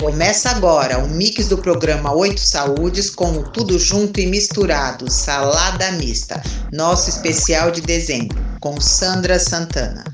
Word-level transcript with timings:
Começa 0.00 0.50
agora 0.50 0.98
o 0.98 1.08
mix 1.08 1.48
do 1.48 1.56
programa 1.56 2.12
Oito 2.12 2.40
Saúdes 2.40 3.08
com 3.08 3.30
o 3.32 3.50
Tudo 3.50 3.78
Junto 3.78 4.20
e 4.20 4.26
Misturado, 4.26 5.10
Salada 5.10 5.92
Mista, 5.92 6.42
nosso 6.72 7.08
especial 7.08 7.70
de 7.70 7.80
dezembro, 7.80 8.36
com 8.60 8.80
Sandra 8.80 9.38
Santana. 9.38 10.04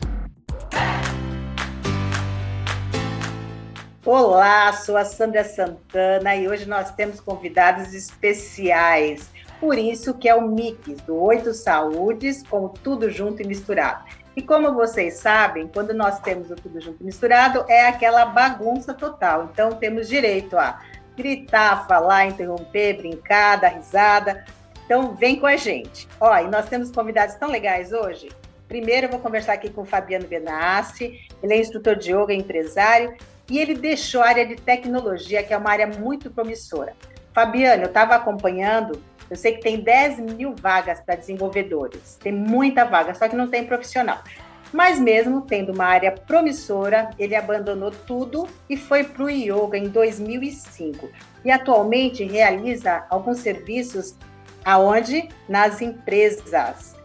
Olá, 4.04 4.72
sou 4.74 4.96
a 4.96 5.04
Sandra 5.04 5.44
Santana 5.44 6.36
e 6.36 6.46
hoje 6.46 6.66
nós 6.66 6.90
temos 6.92 7.18
convidados 7.18 7.94
especiais. 7.94 9.28
Por 9.58 9.78
isso 9.78 10.14
que 10.14 10.28
é 10.28 10.34
o 10.34 10.46
mix 10.46 11.00
do 11.06 11.16
Oito 11.16 11.52
Saúdes 11.54 12.42
com 12.48 12.68
Tudo 12.68 13.10
Junto 13.10 13.42
e 13.42 13.46
Misturado. 13.46 14.04
E 14.40 14.42
como 14.42 14.72
vocês 14.72 15.18
sabem, 15.18 15.68
quando 15.68 15.92
nós 15.92 16.18
temos 16.20 16.50
o 16.50 16.56
tudo 16.56 16.80
junto 16.80 17.04
misturado, 17.04 17.62
é 17.68 17.86
aquela 17.86 18.24
bagunça 18.24 18.94
total. 18.94 19.50
Então 19.52 19.72
temos 19.72 20.08
direito 20.08 20.56
a 20.56 20.80
gritar, 21.14 21.86
falar, 21.86 22.24
interromper, 22.24 22.96
brincar, 22.96 23.56
dar 23.56 23.68
risada. 23.68 24.42
Então 24.86 25.14
vem 25.14 25.38
com 25.38 25.44
a 25.44 25.56
gente. 25.56 26.08
Ó, 26.18 26.34
e 26.38 26.48
nós 26.48 26.70
temos 26.70 26.90
convidados 26.90 27.34
tão 27.34 27.50
legais 27.50 27.92
hoje. 27.92 28.30
Primeiro 28.66 29.08
eu 29.08 29.10
vou 29.10 29.20
conversar 29.20 29.52
aqui 29.52 29.68
com 29.68 29.82
o 29.82 29.84
Fabiano 29.84 30.26
Benassi, 30.26 31.20
ele 31.42 31.52
é 31.52 31.58
instrutor 31.58 31.96
de 31.96 32.10
yoga, 32.10 32.32
empresário, 32.32 33.14
e 33.46 33.58
ele 33.58 33.74
deixou 33.74 34.22
a 34.22 34.28
área 34.28 34.46
de 34.46 34.56
tecnologia, 34.56 35.42
que 35.42 35.52
é 35.52 35.56
uma 35.58 35.68
área 35.68 35.86
muito 35.86 36.30
promissora. 36.30 36.94
Fabiano, 37.32 37.84
eu 37.84 37.88
estava 37.88 38.14
acompanhando 38.14 39.00
eu 39.30 39.36
sei 39.36 39.52
que 39.52 39.62
tem 39.62 39.80
10 39.80 40.18
mil 40.34 40.56
vagas 40.56 41.00
para 41.00 41.14
desenvolvedores, 41.14 42.18
tem 42.20 42.32
muita 42.32 42.84
vaga, 42.84 43.14
só 43.14 43.28
que 43.28 43.36
não 43.36 43.46
tem 43.46 43.64
profissional. 43.64 44.24
Mas 44.72 44.98
mesmo 44.98 45.42
tendo 45.42 45.72
uma 45.72 45.84
área 45.84 46.10
promissora, 46.10 47.10
ele 47.16 47.36
abandonou 47.36 47.92
tudo 47.92 48.48
e 48.68 48.76
foi 48.76 49.04
para 49.04 49.22
o 49.22 49.30
yoga 49.30 49.78
em 49.78 49.88
2005. 49.88 51.08
E 51.44 51.50
atualmente 51.50 52.24
realiza 52.24 53.04
alguns 53.08 53.38
serviços 53.38 54.16
aonde? 54.64 55.28
Nas 55.48 55.80
empresas. 55.80 56.96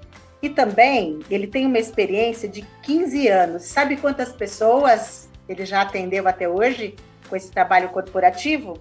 E 0.42 0.50
também 0.50 1.20
ele 1.30 1.48
tem 1.48 1.66
uma 1.66 1.80
experiência 1.80 2.50
de 2.50 2.64
15 2.84 3.28
anos. 3.28 3.64
Sabe 3.64 3.98
quantas 3.98 4.32
pessoas 4.32 5.30
ele 5.48 5.66
já 5.66 5.82
atendeu 5.82 6.28
até 6.28 6.48
hoje 6.48 6.96
com 7.28 7.36
esse 7.36 7.52
trabalho 7.52 7.90
corporativo? 7.90 8.80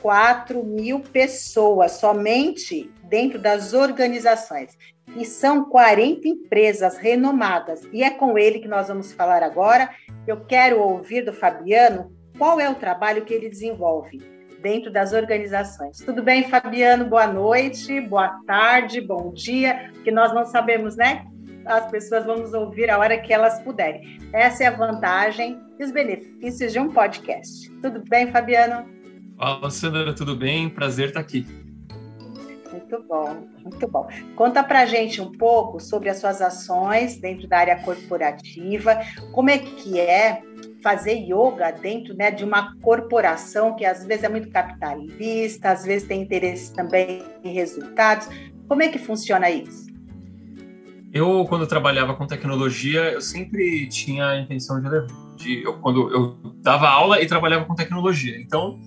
4 0.00 0.64
mil 0.64 1.00
pessoas 1.00 1.92
somente 1.92 2.90
dentro 3.04 3.38
das 3.38 3.72
organizações. 3.72 4.76
E 5.16 5.24
são 5.24 5.64
40 5.64 6.28
empresas 6.28 6.96
renomadas. 6.96 7.82
E 7.92 8.02
é 8.02 8.10
com 8.10 8.38
ele 8.38 8.58
que 8.58 8.68
nós 8.68 8.88
vamos 8.88 9.12
falar 9.12 9.42
agora. 9.42 9.90
Eu 10.26 10.44
quero 10.44 10.80
ouvir 10.80 11.22
do 11.22 11.32
Fabiano 11.32 12.12
qual 12.36 12.60
é 12.60 12.68
o 12.68 12.74
trabalho 12.74 13.24
que 13.24 13.34
ele 13.34 13.48
desenvolve 13.48 14.18
dentro 14.60 14.90
das 14.90 15.12
organizações. 15.12 15.98
Tudo 15.98 16.22
bem, 16.22 16.44
Fabiano? 16.48 17.04
Boa 17.04 17.26
noite, 17.26 18.00
boa 18.00 18.40
tarde, 18.46 19.00
bom 19.00 19.32
dia, 19.32 19.90
que 20.04 20.10
nós 20.10 20.32
não 20.34 20.44
sabemos, 20.44 20.96
né? 20.96 21.24
As 21.64 21.90
pessoas 21.90 22.24
vão 22.24 22.42
ouvir 22.60 22.90
a 22.90 22.98
hora 22.98 23.18
que 23.18 23.32
elas 23.32 23.60
puderem. 23.62 24.18
Essa 24.32 24.64
é 24.64 24.66
a 24.66 24.76
vantagem 24.76 25.60
e 25.78 25.84
os 25.84 25.90
benefícios 25.90 26.72
de 26.72 26.78
um 26.78 26.90
podcast. 26.90 27.70
Tudo 27.80 28.02
bem, 28.08 28.30
Fabiano? 28.30 28.97
Fala, 29.38 29.70
Sandra, 29.70 30.12
tudo 30.12 30.34
bem? 30.34 30.68
Prazer 30.68 31.08
estar 31.08 31.20
aqui. 31.20 31.46
Muito 32.72 33.02
bom, 33.08 33.46
muito 33.62 33.86
bom. 33.86 34.08
Conta 34.34 34.64
pra 34.64 34.84
gente 34.84 35.20
um 35.20 35.30
pouco 35.30 35.78
sobre 35.78 36.08
as 36.08 36.16
suas 36.16 36.42
ações 36.42 37.20
dentro 37.20 37.46
da 37.46 37.58
área 37.58 37.82
corporativa, 37.82 38.98
como 39.32 39.48
é 39.48 39.58
que 39.58 40.00
é 40.00 40.42
fazer 40.82 41.14
yoga 41.14 41.70
dentro 41.70 42.16
né, 42.16 42.32
de 42.32 42.44
uma 42.44 42.76
corporação 42.80 43.76
que 43.76 43.84
às 43.84 44.04
vezes 44.04 44.24
é 44.24 44.28
muito 44.28 44.50
capitalista, 44.50 45.70
às 45.70 45.84
vezes 45.84 46.08
tem 46.08 46.22
interesse 46.22 46.74
também 46.74 47.22
em 47.44 47.52
resultados. 47.52 48.28
Como 48.66 48.82
é 48.82 48.88
que 48.88 48.98
funciona 48.98 49.48
isso? 49.48 49.86
Eu, 51.12 51.44
quando 51.48 51.62
eu 51.62 51.68
trabalhava 51.68 52.14
com 52.14 52.26
tecnologia, 52.26 53.12
eu 53.12 53.20
sempre 53.20 53.88
tinha 53.88 54.26
a 54.26 54.40
intenção 54.40 54.80
de, 54.80 54.88
de 55.36 55.62
eu, 55.62 55.78
quando 55.78 56.12
eu 56.12 56.36
dava 56.60 56.88
aula 56.88 57.22
e 57.22 57.26
trabalhava 57.26 57.64
com 57.64 57.74
tecnologia. 57.74 58.38
Então, 58.40 58.78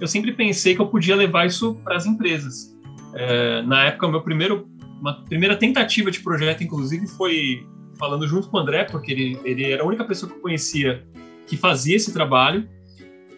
eu 0.00 0.06
sempre 0.06 0.32
pensei 0.32 0.74
que 0.74 0.80
eu 0.80 0.86
podia 0.86 1.14
levar 1.14 1.46
isso 1.46 1.74
para 1.84 1.96
as 1.96 2.06
empresas. 2.06 2.76
É, 3.14 3.62
na 3.62 3.86
época, 3.86 4.08
meu 4.08 4.22
primeiro, 4.22 4.68
uma 5.00 5.22
primeira 5.24 5.56
tentativa 5.56 6.10
de 6.10 6.20
projeto, 6.20 6.62
inclusive, 6.62 7.06
foi 7.06 7.66
falando 7.98 8.26
junto 8.26 8.48
com 8.48 8.56
o 8.56 8.60
André, 8.60 8.84
porque 8.84 9.12
ele, 9.12 9.38
ele 9.44 9.70
era 9.70 9.82
a 9.82 9.86
única 9.86 10.04
pessoa 10.04 10.30
que 10.30 10.36
eu 10.36 10.40
conhecia 10.40 11.04
que 11.46 11.56
fazia 11.56 11.96
esse 11.96 12.12
trabalho. 12.12 12.68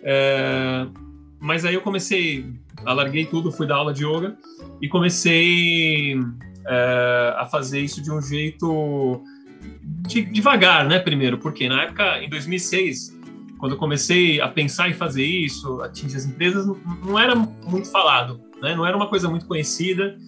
É, 0.03 0.87
mas 1.41 1.65
aí 1.65 1.75
eu 1.75 1.81
comecei, 1.81 2.47
alarguei 2.85 3.25
tudo, 3.27 3.51
fui 3.51 3.67
dar 3.67 3.77
aula 3.77 3.93
de 3.93 4.05
yoga 4.05 4.37
e 4.81 4.89
comecei 4.89 6.15
é, 6.67 7.35
a 7.37 7.47
fazer 7.47 7.81
isso 7.81 8.03
de 8.03 8.13
um 8.13 8.21
jeito 8.21 9.23
de, 10.07 10.23
devagar, 10.23 10.87
né? 10.87 10.99
Primeiro, 10.99 11.39
porque 11.39 11.69
na 11.69 11.85
época, 11.85 12.23
em 12.23 12.29
2006, 12.29 13.19
quando 13.63 13.75
eu 13.75 13.79
comecei 13.79 14.41
a 14.41 14.49
pensar 14.49 14.91
em 14.91 14.93
fazer 14.93 15.25
isso, 15.25 15.81
atingir 15.83 16.17
as 16.17 16.27
empresas, 16.27 16.67
não, 16.67 16.77
não 17.07 17.17
era 17.17 17.33
muito 17.37 17.89
falado, 17.93 18.41
né? 18.61 18.75
não 18.75 18.85
era 18.85 18.97
uma 18.97 19.07
coisa 19.07 19.29
muito 19.29 19.47
conhecida. 19.47 20.19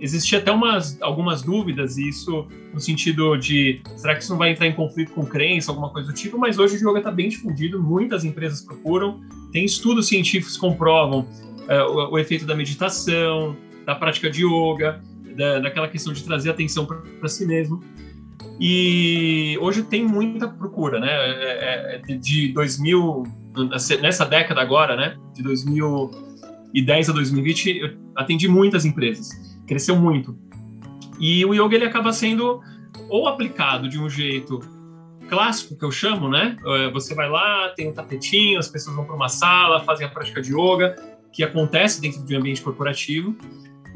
Existia 0.00 0.38
até 0.38 0.50
umas, 0.50 0.96
algumas 1.02 1.42
dúvidas, 1.42 1.98
isso 1.98 2.48
no 2.72 2.80
sentido 2.80 3.36
de 3.36 3.82
será 3.94 4.14
que 4.14 4.22
isso 4.22 4.32
não 4.32 4.38
vai 4.38 4.52
entrar 4.52 4.66
em 4.66 4.72
conflito 4.72 5.12
com 5.12 5.26
crença, 5.26 5.70
alguma 5.70 5.90
coisa 5.90 6.08
do 6.08 6.14
tipo, 6.14 6.38
mas 6.38 6.58
hoje 6.58 6.82
o 6.82 6.88
yoga 6.88 7.00
está 7.00 7.10
bem 7.10 7.28
difundido, 7.28 7.78
muitas 7.78 8.24
empresas 8.24 8.62
procuram, 8.62 9.20
tem 9.52 9.66
estudos 9.66 10.08
científicos 10.08 10.54
que 10.54 10.60
comprovam 10.60 11.28
é, 11.68 11.82
o, 11.82 12.12
o, 12.12 12.18
efeito 12.18 12.46
da 12.46 12.54
meditação, 12.54 13.54
da 13.84 13.94
prática 13.96 14.30
de 14.30 14.46
yoga, 14.46 14.98
da, 15.36 15.58
daquela 15.58 15.88
questão 15.88 16.14
de 16.14 16.24
trazer 16.24 16.48
atenção 16.48 16.86
para 16.86 17.28
si 17.28 17.44
mesmo. 17.44 17.84
E 18.60 19.56
hoje 19.60 19.82
tem 19.82 20.04
muita 20.04 20.48
procura, 20.48 20.98
né? 20.98 21.08
É, 21.10 22.02
é, 22.08 22.16
de 22.16 22.52
2000, 22.52 23.22
nessa 24.00 24.24
década 24.24 24.60
agora, 24.60 24.96
né? 24.96 25.16
De 25.34 25.42
2010 25.42 27.08
a 27.08 27.12
2020, 27.12 27.78
eu 27.78 27.96
atendi 28.16 28.48
muitas 28.48 28.84
empresas, 28.84 29.30
cresceu 29.66 29.96
muito. 29.96 30.36
E 31.20 31.44
o 31.44 31.54
yoga 31.54 31.76
ele 31.76 31.84
acaba 31.84 32.12
sendo 32.12 32.60
ou 33.08 33.26
aplicado 33.28 33.88
de 33.88 33.98
um 33.98 34.08
jeito 34.08 34.60
clássico 35.28 35.76
que 35.76 35.84
eu 35.84 35.90
chamo, 35.90 36.28
né? 36.28 36.56
É, 36.64 36.90
você 36.90 37.14
vai 37.14 37.28
lá, 37.28 37.68
tem 37.76 37.88
um 37.88 37.92
tapetinho, 37.92 38.58
as 38.58 38.68
pessoas 38.68 38.96
vão 38.96 39.04
para 39.04 39.14
uma 39.14 39.28
sala, 39.28 39.80
fazem 39.80 40.06
a 40.06 40.10
prática 40.10 40.40
de 40.40 40.52
yoga, 40.52 40.96
que 41.32 41.44
acontece 41.44 42.00
dentro 42.00 42.24
de 42.24 42.34
um 42.34 42.38
ambiente 42.38 42.62
corporativo 42.62 43.36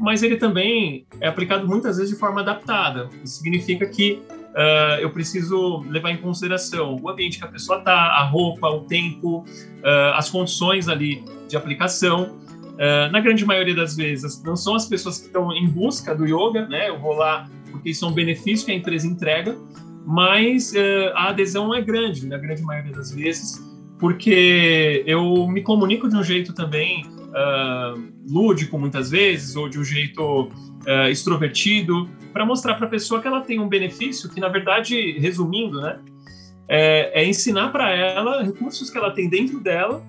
mas 0.03 0.21
ele 0.21 0.35
também 0.35 1.05
é 1.21 1.29
aplicado 1.29 1.65
muitas 1.65 1.95
vezes 1.95 2.11
de 2.13 2.19
forma 2.19 2.41
adaptada. 2.41 3.07
Isso 3.23 3.37
significa 3.37 3.85
que 3.85 4.21
uh, 4.49 4.99
eu 4.99 5.09
preciso 5.09 5.81
levar 5.87 6.11
em 6.11 6.17
consideração 6.17 6.99
o 7.01 7.09
ambiente 7.09 7.37
que 7.37 7.45
a 7.45 7.47
pessoa 7.47 7.79
está, 7.79 7.93
a 7.93 8.23
roupa, 8.25 8.67
o 8.67 8.81
tempo, 8.81 9.37
uh, 9.37 10.13
as 10.15 10.29
condições 10.29 10.89
ali 10.89 11.23
de 11.47 11.55
aplicação. 11.55 12.37
Uh, 12.73 13.09
na 13.13 13.21
grande 13.21 13.45
maioria 13.45 13.73
das 13.73 13.95
vezes, 13.95 14.43
não 14.43 14.57
são 14.57 14.75
as 14.75 14.85
pessoas 14.85 15.19
que 15.19 15.27
estão 15.27 15.53
em 15.53 15.69
busca 15.69 16.13
do 16.13 16.25
yoga, 16.25 16.67
né? 16.67 16.89
Eu 16.89 16.99
vou 16.99 17.13
lá 17.13 17.49
porque 17.71 17.91
isso 17.91 18.03
é 18.03 18.07
um 18.09 18.13
benefício 18.13 18.65
que 18.65 18.73
a 18.73 18.75
empresa 18.75 19.07
entrega, 19.07 19.57
mas 20.05 20.73
a 21.15 21.29
adesão 21.29 21.73
é 21.73 21.81
grande, 21.81 22.27
na 22.27 22.37
grande 22.37 22.61
maioria 22.61 22.91
das 22.91 23.11
vezes, 23.11 23.57
porque 23.97 25.01
eu 25.07 25.47
me 25.47 25.61
comunico 25.61 26.07
de 26.07 26.15
um 26.15 26.23
jeito 26.23 26.53
também 26.53 27.03
uh, 27.33 28.13
lúdico 28.29 28.77
muitas 28.77 29.09
vezes, 29.09 29.55
ou 29.55 29.67
de 29.67 29.79
um 29.79 29.83
jeito 29.83 30.43
uh, 30.43 31.09
extrovertido, 31.09 32.07
para 32.31 32.45
mostrar 32.45 32.75
para 32.75 32.87
a 32.87 32.89
pessoa 32.89 33.21
que 33.21 33.27
ela 33.27 33.41
tem 33.41 33.59
um 33.59 33.67
benefício 33.67 34.29
que, 34.29 34.39
na 34.39 34.47
verdade, 34.47 35.17
resumindo, 35.19 35.81
né, 35.81 35.99
é, 36.67 37.21
é 37.21 37.25
ensinar 37.25 37.69
para 37.69 37.91
ela 37.91 38.43
recursos 38.43 38.89
que 38.89 38.97
ela 38.97 39.11
tem 39.11 39.29
dentro 39.29 39.59
dela 39.59 40.03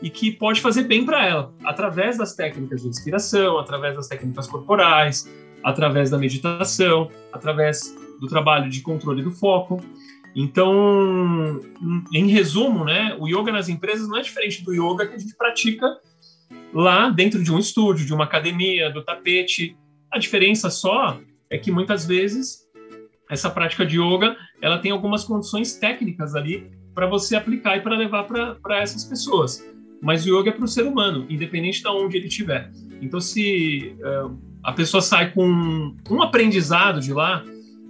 e 0.00 0.10
que 0.10 0.30
pode 0.30 0.60
fazer 0.60 0.84
bem 0.84 1.04
para 1.04 1.26
ela, 1.26 1.52
através 1.64 2.18
das 2.18 2.34
técnicas 2.34 2.82
de 2.82 2.88
inspiração, 2.88 3.58
através 3.58 3.96
das 3.96 4.08
técnicas 4.08 4.46
corporais, 4.46 5.28
através 5.64 6.10
da 6.10 6.18
meditação, 6.18 7.10
através 7.32 7.94
do 8.20 8.28
trabalho 8.28 8.70
de 8.70 8.80
controle 8.82 9.22
do 9.22 9.30
foco. 9.30 9.82
Então, 10.34 11.60
em 12.12 12.28
resumo, 12.28 12.84
né, 12.84 13.16
o 13.18 13.26
yoga 13.26 13.50
nas 13.50 13.68
empresas 13.68 14.06
não 14.06 14.18
é 14.18 14.20
diferente 14.20 14.62
do 14.62 14.72
yoga 14.72 15.06
que 15.06 15.14
a 15.14 15.18
gente 15.18 15.34
pratica 15.34 15.98
lá 16.72 17.08
dentro 17.08 17.42
de 17.42 17.52
um 17.52 17.58
estúdio, 17.58 18.06
de 18.06 18.12
uma 18.12 18.24
academia, 18.24 18.90
do 18.90 19.02
tapete. 19.02 19.76
A 20.10 20.18
diferença 20.18 20.70
só 20.70 21.20
é 21.50 21.58
que 21.58 21.70
muitas 21.70 22.06
vezes 22.06 22.66
essa 23.30 23.50
prática 23.50 23.84
de 23.84 24.00
yoga 24.00 24.36
ela 24.60 24.78
tem 24.78 24.90
algumas 24.90 25.24
condições 25.24 25.74
técnicas 25.74 26.34
ali 26.34 26.70
para 26.94 27.06
você 27.06 27.36
aplicar 27.36 27.76
e 27.76 27.80
para 27.80 27.96
levar 27.96 28.24
para 28.24 28.80
essas 28.80 29.04
pessoas. 29.04 29.64
Mas 30.00 30.26
o 30.26 30.38
yoga 30.38 30.50
é 30.50 30.52
para 30.52 30.64
o 30.64 30.68
ser 30.68 30.84
humano, 30.86 31.26
independente 31.28 31.82
de 31.82 31.88
onde 31.88 32.16
ele 32.16 32.26
estiver. 32.26 32.70
Então, 33.00 33.20
se 33.20 33.94
uh, 34.00 34.38
a 34.62 34.72
pessoa 34.72 35.00
sai 35.00 35.30
com 35.32 35.94
um 36.10 36.22
aprendizado 36.22 37.00
de 37.00 37.12
lá, 37.12 37.44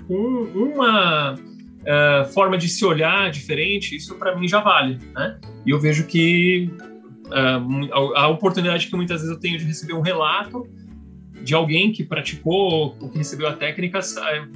com 0.09 0.43
uma 0.55 1.35
uh, 1.35 2.33
forma 2.33 2.59
de 2.59 2.69
se 2.69 2.85
olhar 2.85 3.31
diferente, 3.31 3.97
isso 3.97 4.15
para 4.17 4.37
mim 4.37 4.49
já 4.49 4.61
vale. 4.61 4.99
Né? 5.15 5.39
E 5.65 5.71
eu 5.71 5.81
vejo 5.81 6.07
que 6.07 6.71
a, 7.31 8.21
a 8.21 8.29
oportunidade 8.29 8.89
que 8.89 8.97
muitas 8.97 9.21
vezes 9.21 9.35
eu 9.35 9.41
tenho 9.41 9.59
de 9.59 9.65
receber 9.65 9.95
um 9.95 10.01
relato 10.01 10.67
de 11.43 11.55
alguém 11.55 11.93
que 11.93 12.05
praticou 12.05 12.97
ou 13.01 13.09
que 13.09 13.19
recebeu 13.19 13.49
a 13.49 13.53
técnica, 13.53 14.01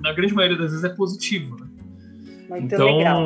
na 0.03 0.13
grande 0.13 0.35
maioria 0.35 0.59
das 0.59 0.71
vezes 0.71 0.85
é 0.85 0.89
positivo. 0.89 1.57
Né? 1.57 1.67
Muito 2.49 2.75
então, 2.75 2.97
legal. 2.97 3.21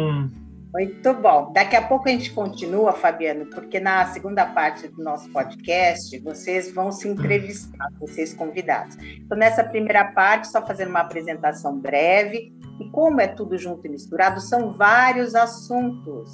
Muito 0.75 1.15
bom. 1.15 1.53
Daqui 1.53 1.77
a 1.77 1.83
pouco 1.83 2.09
a 2.09 2.11
gente 2.11 2.33
continua, 2.33 2.93
Fabiano, 2.93 3.47
porque 3.47 3.79
na 3.79 4.07
segunda 4.07 4.45
parte 4.45 4.89
do 4.89 5.03
nosso 5.03 5.31
podcast 5.31 6.19
vocês 6.19 6.75
vão 6.75 6.91
se 6.91 7.09
entrevistar, 7.09 7.89
vocês 8.01 8.35
convidados. 8.35 8.97
Então, 9.01 9.39
nessa 9.39 9.63
primeira 9.63 10.05
parte, 10.05 10.49
só 10.49 10.67
fazendo 10.67 10.89
uma 10.89 11.01
apresentação 11.01 11.79
breve, 11.79 12.53
e 12.81 12.91
como 12.91 13.21
é 13.21 13.29
tudo 13.29 13.57
junto 13.57 13.87
e 13.87 13.89
misturado, 13.89 14.41
são 14.41 14.73
vários 14.73 15.37
assuntos, 15.37 16.29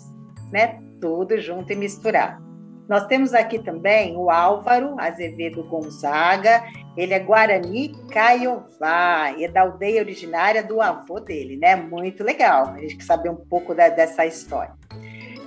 né? 0.50 0.80
Tudo 1.02 1.38
junto 1.38 1.70
e 1.70 1.76
misturado. 1.76 2.49
Nós 2.90 3.06
temos 3.06 3.34
aqui 3.34 3.60
também 3.60 4.16
o 4.16 4.28
Álvaro 4.28 4.96
Azevedo 4.98 5.62
Gonzaga, 5.62 6.64
ele 6.96 7.14
é 7.14 7.20
Guarani 7.20 7.94
Caiová, 8.10 9.32
e 9.38 9.44
é 9.44 9.48
da 9.48 9.60
aldeia 9.60 10.02
originária 10.02 10.60
do 10.60 10.80
avô 10.80 11.20
dele, 11.20 11.56
né? 11.56 11.76
Muito 11.76 12.24
legal, 12.24 12.70
a 12.70 12.78
gente 12.78 12.96
quer 12.96 13.04
saber 13.04 13.28
um 13.28 13.36
pouco 13.36 13.76
da, 13.76 13.88
dessa 13.90 14.26
história. 14.26 14.74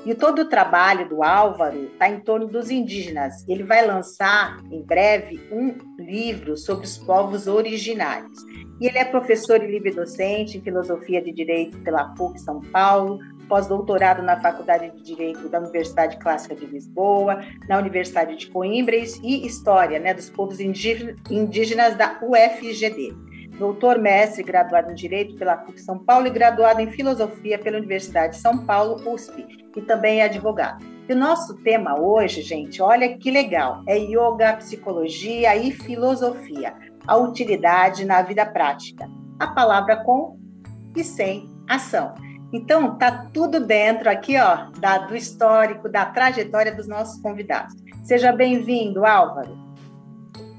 E 0.06 0.16
todo 0.16 0.44
o 0.44 0.46
trabalho 0.46 1.10
do 1.10 1.22
Álvaro 1.22 1.84
está 1.92 2.08
em 2.08 2.22
torno 2.22 2.48
dos 2.48 2.70
indígenas. 2.70 3.46
Ele 3.48 3.64
vai 3.64 3.86
lançar 3.86 4.62
em 4.72 4.82
breve 4.82 5.40
um 5.52 5.76
livro 5.98 6.56
sobre 6.56 6.86
os 6.86 6.98
povos 6.98 7.48
originários. 7.48 8.38
E 8.82 8.88
ele 8.88 8.98
é 8.98 9.06
professor 9.06 9.64
e 9.64 9.68
livre 9.68 9.92
docente 9.92 10.58
em 10.58 10.62
filosofia 10.62 11.22
de 11.22 11.32
direito 11.32 11.78
pela 11.80 12.06
PUC 12.16 12.40
São 12.40 12.60
Paulo, 12.60 13.20
pós-doutorado 13.54 14.24
na 14.24 14.42
Faculdade 14.42 14.90
de 14.90 15.04
Direito 15.04 15.48
da 15.48 15.60
Universidade 15.60 16.18
Clássica 16.18 16.56
de 16.56 16.66
Lisboa, 16.66 17.40
na 17.70 17.78
Universidade 17.78 18.36
de 18.36 18.48
Coimbra 18.48 18.96
e 18.96 19.46
História 19.46 20.00
né, 20.00 20.12
dos 20.12 20.28
Povos 20.28 20.60
Indígenas 20.60 21.96
da 21.96 22.20
UFGD. 22.24 23.14
Doutor, 23.60 24.00
mestre, 24.00 24.42
graduado 24.42 24.90
em 24.90 24.96
Direito 24.96 25.36
pela 25.36 25.56
PUC 25.56 25.80
São 25.80 26.00
Paulo 26.00 26.26
e 26.26 26.32
graduado 26.32 26.82
em 26.82 26.90
Filosofia 26.90 27.60
pela 27.60 27.78
Universidade 27.78 28.34
de 28.34 28.42
São 28.42 28.66
Paulo, 28.66 28.96
USP, 29.08 29.46
e 29.78 29.82
também 29.84 30.22
é 30.22 30.24
advogado. 30.24 30.84
E 31.08 31.14
o 31.14 31.16
nosso 31.16 31.54
tema 31.58 32.02
hoje, 32.02 32.42
gente, 32.42 32.82
olha 32.82 33.16
que 33.20 33.30
legal, 33.30 33.84
é 33.88 34.00
Yoga, 34.00 34.54
Psicologia 34.54 35.56
e 35.56 35.70
Filosofia, 35.72 36.74
a 37.06 37.18
utilidade 37.18 38.04
na 38.04 38.24
vida 38.24 38.48
prática. 38.48 39.08
A 39.40 39.46
palavra 39.46 39.98
com 39.98 40.40
e 40.96 41.04
sem 41.04 41.48
ação. 41.70 42.16
Então, 42.54 42.96
tá 43.00 43.30
tudo 43.34 43.60
dentro 43.60 44.08
aqui, 44.08 44.38
ó, 44.38 44.70
da, 44.80 45.00
do 45.00 45.16
histórico, 45.16 45.90
da 45.90 46.06
trajetória 46.06 46.72
dos 46.72 46.88
nossos 46.88 47.20
convidados. 47.20 47.74
Seja 48.04 48.32
bem-vindo, 48.32 49.04
Álvaro. 49.04 49.58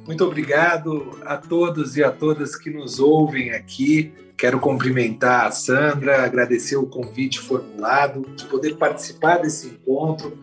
Muito 0.05 0.25
obrigado 0.25 1.17
a 1.25 1.37
todos 1.37 1.97
e 1.97 2.03
a 2.03 2.11
todas 2.11 2.57
que 2.57 2.69
nos 2.69 2.99
ouvem 2.99 3.53
aqui. 3.53 4.13
Quero 4.37 4.59
cumprimentar 4.59 5.47
a 5.47 5.51
Sandra, 5.53 6.25
agradecer 6.25 6.77
o 6.77 6.85
convite 6.85 7.39
formulado, 7.39 8.23
de 8.35 8.45
poder 8.47 8.77
participar 8.77 9.39
desse 9.39 9.69
encontro, 9.69 10.37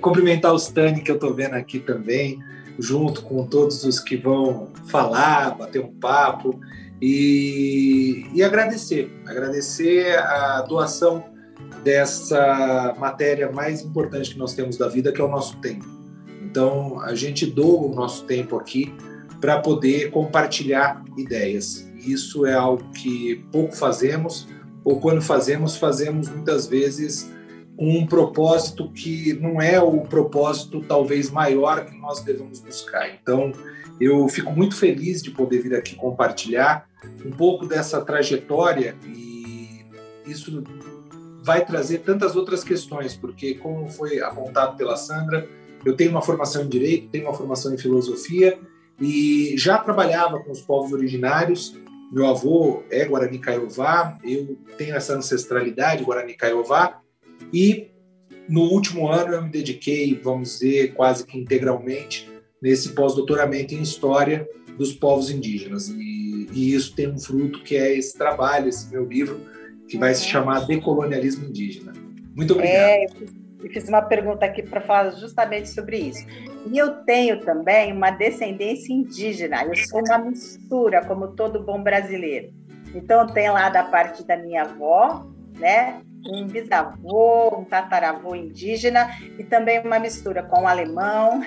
cumprimentar 0.00 0.54
os 0.54 0.68
Tani, 0.68 1.02
que 1.02 1.10
eu 1.10 1.16
estou 1.16 1.34
vendo 1.34 1.54
aqui 1.54 1.80
também, 1.80 2.42
junto 2.78 3.22
com 3.22 3.46
todos 3.46 3.84
os 3.84 4.00
que 4.00 4.16
vão 4.16 4.68
falar, 4.88 5.54
bater 5.54 5.84
um 5.84 5.92
papo 5.92 6.58
e, 7.02 8.26
e 8.32 8.44
agradecer, 8.44 9.12
agradecer 9.26 10.16
a 10.20 10.62
doação 10.62 11.24
dessa 11.82 12.94
matéria 12.96 13.50
mais 13.50 13.82
importante 13.82 14.30
que 14.30 14.38
nós 14.38 14.54
temos 14.54 14.76
da 14.76 14.86
vida, 14.86 15.10
que 15.10 15.20
é 15.20 15.24
o 15.24 15.28
nosso 15.28 15.56
tempo. 15.56 15.84
Então, 16.44 17.00
a 17.00 17.12
gente 17.16 17.44
doa 17.44 17.90
o 17.90 17.92
nosso 17.92 18.24
tempo 18.24 18.56
aqui 18.56 18.94
para 19.40 19.58
poder 19.58 20.12
compartilhar 20.12 21.02
ideias. 21.18 21.84
Isso 21.96 22.46
é 22.46 22.54
algo 22.54 22.88
que 22.92 23.44
pouco 23.50 23.74
fazemos, 23.74 24.46
ou 24.84 25.00
quando 25.00 25.20
fazemos, 25.20 25.76
fazemos 25.76 26.28
muitas 26.28 26.68
vezes 26.68 27.28
com 27.76 27.98
um 27.98 28.06
propósito 28.06 28.92
que 28.92 29.32
não 29.34 29.60
é 29.60 29.80
o 29.82 30.02
propósito 30.02 30.80
talvez 30.82 31.32
maior 31.32 31.84
que 31.84 31.96
nós 31.98 32.22
devemos 32.22 32.60
buscar. 32.60 33.10
Então, 33.20 33.50
eu 34.02 34.26
fico 34.28 34.50
muito 34.52 34.74
feliz 34.74 35.22
de 35.22 35.30
poder 35.30 35.60
vir 35.60 35.76
aqui 35.76 35.94
compartilhar 35.94 36.88
um 37.24 37.30
pouco 37.30 37.64
dessa 37.66 38.00
trajetória 38.00 38.96
e 39.06 39.84
isso 40.26 40.64
vai 41.44 41.64
trazer 41.64 41.98
tantas 41.98 42.34
outras 42.34 42.64
questões, 42.64 43.14
porque 43.14 43.54
como 43.54 43.88
foi 43.88 44.20
apontado 44.20 44.76
pela 44.76 44.96
Sandra, 44.96 45.48
eu 45.84 45.94
tenho 45.96 46.10
uma 46.10 46.22
formação 46.22 46.62
em 46.62 46.68
direito, 46.68 47.10
tenho 47.10 47.26
uma 47.26 47.34
formação 47.34 47.72
em 47.72 47.78
filosofia 47.78 48.58
e 49.00 49.54
já 49.56 49.78
trabalhava 49.78 50.40
com 50.40 50.50
os 50.50 50.60
povos 50.60 50.92
originários. 50.92 51.76
Meu 52.12 52.26
avô 52.26 52.82
é 52.90 53.04
Guarani 53.04 53.38
Caiová, 53.38 54.18
eu 54.24 54.58
tenho 54.76 54.96
essa 54.96 55.14
ancestralidade 55.14 56.02
Guarani 56.02 56.34
Caiová 56.34 57.00
e 57.52 57.92
no 58.48 58.62
último 58.62 59.08
ano 59.08 59.34
eu 59.34 59.42
me 59.42 59.48
dediquei, 59.48 60.20
vamos 60.20 60.58
dizer, 60.58 60.92
quase 60.94 61.24
que 61.24 61.38
integralmente 61.38 62.31
nesse 62.62 62.90
pós-doutoramento 62.90 63.74
em 63.74 63.82
história 63.82 64.48
dos 64.78 64.92
povos 64.92 65.30
indígenas. 65.30 65.88
E, 65.88 66.48
e, 66.52 66.74
isso 66.74 66.94
tem 66.94 67.08
um 67.08 67.18
fruto 67.18 67.62
que 67.62 67.76
é 67.76 67.92
esse 67.92 68.16
trabalho, 68.16 68.68
esse 68.68 68.90
meu 68.90 69.04
livro, 69.04 69.40
que 69.88 69.98
vai 69.98 70.14
se 70.14 70.24
chamar 70.24 70.60
Decolonialismo 70.60 71.46
Indígena. 71.46 71.92
Muito 72.34 72.54
obrigado. 72.54 72.76
É, 72.76 73.06
eu 73.62 73.70
fiz 73.70 73.88
uma 73.88 74.02
pergunta 74.02 74.46
aqui 74.46 74.62
para 74.62 74.80
falar 74.80 75.10
justamente 75.10 75.68
sobre 75.68 75.98
isso. 75.98 76.24
E 76.70 76.78
eu 76.78 77.02
tenho 77.04 77.40
também 77.40 77.92
uma 77.92 78.10
descendência 78.10 78.92
indígena, 78.92 79.64
eu 79.64 79.76
sou 79.76 80.00
uma 80.00 80.18
mistura, 80.18 81.04
como 81.04 81.28
todo 81.28 81.62
bom 81.62 81.82
brasileiro. 81.82 82.52
Então, 82.94 83.26
tem 83.26 83.50
lá 83.50 83.68
da 83.68 83.84
parte 83.84 84.24
da 84.24 84.36
minha 84.36 84.62
avó, 84.62 85.26
né? 85.58 86.00
Um 86.24 86.46
bisavô, 86.46 87.58
um 87.58 87.64
tataravô 87.64 88.34
indígena 88.34 89.10
e 89.38 89.42
também 89.42 89.80
uma 89.80 89.98
mistura 89.98 90.42
com 90.42 90.68
alemão, 90.68 91.42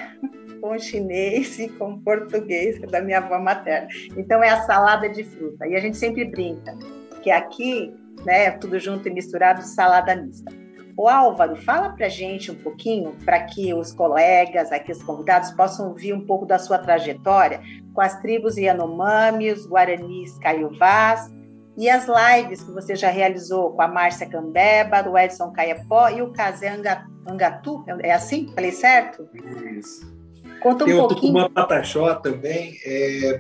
com 0.60 0.78
chinês 0.78 1.60
e 1.60 1.70
com 1.70 2.00
português, 2.00 2.82
é 2.82 2.88
da 2.88 3.02
minha 3.02 3.20
avó 3.20 3.40
materna. 3.40 3.88
Então 4.18 4.44
é 4.44 4.50
a 4.50 4.62
salada 4.64 5.10
de 5.10 5.24
fruta. 5.24 5.68
E 5.68 5.76
a 5.76 5.80
gente 5.80 5.98
sempre 5.98 6.26
brinca 6.26 6.78
que 7.22 7.32
aqui, 7.32 7.94
né, 8.26 8.52
tudo 8.52 8.80
junto 8.80 9.08
e 9.08 9.12
misturado, 9.12 9.62
salada 9.62 10.16
mista. 10.16 10.52
O 10.98 11.10
Álvaro, 11.10 11.58
fala 11.58 11.90
para 11.90 12.08
gente 12.08 12.50
um 12.52 12.56
pouquinho, 12.56 13.14
para 13.26 13.44
que 13.44 13.74
os 13.74 13.92
colegas, 13.92 14.72
aqui 14.72 14.94
os 14.94 15.04
convidados, 15.04 15.52
possam 15.52 15.90
ouvir 15.90 16.14
um 16.14 16.26
pouco 16.26 16.46
da 16.46 16.58
sua 16.58 16.78
trajetória 16.78 17.60
com 17.94 18.00
as 18.00 18.18
tribos 18.22 18.56
Yanomami, 18.56 19.52
os 19.52 19.68
Guaranis 19.68 20.38
Caiovás 20.40 21.34
e 21.78 21.90
as 21.90 22.08
lives 22.08 22.64
que 22.64 22.72
você 22.72 22.96
já 22.96 23.10
realizou 23.10 23.72
com 23.72 23.82
a 23.82 23.88
Márcia 23.88 24.30
Cambeba, 24.30 25.08
o 25.10 25.18
Edson 25.18 25.52
Caiapó 25.52 26.08
e 26.10 26.22
o 26.22 26.32
Kazé 26.32 26.70
Angatu. 27.28 27.84
É 28.02 28.14
assim? 28.14 28.48
Falei 28.54 28.72
certo? 28.72 29.28
Isso. 29.78 30.15
Conta 30.66 30.84
um 30.84 30.88
tem 30.88 31.00
o 31.00 31.08
Tucumã 31.08 31.48
Pataxó 31.48 32.16
também. 32.16 32.76
É, 32.84 33.40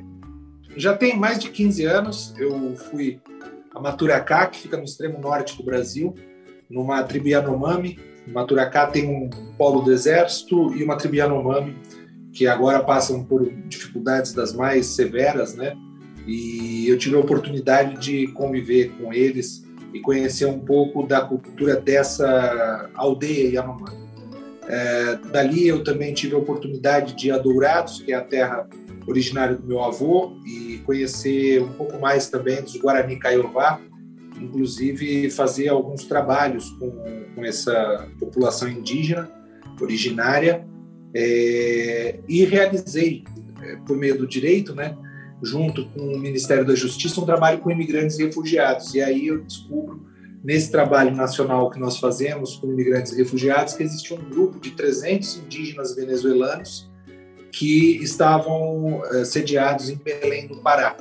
já 0.77 0.95
tem 0.95 1.17
mais 1.17 1.39
de 1.39 1.49
15 1.49 1.83
anos. 1.83 2.35
Eu 2.37 2.75
fui 2.75 3.19
a 3.73 3.79
Maturacá, 3.79 4.45
que 4.45 4.59
fica 4.59 4.77
no 4.77 4.83
extremo 4.83 5.19
norte 5.19 5.57
do 5.57 5.63
Brasil, 5.63 6.13
numa 6.69 7.01
tribo 7.01 7.27
Yanomami. 7.27 7.97
Maturacá 8.27 8.85
tem 8.85 9.09
um 9.09 9.27
polo 9.57 9.81
do 9.81 9.91
exército 9.91 10.71
e 10.75 10.83
uma 10.83 10.97
tribo 10.97 11.15
Yanomami, 11.15 11.75
que 12.31 12.45
agora 12.45 12.83
passam 12.83 13.23
por 13.23 13.51
dificuldades 13.67 14.31
das 14.31 14.53
mais 14.53 14.85
severas, 14.85 15.55
né? 15.55 15.75
E 16.27 16.87
eu 16.87 16.95
tive 16.95 17.15
a 17.15 17.19
oportunidade 17.19 17.99
de 17.99 18.27
conviver 18.33 18.91
com 18.99 19.11
eles 19.11 19.65
e 19.91 19.99
conhecer 19.99 20.45
um 20.45 20.59
pouco 20.59 21.07
da 21.07 21.21
cultura 21.21 21.75
dessa 21.75 22.87
aldeia 22.93 23.49
Yanomami. 23.49 24.04
É, 24.67 25.15
dali 25.31 25.67
eu 25.67 25.83
também 25.83 26.13
tive 26.13 26.35
a 26.35 26.37
oportunidade 26.37 27.13
de 27.15 27.27
ir 27.27 27.31
a 27.31 27.37
Dourados, 27.37 28.01
que 28.01 28.11
é 28.11 28.15
a 28.15 28.21
terra 28.21 28.67
originária 29.07 29.55
do 29.55 29.67
meu 29.67 29.83
avô, 29.83 30.33
e 30.45 30.79
conhecer 30.85 31.61
um 31.61 31.73
pouco 31.73 31.99
mais 31.99 32.29
também 32.29 32.61
dos 32.61 32.75
Guarani 32.77 33.17
Caiová, 33.17 33.79
inclusive 34.41 35.29
fazer 35.29 35.69
alguns 35.69 36.05
trabalhos 36.05 36.69
com, 36.71 36.91
com 37.35 37.45
essa 37.45 38.07
população 38.19 38.67
indígena 38.67 39.29
originária, 39.79 40.65
é, 41.13 42.19
e 42.27 42.43
realizei, 42.43 43.23
é, 43.61 43.75
por 43.77 43.95
meio 43.95 44.17
do 44.17 44.27
direito, 44.27 44.73
né, 44.73 44.97
junto 45.41 45.87
com 45.89 46.01
o 46.01 46.19
Ministério 46.19 46.65
da 46.65 46.75
Justiça, 46.75 47.21
um 47.21 47.25
trabalho 47.25 47.59
com 47.59 47.69
imigrantes 47.69 48.17
e 48.17 48.25
refugiados. 48.25 48.93
E 48.95 49.01
aí 49.01 49.27
eu 49.27 49.43
descubro 49.43 50.14
nesse 50.45 50.69
trabalho 50.69 51.15
nacional 51.15 51.71
que 51.71 51.79
nós 51.79 51.97
fazemos 51.97 52.55
com 52.57 52.67
imigrantes 52.67 53.11
e 53.11 53.17
refugiados, 53.17 53.73
que 53.73 53.81
existe 53.81 54.13
um 54.13 54.29
grupo 54.29 54.59
de 54.59 54.71
300 54.71 55.37
indígenas 55.37 55.95
venezuelanos 55.95 56.87
que 57.51 57.97
estavam 58.03 58.99
uh, 58.99 59.25
sediados 59.25 59.89
em 59.89 59.95
Belém 59.95 60.45
do 60.47 60.57
Pará. 60.57 60.95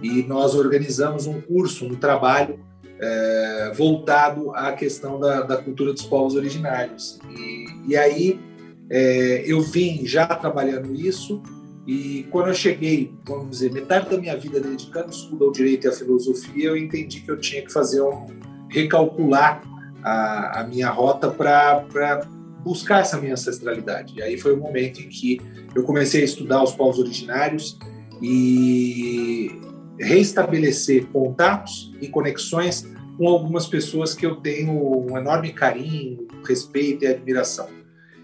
E 0.00 0.22
nós 0.22 0.54
organizamos 0.54 1.26
um 1.26 1.40
curso, 1.40 1.86
um 1.86 1.96
trabalho 1.96 2.60
uh, 2.84 3.74
voltado 3.74 4.54
à 4.54 4.70
questão 4.72 5.18
da, 5.18 5.40
da, 5.40 5.56
cultura 5.56 5.92
dos 5.92 6.04
povos 6.04 6.36
originários. 6.36 7.18
E, 7.36 7.66
e 7.88 7.96
aí 7.96 8.40
é, 8.88 9.42
eu 9.44 9.60
vim 9.60 10.06
já 10.06 10.24
trabalhando 10.26 10.94
isso 10.94 11.42
e 11.84 12.26
quando 12.30 12.48
eu 12.48 12.54
cheguei, 12.54 13.12
vamos 13.26 13.50
dizer, 13.50 13.72
metade 13.72 14.08
da 14.08 14.18
minha 14.18 14.36
vida 14.36 14.60
dedicando 14.60 15.10
estudo 15.10 15.46
ao 15.46 15.52
direito 15.52 15.86
e 15.86 15.88
à 15.88 15.92
filosofia, 15.92 16.68
eu 16.68 16.76
entendi 16.76 17.20
que 17.20 17.30
eu 17.30 17.38
tinha 17.38 17.62
que 17.62 17.72
fazer 17.72 18.00
um 18.00 18.26
recalcular 18.74 19.62
a, 20.02 20.60
a 20.60 20.64
minha 20.66 20.90
rota 20.90 21.30
para 21.30 22.26
buscar 22.64 23.00
essa 23.00 23.16
minha 23.18 23.34
ancestralidade. 23.34 24.14
E 24.16 24.22
aí 24.22 24.36
foi 24.36 24.52
o 24.52 24.56
momento 24.56 25.00
em 25.00 25.08
que 25.08 25.40
eu 25.74 25.84
comecei 25.84 26.22
a 26.22 26.24
estudar 26.24 26.62
os 26.62 26.72
povos 26.72 26.98
originários 26.98 27.78
e 28.20 29.60
reestabelecer 29.98 31.06
contatos 31.06 31.94
e 32.00 32.08
conexões 32.08 32.86
com 33.16 33.28
algumas 33.28 33.66
pessoas 33.66 34.12
que 34.12 34.26
eu 34.26 34.36
tenho 34.36 34.72
um 34.72 35.16
enorme 35.16 35.52
carinho, 35.52 36.26
respeito 36.44 37.04
e 37.04 37.06
admiração. 37.06 37.68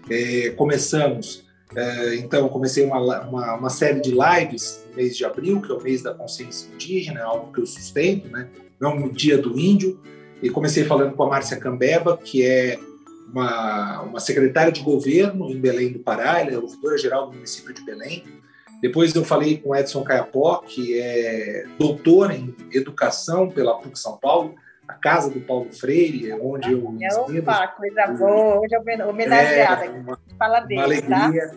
É, 0.09 0.49
começamos, 0.49 1.45
é, 1.73 2.15
então, 2.15 2.49
comecei 2.49 2.83
uma, 2.83 2.99
uma, 3.21 3.55
uma, 3.55 3.69
série 3.69 4.01
de 4.01 4.11
lives 4.11 4.85
no 4.89 4.97
mês 4.97 5.15
de 5.15 5.23
abril, 5.23 5.61
que 5.61 5.71
é 5.71 5.75
o 5.75 5.81
mês 5.81 6.01
da 6.01 6.13
consciência 6.13 6.69
indígena, 6.73 7.23
algo 7.23 7.53
que 7.53 7.61
eu 7.61 7.65
sustento, 7.65 8.27
né? 8.27 8.49
Não 8.79 8.99
no 8.99 9.11
Dia 9.11 9.37
do 9.37 9.57
Índio, 9.57 10.01
e 10.41 10.49
comecei 10.49 10.83
falando 10.83 11.15
com 11.15 11.23
a 11.23 11.29
Márcia 11.29 11.57
Cambeba, 11.57 12.17
que 12.17 12.45
é 12.45 12.79
uma, 13.31 14.01
uma 14.01 14.19
secretária 14.19 14.71
de 14.71 14.81
governo 14.81 15.49
em 15.49 15.59
Belém 15.59 15.91
do 15.93 15.99
Pará, 15.99 16.39
ela 16.39 16.51
é 16.51 16.57
ouvidora-geral 16.57 17.27
do 17.27 17.33
município 17.33 17.73
de 17.73 17.83
Belém. 17.83 18.23
Depois 18.81 19.13
eu 19.13 19.23
falei 19.23 19.57
com 19.57 19.75
Edson 19.75 20.03
Caiapó, 20.03 20.63
que 20.65 20.99
é 20.99 21.65
doutor 21.77 22.31
em 22.31 22.55
educação 22.73 23.47
pela 23.47 23.77
PUC 23.77 23.97
São 23.97 24.17
Paulo, 24.17 24.55
a 24.87 24.93
casa 24.93 25.29
do 25.29 25.39
Paulo 25.39 25.71
Freire, 25.71 26.33
onde 26.33 26.71
eu 26.71 26.91
ensino. 26.99 27.39
Opa, 27.39 27.67
coisa 27.67 28.07
boa, 28.07 28.59
hoje 28.59 28.75
eu 28.75 29.07
homenageada. 29.07 29.85
É 29.85 29.89
uma, 29.89 30.19
Fala 30.37 30.59
dele, 30.61 30.81
uma 30.81 31.01
tá? 31.01 31.23
alegria. 31.25 31.47
Tá? 31.47 31.55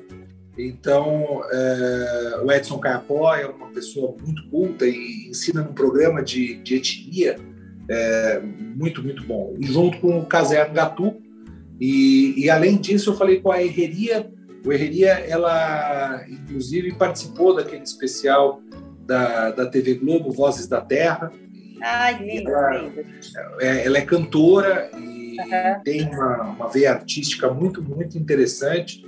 Então, 0.57 1.43
é, 1.50 2.41
o 2.45 2.53
Edson 2.53 2.79
Caiapó 2.79 3.35
é 3.35 3.47
uma 3.47 3.69
pessoa 3.71 4.14
muito 4.23 4.49
culta 4.50 4.87
e 4.87 5.31
ensina 5.31 5.62
num 5.62 5.73
programa 5.73 6.23
de, 6.23 6.57
de 6.62 6.76
etnia 6.76 7.37
é, 7.88 8.41
muito, 8.41 9.03
muito 9.03 9.25
bom. 9.25 9.55
E 9.59 9.67
junto 9.67 9.99
com 9.99 10.19
o 10.19 10.26
Caserno 10.26 10.75
Gatu. 10.75 11.17
E, 11.81 12.35
e, 12.37 12.50
além 12.50 12.76
disso, 12.76 13.11
eu 13.11 13.17
falei 13.17 13.41
com 13.41 13.50
a 13.50 13.62
Herreria. 13.62 14.31
O 14.64 14.73
Herreria, 14.73 15.12
ela, 15.12 16.25
inclusive, 16.29 16.95
participou 16.95 17.55
daquele 17.55 17.83
especial 17.83 18.62
da, 19.07 19.50
da 19.50 19.67
TV 19.67 19.95
Globo, 19.95 20.31
Vozes 20.31 20.67
da 20.67 20.81
Terra. 20.81 21.33
Ai, 21.83 22.23
lindo, 22.25 22.50
ela, 22.50 22.93
é, 23.61 23.87
ela 23.87 23.99
é 23.99 24.00
cantora 24.00 24.91
e 24.97 25.37
uhum. 25.38 25.83
tem 25.85 26.09
uma, 26.09 26.43
uma 26.43 26.69
veia 26.69 26.93
artística 26.93 27.53
muito, 27.53 27.83
muito 27.83 28.17
interessante. 28.17 29.05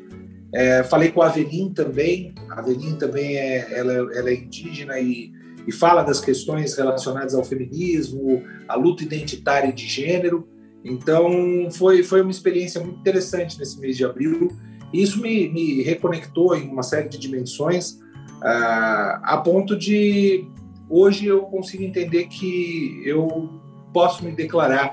É, 0.53 0.83
falei 0.83 1.11
com 1.11 1.23
a 1.23 1.27
Avelin 1.27 1.73
também. 1.73 2.35
A 2.51 2.59
Avelin 2.59 2.97
também 2.97 3.37
é, 3.37 3.79
ela, 3.79 3.93
ela 3.93 4.29
é 4.29 4.35
indígena 4.35 4.99
e, 4.99 5.33
e 5.67 5.73
fala 5.73 6.03
das 6.03 6.21
questões 6.21 6.77
relacionadas 6.77 7.35
ao 7.35 7.45
feminismo, 7.45 8.43
à 8.69 8.77
luta 8.77 9.03
identitária 9.03 9.73
de 9.73 9.87
gênero. 9.87 10.49
Então, 10.85 11.69
foi, 11.73 12.03
foi 12.03 12.23
uma 12.23 12.31
experiência 12.31 12.81
muito 12.81 13.01
interessante 13.01 13.59
nesse 13.59 13.81
mês 13.81 13.97
de 13.97 14.05
abril. 14.05 14.51
E 14.93 15.03
isso 15.03 15.21
me, 15.21 15.49
me 15.49 15.83
reconectou 15.83 16.57
em 16.57 16.69
uma 16.69 16.83
série 16.83 17.09
de 17.09 17.19
dimensões, 17.19 17.99
ah, 18.43 19.21
a 19.25 19.37
ponto 19.39 19.77
de 19.77 20.47
hoje 20.89 21.27
eu 21.27 21.43
consigo 21.43 21.83
entender 21.83 22.27
que 22.27 23.03
eu 23.05 23.51
posso 23.93 24.25
me 24.25 24.31
declarar 24.31 24.93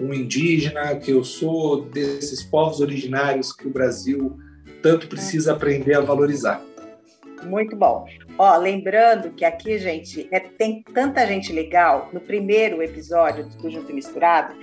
um 0.00 0.12
indígena, 0.12 0.96
que 0.96 1.10
eu 1.10 1.24
sou 1.24 1.82
desses 1.86 2.42
povos 2.42 2.80
originários 2.80 3.52
que 3.52 3.66
o 3.66 3.70
Brasil 3.70 4.38
tanto 4.82 5.08
precisa 5.08 5.52
aprender 5.52 5.94
a 5.94 6.00
valorizar. 6.00 6.62
Muito 7.44 7.76
bom. 7.76 8.06
Ó, 8.38 8.56
lembrando 8.56 9.30
que 9.30 9.44
aqui, 9.44 9.78
gente, 9.78 10.26
é, 10.30 10.40
tem 10.40 10.82
tanta 10.94 11.26
gente 11.26 11.52
legal. 11.52 12.08
No 12.12 12.20
primeiro 12.20 12.82
episódio 12.82 13.44
do 13.44 13.70
Junto 13.70 13.92
Misturado, 13.92 14.54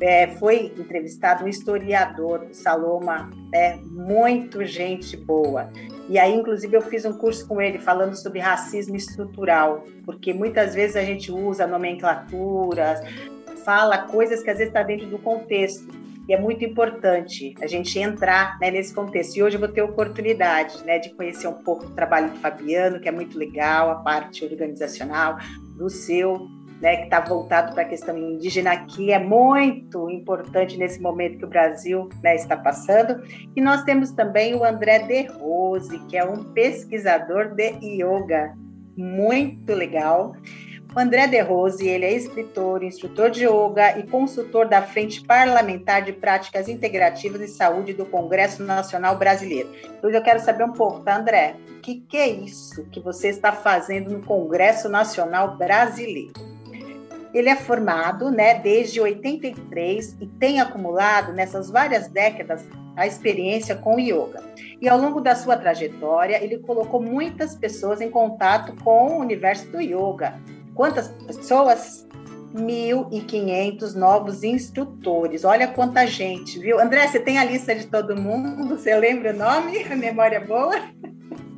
é, 0.00 0.28
foi 0.38 0.72
entrevistado 0.78 1.44
um 1.44 1.48
historiador, 1.48 2.46
Saloma, 2.52 3.30
é 3.52 3.76
muito 3.76 4.64
gente 4.64 5.16
boa. 5.16 5.70
E 6.08 6.18
aí, 6.18 6.34
inclusive, 6.34 6.74
eu 6.74 6.80
fiz 6.80 7.04
um 7.04 7.12
curso 7.12 7.46
com 7.46 7.60
ele 7.60 7.78
falando 7.78 8.14
sobre 8.14 8.40
racismo 8.40 8.96
estrutural, 8.96 9.84
porque 10.04 10.32
muitas 10.32 10.74
vezes 10.74 10.96
a 10.96 11.02
gente 11.02 11.30
usa 11.30 11.66
nomenclaturas, 11.66 13.00
fala 13.64 13.98
coisas 13.98 14.42
que 14.42 14.50
às 14.50 14.58
vezes 14.58 14.72
está 14.72 14.82
dentro 14.82 15.06
do 15.06 15.18
contexto. 15.18 15.99
E 16.30 16.32
é 16.32 16.38
muito 16.38 16.64
importante 16.64 17.56
a 17.60 17.66
gente 17.66 17.98
entrar 17.98 18.56
né, 18.60 18.70
nesse 18.70 18.94
contexto. 18.94 19.36
E 19.36 19.42
hoje 19.42 19.56
eu 19.56 19.58
vou 19.58 19.68
ter 19.68 19.82
oportunidade 19.82 20.80
né, 20.84 21.00
de 21.00 21.10
conhecer 21.10 21.48
um 21.48 21.54
pouco 21.64 21.86
do 21.86 21.92
trabalho 21.92 22.30
do 22.30 22.36
Fabiano, 22.36 23.00
que 23.00 23.08
é 23.08 23.10
muito 23.10 23.36
legal, 23.36 23.90
a 23.90 23.96
parte 23.96 24.44
organizacional, 24.44 25.38
do 25.76 25.90
seu 25.90 26.48
né, 26.80 26.98
que 26.98 27.02
está 27.02 27.18
voltado 27.18 27.74
para 27.74 27.82
a 27.82 27.84
questão 27.84 28.16
indígena, 28.16 28.76
que 28.86 29.10
é 29.10 29.18
muito 29.18 30.08
importante 30.08 30.76
nesse 30.76 31.02
momento 31.02 31.38
que 31.38 31.44
o 31.46 31.48
Brasil 31.48 32.08
né, 32.22 32.36
está 32.36 32.56
passando. 32.56 33.20
E 33.56 33.60
nós 33.60 33.82
temos 33.82 34.12
também 34.12 34.54
o 34.54 34.64
André 34.64 35.00
De 35.00 35.22
Rose, 35.32 35.98
que 36.06 36.16
é 36.16 36.24
um 36.24 36.44
pesquisador 36.52 37.56
de 37.56 37.72
yoga, 37.82 38.54
muito 38.96 39.74
legal. 39.74 40.36
O 40.94 40.98
André 40.98 41.28
De 41.28 41.40
Rose, 41.40 41.86
ele 41.86 42.04
é 42.04 42.12
escritor, 42.12 42.82
instrutor 42.82 43.30
de 43.30 43.44
yoga 43.44 43.96
e 43.96 44.02
consultor 44.08 44.66
da 44.66 44.82
Frente 44.82 45.24
Parlamentar 45.24 46.02
de 46.02 46.12
Práticas 46.12 46.68
Integrativas 46.68 47.40
de 47.40 47.46
Saúde 47.46 47.92
do 47.92 48.04
Congresso 48.04 48.64
Nacional 48.64 49.16
Brasileiro. 49.16 49.70
Hoje 50.02 50.16
eu 50.16 50.22
quero 50.22 50.40
saber 50.40 50.64
um 50.64 50.72
pouco, 50.72 50.98
tá, 51.00 51.16
André? 51.16 51.54
O 51.76 51.80
que, 51.80 52.00
que 52.00 52.16
é 52.16 52.28
isso 52.28 52.84
que 52.90 52.98
você 52.98 53.28
está 53.28 53.52
fazendo 53.52 54.10
no 54.10 54.20
Congresso 54.20 54.88
Nacional 54.88 55.56
Brasileiro? 55.56 56.32
Ele 57.32 57.48
é 57.48 57.54
formado 57.54 58.28
né, 58.28 58.54
desde 58.54 59.00
83 59.00 60.16
e 60.20 60.26
tem 60.26 60.60
acumulado 60.60 61.32
nessas 61.32 61.70
várias 61.70 62.08
décadas 62.08 62.66
a 62.96 63.06
experiência 63.06 63.76
com 63.76 64.00
yoga. 64.00 64.42
E 64.80 64.88
ao 64.88 64.98
longo 64.98 65.20
da 65.20 65.36
sua 65.36 65.56
trajetória, 65.56 66.42
ele 66.42 66.58
colocou 66.58 67.00
muitas 67.00 67.54
pessoas 67.54 68.00
em 68.00 68.10
contato 68.10 68.74
com 68.82 69.12
o 69.12 69.20
universo 69.20 69.70
do 69.70 69.80
yoga. 69.80 70.34
Quantas 70.80 71.08
pessoas? 71.26 72.08
1.500 72.54 73.94
novos 73.96 74.42
instrutores. 74.42 75.44
Olha 75.44 75.68
quanta 75.68 76.06
gente, 76.06 76.58
viu? 76.58 76.80
André, 76.80 77.06
você 77.06 77.20
tem 77.20 77.38
a 77.38 77.44
lista 77.44 77.74
de 77.74 77.86
todo 77.86 78.16
mundo? 78.16 78.66
Você 78.66 78.98
lembra 78.98 79.34
o 79.34 79.36
nome? 79.36 79.84
A 79.84 79.94
memória 79.94 80.36
é 80.36 80.40
boa? 80.40 80.74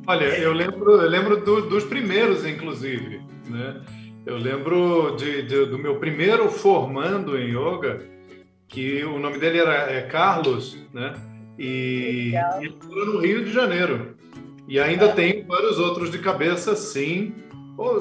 Olha, 0.05 0.25
eu 0.25 0.51
lembro, 0.51 0.91
eu 0.99 1.09
lembro 1.09 1.37
do, 1.37 1.69
dos 1.69 1.85
primeiros, 1.85 2.45
inclusive, 2.45 3.21
né? 3.49 3.79
Eu 4.25 4.35
lembro 4.35 5.15
de, 5.15 5.43
de, 5.43 5.67
do 5.67 5.79
meu 5.79 5.95
primeiro 5.99 6.49
formando 6.49 7.39
em 7.39 7.51
yoga, 7.51 8.01
que 8.67 9.05
o 9.05 9.19
nome 9.19 9.37
dele 9.37 9.59
era 9.59 9.89
é, 9.89 10.01
Carlos, 10.01 10.77
né? 10.93 11.13
E 11.57 12.33
ele 12.59 12.75
no 12.91 13.21
Rio 13.21 13.45
de 13.45 13.53
Janeiro. 13.53 14.17
E 14.67 14.81
ainda 14.81 15.05
é. 15.05 15.13
tem 15.13 15.45
vários 15.45 15.79
outros 15.79 16.11
de 16.11 16.19
cabeça, 16.19 16.75
sim. 16.75 17.33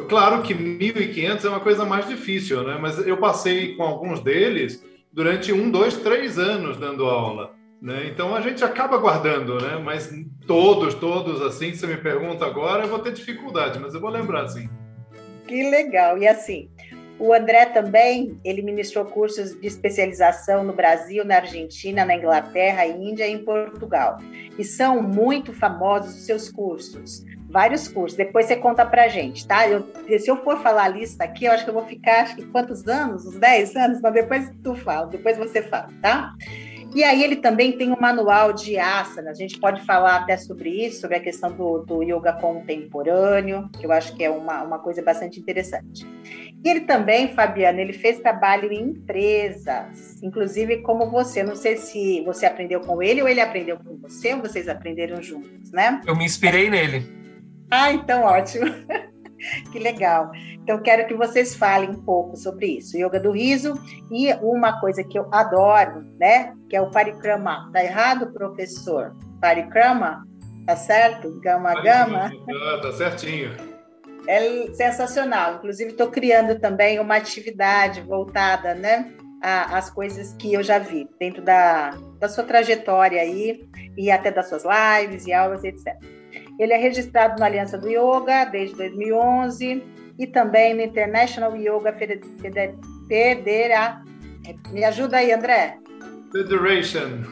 Claro 0.09 0.43
que 0.43 0.55
1.500 0.55 1.45
é 1.45 1.49
uma 1.49 1.61
coisa 1.61 1.85
mais 1.85 2.07
difícil, 2.07 2.63
né? 2.63 2.79
Mas 2.81 2.99
eu 3.07 3.17
passei 3.17 3.75
com 3.75 3.83
alguns 3.83 4.21
deles 4.21 4.85
durante 5.13 5.53
um, 5.53 5.71
dois, 5.71 5.97
três 5.97 6.39
anos 6.39 6.77
dando 6.77 7.07
aula. 7.07 7.55
Né? 7.81 8.07
Então 8.07 8.35
a 8.35 8.41
gente 8.41 8.63
acaba 8.63 8.97
guardando, 8.97 9.61
né? 9.61 9.81
Mas 9.83 10.09
todos, 10.47 10.95
todos 10.95 11.43
assim, 11.43 11.75
se 11.75 11.87
me 11.87 11.97
pergunta 11.97 12.47
agora, 12.47 12.85
eu 12.85 12.89
vou 12.89 13.01
ter 13.01 13.13
dificuldade, 13.13 13.79
mas 13.81 13.93
eu 13.93 14.01
vou 14.01 14.11
lembrar 14.11 14.47
sim. 14.49 14.69
Que 15.49 15.69
legal. 15.69 16.17
E 16.17 16.29
assim, 16.29 16.71
o 17.19 17.33
André 17.33 17.67
também, 17.67 18.39
ele 18.45 18.63
ministrou 18.63 19.05
cursos 19.05 19.61
de 19.61 19.67
especialização 19.67 20.65
no 20.65 20.73
Brasil, 20.73 21.25
na 21.25 21.37
Argentina, 21.37 22.05
na 22.05 22.17
Inglaterra, 22.17 22.87
Índia 22.87 23.27
e 23.27 23.33
em 23.33 23.45
Portugal. 23.45 24.19
E 24.59 24.65
são 24.65 25.03
muito 25.03 25.53
famosos 25.53 26.15
os 26.15 26.27
seus 26.27 26.51
cursos. 26.51 27.25
Vários 27.53 27.87
cursos. 27.87 28.17
Depois 28.17 28.47
você 28.47 28.57
conta 28.57 28.85
pra 28.87 29.09
gente, 29.09 29.47
tá? 29.47 29.69
Eu, 29.69 29.87
se 30.19 30.29
eu 30.29 30.43
for 30.43 30.59
falar 30.63 30.85
a 30.85 30.89
lista 30.89 31.23
aqui, 31.25 31.45
eu 31.45 31.53
acho 31.53 31.65
que 31.65 31.71
eu 31.71 31.75
vou 31.75 31.85
ficar, 31.85 32.23
acho 32.23 32.35
que 32.35 32.47
quantos 32.47 32.89
anos? 32.89 33.27
Uns 33.27 33.39
10 33.39 33.77
anos? 33.77 34.01
Mas 34.01 34.15
depois 34.15 34.51
tu 34.65 34.75
fala, 34.75 35.07
depois 35.07 35.37
você 35.37 35.61
fala, 35.63 35.91
tá? 36.01 36.35
E 36.95 37.05
aí 37.05 37.23
ele 37.23 37.37
também 37.37 37.73
tem 37.73 37.91
um 37.91 38.01
manual 38.01 38.53
de 38.53 38.79
asana, 38.79 39.31
a 39.31 39.35
gente 39.35 39.59
pode 39.59 39.81
falar 39.83 40.17
até 40.17 40.37
sobre 40.37 40.69
isso, 40.69 41.01
sobre 41.01 41.17
a 41.17 41.21
questão 41.21 41.51
do, 41.51 41.79
do 41.79 42.03
yoga 42.03 42.35
contemporâneo, 42.35 43.69
que 43.79 43.87
eu 43.87 43.93
acho 43.93 44.15
que 44.15 44.23
é 44.23 44.31
uma, 44.31 44.63
uma 44.63 44.79
coisa 44.79 45.03
bastante 45.03 45.41
interessante. 45.41 46.07
E 46.63 46.69
ele 46.69 46.81
também, 46.81 47.35
Fabiano, 47.35 47.81
ele 47.81 47.95
fez 47.95 48.21
trabalho 48.21 48.71
em 48.71 48.91
empresas, 48.91 50.23
inclusive 50.23 50.83
como 50.83 51.11
você, 51.11 51.43
não 51.43 51.57
sei 51.57 51.77
se 51.77 52.23
você 52.25 52.45
aprendeu 52.45 52.81
com 52.81 53.03
ele 53.03 53.23
ou 53.23 53.29
ele 53.29 53.41
aprendeu 53.41 53.79
com 53.79 53.97
você, 53.97 54.35
ou 54.35 54.41
vocês 54.41 54.69
aprenderam 54.69 55.23
juntos, 55.23 55.73
né? 55.73 56.01
Eu 56.07 56.15
me 56.15 56.25
inspirei 56.25 56.69
nele. 56.69 57.22
Ah, 57.73 57.91
então 57.91 58.25
ótimo. 58.25 58.67
que 59.73 59.79
legal. 59.79 60.31
Então, 60.63 60.81
quero 60.83 61.09
que 61.09 61.15
vocês 61.15 61.57
falem 61.57 61.89
um 61.89 62.05
pouco 62.05 62.37
sobre 62.37 62.67
isso. 62.79 62.99
Yoga 62.99 63.19
do 63.19 63.33
riso 63.33 63.73
e 64.11 64.31
uma 64.35 64.79
coisa 64.79 65.03
que 65.03 65.19
eu 65.19 65.27
adoro, 65.33 66.05
né? 66.21 66.55
Que 66.69 66.77
é 66.77 66.83
o 66.83 66.91
parikrama. 66.91 67.71
Tá 67.73 67.83
errado, 67.83 68.31
professor? 68.33 69.17
parikrama, 69.41 70.25
tá 70.67 70.77
certo? 70.77 71.41
Gama 71.41 71.83
Gama. 71.83 72.31
Tá, 72.31 72.81
tá 72.81 72.93
certinho. 72.93 73.51
É 74.29 74.73
sensacional. 74.75 75.57
Inclusive, 75.57 75.91
estou 75.91 76.09
criando 76.11 76.61
também 76.61 77.01
uma 77.01 77.17
atividade 77.17 78.01
voltada, 78.03 78.75
né? 78.75 79.13
às 79.43 79.91
coisas 79.91 80.35
que 80.35 80.55
eu 80.55 80.63
já 80.63 80.79
vi 80.79 81.09
dentro 81.19 81.43
da, 81.43 81.91
da 82.21 82.29
sua 82.29 82.45
trajetória 82.45 83.21
aí 83.21 83.69
e 83.97 84.09
até 84.09 84.31
das 84.31 84.49
suas 84.49 84.63
lives 84.63 85.27
e 85.27 85.33
aulas, 85.33 85.65
etc. 85.65 85.97
Ele 86.59 86.73
é 86.73 86.77
registrado 86.77 87.39
na 87.41 87.47
Aliança 87.47 87.79
do 87.79 87.89
Yoga 87.89 88.45
desde 88.45 88.77
2011 88.77 89.83
e 90.19 90.27
também 90.27 90.75
no 90.75 90.83
International 90.83 91.57
Yoga 91.57 91.95
Federa... 93.09 94.03
Me 94.71 94.85
ajuda 94.85 95.19
aí, 95.19 95.33
André. 95.33 95.79
Federation. 96.33 97.23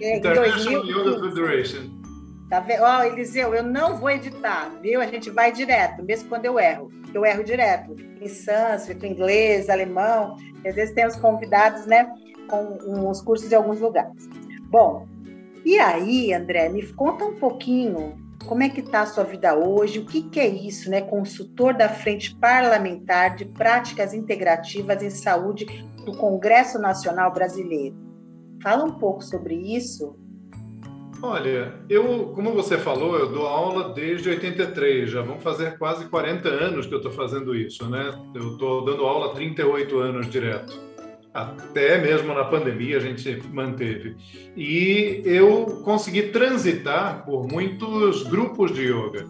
International 0.00 0.82
2000... 0.82 1.00
Yoga 1.00 1.28
Federation. 1.28 1.96
Tá 2.48 2.60
vendo? 2.60 2.82
Ó, 2.82 2.98
oh, 2.98 3.02
Eliseu, 3.02 3.54
eu 3.54 3.62
não 3.62 3.96
vou 3.96 4.10
editar, 4.10 4.70
viu? 4.80 5.00
A 5.00 5.06
gente 5.06 5.30
vai 5.30 5.50
direto, 5.50 6.04
mesmo 6.04 6.28
quando 6.28 6.44
eu 6.44 6.60
erro. 6.60 6.92
Eu 7.12 7.24
erro 7.26 7.42
direto. 7.42 7.96
Em 8.20 8.28
sânscrito, 8.28 9.04
inglês, 9.04 9.68
alemão. 9.68 10.36
Às 10.64 10.74
vezes 10.74 10.94
temos 10.94 11.16
convidados, 11.16 11.86
né? 11.86 12.08
Com 12.48 13.10
os 13.10 13.20
cursos 13.20 13.48
de 13.48 13.54
alguns 13.56 13.80
lugares. 13.80 14.28
Bom, 14.68 15.08
e 15.64 15.78
aí, 15.78 16.32
André, 16.32 16.68
me 16.68 16.86
conta 16.92 17.24
um 17.24 17.34
pouquinho 17.34 18.16
como 18.46 18.62
é 18.62 18.68
que 18.68 18.80
está 18.80 19.02
a 19.02 19.06
sua 19.06 19.24
vida 19.24 19.54
hoje, 19.54 19.98
o 19.98 20.06
que, 20.06 20.22
que 20.22 20.40
é 20.40 20.46
isso, 20.46 20.90
né? 20.90 21.00
Consultor 21.02 21.74
da 21.74 21.88
Frente 21.88 22.34
Parlamentar 22.36 23.36
de 23.36 23.44
Práticas 23.44 24.14
Integrativas 24.14 25.02
em 25.02 25.10
Saúde 25.10 25.66
do 26.04 26.16
Congresso 26.16 26.78
Nacional 26.78 27.32
Brasileiro. 27.32 27.96
Fala 28.62 28.84
um 28.84 28.92
pouco 28.92 29.22
sobre 29.22 29.54
isso 29.54 30.16
Olha, 31.22 31.74
eu, 31.88 32.32
como 32.34 32.52
você 32.52 32.76
falou, 32.76 33.16
eu 33.18 33.32
dou 33.32 33.46
aula 33.46 33.94
desde 33.94 34.28
83, 34.28 35.10
já 35.10 35.22
vão 35.22 35.38
fazer 35.40 35.78
quase 35.78 36.08
40 36.08 36.48
anos 36.48 36.86
que 36.86 36.92
eu 36.92 36.98
estou 36.98 37.12
fazendo 37.12 37.54
isso, 37.54 37.88
né? 37.88 38.12
Eu 38.34 38.52
estou 38.52 38.84
dando 38.84 39.04
aula 39.04 39.26
há 39.26 39.34
38 39.34 39.98
anos 39.98 40.30
direto. 40.30 40.85
Até 41.36 41.98
mesmo 42.00 42.32
na 42.32 42.44
pandemia 42.44 42.96
a 42.96 43.00
gente 43.00 43.42
manteve. 43.52 44.16
E 44.56 45.20
eu 45.22 45.82
consegui 45.84 46.22
transitar 46.28 47.26
por 47.26 47.46
muitos 47.46 48.22
grupos 48.22 48.72
de 48.72 48.84
yoga. 48.84 49.26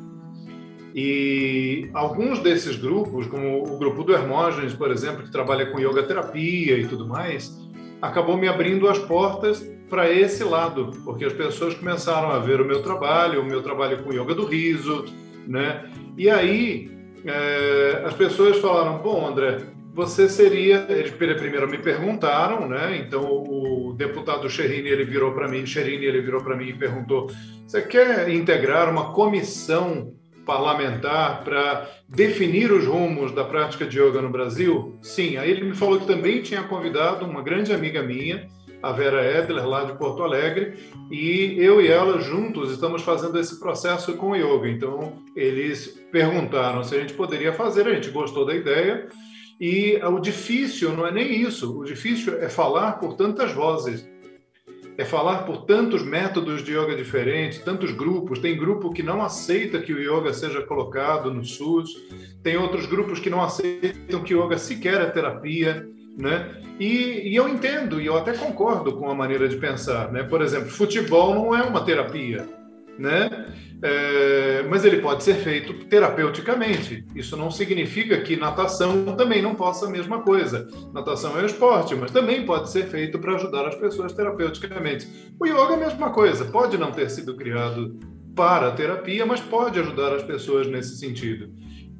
E 0.94 1.90
alguns 1.92 2.38
desses 2.38 2.76
grupos, 2.76 3.26
como 3.26 3.64
o 3.64 3.76
grupo 3.76 4.04
do 4.04 4.14
Hermógenes, 4.14 4.72
por 4.72 4.92
exemplo, 4.92 5.24
que 5.24 5.32
trabalha 5.32 5.66
com 5.66 5.80
yoga 5.80 6.04
terapia 6.04 6.78
e 6.78 6.86
tudo 6.86 7.08
mais, 7.08 7.52
acabou 8.00 8.36
me 8.36 8.46
abrindo 8.46 8.88
as 8.88 9.00
portas 9.00 9.68
para 9.90 10.08
esse 10.08 10.44
lado, 10.44 10.92
porque 11.04 11.24
as 11.24 11.32
pessoas 11.32 11.74
começaram 11.74 12.30
a 12.30 12.38
ver 12.38 12.60
o 12.60 12.64
meu 12.64 12.84
trabalho, 12.84 13.42
o 13.42 13.44
meu 13.44 13.62
trabalho 13.62 14.04
com 14.04 14.12
yoga 14.12 14.32
do 14.32 14.46
riso, 14.46 15.06
né? 15.44 15.90
E 16.16 16.30
aí 16.30 16.88
é, 17.24 18.04
as 18.06 18.14
pessoas 18.14 18.58
falaram: 18.58 18.98
bom, 18.98 19.26
André, 19.26 19.58
você 19.96 20.28
seria. 20.28 20.86
Eles 20.90 21.10
primeiro 21.10 21.66
me 21.68 21.78
perguntaram, 21.78 22.68
né? 22.68 22.98
Então 22.98 23.24
o 23.24 23.94
deputado 23.96 24.48
Cherini 24.50 24.90
ele 24.90 25.06
virou 25.06 25.32
para 25.32 25.48
mim, 25.48 25.64
Cherini 25.64 26.04
ele 26.04 26.20
virou 26.20 26.42
para 26.42 26.54
mim 26.54 26.68
e 26.68 26.74
perguntou: 26.74 27.30
você 27.66 27.80
quer 27.80 28.28
integrar 28.28 28.90
uma 28.90 29.14
comissão 29.14 30.12
parlamentar 30.44 31.42
para 31.42 31.90
definir 32.06 32.70
os 32.70 32.84
rumos 32.84 33.32
da 33.32 33.42
prática 33.42 33.86
de 33.86 33.98
yoga 33.98 34.20
no 34.20 34.28
Brasil? 34.28 34.98
Sim. 35.00 35.38
Aí 35.38 35.50
ele 35.50 35.64
me 35.64 35.74
falou 35.74 35.98
que 35.98 36.06
também 36.06 36.42
tinha 36.42 36.62
convidado 36.62 37.24
uma 37.24 37.42
grande 37.42 37.72
amiga 37.72 38.02
minha 38.02 38.46
a 38.82 38.92
Vera 38.92 39.24
Edler, 39.40 39.66
lá 39.66 39.84
de 39.84 39.94
Porto 39.94 40.22
Alegre, 40.22 40.74
e 41.10 41.56
eu 41.58 41.80
e 41.80 41.88
ela 41.88 42.20
juntos 42.20 42.70
estamos 42.70 43.02
fazendo 43.02 43.36
esse 43.40 43.58
processo 43.58 44.12
com 44.12 44.30
o 44.30 44.36
yoga. 44.36 44.68
Então, 44.68 45.14
eles 45.34 45.98
perguntaram 46.12 46.84
se 46.84 46.94
a 46.94 47.00
gente 47.00 47.14
poderia 47.14 47.52
fazer, 47.54 47.88
a 47.88 47.94
gente 47.94 48.10
gostou 48.10 48.44
da 48.44 48.54
ideia, 48.54 49.08
e 49.60 49.96
o 50.04 50.18
difícil 50.18 50.92
não 50.96 51.06
é 51.06 51.12
nem 51.12 51.42
isso, 51.42 51.78
o 51.78 51.84
difícil 51.84 52.38
é 52.38 52.48
falar 52.48 52.92
por 52.92 53.14
tantas 53.14 53.52
vozes. 53.52 54.08
É 54.98 55.04
falar 55.04 55.44
por 55.44 55.66
tantos 55.66 56.02
métodos 56.02 56.64
de 56.64 56.72
yoga 56.72 56.96
diferentes, 56.96 57.58
tantos 57.58 57.92
grupos. 57.92 58.38
Tem 58.38 58.56
grupo 58.56 58.90
que 58.90 59.02
não 59.02 59.22
aceita 59.22 59.82
que 59.82 59.92
o 59.92 60.00
yoga 60.00 60.32
seja 60.32 60.62
colocado 60.62 61.30
no 61.30 61.44
SUS, 61.44 61.90
tem 62.42 62.56
outros 62.56 62.86
grupos 62.86 63.20
que 63.20 63.28
não 63.28 63.42
aceitam 63.42 64.22
que 64.22 64.34
o 64.34 64.42
yoga 64.42 64.56
sequer 64.56 65.02
é 65.02 65.06
terapia 65.10 65.86
né? 66.16 66.62
E, 66.80 67.30
e, 67.30 67.36
eu 67.36 67.48
entendo 67.48 68.00
e 68.00 68.06
eu 68.06 68.16
até 68.16 68.32
concordo 68.32 68.96
com 68.96 69.10
a 69.10 69.14
maneira 69.14 69.48
de 69.48 69.56
pensar, 69.56 70.10
né? 70.10 70.22
Por 70.22 70.40
exemplo, 70.40 70.70
futebol 70.70 71.34
não 71.34 71.54
é 71.54 71.62
uma 71.62 71.84
terapia, 71.84 72.48
né? 72.98 73.52
É, 73.82 74.64
mas 74.68 74.84
ele 74.84 74.98
pode 74.98 75.22
ser 75.22 75.34
feito 75.34 75.74
terapeuticamente. 75.86 77.04
Isso 77.14 77.36
não 77.36 77.50
significa 77.50 78.20
que 78.22 78.36
natação 78.36 79.16
também 79.16 79.42
não 79.42 79.54
possa 79.54 79.86
a 79.86 79.90
mesma 79.90 80.22
coisa. 80.22 80.66
Natação 80.92 81.38
é 81.38 81.42
um 81.42 81.46
esporte, 81.46 81.94
mas 81.94 82.10
também 82.10 82.46
pode 82.46 82.70
ser 82.70 82.86
feito 82.86 83.18
para 83.18 83.34
ajudar 83.34 83.66
as 83.66 83.74
pessoas 83.74 84.12
terapeuticamente. 84.12 85.06
O 85.38 85.46
yoga 85.46 85.72
é 85.72 85.74
a 85.74 85.88
mesma 85.88 86.10
coisa. 86.10 86.46
Pode 86.46 86.78
não 86.78 86.90
ter 86.90 87.10
sido 87.10 87.36
criado 87.36 87.98
para 88.34 88.68
a 88.68 88.72
terapia, 88.72 89.26
mas 89.26 89.40
pode 89.40 89.78
ajudar 89.78 90.14
as 90.14 90.22
pessoas 90.22 90.66
nesse 90.66 90.96
sentido. 90.96 91.50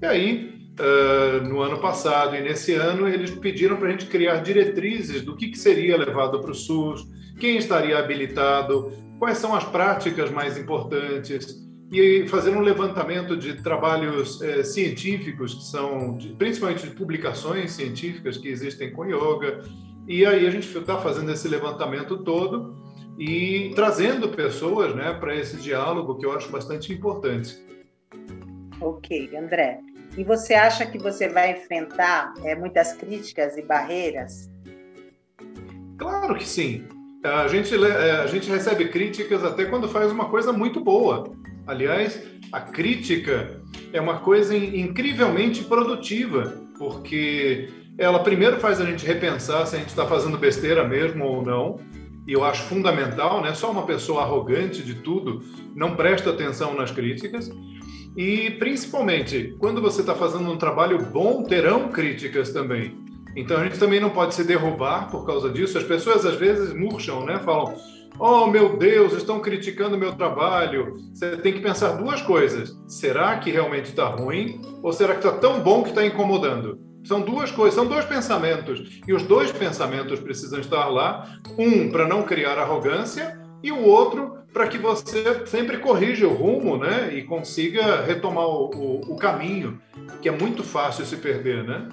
E 0.01 0.07
aí 0.07 0.57
uh, 0.81 1.49
no 1.49 1.61
ano 1.61 1.79
passado 1.79 2.37
e 2.37 2.41
nesse 2.41 2.75
ano, 2.75 3.09
eles 3.09 3.31
pediram 3.31 3.77
para 3.77 3.89
a 3.89 3.91
gente 3.91 4.07
criar 4.07 4.39
diretrizes 4.39 5.23
do 5.23 5.35
que, 5.37 5.49
que 5.49 5.59
seria 5.59 5.97
levado 5.97 6.41
para 6.41 6.51
o 6.51 6.55
SUS, 6.55 7.07
quem 7.39 7.57
estaria 7.57 7.99
habilitado, 7.99 8.93
quais 9.19 9.39
são 9.39 9.55
as 9.55 9.65
práticas 9.65 10.31
mais 10.31 10.57
importantes 10.59 11.67
e 11.91 12.27
fazer 12.29 12.51
um 12.51 12.61
levantamento 12.61 13.37
de 13.37 13.63
trabalhos 13.63 14.43
eh, 14.43 14.65
científicos 14.65 15.55
que 15.55 15.65
são, 15.65 16.17
de, 16.17 16.31
principalmente 16.35 16.89
de 16.89 16.95
publicações 16.95 17.73
científicas 17.73 18.37
que 18.37 18.49
existem 18.49 18.93
com 18.93 19.05
yoga. 19.05 19.63
E 20.09 20.27
aí 20.27 20.47
a 20.47 20.51
gente 20.51 20.67
está 20.77 20.99
fazendo 20.99 21.31
esse 21.33 21.47
levantamento 21.47 22.19
todo 22.25 22.77
e 23.19 23.73
trazendo 23.75 24.29
pessoas 24.29 24.95
né, 24.95 25.15
para 25.15 25.35
esse 25.35 25.57
diálogo 25.57 26.17
que 26.19 26.27
eu 26.27 26.33
acho 26.33 26.51
bastante 26.51 26.93
importante. 26.93 27.57
Ok, 28.81 29.31
André. 29.37 29.81
E 30.17 30.25
você 30.25 30.55
acha 30.55 30.87
que 30.87 30.99
você 30.99 31.29
vai 31.29 31.53
enfrentar 31.53 32.35
é, 32.45 32.55
muitas 32.55 32.95
críticas 32.95 33.57
e 33.57 33.63
barreiras? 33.63 34.51
Claro 35.99 36.35
que 36.35 36.47
sim. 36.47 36.87
A 37.27 37.49
gente, 37.49 37.75
é, 37.75 38.11
a 38.13 38.27
gente 38.27 38.49
recebe 38.49 38.89
críticas 38.89 39.45
até 39.45 39.65
quando 39.65 39.89
faz 39.89 40.11
uma 40.13 40.27
coisa 40.27 40.53
muito 40.53 40.81
boa. 40.81 41.31
Aliás, 41.67 42.23
a 42.53 42.61
crítica 42.61 43.61
é 43.93 44.01
uma 44.01 44.19
coisa 44.19 44.57
incrivelmente 44.57 45.65
produtiva, 45.65 46.55
porque 46.79 47.69
ela 47.99 48.21
primeiro 48.21 48.59
faz 48.59 48.81
a 48.81 48.85
gente 48.85 49.05
repensar 49.05 49.67
se 49.67 49.75
a 49.75 49.79
gente 49.79 49.89
está 49.89 50.07
fazendo 50.07 50.39
besteira 50.39 50.87
mesmo 50.87 51.25
ou 51.25 51.43
não. 51.45 51.81
E 52.27 52.33
eu 52.33 52.45
acho 52.45 52.63
fundamental, 52.65 53.41
né? 53.41 53.55
Só 53.55 53.71
uma 53.71 53.87
pessoa 53.87 54.23
arrogante 54.23 54.83
de 54.83 54.95
tudo 54.95 55.43
não 55.75 55.95
presta 55.95 56.31
atenção 56.31 56.75
nas 56.75 56.91
críticas. 56.91 57.51
E, 58.17 58.51
principalmente, 58.53 59.55
quando 59.59 59.81
você 59.81 60.01
está 60.01 60.15
fazendo 60.15 60.51
um 60.51 60.57
trabalho 60.57 60.99
bom, 60.99 61.43
terão 61.43 61.89
críticas 61.89 62.51
também. 62.51 63.06
Então, 63.37 63.59
a 63.59 63.65
gente 63.65 63.79
também 63.79 64.01
não 64.01 64.11
pode 64.11 64.35
se 64.35 64.43
derrubar 64.43 65.11
por 65.11 65.27
causa 65.27 65.51
disso. 65.51 65.77
As 65.77 65.85
pessoas, 65.85 66.25
às 66.25 66.37
vezes, 66.37 66.73
murcham, 66.73 67.25
né? 67.25 67.39
Falam, 67.45 67.75
oh, 68.19 68.47
meu 68.47 68.79
Deus, 68.79 69.13
estão 69.13 69.41
criticando 69.41 69.99
meu 69.99 70.15
trabalho. 70.15 70.97
Você 71.13 71.37
tem 71.37 71.53
que 71.53 71.61
pensar 71.61 71.93
duas 71.93 72.23
coisas. 72.23 72.75
Será 72.89 73.37
que 73.37 73.51
realmente 73.51 73.91
está 73.91 74.07
ruim? 74.07 74.61
Ou 74.83 74.91
será 74.93 75.15
que 75.15 75.27
está 75.27 75.39
tão 75.39 75.61
bom 75.61 75.83
que 75.83 75.91
está 75.91 76.05
incomodando? 76.05 76.81
São 77.05 77.21
duas 77.21 77.53
coisas, 77.53 77.75
são 77.75 77.87
dois 77.87 78.07
pensamentos. 78.07 79.01
E 79.07 79.13
os 79.13 79.23
dois 79.23 79.53
pensamentos 79.53 80.19
precisam 80.19 80.59
estar 80.59 80.87
lá. 80.89 81.39
Um, 81.59 81.91
para 81.91 82.09
não 82.09 82.23
criar 82.23 82.59
arrogância, 82.59 83.39
e 83.63 83.71
o 83.71 83.83
outro 83.83 84.37
para 84.53 84.69
que 84.69 84.79
você 84.79 85.45
sempre 85.47 85.77
corrija 85.79 86.27
o 86.27 86.33
rumo, 86.33 86.79
né? 86.79 87.13
E 87.13 87.25
consiga 87.25 88.01
retomar 88.03 88.47
o, 88.47 88.71
o, 88.75 89.13
o, 89.13 89.17
caminho, 89.17 89.79
que 90.23 90.31
é 90.31 90.33
muito 90.33 90.65
fácil 90.65 91.05
se 91.05 91.17
perder, 91.19 91.63
né? 91.63 91.89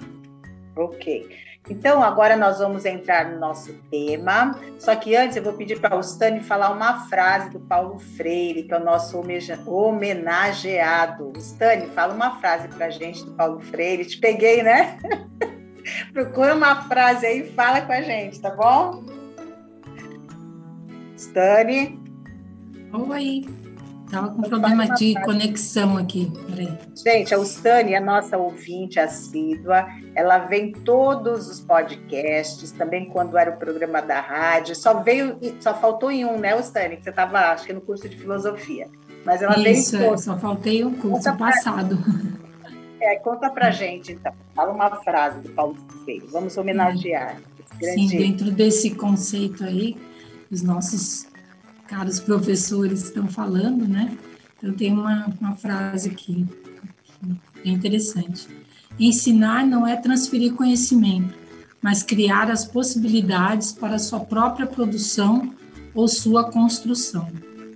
Ok. 0.76 1.28
Então, 1.68 2.02
agora 2.02 2.36
nós 2.36 2.58
vamos 2.58 2.84
entrar 2.84 3.30
no 3.30 3.38
nosso 3.38 3.72
tema. 3.90 4.58
Só 4.78 4.94
que 4.94 5.16
antes 5.16 5.36
eu 5.36 5.42
vou 5.42 5.54
pedir 5.54 5.80
para 5.80 5.96
o 5.96 6.00
Stani 6.00 6.40
falar 6.40 6.70
uma 6.70 7.08
frase 7.08 7.48
do 7.50 7.60
Paulo 7.60 7.98
Freire, 7.98 8.64
que 8.64 8.74
é 8.74 8.76
o 8.76 8.84
nosso 8.84 9.18
homenageado. 9.66 11.32
Stani, 11.38 11.86
fala 11.88 12.12
uma 12.12 12.38
frase 12.38 12.68
para 12.68 12.86
a 12.86 12.90
gente 12.90 13.24
do 13.24 13.32
Paulo 13.32 13.60
Freire. 13.60 14.04
Te 14.04 14.18
peguei, 14.18 14.62
né? 14.62 14.98
Procura 16.12 16.54
uma 16.54 16.82
frase 16.82 17.26
aí 17.26 17.40
e 17.40 17.52
fala 17.52 17.80
com 17.80 17.92
a 17.92 18.02
gente, 18.02 18.40
tá 18.40 18.50
bom? 18.50 19.02
Stani. 21.16 21.98
Oi. 22.92 23.63
Estava 24.04 24.28
com 24.30 24.42
problema 24.42 24.86
de 24.94 25.14
conexão 25.22 25.96
aqui. 25.96 26.30
Peraí. 26.48 26.78
Gente, 26.94 27.34
a 27.34 27.38
Ustane 27.38 27.94
é 27.94 28.00
nossa 28.00 28.36
ouvinte 28.36 29.00
assídua. 29.00 29.86
Ela 30.14 30.38
vem 30.38 30.72
todos 30.72 31.48
os 31.48 31.60
podcasts, 31.60 32.70
também 32.70 33.06
quando 33.06 33.36
era 33.36 33.50
o 33.50 33.56
programa 33.56 34.00
da 34.00 34.20
rádio. 34.20 34.76
Só 34.76 35.02
veio, 35.02 35.38
só 35.60 35.74
faltou 35.74 36.10
em 36.10 36.24
um, 36.24 36.38
né, 36.38 36.54
Ustane? 36.54 36.96
Que 36.96 37.04
você 37.04 37.10
estava, 37.10 37.38
acho 37.52 37.66
que 37.66 37.72
no 37.72 37.80
curso 37.80 38.08
de 38.08 38.16
filosofia. 38.16 38.88
Mas 39.24 39.42
ela 39.42 39.58
Isso, 39.58 39.98
veio. 39.98 40.14
É, 40.14 40.16
só 40.16 40.38
faltei 40.38 40.84
o 40.84 40.92
curso 40.92 41.24
conta 41.24 41.32
passado. 41.32 41.96
Pra, 41.96 42.70
é, 43.08 43.16
conta 43.16 43.50
pra 43.50 43.70
gente, 43.70 44.12
então. 44.12 44.32
Fala 44.54 44.72
uma 44.72 44.90
frase 45.02 45.40
do 45.40 45.48
Paulo 45.50 45.76
Freire. 46.04 46.26
Vamos 46.30 46.56
homenagear. 46.56 47.38
Sim, 47.80 48.06
dentro 48.06 48.52
desse 48.52 48.90
conceito 48.90 49.64
aí, 49.64 49.96
os 50.50 50.62
nossos 50.62 51.26
caros 51.94 52.18
professores 52.18 53.04
estão 53.04 53.28
falando, 53.28 53.86
né? 53.86 54.18
Eu 54.60 54.76
tenho 54.76 55.00
uma, 55.00 55.32
uma 55.40 55.54
frase 55.54 56.10
aqui, 56.10 56.44
é 57.64 57.68
interessante. 57.68 58.48
Ensinar 58.98 59.64
não 59.64 59.86
é 59.86 59.94
transferir 59.94 60.54
conhecimento, 60.54 61.34
mas 61.80 62.02
criar 62.02 62.50
as 62.50 62.64
possibilidades 62.64 63.70
para 63.72 63.98
sua 64.00 64.20
própria 64.20 64.66
produção 64.66 65.54
ou 65.94 66.08
sua 66.08 66.50
construção. 66.50 67.28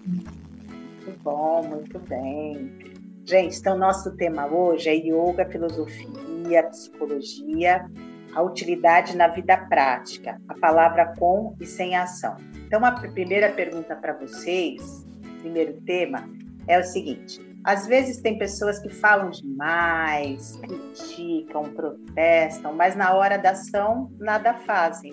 Muito 0.05 1.23
bom, 1.23 1.69
muito 1.69 1.99
bem. 2.01 2.73
Gente, 3.25 3.59
então 3.59 3.79
nosso 3.79 4.11
tema 4.17 4.47
hoje 4.47 4.89
é 4.89 4.97
yoga, 4.97 5.47
filosofia, 5.47 6.65
psicologia, 6.71 7.89
a 8.35 8.43
utilidade 8.43 9.17
na 9.17 9.29
vida 9.29 9.57
prática, 9.57 10.41
a 10.49 10.55
palavra 10.55 11.15
com 11.19 11.57
e 11.61 11.67
sem 11.67 11.97
ação. 11.97 12.37
Então, 12.67 12.85
a 12.85 12.93
primeira 12.93 13.51
pergunta 13.51 13.97
para 13.97 14.13
vocês, 14.15 15.07
primeiro 15.41 15.81
tema, 15.83 16.29
é 16.67 16.79
o 16.79 16.85
seguinte: 16.85 17.41
às 17.65 17.87
vezes 17.87 18.19
tem 18.19 18.39
pessoas 18.39 18.79
que 18.79 18.89
falam 18.89 19.31
demais, 19.31 20.57
criticam, 20.57 21.65
protestam, 21.65 22.75
mas 22.75 22.95
na 22.95 23.15
hora 23.15 23.37
da 23.39 23.51
ação 23.51 24.11
nada 24.19 24.55
fazem. 24.55 25.13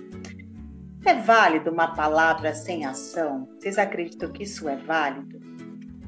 É 1.06 1.14
válido 1.14 1.72
uma 1.72 1.94
palavra 1.94 2.54
sem 2.54 2.86
ação? 2.86 3.48
Vocês 3.60 3.78
acreditam 3.78 4.32
que 4.32 4.44
isso 4.44 4.68
é 4.68 4.76
válido? 4.76 5.40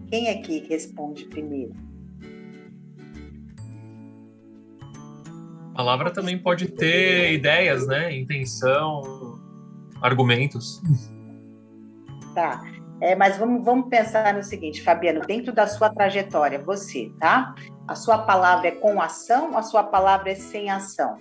Quem 0.09 0.27
é 0.27 0.35
que 0.41 0.59
responde 0.67 1.25
primeiro? 1.25 1.86
Palavra 5.77 6.09
também 6.09 6.39
pode 6.39 6.69
ter 6.69 7.33
ideias, 7.33 7.85
né? 7.85 8.11
Intenção, 8.11 9.39
argumentos. 10.01 10.81
Tá. 12.33 12.63
É, 12.99 13.15
mas 13.15 13.37
vamos, 13.37 13.63
vamos 13.63 13.87
pensar 13.87 14.33
no 14.33 14.41
seguinte, 14.41 14.81
Fabiano, 14.81 15.21
dentro 15.21 15.53
da 15.53 15.67
sua 15.67 15.91
trajetória, 15.91 16.57
você, 16.57 17.11
tá? 17.19 17.53
A 17.87 17.93
sua 17.93 18.17
palavra 18.17 18.69
é 18.69 18.71
com 18.71 18.99
ação 18.99 19.55
a 19.55 19.61
sua 19.61 19.83
palavra 19.83 20.31
é 20.31 20.35
sem 20.35 20.67
ação? 20.71 21.15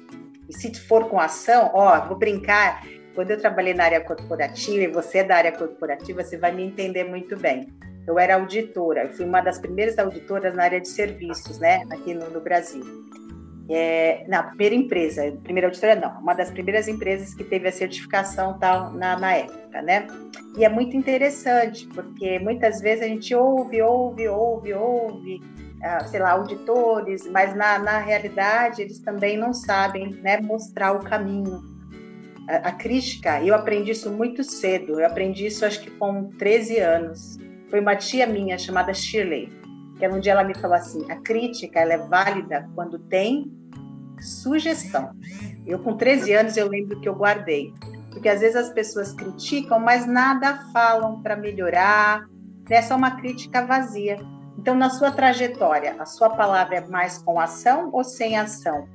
E 0.48 0.54
se 0.54 0.72
for 0.74 1.06
com 1.10 1.20
ação, 1.20 1.70
ó, 1.74 2.00
vou 2.06 2.16
brincar, 2.16 2.82
quando 3.14 3.32
eu 3.32 3.38
trabalhei 3.38 3.74
na 3.74 3.84
área 3.84 4.00
corporativa 4.00 4.84
e 4.84 4.86
você 4.86 5.18
é 5.18 5.24
da 5.24 5.36
área 5.36 5.52
corporativa, 5.52 6.24
você 6.24 6.38
vai 6.38 6.52
me 6.52 6.64
entender 6.64 7.04
muito 7.04 7.36
bem. 7.36 7.68
Eu 8.06 8.18
era 8.18 8.36
auditora, 8.36 9.02
eu 9.02 9.12
fui 9.12 9.26
uma 9.26 9.42
das 9.42 9.58
primeiras 9.58 9.98
auditoras 9.98 10.54
na 10.54 10.62
área 10.62 10.80
de 10.80 10.88
serviços, 10.88 11.58
né, 11.58 11.82
aqui 11.90 12.14
no, 12.14 12.30
no 12.30 12.40
Brasil 12.40 12.84
é, 13.68 14.24
na 14.28 14.44
primeira 14.44 14.74
empresa, 14.74 15.32
primeira 15.42 15.68
auditora 15.68 15.96
não, 15.96 16.20
uma 16.20 16.34
das 16.34 16.50
primeiras 16.50 16.86
empresas 16.86 17.34
que 17.34 17.42
teve 17.42 17.68
a 17.68 17.72
certificação 17.72 18.58
tal 18.58 18.92
na, 18.92 19.18
na 19.18 19.32
época, 19.34 19.82
né? 19.82 20.06
E 20.56 20.64
é 20.64 20.68
muito 20.68 20.96
interessante, 20.96 21.86
porque 21.88 22.38
muitas 22.38 22.80
vezes 22.80 23.04
a 23.04 23.08
gente 23.08 23.34
ouve, 23.34 23.82
ouve, 23.82 24.28
ouve, 24.28 24.72
ouve, 24.72 25.42
ah, 25.82 26.06
sei 26.06 26.20
lá, 26.20 26.32
auditores, 26.32 27.26
mas 27.30 27.54
na, 27.54 27.78
na 27.78 27.98
realidade 27.98 28.82
eles 28.82 29.00
também 29.00 29.36
não 29.36 29.52
sabem 29.52 30.10
né, 30.22 30.40
mostrar 30.40 30.92
o 30.92 31.00
caminho. 31.00 31.62
A, 32.48 32.68
a 32.68 32.72
crítica, 32.72 33.42
eu 33.42 33.54
aprendi 33.54 33.90
isso 33.90 34.10
muito 34.10 34.44
cedo, 34.44 35.00
eu 35.00 35.06
aprendi 35.06 35.46
isso 35.46 35.66
acho 35.66 35.80
que 35.80 35.90
com 35.90 36.30
13 36.38 36.78
anos. 36.78 37.38
Foi 37.68 37.80
uma 37.80 37.96
tia 37.96 38.28
minha 38.28 38.56
chamada 38.56 38.94
Shirley, 38.94 39.50
que 39.98 40.08
um 40.08 40.20
dia 40.20 40.32
ela 40.32 40.44
me 40.44 40.54
falou 40.54 40.76
assim: 40.76 41.10
a 41.10 41.16
crítica 41.16 41.80
ela 41.80 41.94
é 41.94 41.98
válida 41.98 42.68
quando 42.74 42.98
tem 42.98 43.50
sugestão. 44.20 45.10
Eu, 45.66 45.78
com 45.78 45.96
13 45.96 46.32
anos, 46.32 46.56
eu 46.56 46.68
lembro 46.68 47.00
que 47.00 47.08
eu 47.08 47.14
guardei. 47.14 47.72
Porque 48.10 48.28
às 48.28 48.40
vezes 48.40 48.56
as 48.56 48.70
pessoas 48.70 49.12
criticam, 49.12 49.78
mas 49.78 50.06
nada 50.06 50.56
falam 50.72 51.22
para 51.22 51.36
melhorar, 51.36 52.26
é 52.70 52.80
só 52.80 52.96
uma 52.96 53.16
crítica 53.16 53.64
vazia. 53.64 54.16
Então, 54.58 54.74
na 54.74 54.88
sua 54.88 55.10
trajetória, 55.10 55.94
a 55.98 56.06
sua 56.06 56.30
palavra 56.30 56.76
é 56.76 56.86
mais 56.88 57.18
com 57.18 57.38
ação 57.38 57.90
ou 57.92 58.02
sem 58.02 58.36
ação? 58.36 58.88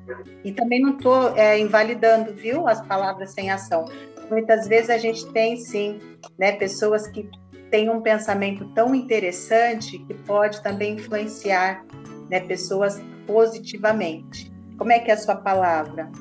E 0.43 0.51
também 0.51 0.81
não 0.81 0.97
estou 0.97 1.37
é, 1.37 1.59
invalidando, 1.59 2.33
viu, 2.33 2.67
as 2.67 2.81
palavras 2.87 3.31
sem 3.31 3.51
ação. 3.51 3.85
Muitas 4.29 4.67
vezes 4.67 4.89
a 4.89 4.97
gente 4.97 5.25
tem, 5.31 5.57
sim, 5.57 5.99
né, 6.37 6.53
pessoas 6.53 7.07
que 7.07 7.29
têm 7.71 7.89
um 7.89 8.01
pensamento 8.01 8.65
tão 8.75 8.93
interessante 8.93 9.97
que 9.99 10.13
pode 10.13 10.61
também 10.61 10.95
influenciar 10.95 11.83
né, 12.29 12.41
pessoas 12.41 13.01
positivamente. 13.25 14.51
Como 14.77 14.91
é 14.91 14.99
que 14.99 15.09
é 15.09 15.13
a 15.13 15.17
sua 15.17 15.35
palavra, 15.35 16.11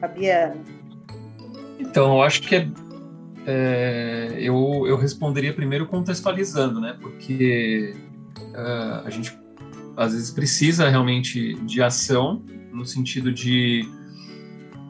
Fabiano? 0.00 0.62
Então, 1.80 2.16
eu 2.16 2.22
acho 2.22 2.42
que 2.42 2.54
é, 2.54 2.68
é, 3.46 4.34
eu, 4.36 4.84
eu 4.86 4.96
responderia 4.96 5.52
primeiro 5.52 5.86
contextualizando, 5.86 6.80
né? 6.80 6.96
Porque 7.00 7.94
uh, 8.52 9.06
a 9.06 9.10
gente 9.10 9.36
às 9.96 10.12
vezes 10.12 10.30
precisa 10.30 10.88
realmente 10.88 11.54
de 11.62 11.82
ação, 11.82 12.42
no 12.72 12.84
sentido 12.84 13.32
de 13.32 13.88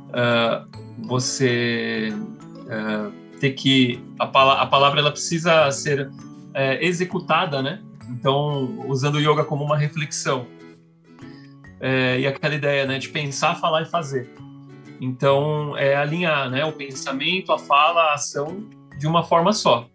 uh, 0.09 0.67
você 1.07 2.09
uh, 2.11 3.24
ter 3.45 3.51
que. 3.51 4.03
A, 4.19 4.27
pala 4.27 4.55
a 4.63 4.67
palavra 4.67 5.01
ela 5.01 5.11
precisa 5.11 5.71
ser 5.71 6.11
executada, 6.81 7.61
né? 7.61 7.83
Então, 8.09 8.79
usando 8.87 9.17
o 9.17 9.21
yoga 9.21 9.45
como 9.45 9.65
uma 9.65 9.77
reflexão 9.77 10.47
é, 11.81 12.21
e 12.21 12.27
aquela 12.27 12.55
ideia 12.55 12.87
né, 12.87 12.99
de 12.99 13.09
pensar, 13.09 13.57
falar 13.57 13.83
e 13.83 13.87
fazer. 13.87 14.31
Então, 15.01 15.77
é 15.77 15.97
alinhar 15.97 16.49
né, 16.49 16.65
o 16.65 16.73
pensamento, 16.73 17.53
a 17.53 17.59
fala, 17.59 18.01
a 18.01 18.15
ação 18.15 18.69
de 18.99 19.07
uma 19.07 19.25
forma 19.25 19.53
só. 19.53 19.89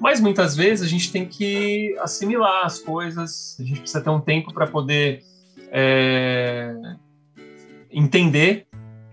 Mas 0.00 0.20
muitas 0.20 0.56
vezes 0.56 0.86
a 0.86 0.88
gente 0.88 1.10
tem 1.10 1.26
que 1.26 1.96
assimilar 1.98 2.64
as 2.64 2.78
coisas, 2.78 3.56
a 3.58 3.64
gente 3.64 3.80
precisa 3.80 4.02
ter 4.02 4.10
um 4.10 4.20
tempo 4.20 4.52
para 4.54 4.66
poder 4.66 5.22
é, 5.70 6.72
entender, 7.90 8.66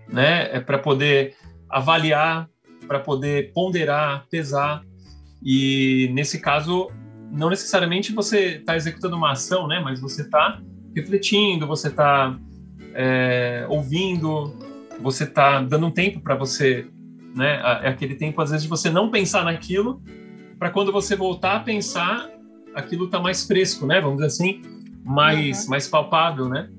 né, 0.08 0.56
é 0.56 0.60
para 0.60 0.78
poder 0.78 1.34
avaliar, 1.68 2.48
para 2.86 3.00
poder 3.00 3.52
ponderar, 3.52 4.26
pesar. 4.30 4.82
E 5.42 6.10
nesse 6.12 6.40
caso, 6.40 6.90
não 7.30 7.50
necessariamente 7.50 8.12
você 8.12 8.56
está 8.56 8.76
executando 8.76 9.16
uma 9.16 9.32
ação, 9.32 9.66
né, 9.66 9.80
mas 9.80 10.00
você 10.00 10.22
está 10.22 10.60
refletindo, 10.94 11.66
você 11.66 11.88
está 11.88 12.38
é, 12.94 13.66
ouvindo, 13.68 14.54
você 15.00 15.24
está 15.24 15.60
dando 15.60 15.86
um 15.86 15.90
tempo 15.90 16.20
para 16.20 16.34
você, 16.34 16.86
né? 17.34 17.60
É 17.82 17.88
aquele 17.88 18.14
tempo 18.14 18.40
às 18.40 18.50
vezes 18.50 18.62
de 18.62 18.68
você 18.68 18.88
não 18.88 19.10
pensar 19.10 19.44
naquilo, 19.44 20.00
para 20.58 20.70
quando 20.70 20.90
você 20.90 21.14
voltar 21.14 21.56
a 21.56 21.60
pensar, 21.60 22.30
aquilo 22.74 23.04
está 23.04 23.20
mais 23.20 23.46
fresco, 23.46 23.86
né? 23.86 24.00
Vamos 24.00 24.16
dizer 24.16 24.28
assim, 24.28 24.62
mais 25.04 25.64
uhum. 25.64 25.70
mais 25.70 25.86
palpável, 25.86 26.48
né? 26.48 26.70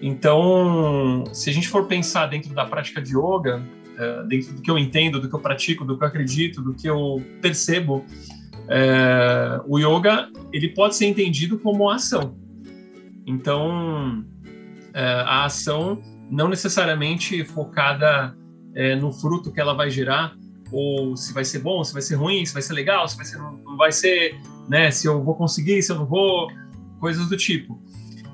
Então, 0.00 1.24
se 1.32 1.50
a 1.50 1.52
gente 1.52 1.68
for 1.68 1.86
pensar 1.86 2.26
dentro 2.26 2.52
da 2.54 2.64
prática 2.64 3.00
de 3.00 3.16
yoga, 3.16 3.62
é, 3.98 4.24
dentro 4.24 4.54
do 4.54 4.62
que 4.62 4.70
eu 4.70 4.78
entendo, 4.78 5.20
do 5.20 5.28
que 5.28 5.34
eu 5.34 5.40
pratico, 5.40 5.84
do 5.84 5.96
que 5.96 6.04
eu 6.04 6.08
acredito, 6.08 6.62
do 6.62 6.74
que 6.74 6.88
eu 6.88 7.22
percebo, 7.40 8.04
é, 8.68 9.60
o 9.66 9.78
yoga 9.78 10.28
ele 10.52 10.68
pode 10.68 10.96
ser 10.96 11.06
entendido 11.06 11.58
como 11.58 11.90
ação. 11.90 12.36
Então, 13.26 14.24
é, 14.94 15.02
a 15.02 15.44
ação 15.44 16.00
não 16.30 16.48
necessariamente 16.48 17.44
focada 17.44 18.36
é, 18.74 18.94
no 18.96 19.12
fruto 19.12 19.52
que 19.52 19.60
ela 19.60 19.74
vai 19.74 19.90
gerar, 19.90 20.34
ou 20.70 21.16
se 21.16 21.32
vai 21.34 21.44
ser 21.44 21.58
bom, 21.58 21.84
se 21.84 21.92
vai 21.92 22.00
ser 22.00 22.14
ruim, 22.14 22.44
se 22.46 22.54
vai 22.54 22.62
ser 22.62 22.72
legal, 22.72 23.06
se 23.06 23.16
vai 23.16 23.26
ser, 23.26 23.38
não 23.38 23.76
vai 23.76 23.92
ser, 23.92 24.34
né? 24.68 24.90
Se 24.90 25.06
eu 25.06 25.22
vou 25.22 25.34
conseguir, 25.34 25.82
se 25.82 25.92
eu 25.92 25.96
não 25.96 26.06
vou, 26.06 26.50
coisas 26.98 27.28
do 27.28 27.36
tipo. 27.36 27.78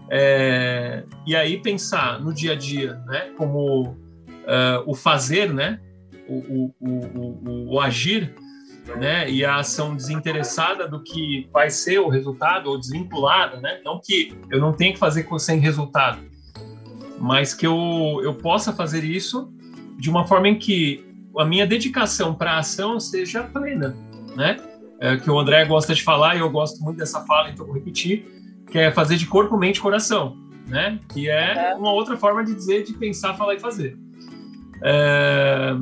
É, 0.08 1.04
e 1.26 1.34
aí 1.34 1.60
pensar 1.60 2.20
no 2.20 2.32
dia 2.32 2.52
a 2.52 2.54
dia, 2.54 2.94
né? 3.06 3.32
Como 3.36 3.96
uh, 4.48 4.82
o 4.90 4.94
fazer, 4.94 5.52
né? 5.52 5.80
O, 6.28 6.34
o, 6.34 6.74
o, 6.80 7.74
o, 7.74 7.80
agir 7.80 8.34
né? 8.96 9.30
E 9.30 9.44
a 9.44 9.56
ação 9.56 9.94
desinteressada 9.94 10.88
do 10.88 11.02
que 11.02 11.48
vai 11.52 11.70
ser 11.70 11.98
o 12.00 12.08
resultado 12.08 12.70
ou 12.70 12.78
desvinculada, 12.78 13.60
né? 13.60 13.80
Não 13.84 14.00
que 14.02 14.34
eu 14.50 14.58
não 14.58 14.72
tenha 14.72 14.92
que 14.92 14.98
fazer 14.98 15.26
sem 15.38 15.58
resultado, 15.58 16.20
mas 17.18 17.54
que 17.54 17.66
eu, 17.66 18.20
eu 18.22 18.34
possa 18.34 18.72
fazer 18.72 19.04
isso 19.04 19.52
de 19.98 20.08
uma 20.08 20.26
forma 20.26 20.48
em 20.48 20.58
que 20.58 21.04
a 21.36 21.44
minha 21.44 21.66
dedicação 21.66 22.34
para 22.34 22.52
a 22.52 22.58
ação 22.58 22.98
seja 22.98 23.42
plena, 23.42 23.96
né? 24.34 24.56
é, 25.00 25.16
que 25.16 25.30
o 25.30 25.38
André 25.38 25.64
gosta 25.64 25.94
de 25.94 26.02
falar 26.02 26.36
e 26.36 26.40
eu 26.40 26.50
gosto 26.50 26.82
muito 26.82 26.98
dessa 26.98 27.24
fala, 27.24 27.50
então 27.50 27.64
vou 27.64 27.74
repetir, 27.74 28.26
que 28.70 28.78
é 28.78 28.90
fazer 28.90 29.16
de 29.16 29.26
corpo, 29.26 29.56
mente 29.56 29.76
e 29.76 29.80
coração, 29.80 30.36
né? 30.66 30.98
Que 31.12 31.28
é 31.28 31.74
uma 31.76 31.92
outra 31.92 32.16
forma 32.16 32.44
de 32.44 32.54
dizer, 32.54 32.84
de 32.84 32.92
pensar, 32.94 33.34
falar 33.34 33.54
e 33.54 33.60
fazer. 33.60 33.96
É, 34.82 35.74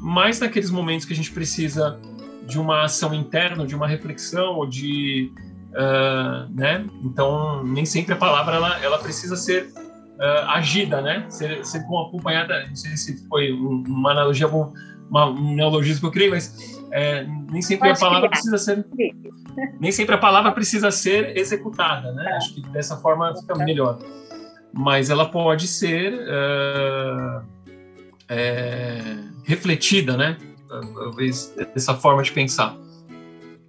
mas 0.00 0.40
naqueles 0.40 0.70
momentos 0.70 1.06
que 1.06 1.12
a 1.12 1.16
gente 1.16 1.32
precisa 1.32 1.98
de 2.46 2.58
uma 2.58 2.84
ação 2.84 3.14
interna, 3.14 3.66
de 3.66 3.74
uma 3.74 3.86
reflexão, 3.86 4.56
ou 4.56 4.66
de, 4.66 5.32
uh, 5.70 6.54
né? 6.54 6.84
Então 7.02 7.64
nem 7.64 7.86
sempre 7.86 8.14
a 8.14 8.16
palavra 8.16 8.56
ela, 8.56 8.78
ela 8.84 8.98
precisa 8.98 9.34
ser 9.34 9.72
uh, 9.74 10.50
agida, 10.50 11.00
né? 11.00 11.24
Ser, 11.28 11.64
ser 11.64 11.78
acompanhada. 11.78 12.66
Não 12.68 12.76
sei 12.76 12.96
se 12.96 13.26
foi 13.28 13.50
uma 13.52 14.10
analogia, 14.10 14.46
uma, 14.46 15.26
um 15.26 15.54
neologismo 15.54 16.00
que 16.00 16.06
eu 16.06 16.12
criei, 16.12 16.30
mas 16.30 16.82
é, 16.92 17.26
nem 17.50 17.62
sempre 17.62 17.88
Pode 17.88 17.98
a 17.98 18.00
palavra 18.00 18.28
criar. 18.28 18.40
precisa 18.40 18.58
ser 18.58 18.86
nem 19.80 19.92
sempre 19.92 20.14
a 20.14 20.18
palavra 20.18 20.52
precisa 20.52 20.90
ser 20.90 21.36
executada, 21.36 22.12
né? 22.12 22.24
É. 22.26 22.36
Acho 22.36 22.54
que 22.54 22.60
dessa 22.68 22.96
forma 22.96 23.34
fica 23.36 23.56
melhor. 23.56 23.98
Mas 24.72 25.10
ela 25.10 25.28
pode 25.28 25.68
ser 25.68 26.12
uh, 26.14 27.53
é, 28.28 29.00
refletida, 29.44 30.16
né? 30.16 30.38
Talvez 30.68 31.54
dessa 31.74 31.94
forma 31.94 32.22
de 32.22 32.32
pensar. 32.32 32.76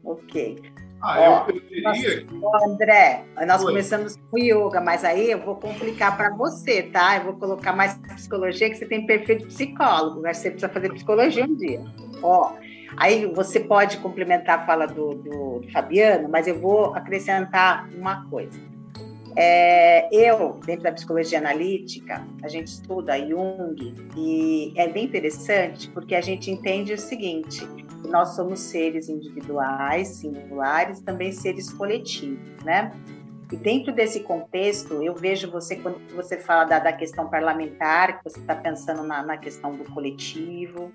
Ok. 0.04 0.62
Ah, 1.02 1.46
eu, 1.50 1.56
eu 1.56 1.91
diria... 1.94 2.26
André, 2.65 3.26
nós 3.46 3.62
Oi. 3.62 3.68
começamos 3.68 4.18
com 4.32 4.39
yoga, 4.39 4.82
mas 4.82 5.06
aí 5.06 5.30
eu 5.30 5.39
vou 5.39 5.56
complicar 5.56 6.18
para 6.18 6.32
você, 6.32 6.84
tá? 6.84 7.18
Eu 7.18 7.26
vou 7.26 7.34
colocar 7.34 7.74
mais 7.74 7.94
psicologia, 8.15 8.70
que 8.70 8.76
você 8.76 8.86
tem 8.86 9.06
perfil 9.06 9.38
de 9.38 9.46
psicólogo, 9.46 10.22
mas 10.22 10.38
você 10.38 10.50
precisa 10.50 10.72
fazer 10.72 10.91
psicologia 10.94 11.46
um 11.46 11.56
dia. 11.56 11.84
Ó, 12.24 12.54
aí 12.98 13.28
você 13.28 13.60
pode 13.60 13.98
complementar 13.98 14.60
a 14.60 14.65
fala 14.65 14.88
do, 14.88 15.13
do, 15.15 15.60
do 15.60 15.72
Fabiano, 15.72 16.28
mas 16.28 16.48
eu 16.48 16.60
vou 16.60 16.96
acrescentar 16.96 17.88
uma 17.96 18.28
coisa. 18.30 18.60
É, 19.38 20.08
eu, 20.15 20.54
dentro 20.65 20.84
da 20.84 20.93
psicologia 20.93 21.39
analítica, 21.39 22.26
a 22.41 22.48
gente 22.48 22.67
estuda 22.67 23.17
Jung 23.17 23.93
e 24.15 24.74
é 24.78 24.88
bem 24.88 25.06
interessante 25.06 25.89
porque 25.89 26.15
a 26.15 26.21
gente 26.21 26.50
entende 26.50 26.93
o 26.93 26.98
seguinte: 26.98 27.67
nós 28.08 28.30
somos 28.30 28.62
seres 28.62 29.10
individuais, 29.10 30.08
singulares, 30.08 31.02
também 31.02 31.34
seres 31.34 31.71
coletivos, 31.74 32.63
né? 32.63 32.91
E 33.52 33.58
dentro 33.58 33.93
desse 33.93 34.21
contexto, 34.21 35.04
eu 35.04 35.13
vejo 35.13 35.52
você, 35.52 35.76
quando 35.76 36.00
você 36.15 36.38
fala 36.38 36.63
da, 36.63 36.80
da 36.80 36.93
questão 36.93 37.30
parlamentar, 37.30 38.17
que 38.17 38.30
você 38.30 38.39
está 38.39 38.56
pensando 38.56 39.04
na, 39.04 39.21
na 39.21 39.38
questão 39.38 39.76
do 39.76 39.84
coletivo. 39.91 40.91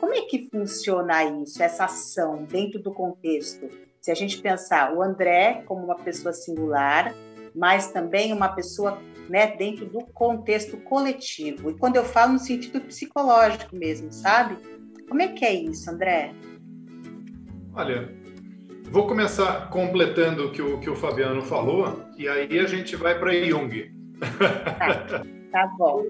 Como 0.00 0.12
é 0.12 0.22
que 0.22 0.48
funciona 0.50 1.22
isso, 1.42 1.62
essa 1.62 1.84
ação, 1.84 2.44
dentro 2.44 2.82
do 2.82 2.92
contexto? 2.92 3.68
Se 4.00 4.10
a 4.10 4.14
gente 4.14 4.40
pensar 4.40 4.92
o 4.92 5.02
André 5.02 5.62
como 5.66 5.84
uma 5.84 5.96
pessoa 5.96 6.32
singular, 6.32 7.14
mas 7.54 7.92
também 7.92 8.32
uma 8.32 8.48
pessoa 8.48 8.98
né, 9.28 9.56
dentro 9.56 9.86
do 9.86 10.04
contexto 10.06 10.76
coletivo. 10.78 11.70
E 11.70 11.74
quando 11.74 11.96
eu 11.96 12.04
falo 12.04 12.34
no 12.34 12.38
sentido 12.38 12.80
psicológico 12.80 13.76
mesmo, 13.76 14.12
sabe? 14.12 14.56
Como 15.08 15.22
é 15.22 15.28
que 15.28 15.44
é 15.44 15.52
isso, 15.52 15.90
André? 15.90 16.34
Olha, 17.74 18.12
vou 18.90 19.06
começar 19.06 19.68
completando 19.70 20.46
o 20.46 20.52
que 20.52 20.62
o, 20.62 20.78
que 20.80 20.90
o 20.90 20.96
Fabiano 20.96 21.42
falou, 21.42 22.04
e 22.16 22.28
aí 22.28 22.58
a 22.58 22.66
gente 22.66 22.96
vai 22.96 23.18
para 23.18 23.32
Jung. 23.44 23.92
Tá, 24.78 25.22
tá 25.50 25.66
bom. 25.78 26.04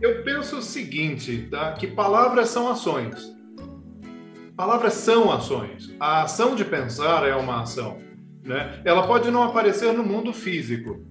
Eu 0.00 0.22
penso 0.24 0.58
o 0.58 0.62
seguinte, 0.62 1.48
tá? 1.50 1.72
que 1.72 1.86
palavras 1.86 2.48
são 2.48 2.68
ações. 2.68 3.32
Palavras 4.56 4.94
são 4.94 5.30
ações. 5.30 5.94
A 5.98 6.22
ação 6.22 6.54
de 6.54 6.64
pensar 6.64 7.26
é 7.26 7.34
uma 7.34 7.62
ação. 7.62 7.98
Né? 8.42 8.80
Ela 8.84 9.06
pode 9.06 9.30
não 9.30 9.42
aparecer 9.42 9.92
no 9.92 10.02
mundo 10.02 10.32
físico. 10.32 11.04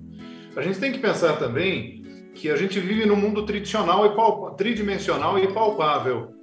A 0.55 0.61
gente 0.61 0.79
tem 0.79 0.91
que 0.91 0.99
pensar 0.99 1.37
também 1.37 2.01
que 2.33 2.49
a 2.49 2.55
gente 2.55 2.79
vive 2.79 3.05
num 3.05 3.15
mundo 3.15 3.45
e, 3.45 4.05
tridimensional 4.55 5.39
e 5.39 5.47
palpável. 5.47 6.33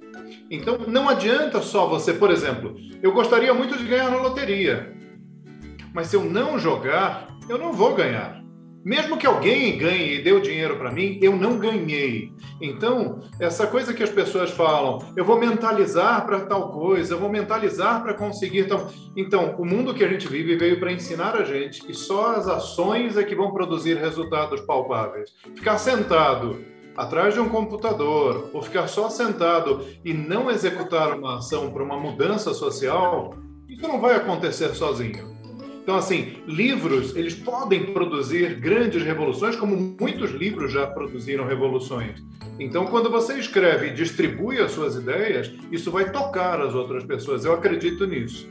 Então, 0.49 0.79
não 0.87 1.09
adianta 1.09 1.61
só 1.61 1.87
você, 1.87 2.13
por 2.13 2.31
exemplo, 2.31 2.75
eu 3.01 3.11
gostaria 3.11 3.53
muito 3.53 3.77
de 3.77 3.85
ganhar 3.85 4.09
na 4.09 4.17
loteria, 4.17 4.95
mas 5.93 6.07
se 6.07 6.15
eu 6.15 6.23
não 6.23 6.59
jogar, 6.59 7.27
eu 7.47 7.57
não 7.57 7.73
vou 7.73 7.95
ganhar. 7.95 8.38
Mesmo 8.83 9.17
que 9.17 9.27
alguém 9.27 9.77
ganhe 9.77 10.15
e 10.15 10.23
dê 10.23 10.31
o 10.31 10.41
dinheiro 10.41 10.77
para 10.77 10.91
mim, 10.91 11.19
eu 11.21 11.35
não 11.35 11.57
ganhei. 11.57 12.31
Então, 12.61 13.19
essa 13.39 13.67
coisa 13.67 13.93
que 13.93 14.03
as 14.03 14.09
pessoas 14.09 14.51
falam, 14.51 14.99
eu 15.15 15.25
vou 15.25 15.37
mentalizar 15.37 16.25
para 16.25 16.41
tal 16.41 16.71
coisa, 16.71 17.13
eu 17.13 17.19
vou 17.19 17.29
mentalizar 17.29 18.01
para 18.01 18.13
conseguir 18.13 18.67
tal. 18.67 18.89
Então, 19.17 19.55
o 19.57 19.65
mundo 19.65 19.93
que 19.93 20.03
a 20.03 20.07
gente 20.07 20.27
vive 20.27 20.55
veio 20.55 20.79
para 20.79 20.91
ensinar 20.91 21.35
a 21.35 21.43
gente 21.43 21.81
que 21.81 21.93
só 21.93 22.35
as 22.35 22.47
ações 22.47 23.17
é 23.17 23.23
que 23.23 23.35
vão 23.35 23.51
produzir 23.51 23.97
resultados 23.97 24.61
palpáveis. 24.61 25.33
Ficar 25.55 25.77
sentado 25.77 26.63
atrás 26.95 27.33
de 27.33 27.39
um 27.39 27.49
computador 27.49 28.49
ou 28.53 28.61
ficar 28.61 28.87
só 28.87 29.09
sentado 29.09 29.85
e 30.03 30.13
não 30.13 30.49
executar 30.49 31.17
uma 31.17 31.37
ação 31.37 31.71
para 31.71 31.83
uma 31.83 31.97
mudança 31.97 32.53
social, 32.53 33.35
isso 33.67 33.87
não 33.87 33.99
vai 33.99 34.15
acontecer 34.15 34.73
sozinho. 34.75 35.38
Então, 35.89 35.97
assim, 35.97 36.35
livros, 36.45 37.15
eles 37.15 37.33
podem 37.33 37.91
produzir 37.93 38.59
grandes 38.59 39.01
revoluções, 39.01 39.55
como 39.55 39.75
muitos 39.99 40.29
livros 40.29 40.71
já 40.71 40.85
produziram 40.85 41.47
revoluções. 41.47 42.23
Então, 42.59 42.85
quando 42.85 43.09
você 43.09 43.39
escreve 43.39 43.87
e 43.87 43.93
distribui 43.95 44.59
as 44.59 44.71
suas 44.71 44.95
ideias, 44.95 45.51
isso 45.71 45.89
vai 45.89 46.11
tocar 46.11 46.61
as 46.61 46.75
outras 46.75 47.03
pessoas. 47.03 47.43
Eu 47.43 47.53
acredito 47.53 48.05
nisso. 48.05 48.47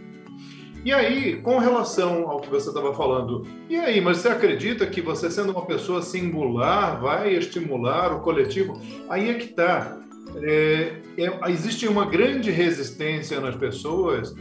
E 0.84 0.92
aí, 0.92 1.36
com 1.36 1.58
relação 1.58 2.28
ao 2.28 2.40
que 2.40 2.50
você 2.50 2.70
estava 2.70 2.92
falando, 2.92 3.46
e 3.70 3.76
aí, 3.76 4.00
mas 4.00 4.16
você 4.16 4.30
acredita 4.30 4.84
que 4.84 5.00
você 5.00 5.30
sendo 5.30 5.52
uma 5.52 5.64
pessoa 5.64 6.02
singular 6.02 7.00
vai 7.00 7.36
estimular 7.36 8.12
o 8.12 8.18
coletivo? 8.18 8.82
Aí 9.08 9.30
é 9.30 9.34
que 9.34 9.50
está. 9.50 9.96
É, 10.42 10.92
é, 11.16 11.50
existe 11.52 11.86
uma 11.86 12.04
grande 12.04 12.50
resistência 12.50 13.40
nas 13.40 13.54
pessoas 13.54 14.34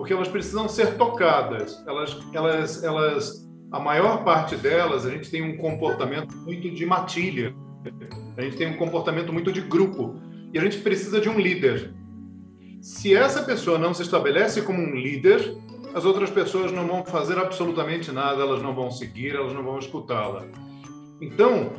porque 0.00 0.14
elas 0.14 0.28
precisam 0.28 0.66
ser 0.66 0.96
tocadas. 0.96 1.84
Elas, 1.86 2.16
elas, 2.32 2.82
elas, 2.82 3.46
a 3.70 3.78
maior 3.78 4.24
parte 4.24 4.56
delas, 4.56 5.04
a 5.04 5.10
gente 5.10 5.30
tem 5.30 5.42
um 5.42 5.58
comportamento 5.58 6.34
muito 6.38 6.70
de 6.70 6.86
matilha. 6.86 7.54
A 8.34 8.40
gente 8.40 8.56
tem 8.56 8.68
um 8.68 8.78
comportamento 8.78 9.30
muito 9.30 9.52
de 9.52 9.60
grupo. 9.60 10.14
E 10.54 10.58
a 10.58 10.62
gente 10.62 10.78
precisa 10.78 11.20
de 11.20 11.28
um 11.28 11.38
líder. 11.38 11.92
Se 12.80 13.14
essa 13.14 13.42
pessoa 13.42 13.78
não 13.78 13.92
se 13.92 14.00
estabelece 14.00 14.62
como 14.62 14.80
um 14.80 14.94
líder, 14.94 15.54
as 15.92 16.06
outras 16.06 16.30
pessoas 16.30 16.72
não 16.72 16.86
vão 16.86 17.04
fazer 17.04 17.36
absolutamente 17.36 18.10
nada, 18.10 18.40
elas 18.40 18.62
não 18.62 18.74
vão 18.74 18.90
seguir, 18.90 19.36
elas 19.36 19.52
não 19.52 19.62
vão 19.62 19.78
escutá-la. 19.78 20.46
Então, 21.20 21.72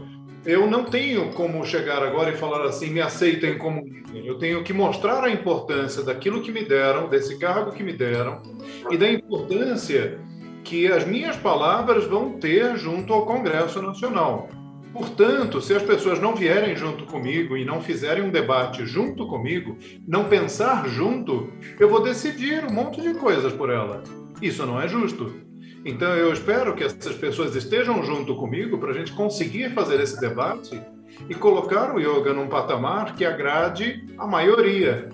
eu 0.45 0.69
não 0.69 0.85
tenho 0.85 1.31
como 1.33 1.63
chegar 1.65 2.01
agora 2.01 2.31
e 2.31 2.37
falar 2.37 2.65
assim, 2.65 2.89
me 2.89 3.01
aceitem 3.01 3.57
como 3.57 3.83
líder. 3.83 4.25
Eu 4.25 4.37
tenho 4.37 4.63
que 4.63 4.73
mostrar 4.73 5.23
a 5.23 5.29
importância 5.29 6.03
daquilo 6.03 6.41
que 6.41 6.51
me 6.51 6.63
deram, 6.63 7.07
desse 7.07 7.37
cargo 7.37 7.71
que 7.71 7.83
me 7.83 7.93
deram, 7.93 8.41
e 8.89 8.97
da 8.97 9.09
importância 9.09 10.19
que 10.63 10.87
as 10.87 11.05
minhas 11.05 11.35
palavras 11.37 12.05
vão 12.05 12.39
ter 12.39 12.75
junto 12.77 13.13
ao 13.13 13.25
Congresso 13.25 13.81
Nacional. 13.81 14.49
Portanto, 14.93 15.61
se 15.61 15.73
as 15.73 15.83
pessoas 15.83 16.19
não 16.19 16.35
vierem 16.35 16.75
junto 16.75 17.05
comigo 17.05 17.55
e 17.55 17.63
não 17.63 17.81
fizerem 17.81 18.23
um 18.23 18.29
debate 18.29 18.85
junto 18.85 19.27
comigo, 19.27 19.77
não 20.05 20.25
pensar 20.25 20.87
junto, 20.89 21.49
eu 21.79 21.89
vou 21.89 22.03
decidir 22.03 22.65
um 22.65 22.73
monte 22.73 23.01
de 23.01 23.13
coisas 23.13 23.53
por 23.53 23.69
ela. 23.69 24.03
Isso 24.41 24.65
não 24.65 24.81
é 24.81 24.87
justo. 24.87 25.50
Então, 25.83 26.15
eu 26.15 26.31
espero 26.31 26.75
que 26.75 26.83
essas 26.83 27.15
pessoas 27.15 27.55
estejam 27.55 28.03
junto 28.03 28.35
comigo 28.35 28.77
para 28.77 28.91
a 28.91 28.93
gente 28.93 29.13
conseguir 29.13 29.73
fazer 29.73 29.99
esse 29.99 30.19
debate 30.19 30.79
e 31.27 31.33
colocar 31.33 31.95
o 31.95 31.99
yoga 31.99 32.33
num 32.33 32.47
patamar 32.47 33.15
que 33.15 33.25
agrade 33.25 34.05
a 34.17 34.27
maioria. 34.27 35.09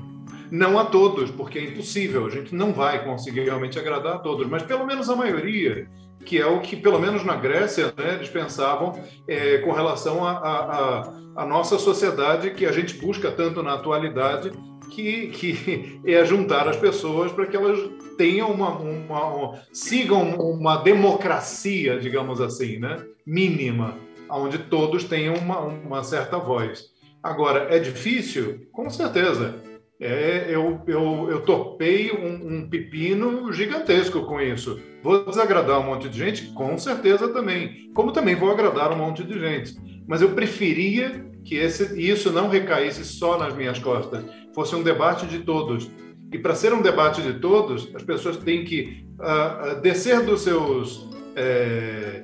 Não 0.52 0.78
a 0.78 0.86
todos, 0.86 1.32
porque 1.32 1.60
é 1.60 1.64
impossível, 1.64 2.26
a 2.26 2.30
gente 2.30 2.54
não 2.54 2.74
vai 2.74 3.04
conseguir 3.04 3.42
realmente 3.42 3.80
agradar 3.80 4.16
a 4.16 4.20
todos, 4.20 4.48
mas 4.48 4.64
pelo 4.64 4.86
menos 4.86 5.10
a 5.10 5.16
maioria, 5.16 5.90
que 6.28 6.38
é 6.38 6.46
o 6.46 6.60
que, 6.60 6.76
pelo 6.76 7.00
menos 7.00 7.24
na 7.24 7.38
Grécia, 7.38 7.94
né, 7.98 8.16
eles 8.16 8.28
pensavam 8.28 9.02
é, 9.26 9.60
com 9.60 9.72
relação 9.72 10.28
à 10.28 11.46
nossa 11.48 11.80
sociedade, 11.80 12.52
que 12.52 12.66
a 12.66 12.72
gente 12.74 12.96
busca 12.96 13.32
tanto 13.32 13.64
na 13.64 13.76
atualidade, 13.76 14.52
que, 14.92 15.28
que 15.28 16.02
é 16.06 16.26
juntar 16.26 16.68
as 16.68 16.76
pessoas 16.76 17.32
para 17.32 17.46
que 17.46 17.56
elas 17.56 17.80
tenham 18.18 18.52
uma, 18.52 18.72
uma, 18.78 19.26
uma, 19.26 19.60
sigam 19.72 20.36
uma 20.36 20.76
democracia, 20.76 21.98
digamos 21.98 22.42
assim, 22.42 22.78
né? 22.78 22.98
mínima, 23.26 23.96
onde 24.30 24.58
todos 24.58 25.06
tenham 25.06 25.36
uma, 25.36 25.60
uma 25.60 26.04
certa 26.04 26.38
voz. 26.38 26.90
Agora, 27.24 27.74
é 27.74 27.80
difícil? 27.80 28.68
Com 28.74 28.90
certeza. 28.90 29.56
É, 30.00 30.46
eu, 30.50 30.80
eu, 30.86 31.28
eu 31.30 31.42
topei 31.42 32.12
um, 32.12 32.58
um, 32.58 32.70
pepino 32.70 33.52
gigantesco 33.52 34.22
com 34.26 34.40
isso. 34.40 34.80
Vou 35.02 35.26
desagradar 35.26 35.80
um 35.80 35.84
monte 35.84 36.08
de 36.08 36.18
gente? 36.18 36.54
Com 36.54 36.78
certeza 36.78 37.28
também. 37.30 37.92
Como 37.96 38.12
também 38.12 38.36
vou 38.36 38.52
agradar 38.52 38.92
um 38.92 38.98
monte 38.98 39.24
de 39.24 39.40
gente. 39.40 39.76
Mas 40.08 40.22
eu 40.22 40.30
preferia 40.30 41.26
que 41.44 41.56
esse, 41.56 42.00
isso 42.00 42.32
não 42.32 42.48
recaísse 42.48 43.04
só 43.06 43.40
nas 43.40 43.56
minhas 43.56 43.80
costas, 43.80 44.24
fosse 44.54 44.76
um 44.76 44.84
debate 44.84 45.26
de 45.26 45.40
todos. 45.40 45.90
E 46.32 46.38
para 46.38 46.54
ser 46.54 46.74
um 46.74 46.82
debate 46.82 47.22
de 47.22 47.40
todos, 47.40 47.90
as 47.96 48.04
pessoas 48.04 48.38
têm 48.38 48.66
que 48.66 49.06
uh, 49.20 49.80
descer 49.82 50.22
dos 50.22 50.42
seus 50.42 51.10
é, 51.36 52.24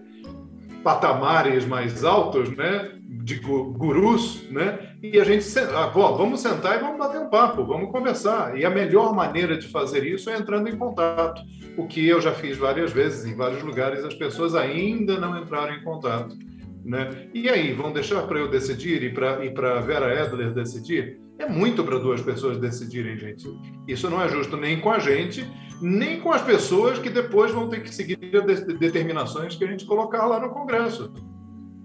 patamares 0.84 1.66
mais 1.66 2.04
altos, 2.04 2.50
né? 2.56 2.92
De 3.24 3.36
gurus, 3.36 4.44
né? 4.52 4.96
E 5.02 5.18
a 5.18 5.24
gente, 5.24 5.46
ah, 5.58 5.88
vamos 5.88 6.42
sentar 6.42 6.76
e 6.76 6.82
vamos 6.82 6.98
bater 6.98 7.22
um 7.22 7.30
papo, 7.30 7.64
vamos 7.64 7.90
conversar. 7.90 8.60
E 8.60 8.66
a 8.66 8.70
melhor 8.70 9.16
maneira 9.16 9.58
de 9.58 9.66
fazer 9.70 10.06
isso 10.06 10.30
é 10.30 10.38
entrando 10.38 10.68
em 10.68 10.78
contato. 10.78 11.42
O 11.78 11.88
que 11.88 12.06
eu 12.06 12.20
já 12.20 12.34
fiz 12.34 12.58
várias 12.58 12.92
vezes 12.92 13.26
em 13.26 13.34
vários 13.34 13.64
lugares, 13.64 14.04
as 14.04 14.14
pessoas 14.14 14.56
ainda 14.56 15.18
não 15.18 15.42
entraram 15.42 15.74
em 15.74 15.84
contato, 15.84 16.36
né? 16.84 17.30
E 17.34 17.48
aí, 17.48 17.72
vão 17.72 17.94
deixar 17.94 18.24
para 18.24 18.40
eu 18.40 18.50
decidir 18.50 19.02
e 19.02 19.14
para 19.14 19.46
e 19.46 19.54
para 19.54 19.80
Vera 19.80 20.22
Edler 20.22 20.54
decidir? 20.54 21.18
É 21.40 21.48
muito 21.48 21.82
para 21.84 22.00
duas 22.00 22.22
pessoas 22.22 22.58
decidirem, 22.58 23.18
gente. 23.18 23.48
Isso 23.88 24.10
não 24.10 24.22
é 24.22 24.28
justo 24.28 24.58
nem 24.58 24.82
com 24.82 24.92
a 24.92 25.00
gente, 25.00 25.50
nem 25.82 26.20
com 26.20 26.32
as 26.32 26.42
pessoas 26.42 27.00
que 27.00 27.10
depois 27.10 27.52
vão 27.52 27.70
ter 27.70 27.84
que 27.84 27.96
seguir 27.96 28.20
as 28.36 28.66
determinações 28.66 29.56
que 29.56 29.64
a 29.64 29.68
gente 29.68 29.86
colocar 29.86 30.26
lá 30.26 30.42
no 30.42 30.50
Congresso 30.50 31.12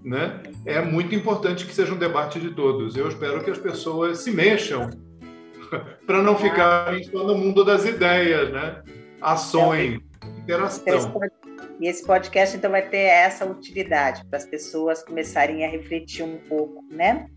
né? 0.03 0.41
É 0.65 0.81
muito 0.81 1.13
importante 1.13 1.65
que 1.65 1.73
seja 1.73 1.93
um 1.93 1.97
debate 1.97 2.39
de 2.39 2.51
todos. 2.51 2.95
Eu 2.95 3.07
espero 3.07 3.43
que 3.43 3.49
as 3.49 3.57
pessoas 3.57 4.19
se 4.19 4.31
mexam 4.31 4.89
para 6.05 6.21
não 6.21 6.37
ficarem 6.37 7.03
só 7.03 7.23
no 7.23 7.37
mundo 7.37 7.63
das 7.63 7.85
ideias, 7.85 8.51
né? 8.51 8.81
Ações, 9.21 9.99
interação. 10.37 11.19
E 11.79 11.87
esse 11.87 12.05
podcast 12.05 12.57
então 12.57 12.71
vai 12.71 12.87
ter 12.87 12.97
essa 12.97 13.45
utilidade 13.45 14.25
para 14.25 14.37
as 14.37 14.45
pessoas 14.45 15.03
começarem 15.03 15.65
a 15.65 15.69
refletir 15.69 16.23
um 16.23 16.37
pouco, 16.37 16.83
né? 16.91 17.27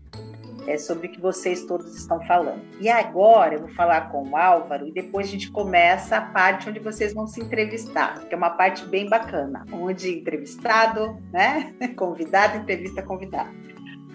É, 0.67 0.77
sobre 0.77 1.07
o 1.07 1.11
que 1.11 1.19
vocês 1.19 1.63
todos 1.65 1.95
estão 1.95 2.21
falando. 2.25 2.61
E 2.79 2.89
agora 2.89 3.55
eu 3.55 3.61
vou 3.61 3.69
falar 3.69 4.11
com 4.11 4.29
o 4.29 4.37
Álvaro 4.37 4.87
e 4.87 4.91
depois 4.91 5.27
a 5.27 5.31
gente 5.31 5.51
começa 5.51 6.17
a 6.17 6.21
parte 6.21 6.69
onde 6.69 6.79
vocês 6.79 7.13
vão 7.13 7.27
se 7.27 7.41
entrevistar, 7.41 8.25
que 8.27 8.33
é 8.33 8.37
uma 8.37 8.51
parte 8.51 8.85
bem 8.85 9.09
bacana, 9.09 9.65
onde 9.71 10.19
entrevistado, 10.19 11.17
né? 11.31 11.73
Convidado, 11.95 12.57
entrevista 12.57 13.01
convidado. 13.01 13.49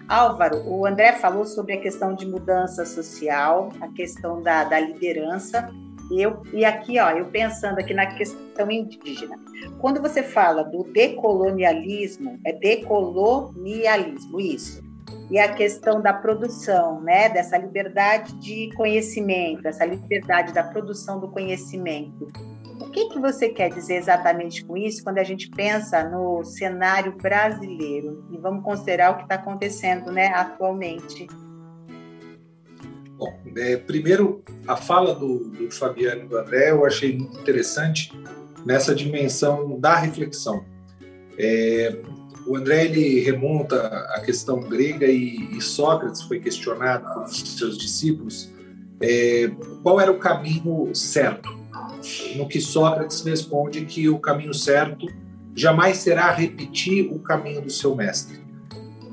Álvaro, 0.09 0.67
o 0.67 0.87
André 0.87 1.13
falou 1.13 1.45
sobre 1.45 1.75
a 1.75 1.81
questão 1.81 2.15
de 2.15 2.27
mudança 2.27 2.87
social, 2.87 3.71
a 3.81 3.89
questão 3.89 4.43
da, 4.43 4.65
da 4.65 4.81
liderança. 4.81 5.69
Eu, 6.11 6.43
e 6.55 6.65
aqui, 6.65 6.99
ó, 6.99 7.11
eu 7.11 7.27
pensando 7.27 7.79
aqui 7.79 7.93
na 7.93 8.07
questão 8.07 8.71
indígena. 8.71 9.37
Quando 9.79 10.01
você 10.01 10.23
fala 10.23 10.65
do 10.65 10.85
decolonialismo, 10.85 12.41
é 12.47 12.55
decolonialismo, 12.55 14.41
isso 14.41 14.88
e 15.31 15.39
a 15.39 15.53
questão 15.53 16.01
da 16.01 16.13
produção, 16.13 17.01
né, 17.03 17.29
dessa 17.29 17.59
liberdade 17.59 18.33
de 18.39 18.71
conhecimento, 18.75 19.67
essa 19.67 19.85
liberdade 19.85 20.53
da 20.53 20.63
produção 20.63 21.21
do 21.21 21.29
conhecimento. 21.29 22.27
O 22.81 22.91
que, 22.91 23.09
que 23.11 23.19
você 23.19 23.51
quer 23.51 23.71
dizer 23.71 23.97
exatamente 23.97 24.65
com 24.65 24.77
isso 24.77 25.05
quando 25.05 25.19
a 25.19 25.25
gente 25.25 25.51
pensa 25.51 26.09
no 26.09 26.43
cenário 26.45 27.17
brasileiro? 27.17 28.25
E 28.33 28.39
vamos 28.39 28.65
considerar 28.65 29.11
o 29.11 29.17
que 29.17 29.23
está 29.25 29.35
acontecendo 29.35 30.11
né, 30.11 30.29
atualmente. 30.29 31.27
Bom, 33.19 33.37
é, 33.57 33.77
primeiro, 33.77 34.43
a 34.67 34.77
fala 34.77 35.15
do, 35.15 35.51
do 35.51 35.71
Fabiano 35.71 36.23
e 36.23 36.29
do 36.29 36.39
André 36.39 36.71
eu 36.71 36.87
achei 36.87 37.19
muito 37.19 37.39
interessante 37.41 38.13
nessa 38.65 38.95
dimensão 38.95 39.79
da 39.79 39.97
reflexão. 39.97 40.65
É, 41.37 42.01
o 42.49 42.57
André 42.57 42.87
ele 42.87 43.21
remonta 43.21 43.87
a 44.15 44.21
questão 44.21 44.61
grega 44.61 45.07
e, 45.07 45.57
e 45.57 45.61
Sócrates 45.61 46.23
foi 46.23 46.41
questionado 46.41 47.05
por 47.13 47.29
seus 47.29 47.77
discípulos 47.77 48.51
é, 49.01 49.51
qual 49.83 50.01
era 50.01 50.11
o 50.11 50.19
caminho 50.19 50.91
certo. 50.95 51.57
No 52.37 52.49
que 52.49 52.61
Sócrates 52.61 53.23
responde 53.23 53.85
que 53.85 54.09
o 54.09 54.19
caminho 54.19 54.55
certo 54.55 55.07
jamais 55.55 55.99
será 55.99 56.33
repetir 56.33 57.13
o 57.13 57.19
caminho 57.19 57.61
do 57.61 57.71
seu 57.71 57.95
mestre. 57.95 58.41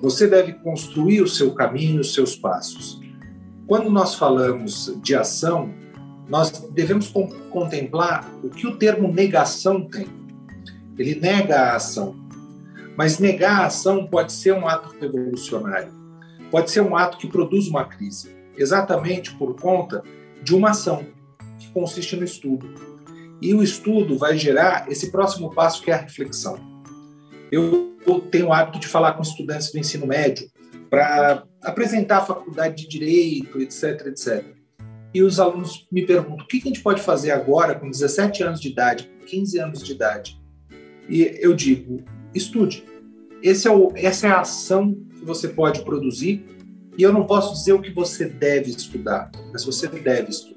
Você 0.02 0.28
deve 0.28 0.54
construir 0.54 1.22
o 1.22 1.28
seu 1.28 1.54
caminho, 1.54 2.02
os 2.02 2.14
seus 2.14 2.36
passos. 2.36 3.02
Quando 3.68 3.90
nós 3.90 4.16
falamos 4.16 4.94
de 5.02 5.16
ação, 5.16 5.74
nós 6.30 6.52
devemos 6.72 7.12
contemplar 7.50 8.32
o 8.44 8.50
que 8.50 8.66
o 8.66 8.78
termo 8.78 9.12
negação 9.12 9.84
tem. 9.84 10.08
Ele 10.98 11.16
nega 11.16 11.56
a 11.56 11.76
ação. 11.76 12.25
Mas 12.98 13.20
negar 13.20 13.62
a 13.62 13.66
ação 13.66 14.06
pode 14.06 14.32
ser 14.32 14.54
um 14.54 14.68
ato 14.68 14.96
revolucionário, 15.00 15.92
pode 16.50 16.72
ser 16.72 16.82
um 16.82 16.96
ato 16.96 17.18
que 17.18 17.28
produz 17.28 17.68
uma 17.68 17.86
crise, 17.86 18.36
exatamente 18.58 19.34
por 19.36 19.60
conta 19.60 20.02
de 20.42 20.56
uma 20.56 20.72
ação 20.72 21.06
que 21.60 21.70
consiste 21.72 22.16
no 22.16 22.24
estudo. 22.24 22.74
E 23.42 23.54
o 23.54 23.62
estudo 23.62 24.18
vai 24.18 24.38
gerar 24.38 24.90
esse 24.90 25.12
próximo 25.12 25.54
passo 25.54 25.82
que 25.84 25.92
é 25.92 25.94
a 25.94 26.02
reflexão. 26.02 26.58
Eu 27.52 27.94
tenho 28.32 28.48
o 28.48 28.54
hábito 28.54 28.80
de 28.80 28.88
falar 28.88 29.14
com 29.14 29.22
estudantes 29.22 29.72
do 29.72 29.80
ensino 29.80 30.08
médio 30.08 30.48
para 30.90 31.44
apresentar 31.62 32.20
a 32.20 32.26
faculdade 32.26 32.84
de 32.84 32.88
direito, 32.88 33.60
etc, 33.60 34.08
etc. 34.08 34.46
E 35.14 35.22
os 35.22 35.40
alunos 35.40 35.88
me 35.92 36.06
perguntam: 36.06 36.46
o 36.46 36.48
que 36.48 36.58
a 36.58 36.62
gente 36.62 36.82
pode 36.82 37.02
fazer 37.02 37.32
agora 37.32 37.76
com 37.76 37.90
17 37.90 38.44
anos 38.44 38.62
de 38.62 38.70
idade, 38.70 39.10
com 39.20 39.26
15 39.26 39.60
anos 39.60 39.84
de 39.84 39.92
idade? 39.92 40.42
E 41.10 41.38
eu 41.40 41.54
digo: 41.54 42.04
estude. 42.36 42.84
É 43.44 43.70
o, 43.70 43.92
essa 43.96 44.28
é 44.28 44.32
a 44.32 44.42
ação 44.42 44.94
que 45.20 45.26
você 45.26 45.48
pode 45.48 45.84
produzir. 45.84 46.46
E 46.98 47.04
eu 47.04 47.12
não 47.12 47.26
posso 47.26 47.54
dizer 47.54 47.74
o 47.74 47.82
que 47.82 47.92
você 47.92 48.26
deve 48.26 48.72
estudar, 48.72 49.32
mas 49.52 49.66
você 49.66 49.88
deve 49.88 50.30
estudar. 50.30 50.56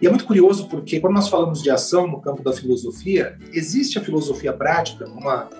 E 0.00 0.06
é 0.06 0.08
muito 0.08 0.24
curioso 0.24 0.68
porque 0.68 0.98
quando 0.98 1.14
nós 1.14 1.28
falamos 1.28 1.62
de 1.62 1.70
ação 1.70 2.06
no 2.06 2.20
campo 2.20 2.42
da 2.42 2.52
filosofia, 2.52 3.36
existe 3.52 3.98
a 3.98 4.02
filosofia 4.02 4.52
prática, 4.52 5.06
uma 5.06 5.50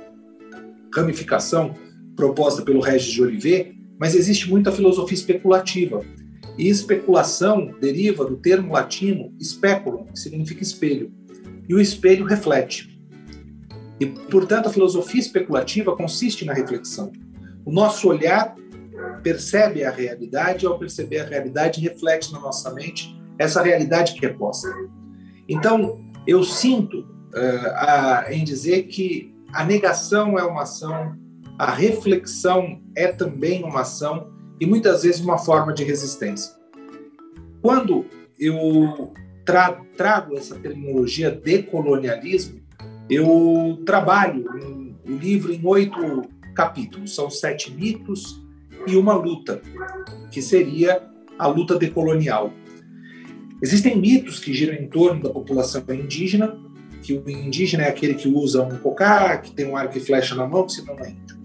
ramificação 0.94 1.74
proposta 2.16 2.62
pelo 2.62 2.80
Regis 2.80 3.12
de 3.12 3.22
Olivet, 3.22 3.74
mas 3.98 4.14
existe 4.14 4.48
muita 4.48 4.72
filosofia 4.72 5.14
especulativa. 5.14 6.02
E 6.56 6.68
especulação 6.68 7.74
deriva 7.80 8.24
do 8.24 8.36
termo 8.36 8.72
latino 8.72 9.34
speculum, 9.42 10.06
que 10.06 10.18
significa 10.18 10.62
espelho. 10.62 11.12
E 11.68 11.74
o 11.74 11.80
espelho 11.80 12.24
reflete. 12.24 12.99
E, 14.00 14.06
portanto, 14.06 14.68
a 14.68 14.72
filosofia 14.72 15.20
especulativa 15.20 15.94
consiste 15.94 16.44
na 16.46 16.54
reflexão. 16.54 17.12
O 17.66 17.70
nosso 17.70 18.08
olhar 18.08 18.56
percebe 19.22 19.84
a 19.84 19.90
realidade, 19.90 20.64
ao 20.64 20.78
perceber 20.78 21.20
a 21.20 21.26
realidade, 21.26 21.80
reflete 21.80 22.32
na 22.32 22.40
nossa 22.40 22.72
mente 22.72 23.14
essa 23.38 23.62
realidade 23.62 24.14
que 24.14 24.24
é 24.24 24.30
posta. 24.30 24.68
Então, 25.46 26.00
eu 26.26 26.42
sinto 26.42 27.00
uh, 27.00 27.70
a, 27.74 28.26
em 28.30 28.42
dizer 28.42 28.84
que 28.84 29.34
a 29.52 29.64
negação 29.64 30.38
é 30.38 30.44
uma 30.44 30.62
ação, 30.62 31.16
a 31.58 31.70
reflexão 31.70 32.80
é 32.96 33.08
também 33.08 33.62
uma 33.62 33.80
ação 33.80 34.30
e 34.60 34.66
muitas 34.66 35.02
vezes 35.02 35.20
uma 35.20 35.38
forma 35.38 35.72
de 35.72 35.84
resistência. 35.84 36.54
Quando 37.60 38.06
eu 38.38 39.12
tra 39.44 39.80
trago 39.96 40.36
essa 40.36 40.58
terminologia 40.58 41.30
decolonialismo, 41.30 42.60
eu 43.10 43.82
trabalho 43.84 44.44
o 45.06 45.12
livro 45.12 45.52
em 45.52 45.60
oito 45.64 46.22
capítulos, 46.54 47.14
são 47.14 47.28
sete 47.28 47.72
mitos 47.72 48.40
e 48.86 48.96
uma 48.96 49.14
luta, 49.14 49.60
que 50.30 50.40
seria 50.40 51.02
a 51.38 51.46
luta 51.48 51.76
decolonial. 51.76 52.52
Existem 53.62 53.98
mitos 53.98 54.38
que 54.38 54.54
giram 54.54 54.74
em 54.74 54.86
torno 54.86 55.22
da 55.22 55.30
população 55.30 55.82
indígena, 55.90 56.56
que 57.02 57.14
o 57.14 57.28
indígena 57.28 57.84
é 57.84 57.88
aquele 57.88 58.14
que 58.14 58.28
usa 58.28 58.62
um 58.62 58.78
cocá, 58.78 59.38
que 59.38 59.52
tem 59.52 59.66
um 59.66 59.76
arco 59.76 59.98
e 59.98 60.00
flecha 60.00 60.34
na 60.34 60.46
mão, 60.46 60.66
que 60.66 60.72
se 60.72 60.86
não 60.86 60.98
é 60.98 61.10
índio. 61.10 61.38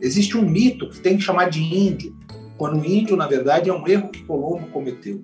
Existe 0.00 0.36
um 0.36 0.48
mito 0.48 0.88
que 0.90 1.00
tem 1.00 1.16
que 1.16 1.22
chamar 1.22 1.50
de 1.50 1.60
índio, 1.60 2.16
quando 2.56 2.80
o 2.80 2.86
índio, 2.86 3.16
na 3.16 3.26
verdade, 3.26 3.68
é 3.68 3.72
um 3.72 3.86
erro 3.86 4.10
que 4.10 4.22
Colombo 4.24 4.68
cometeu. 4.68 5.22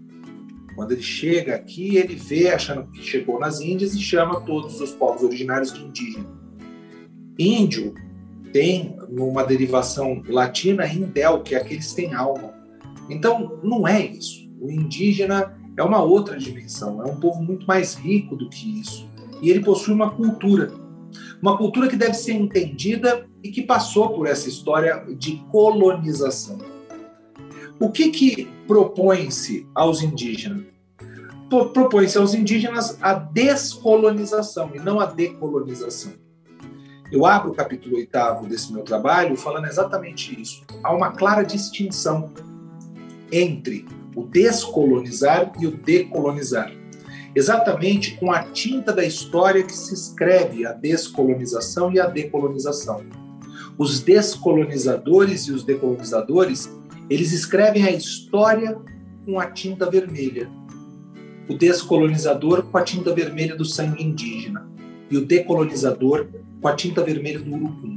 Quando 0.74 0.92
ele 0.92 1.02
chega 1.02 1.54
aqui, 1.54 1.96
ele 1.96 2.16
vê 2.16 2.50
achando 2.50 2.90
que 2.90 3.02
chegou 3.02 3.38
nas 3.38 3.60
Índias 3.60 3.94
e 3.94 4.00
chama 4.00 4.40
todos 4.40 4.80
os 4.80 4.92
povos 4.92 5.22
originários 5.22 5.72
de 5.72 5.84
indígena. 5.84 6.26
Índio 7.38 7.94
tem 8.52 8.96
uma 9.08 9.44
derivação 9.44 10.22
latina 10.28 10.86
indel, 10.86 11.42
que 11.42 11.54
é 11.54 11.58
aqueles 11.58 11.90
que 11.90 11.96
têm 11.96 12.14
alma. 12.14 12.54
Então, 13.08 13.58
não 13.62 13.86
é 13.86 14.04
isso. 14.04 14.48
O 14.60 14.70
indígena 14.70 15.58
é 15.76 15.82
uma 15.82 16.02
outra 16.02 16.38
dimensão, 16.38 17.02
é 17.02 17.06
um 17.06 17.16
povo 17.16 17.42
muito 17.42 17.66
mais 17.66 17.94
rico 17.94 18.36
do 18.36 18.48
que 18.48 18.80
isso. 18.80 19.08
E 19.42 19.50
ele 19.50 19.60
possui 19.60 19.92
uma 19.92 20.10
cultura. 20.10 20.72
Uma 21.42 21.56
cultura 21.56 21.88
que 21.88 21.96
deve 21.96 22.14
ser 22.14 22.32
entendida 22.32 23.28
e 23.42 23.50
que 23.50 23.62
passou 23.62 24.10
por 24.10 24.26
essa 24.26 24.48
história 24.48 25.04
de 25.18 25.36
colonização. 25.50 26.73
O 27.78 27.90
que, 27.90 28.10
que 28.10 28.48
propõe-se 28.66 29.66
aos 29.74 30.02
indígenas? 30.02 30.64
Propõe-se 31.48 32.18
aos 32.18 32.34
indígenas 32.34 32.98
a 33.00 33.14
descolonização 33.14 34.70
e 34.74 34.78
não 34.78 35.00
a 35.00 35.06
decolonização. 35.06 36.12
Eu 37.12 37.26
abro 37.26 37.50
o 37.50 37.54
capítulo 37.54 37.96
oitavo 37.96 38.46
desse 38.46 38.72
meu 38.72 38.82
trabalho 38.82 39.36
falando 39.36 39.66
exatamente 39.66 40.40
isso. 40.40 40.64
Há 40.82 40.92
uma 40.92 41.12
clara 41.12 41.42
distinção 41.42 42.32
entre 43.30 43.86
o 44.16 44.22
descolonizar 44.24 45.52
e 45.60 45.66
o 45.66 45.76
decolonizar. 45.76 46.72
Exatamente 47.34 48.16
com 48.16 48.30
a 48.30 48.44
tinta 48.44 48.92
da 48.92 49.04
história 49.04 49.62
que 49.64 49.76
se 49.76 49.92
escreve 49.92 50.64
a 50.64 50.72
descolonização 50.72 51.92
e 51.92 51.98
a 51.98 52.06
decolonização. 52.06 53.04
Os 53.76 54.00
descolonizadores 54.00 55.48
e 55.48 55.52
os 55.52 55.64
decolonizadores, 55.64 56.70
eles 57.08 57.32
escrevem 57.32 57.84
a 57.84 57.90
história 57.90 58.78
com 59.24 59.38
a 59.38 59.50
tinta 59.50 59.90
vermelha. 59.90 60.48
O 61.48 61.54
descolonizador 61.54 62.62
com 62.64 62.78
a 62.78 62.82
tinta 62.82 63.14
vermelha 63.14 63.54
do 63.54 63.64
sangue 63.64 64.02
indígena 64.02 64.66
e 65.10 65.16
o 65.16 65.24
decolonizador 65.24 66.28
com 66.60 66.68
a 66.68 66.74
tinta 66.74 67.02
vermelha 67.02 67.38
do 67.38 67.54
urucum. 67.54 67.94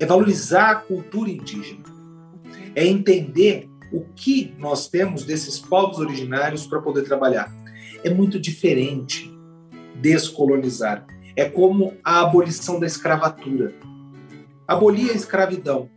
É 0.00 0.06
valorizar 0.06 0.70
a 0.70 0.74
cultura 0.76 1.30
indígena. 1.30 1.84
É 2.74 2.86
entender 2.86 3.68
o 3.92 4.04
que 4.16 4.54
nós 4.58 4.88
temos 4.88 5.24
desses 5.24 5.58
povos 5.58 5.98
originários 5.98 6.66
para 6.66 6.80
poder 6.80 7.04
trabalhar. 7.04 7.54
É 8.02 8.10
muito 8.10 8.40
diferente 8.40 9.30
descolonizar. 10.00 11.06
É 11.36 11.48
como 11.48 11.94
a 12.02 12.20
abolição 12.22 12.80
da 12.80 12.86
escravatura. 12.86 13.74
Abolir 14.66 15.10
a 15.10 15.14
escravidão. 15.14 15.90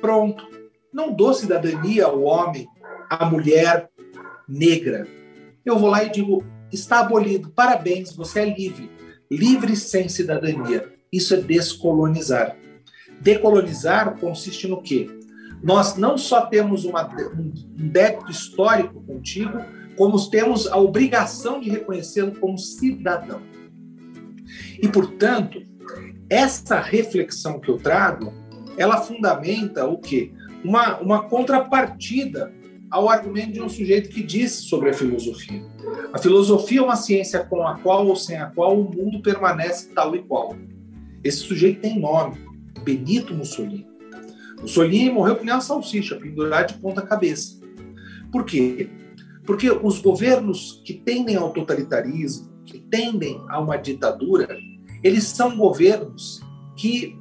Pronto. 0.00 0.55
Não 0.96 1.12
dou 1.12 1.34
cidadania 1.34 2.06
ao 2.06 2.22
homem, 2.22 2.66
à 3.10 3.26
mulher 3.26 3.90
negra. 4.48 5.06
Eu 5.62 5.78
vou 5.78 5.90
lá 5.90 6.02
e 6.02 6.10
digo: 6.10 6.42
está 6.72 7.00
abolido, 7.00 7.50
parabéns, 7.50 8.16
você 8.16 8.40
é 8.40 8.54
livre. 8.56 8.90
Livre 9.30 9.76
sem 9.76 10.08
cidadania. 10.08 10.90
Isso 11.12 11.34
é 11.34 11.36
descolonizar. 11.36 12.56
Decolonizar 13.20 14.18
consiste 14.18 14.66
no 14.66 14.80
quê? 14.80 15.06
Nós 15.62 15.98
não 15.98 16.16
só 16.16 16.46
temos 16.46 16.86
uma, 16.86 17.06
um 17.34 17.52
débito 17.90 18.30
histórico 18.30 19.02
contigo, 19.02 19.58
como 19.98 20.30
temos 20.30 20.66
a 20.66 20.78
obrigação 20.78 21.60
de 21.60 21.68
reconhecê-lo 21.68 22.34
como 22.40 22.56
cidadão. 22.56 23.42
E, 24.80 24.88
portanto, 24.88 25.62
essa 26.30 26.80
reflexão 26.80 27.60
que 27.60 27.70
eu 27.70 27.76
trago, 27.76 28.32
ela 28.78 29.02
fundamenta 29.02 29.84
o 29.84 29.98
quê? 29.98 30.32
Uma, 30.66 30.98
uma 30.98 31.22
contrapartida 31.28 32.52
ao 32.90 33.08
argumento 33.08 33.52
de 33.52 33.62
um 33.62 33.68
sujeito 33.68 34.08
que 34.08 34.20
disse 34.20 34.62
sobre 34.62 34.90
a 34.90 34.92
filosofia. 34.92 35.62
A 36.12 36.18
filosofia 36.18 36.80
é 36.80 36.82
uma 36.82 36.96
ciência 36.96 37.44
com 37.44 37.64
a 37.64 37.78
qual 37.78 38.04
ou 38.04 38.16
sem 38.16 38.36
a 38.36 38.46
qual 38.46 38.76
o 38.76 38.84
mundo 38.84 39.22
permanece 39.22 39.90
tal 39.94 40.16
e 40.16 40.22
qual. 40.24 40.56
Esse 41.22 41.38
sujeito 41.38 41.82
tem 41.82 42.00
nome, 42.00 42.36
Benito 42.82 43.32
Mussolini. 43.32 43.86
Mussolini 44.60 45.10
morreu 45.10 45.38
nem 45.40 45.54
uma 45.54 45.60
salsicha, 45.60 46.16
pendurado 46.16 46.74
de 46.74 46.80
ponta 46.80 47.00
cabeça. 47.02 47.60
Por 48.32 48.44
quê? 48.44 48.88
Porque 49.44 49.70
os 49.70 50.00
governos 50.00 50.82
que 50.84 50.94
tendem 50.94 51.36
ao 51.36 51.52
totalitarismo, 51.52 52.50
que 52.64 52.80
tendem 52.80 53.40
a 53.48 53.60
uma 53.60 53.76
ditadura, 53.76 54.48
eles 55.00 55.22
são 55.22 55.56
governos 55.56 56.40
que 56.76 57.16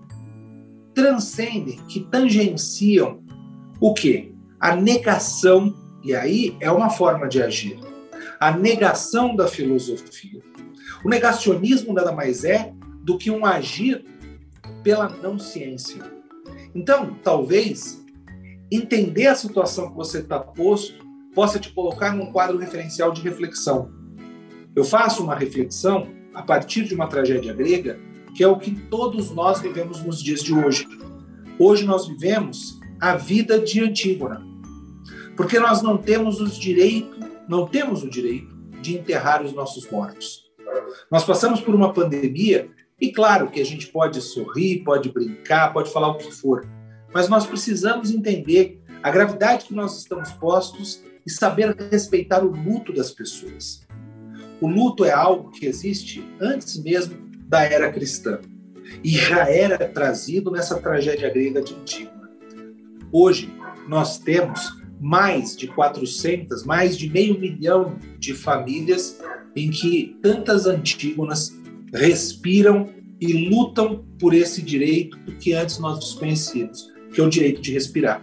transcendem, 0.95 1.77
que 1.87 1.99
tangenciam 1.99 3.24
o 3.85 3.93
quê? 3.93 4.31
A 4.59 4.75
negação, 4.75 5.75
e 6.03 6.15
aí 6.15 6.57
é 6.59 6.71
uma 6.71 6.89
forma 6.89 7.27
de 7.27 7.39
agir, 7.39 7.79
a 8.39 8.49
negação 8.49 9.35
da 9.35 9.47
filosofia. 9.47 10.41
O 11.03 11.09
negacionismo 11.09 11.93
nada 11.93 12.11
mais 12.11 12.43
é 12.43 12.73
do 13.03 13.15
que 13.15 13.29
um 13.29 13.45
agir 13.45 14.03
pela 14.81 15.07
não 15.07 15.37
ciência. 15.37 16.01
Então, 16.73 17.15
talvez 17.23 18.03
entender 18.71 19.27
a 19.27 19.35
situação 19.35 19.91
que 19.91 19.95
você 19.95 20.17
está 20.17 20.39
posto 20.39 21.05
possa 21.35 21.59
te 21.59 21.71
colocar 21.71 22.15
num 22.15 22.31
quadro 22.31 22.57
referencial 22.57 23.11
de 23.11 23.21
reflexão. 23.21 23.91
Eu 24.75 24.83
faço 24.83 25.23
uma 25.23 25.35
reflexão 25.35 26.07
a 26.33 26.41
partir 26.41 26.85
de 26.85 26.95
uma 26.95 27.05
tragédia 27.05 27.53
grega, 27.53 27.99
que 28.35 28.43
é 28.43 28.47
o 28.47 28.57
que 28.57 28.71
todos 28.89 29.29
nós 29.29 29.59
vivemos 29.59 30.01
nos 30.03 30.23
dias 30.23 30.41
de 30.41 30.55
hoje. 30.55 30.87
Hoje 31.59 31.85
nós 31.85 32.07
vivemos 32.07 32.79
a 32.99 33.15
vida 33.15 33.59
de 33.59 33.81
Antígona, 33.81 34.41
porque 35.35 35.59
nós 35.59 35.81
não 35.81 35.97
temos 35.97 36.39
os 36.39 36.57
direitos, 36.57 37.19
não 37.47 37.67
temos 37.67 38.03
o 38.03 38.09
direito 38.09 38.55
de 38.81 38.95
enterrar 38.95 39.43
os 39.43 39.53
nossos 39.53 39.89
mortos. 39.89 40.45
Nós 41.11 41.23
passamos 41.23 41.59
por 41.59 41.75
uma 41.75 41.93
pandemia 41.93 42.69
e 42.99 43.11
claro 43.11 43.49
que 43.49 43.59
a 43.59 43.65
gente 43.65 43.87
pode 43.87 44.21
sorrir, 44.21 44.83
pode 44.83 45.09
brincar, 45.11 45.73
pode 45.73 45.91
falar 45.91 46.09
o 46.09 46.17
que 46.17 46.31
for, 46.31 46.65
mas 47.13 47.27
nós 47.27 47.45
precisamos 47.45 48.11
entender 48.11 48.81
a 49.03 49.11
gravidade 49.11 49.65
que 49.65 49.73
nós 49.73 49.97
estamos 49.97 50.31
postos 50.31 51.03
e 51.25 51.29
saber 51.29 51.75
respeitar 51.91 52.43
o 52.43 52.51
luto 52.51 52.93
das 52.93 53.11
pessoas. 53.11 53.85
O 54.61 54.67
luto 54.67 55.03
é 55.03 55.11
algo 55.11 55.51
que 55.51 55.65
existe 55.65 56.25
antes 56.39 56.81
mesmo 56.81 57.17
da 57.47 57.63
era 57.63 57.91
cristã 57.91 58.39
e 59.03 59.09
já 59.09 59.49
era 59.49 59.77
trazido 59.89 60.51
nessa 60.51 60.79
tragédia 60.79 61.29
grega 61.29 61.61
de 61.61 61.73
Antígona. 61.73 62.14
Hoje, 63.11 63.53
nós 63.87 64.19
temos 64.19 64.83
mais 64.99 65.55
de 65.55 65.67
400, 65.67 66.63
mais 66.65 66.97
de 66.97 67.09
meio 67.09 67.39
milhão 67.39 67.97
de 68.19 68.33
famílias 68.33 69.19
em 69.55 69.69
que 69.69 70.17
tantas 70.21 70.65
Antígonas 70.65 71.57
respiram 71.93 72.89
e 73.19 73.47
lutam 73.49 74.05
por 74.19 74.33
esse 74.33 74.61
direito 74.61 75.17
que 75.39 75.53
antes 75.53 75.79
nós 75.79 75.99
desconhecíamos, 75.99 76.91
que 77.13 77.21
é 77.21 77.23
o 77.23 77.29
direito 77.29 77.61
de 77.61 77.71
respirar. 77.71 78.21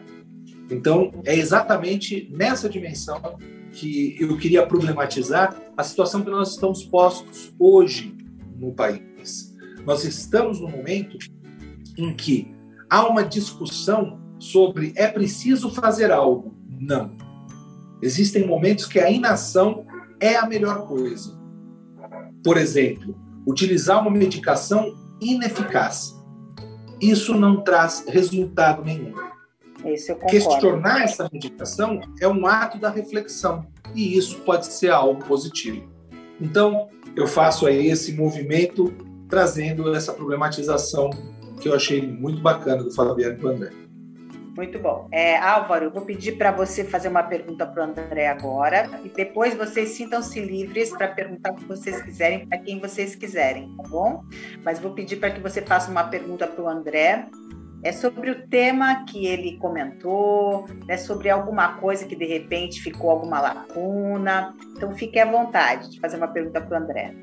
Então, 0.71 1.13
é 1.25 1.37
exatamente 1.37 2.29
nessa 2.33 2.69
dimensão 2.69 3.39
que 3.73 4.17
eu 4.21 4.37
queria 4.37 4.67
problematizar 4.67 5.57
a 5.77 5.83
situação 5.83 6.23
que 6.23 6.31
nós 6.31 6.53
estamos 6.53 6.85
postos 6.85 7.53
hoje 7.59 8.15
no 8.59 8.73
país. 8.73 9.55
Nós 9.87 10.05
estamos 10.05 10.61
no 10.61 10.69
momento 10.69 11.17
em 11.97 12.15
que 12.15 12.55
há 12.89 13.07
uma 13.07 13.25
discussão 13.25 14.21
sobre 14.43 14.93
é 14.97 15.07
preciso 15.07 15.71
fazer 15.71 16.11
algo. 16.11 16.53
Não. 16.69 17.13
Existem 18.03 18.45
momentos 18.45 18.87
que 18.87 18.99
a 18.99 19.09
inação 19.09 19.87
é 20.19 20.37
a 20.37 20.47
melhor 20.47 20.87
coisa. 20.89 21.39
Por 22.43 22.57
exemplo, 22.57 23.15
utilizar 23.47 24.03
uma 24.03 24.11
medicação 24.11 24.97
ineficaz. 25.21 26.21
Isso 27.01 27.35
não 27.35 27.63
traz 27.63 28.05
resultado 28.09 28.85
nenhum. 28.85 29.15
Questionar 30.29 31.03
essa 31.03 31.29
medicação 31.33 32.01
é 32.21 32.27
um 32.27 32.47
ato 32.47 32.79
da 32.79 32.91
reflexão 32.91 33.67
e 33.95 34.17
isso 34.17 34.41
pode 34.41 34.67
ser 34.67 34.91
algo 34.91 35.25
positivo. 35.25 35.89
Então, 36.41 36.89
eu 37.15 37.29
faço 37.29 37.67
aí 37.67 37.87
esse 37.87 38.13
movimento 38.13 38.93
trazendo 39.29 39.95
essa 39.95 40.13
problematização 40.13 41.11
que 41.61 41.69
eu 41.69 41.75
achei 41.75 42.03
muito 42.03 42.41
bacana 42.41 42.83
do 42.83 42.93
Fabiano 42.93 43.39
do 43.39 43.49
André. 43.49 43.82
Muito 44.55 44.79
bom. 44.79 45.09
É, 45.11 45.39
Álvaro, 45.39 45.91
vou 45.91 46.03
pedir 46.03 46.33
para 46.33 46.53
você 46.53 46.85
fazer 46.85 47.09
uma 47.09 47.23
pergunta 47.23 47.67
para 47.67 47.83
o 47.83 47.87
André 47.87 48.29
agora 48.29 48.89
e 49.03 49.09
depois 49.09 49.55
vocês 49.55 49.91
sintam-se 49.91 50.41
livres 50.41 50.91
para 50.91 51.09
perguntar 51.09 51.53
o 51.53 51.57
que 51.57 51.65
vocês 51.65 52.03
quiserem 52.03 52.47
para 52.47 52.59
quem 52.59 52.79
vocês 52.79 53.15
quiserem, 53.15 53.75
tá 53.77 53.89
bom? 53.89 54.23
Mas 54.63 54.79
vou 54.79 54.93
pedir 54.93 55.17
para 55.17 55.31
que 55.31 55.41
você 55.41 55.63
faça 55.63 55.91
uma 55.91 56.05
pergunta 56.05 56.47
para 56.47 56.63
o 56.63 56.69
André. 56.69 57.27
É 57.83 57.93
sobre 57.93 58.31
o 58.31 58.47
tema 58.47 59.05
que 59.07 59.27
ele 59.27 59.57
comentou, 59.57 60.67
é 60.87 60.97
sobre 60.97 61.31
alguma 61.31 61.79
coisa 61.79 62.05
que 62.05 62.15
de 62.15 62.27
repente 62.27 62.81
ficou 62.81 63.11
alguma 63.11 63.41
lacuna. 63.41 64.55
Então 64.77 64.95
fique 64.95 65.19
à 65.19 65.25
vontade 65.25 65.91
de 65.91 65.99
fazer 65.99 66.19
uma 66.19 66.29
pergunta 66.29 66.61
para 66.61 66.79
o 66.79 66.83
André. 66.83 67.15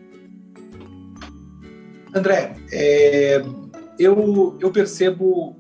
André, 2.13 2.55
é, 2.73 3.41
eu, 3.99 4.57
eu 4.59 4.71
percebo 4.71 5.58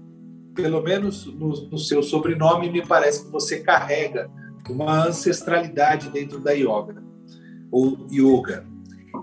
pelo 0.61 0.81
menos 0.81 1.25
no, 1.25 1.49
no 1.69 1.77
seu 1.77 2.03
sobrenome, 2.03 2.69
me 2.69 2.85
parece 2.85 3.25
que 3.25 3.31
você 3.31 3.59
carrega 3.59 4.29
uma 4.69 5.07
ancestralidade 5.07 6.09
dentro 6.09 6.39
da 6.39 6.51
yoga, 6.51 7.03
ou 7.71 8.07
yoga. 8.11 8.65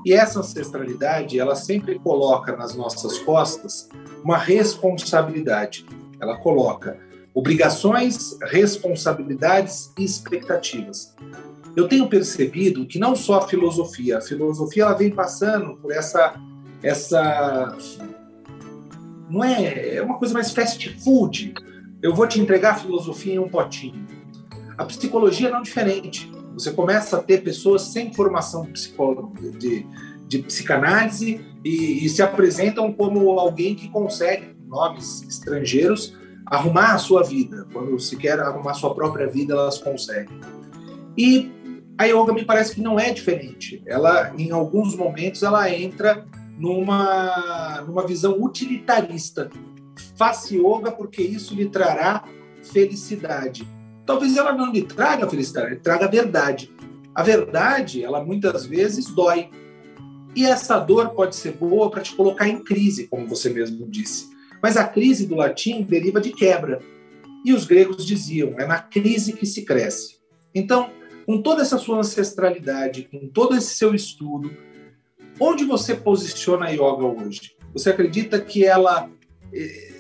E 0.04 0.12
essa 0.12 0.40
ancestralidade, 0.40 1.38
ela 1.38 1.54
sempre 1.54 1.98
coloca 1.98 2.56
nas 2.56 2.74
nossas 2.74 3.18
costas 3.18 3.88
uma 4.22 4.36
responsabilidade. 4.36 5.86
Ela 6.20 6.36
coloca 6.38 6.98
obrigações, 7.34 8.36
responsabilidades 8.42 9.92
e 9.98 10.04
expectativas. 10.04 11.14
Eu 11.76 11.86
tenho 11.86 12.08
percebido 12.08 12.86
que 12.86 12.98
não 12.98 13.14
só 13.14 13.38
a 13.38 13.48
filosofia, 13.48 14.18
a 14.18 14.20
filosofia 14.20 14.84
ela 14.84 14.94
vem 14.94 15.10
passando 15.10 15.76
por 15.76 15.92
essa 15.92 16.34
essa 16.82 17.76
não 19.28 19.44
é, 19.44 19.96
é 19.96 20.02
uma 20.02 20.18
coisa 20.18 20.34
mais 20.34 20.50
fast 20.52 20.88
food. 21.02 21.54
Eu 22.02 22.14
vou 22.14 22.26
te 22.26 22.40
entregar 22.40 22.72
a 22.72 22.76
filosofia 22.76 23.34
em 23.34 23.38
um 23.38 23.48
potinho. 23.48 24.06
A 24.76 24.84
psicologia 24.84 25.50
não 25.50 25.58
é 25.58 25.62
diferente. 25.62 26.30
Você 26.54 26.72
começa 26.72 27.18
a 27.18 27.22
ter 27.22 27.42
pessoas 27.42 27.82
sem 27.82 28.12
formação 28.12 28.68
de, 29.58 29.86
de 30.26 30.38
psicanálise 30.38 31.40
e, 31.64 32.04
e, 32.04 32.08
se 32.08 32.22
apresentam 32.22 32.92
como 32.92 33.38
alguém 33.38 33.74
que 33.74 33.88
consegue, 33.88 34.56
nomes 34.66 35.22
estrangeiros, 35.22 36.14
arrumar 36.46 36.94
a 36.94 36.98
sua 36.98 37.22
vida. 37.22 37.66
Quando 37.72 37.98
se 37.98 38.16
quer 38.16 38.38
arrumar 38.40 38.70
a 38.70 38.74
sua 38.74 38.94
própria 38.94 39.26
vida, 39.26 39.54
elas 39.54 39.78
conseguem. 39.78 40.40
E 41.16 41.50
a 41.98 42.04
yoga 42.04 42.32
me 42.32 42.44
parece 42.44 42.74
que 42.74 42.80
não 42.80 42.98
é 43.00 43.12
diferente. 43.12 43.82
Ela, 43.86 44.32
em 44.38 44.50
alguns 44.50 44.94
momentos, 44.94 45.42
ela 45.42 45.70
entra 45.70 46.24
numa, 46.58 47.82
numa 47.86 48.06
visão 48.06 48.42
utilitarista. 48.42 49.50
Faça 50.16 50.54
yoga 50.54 50.90
porque 50.92 51.22
isso 51.22 51.54
lhe 51.54 51.68
trará 51.68 52.24
felicidade. 52.62 53.66
Talvez 54.04 54.36
ela 54.36 54.52
não 54.52 54.72
lhe 54.72 54.82
traga 54.82 55.28
felicidade, 55.28 55.72
ela 55.72 55.80
traga 55.80 56.06
a 56.06 56.08
verdade. 56.08 56.70
A 57.14 57.22
verdade, 57.22 58.04
ela 58.04 58.22
muitas 58.22 58.66
vezes 58.66 59.06
dói. 59.06 59.50
E 60.34 60.44
essa 60.44 60.78
dor 60.78 61.10
pode 61.10 61.34
ser 61.34 61.52
boa 61.52 61.90
para 61.90 62.02
te 62.02 62.14
colocar 62.14 62.46
em 62.46 62.62
crise, 62.62 63.08
como 63.08 63.26
você 63.26 63.48
mesmo 63.48 63.86
disse. 63.88 64.28
Mas 64.62 64.76
a 64.76 64.84
crise 64.84 65.26
do 65.26 65.34
latim 65.34 65.82
deriva 65.82 66.20
de 66.20 66.30
quebra. 66.30 66.80
E 67.44 67.52
os 67.52 67.64
gregos 67.64 68.04
diziam: 68.04 68.54
é 68.58 68.66
na 68.66 68.78
crise 68.78 69.32
que 69.32 69.46
se 69.46 69.64
cresce. 69.64 70.16
Então, 70.54 70.90
com 71.24 71.40
toda 71.40 71.62
essa 71.62 71.78
sua 71.78 71.98
ancestralidade, 71.98 73.08
com 73.10 73.28
todo 73.28 73.56
esse 73.56 73.74
seu 73.74 73.94
estudo, 73.94 74.50
onde 75.38 75.64
você 75.64 75.94
posiciona 75.94 76.66
a 76.66 76.70
yoga 76.70 77.04
hoje? 77.06 77.56
Você 77.72 77.90
acredita 77.90 78.40
que 78.40 78.64
ela 78.64 79.10
eh, 79.52 79.92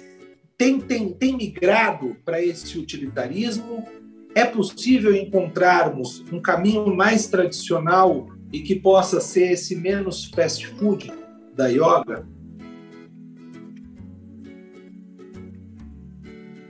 tem, 0.56 0.80
tem, 0.80 1.12
tem 1.12 1.36
migrado 1.36 2.16
para 2.24 2.42
esse 2.42 2.78
utilitarismo? 2.78 3.86
É 4.34 4.44
possível 4.44 5.14
encontrarmos 5.14 6.24
um 6.32 6.40
caminho 6.40 6.94
mais 6.94 7.26
tradicional 7.26 8.28
e 8.52 8.60
que 8.60 8.74
possa 8.74 9.20
ser 9.20 9.52
esse 9.52 9.76
menos 9.76 10.26
fast 10.26 10.66
food 10.66 11.12
da 11.54 11.68
yoga? 11.68 12.26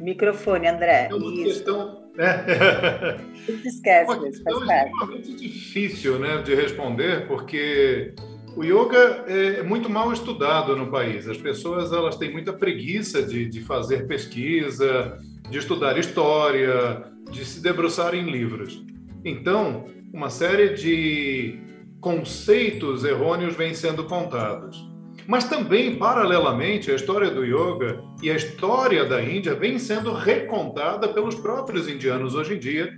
Microfone, 0.01 0.69
André. 0.69 1.09
É 1.11 1.15
uma 1.15 1.33
Isso. 1.33 1.45
questão 1.45 2.07
é. 2.19 3.19
Se 3.45 3.69
esquece, 3.69 4.11
Uma 4.11 4.23
questão 4.23 4.59
extremamente 4.59 5.35
difícil 5.37 6.19
né, 6.19 6.43
de 6.43 6.55
responder, 6.55 7.27
porque 7.27 8.15
o 8.57 8.65
yoga 8.65 9.25
é 9.29 9.63
muito 9.63 9.91
mal 9.91 10.11
estudado 10.13 10.75
no 10.75 10.91
país. 10.91 11.29
As 11.29 11.37
pessoas 11.37 11.93
elas 11.93 12.17
têm 12.17 12.33
muita 12.33 12.55
preguiça 12.55 13.23
de, 13.23 13.45
de 13.45 13.61
fazer 13.61 14.07
pesquisa, 14.07 15.19
de 15.51 15.59
estudar 15.59 15.99
história, 15.99 17.05
de 17.31 17.45
se 17.45 17.63
debruçar 17.63 18.15
em 18.15 18.31
livros. 18.31 18.83
Então, 19.23 19.85
uma 20.13 20.31
série 20.31 20.71
de 20.71 21.59
conceitos 22.01 23.05
errôneos 23.05 23.55
vem 23.55 23.75
sendo 23.75 24.05
contados. 24.05 24.89
Mas 25.27 25.45
também, 25.45 25.97
paralelamente, 25.97 26.91
a 26.91 26.95
história 26.95 27.31
do 27.31 27.45
yoga 27.45 28.01
e 28.23 28.31
a 28.31 28.37
história 28.37 29.05
da 29.05 29.23
Índia 29.23 29.55
vem 29.55 29.79
sendo 29.79 30.15
recontada 30.15 31.09
pelos 31.09 31.35
próprios 31.35 31.89
indianos 31.89 32.35
hoje 32.35 32.55
em 32.55 32.59
dia, 32.59 32.91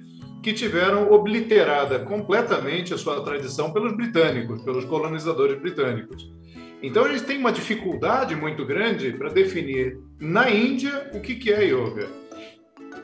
que 0.42 0.52
tiveram 0.52 1.10
obliterada 1.10 1.98
completamente 2.00 2.94
a 2.94 2.98
sua 2.98 3.22
tradição 3.22 3.72
pelos 3.72 3.96
britânicos, 3.96 4.62
pelos 4.62 4.84
colonizadores 4.84 5.58
britânicos. 5.60 6.30
Então 6.82 7.04
a 7.04 7.08
gente 7.08 7.24
tem 7.24 7.38
uma 7.38 7.52
dificuldade 7.52 8.36
muito 8.36 8.64
grande 8.64 9.12
para 9.12 9.30
definir 9.30 9.98
na 10.20 10.50
Índia 10.50 11.10
o 11.12 11.20
que 11.20 11.52
é 11.52 11.64
yoga. 11.64 12.08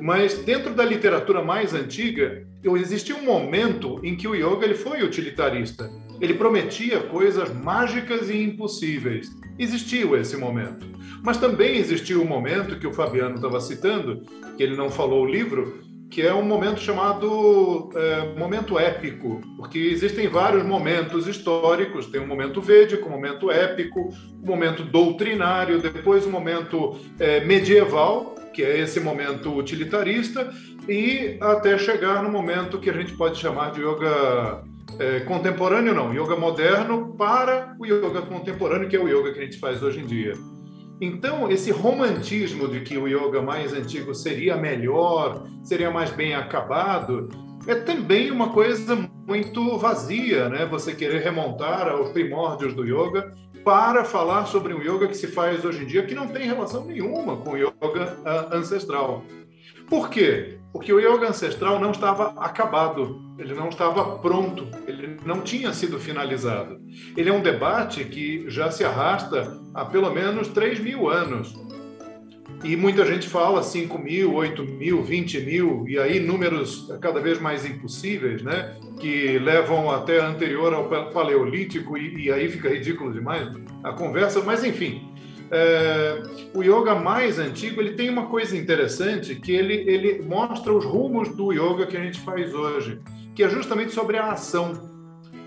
Mas 0.00 0.38
dentro 0.38 0.74
da 0.74 0.84
literatura 0.84 1.42
mais 1.42 1.74
antiga, 1.74 2.46
existia 2.62 3.16
um 3.16 3.24
momento 3.24 4.00
em 4.02 4.16
que 4.16 4.26
o 4.26 4.34
yoga 4.34 4.64
ele 4.64 4.74
foi 4.74 5.02
utilitarista. 5.02 5.90
Ele 6.20 6.34
prometia 6.34 7.00
coisas 7.00 7.52
mágicas 7.52 8.30
e 8.30 8.42
impossíveis. 8.42 9.28
Existiu 9.58 10.16
esse 10.16 10.36
momento. 10.36 10.86
Mas 11.22 11.38
também 11.38 11.76
existiu 11.76 12.20
o 12.20 12.24
um 12.24 12.28
momento 12.28 12.78
que 12.78 12.86
o 12.86 12.92
Fabiano 12.92 13.36
estava 13.36 13.60
citando, 13.60 14.22
que 14.56 14.62
ele 14.62 14.76
não 14.76 14.90
falou 14.90 15.22
o 15.22 15.26
livro, 15.26 15.80
que 16.10 16.22
é 16.22 16.32
um 16.32 16.42
momento 16.42 16.80
chamado 16.80 17.90
é, 17.94 18.38
momento 18.38 18.78
épico, 18.78 19.40
porque 19.56 19.78
existem 19.78 20.28
vários 20.28 20.62
momentos 20.62 21.26
históricos. 21.26 22.06
Tem 22.06 22.20
um 22.20 22.26
momento 22.26 22.60
védico, 22.60 23.08
um 23.08 23.12
momento 23.12 23.50
épico, 23.50 24.10
um 24.42 24.46
momento 24.46 24.84
doutrinário, 24.84 25.80
depois 25.80 26.26
um 26.26 26.30
momento 26.30 26.96
é, 27.18 27.44
medieval, 27.44 28.34
que 28.52 28.62
é 28.62 28.78
esse 28.78 29.00
momento 29.00 29.52
utilitarista, 29.56 30.52
e 30.88 31.36
até 31.40 31.76
chegar 31.76 32.22
no 32.22 32.30
momento 32.30 32.78
que 32.78 32.90
a 32.90 32.92
gente 32.92 33.12
pode 33.14 33.38
chamar 33.38 33.72
de 33.72 33.80
yoga 33.80 34.62
é, 34.98 35.20
contemporâneo, 35.20 35.94
não, 35.94 36.14
yoga 36.14 36.36
moderno 36.36 37.14
para 37.16 37.74
o 37.78 37.84
yoga 37.84 38.22
contemporâneo, 38.22 38.88
que 38.88 38.96
é 38.96 39.00
o 39.00 39.08
yoga 39.08 39.32
que 39.32 39.40
a 39.40 39.42
gente 39.42 39.58
faz 39.58 39.82
hoje 39.82 40.00
em 40.00 40.06
dia. 40.06 40.34
Então, 41.00 41.50
esse 41.50 41.70
romantismo 41.70 42.68
de 42.68 42.80
que 42.80 42.96
o 42.96 43.08
yoga 43.08 43.42
mais 43.42 43.72
antigo 43.72 44.14
seria 44.14 44.56
melhor, 44.56 45.46
seria 45.62 45.90
mais 45.90 46.10
bem 46.10 46.34
acabado, 46.34 47.28
é 47.66 47.74
também 47.74 48.30
uma 48.30 48.50
coisa 48.50 48.96
muito 49.26 49.76
vazia, 49.78 50.48
né? 50.48 50.66
Você 50.66 50.94
querer 50.94 51.22
remontar 51.22 51.88
aos 51.88 52.10
primórdios 52.10 52.74
do 52.74 52.84
yoga 52.84 53.34
para 53.64 54.04
falar 54.04 54.46
sobre 54.46 54.74
um 54.74 54.82
yoga 54.82 55.08
que 55.08 55.16
se 55.16 55.26
faz 55.26 55.64
hoje 55.64 55.82
em 55.82 55.86
dia 55.86 56.04
que 56.04 56.14
não 56.14 56.28
tem 56.28 56.46
relação 56.46 56.84
nenhuma 56.84 57.36
com 57.38 57.52
o 57.52 57.56
yoga 57.56 58.18
uh, 58.20 58.54
ancestral. 58.54 59.24
Por 59.88 60.10
quê? 60.10 60.58
Porque 60.74 60.92
o 60.92 60.98
yoga 60.98 61.28
ancestral 61.28 61.78
não 61.78 61.92
estava 61.92 62.34
acabado, 62.36 63.22
ele 63.38 63.54
não 63.54 63.68
estava 63.68 64.18
pronto, 64.18 64.66
ele 64.88 65.18
não 65.24 65.40
tinha 65.40 65.72
sido 65.72 66.00
finalizado. 66.00 66.80
Ele 67.16 67.30
é 67.30 67.32
um 67.32 67.40
debate 67.40 68.04
que 68.04 68.50
já 68.50 68.72
se 68.72 68.84
arrasta 68.84 69.56
há 69.72 69.84
pelo 69.84 70.12
menos 70.12 70.48
3 70.48 70.80
mil 70.80 71.08
anos. 71.08 71.54
E 72.64 72.74
muita 72.74 73.06
gente 73.06 73.28
fala 73.28 73.62
5 73.62 73.96
mil, 73.98 74.34
8 74.34 74.64
mil, 74.64 75.00
20 75.00 75.40
mil, 75.42 75.84
e 75.86 75.96
aí 75.96 76.18
números 76.18 76.92
cada 77.00 77.20
vez 77.20 77.40
mais 77.40 77.64
impossíveis, 77.64 78.42
né? 78.42 78.76
que 78.98 79.38
levam 79.38 79.92
até 79.92 80.20
anterior 80.20 80.74
ao 80.74 80.88
Paleolítico, 81.12 81.96
e, 81.96 82.24
e 82.24 82.32
aí 82.32 82.48
fica 82.48 82.68
ridículo 82.68 83.12
demais 83.12 83.48
a 83.84 83.92
conversa, 83.92 84.42
mas 84.42 84.64
enfim. 84.64 85.13
É, 85.56 86.20
o 86.52 86.64
yoga 86.64 86.96
mais 86.96 87.38
antigo 87.38 87.80
ele 87.80 87.92
tem 87.92 88.10
uma 88.10 88.26
coisa 88.26 88.56
interessante 88.56 89.36
que 89.36 89.52
ele, 89.52 89.88
ele 89.88 90.20
mostra 90.22 90.72
os 90.72 90.84
rumos 90.84 91.28
do 91.36 91.52
yoga 91.52 91.86
que 91.86 91.96
a 91.96 92.00
gente 92.00 92.18
faz 92.22 92.52
hoje, 92.52 92.98
que 93.36 93.44
é 93.44 93.48
justamente 93.48 93.92
sobre 93.92 94.16
a 94.16 94.32
ação. 94.32 94.72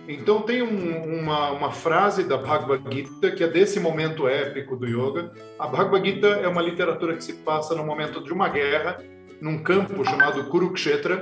Então 0.08 0.44
tem 0.44 0.62
um, 0.62 1.20
uma, 1.20 1.52
uma 1.52 1.72
frase 1.74 2.24
da 2.24 2.38
Bhagavad 2.38 2.82
Gita 2.90 3.32
que 3.32 3.44
é 3.44 3.48
desse 3.48 3.82
momento 3.82 4.30
épico 4.30 4.78
do 4.78 4.86
yoga. 4.86 5.34
A 5.60 5.68
Bhagavad 5.68 6.10
Gita 6.10 6.28
é 6.28 6.48
uma 6.48 6.62
literatura 6.62 7.18
que 7.18 7.24
se 7.24 7.34
passa 7.34 7.76
no 7.76 7.84
momento 7.84 8.24
de 8.24 8.32
uma 8.32 8.48
guerra, 8.48 9.04
num 9.42 9.62
campo 9.62 10.06
chamado 10.06 10.46
Kurukshetra, 10.46 11.22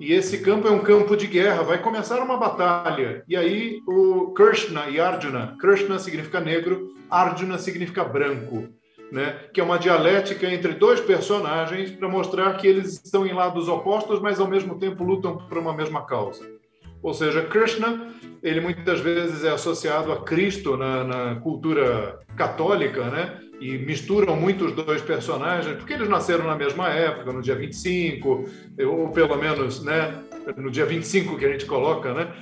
e 0.00 0.14
esse 0.14 0.38
campo 0.38 0.66
é 0.66 0.70
um 0.70 0.78
campo 0.78 1.14
de 1.14 1.26
guerra, 1.26 1.62
vai 1.62 1.76
começar 1.76 2.22
uma 2.22 2.38
batalha. 2.38 3.22
E 3.28 3.36
aí 3.36 3.82
o 3.86 4.32
Krishna 4.32 4.88
e 4.88 4.98
Arjuna, 4.98 5.56
Krishna 5.60 5.98
significa 5.98 6.40
negro, 6.40 6.94
Arjuna 7.10 7.58
significa 7.58 8.02
branco, 8.02 8.66
né? 9.12 9.38
Que 9.52 9.60
é 9.60 9.64
uma 9.64 9.78
dialética 9.78 10.50
entre 10.50 10.72
dois 10.72 11.00
personagens 11.00 11.90
para 11.90 12.08
mostrar 12.08 12.56
que 12.56 12.66
eles 12.66 13.00
estão 13.04 13.26
em 13.26 13.34
lados 13.34 13.68
opostos, 13.68 14.20
mas 14.20 14.40
ao 14.40 14.48
mesmo 14.48 14.78
tempo 14.78 15.04
lutam 15.04 15.36
por 15.36 15.58
uma 15.58 15.74
mesma 15.74 16.06
causa. 16.06 16.48
Ou 17.02 17.14
seja, 17.14 17.42
Krishna, 17.42 18.08
ele 18.42 18.60
muitas 18.60 19.00
vezes 19.00 19.44
é 19.44 19.50
associado 19.50 20.12
a 20.12 20.22
Cristo 20.22 20.76
na, 20.76 21.04
na 21.04 21.34
cultura 21.40 22.18
católica, 22.36 23.04
né? 23.04 23.40
e 23.60 23.76
misturam 23.76 24.34
muito 24.34 24.64
os 24.64 24.72
dois 24.72 25.02
personagens, 25.02 25.76
porque 25.76 25.92
eles 25.92 26.08
nasceram 26.08 26.46
na 26.46 26.56
mesma 26.56 26.88
época, 26.88 27.30
no 27.30 27.42
dia 27.42 27.54
25, 27.54 28.44
ou 28.86 29.10
pelo 29.10 29.36
menos 29.36 29.84
né, 29.84 30.14
no 30.56 30.70
dia 30.70 30.86
25 30.86 31.36
que 31.36 31.44
a 31.44 31.52
gente 31.52 31.66
coloca, 31.66 32.14
né? 32.14 32.32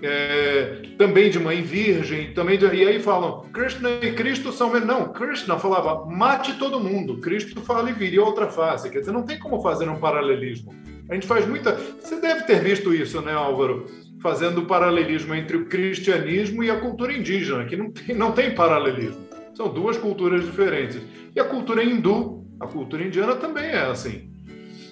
É, 0.00 0.82
também 0.96 1.28
de 1.28 1.40
mãe 1.40 1.60
virgem, 1.60 2.32
também 2.32 2.56
de, 2.56 2.64
e 2.66 2.86
aí 2.86 3.00
falam 3.00 3.40
Krishna 3.52 3.90
e 4.00 4.12
Cristo 4.12 4.52
são 4.52 4.72
não, 4.78 5.12
Krishna 5.12 5.58
falava 5.58 6.06
mate 6.06 6.56
todo 6.56 6.78
mundo, 6.78 7.18
Cristo 7.18 7.60
fala 7.62 7.90
e 7.90 7.92
viria 7.92 8.22
outra 8.22 8.46
face, 8.46 8.88
quer 8.90 9.00
dizer, 9.00 9.10
não 9.10 9.24
tem 9.24 9.40
como 9.40 9.60
fazer 9.60 9.88
um 9.88 9.96
paralelismo. 9.96 10.72
A 11.10 11.14
gente 11.14 11.26
faz 11.26 11.48
muita, 11.48 11.72
você 11.98 12.20
deve 12.20 12.44
ter 12.44 12.60
visto 12.60 12.94
isso, 12.94 13.20
né, 13.22 13.32
Álvaro? 13.32 13.86
Fazendo 14.20 14.66
paralelismo 14.66 15.34
entre 15.34 15.56
o 15.56 15.66
cristianismo 15.66 16.64
e 16.64 16.70
a 16.70 16.80
cultura 16.80 17.12
indígena, 17.12 17.64
que 17.64 17.76
não 17.76 17.90
tem, 17.90 18.16
não 18.16 18.32
tem 18.32 18.54
paralelismo. 18.54 19.28
São 19.54 19.72
duas 19.72 19.96
culturas 19.96 20.44
diferentes. 20.44 21.00
E 21.34 21.40
a 21.40 21.44
cultura 21.44 21.84
hindu, 21.84 22.46
a 22.60 22.66
cultura 22.66 23.02
indiana 23.02 23.36
também 23.36 23.66
é 23.66 23.86
assim. 23.86 24.28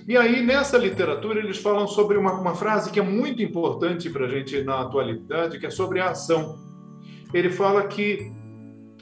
E 0.08 0.16
aí, 0.16 0.40
nessa 0.40 0.78
literatura, 0.78 1.40
eles 1.40 1.58
falam 1.58 1.88
sobre 1.88 2.16
uma, 2.16 2.32
uma 2.32 2.54
frase 2.54 2.92
que 2.92 3.00
é 3.00 3.02
muito 3.02 3.42
importante 3.42 4.08
para 4.08 4.26
a 4.26 4.28
gente 4.28 4.62
na 4.62 4.82
atualidade, 4.82 5.58
que 5.58 5.66
é 5.66 5.70
sobre 5.70 5.98
a 5.98 6.10
ação. 6.10 6.56
Ele 7.34 7.50
fala 7.50 7.88
que 7.88 8.30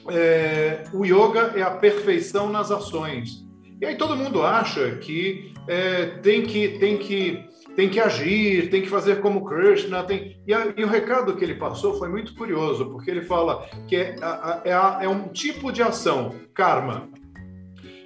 é, 0.09 0.83
o 0.93 1.05
yoga 1.05 1.53
é 1.55 1.61
a 1.61 1.71
perfeição 1.71 2.51
nas 2.51 2.71
ações. 2.71 3.45
E 3.79 3.85
aí 3.85 3.95
todo 3.95 4.15
mundo 4.15 4.41
acha 4.41 4.95
que 4.95 5.53
é, 5.67 6.05
tem 6.21 6.43
que 6.43 6.79
tem 6.79 6.97
que 6.97 7.43
tem 7.75 7.89
que 7.89 7.99
agir, 7.99 8.69
tem 8.69 8.81
que 8.81 8.89
fazer 8.89 9.19
como 9.19 9.43
Krishna, 9.45 10.03
tem... 10.03 10.41
E, 10.47 10.53
a, 10.53 10.73
e, 10.75 10.83
o 10.83 10.87
recado 10.87 11.35
que 11.35 11.43
ele 11.43 11.55
passou 11.55 11.97
foi 11.97 12.07
muito 12.07 12.33
curioso, 12.33 12.85
porque 12.85 13.11
ele 13.11 13.21
fala 13.21 13.67
que 13.87 13.95
é, 13.95 14.15
é, 14.63 14.71
é 15.05 15.09
um 15.09 15.27
tipo 15.27 15.71
de 15.71 15.83
ação, 15.83 16.33
karma, 16.53 17.09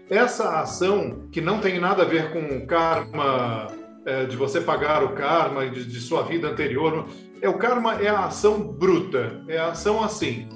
essa 0.09 0.59
ação 0.59 1.28
que 1.32 1.39
não 1.39 1.59
tem 1.59 1.80
nada 1.80 2.01
a 2.01 2.05
ver 2.05 2.32
com 2.34 2.39
o 2.39 2.65
karma, 2.65 3.67
é, 4.05 4.26
de 4.26 4.36
você 4.36 4.59
pagar 4.59 5.03
o 5.03 5.09
karma 5.09 5.70
de, 5.70 5.86
de 5.86 5.99
sua 5.99 6.24
vida 6.24 6.47
anterior, 6.47 7.07
é 7.41 7.47
o 7.47 7.57
karma 7.57 8.01
é 8.01 8.07
a 8.07 8.26
ação 8.26 8.59
bruta, 8.59 9.43
é 9.47 9.57
a 9.57 9.67
ação 9.67 10.03
assim. 10.03 10.49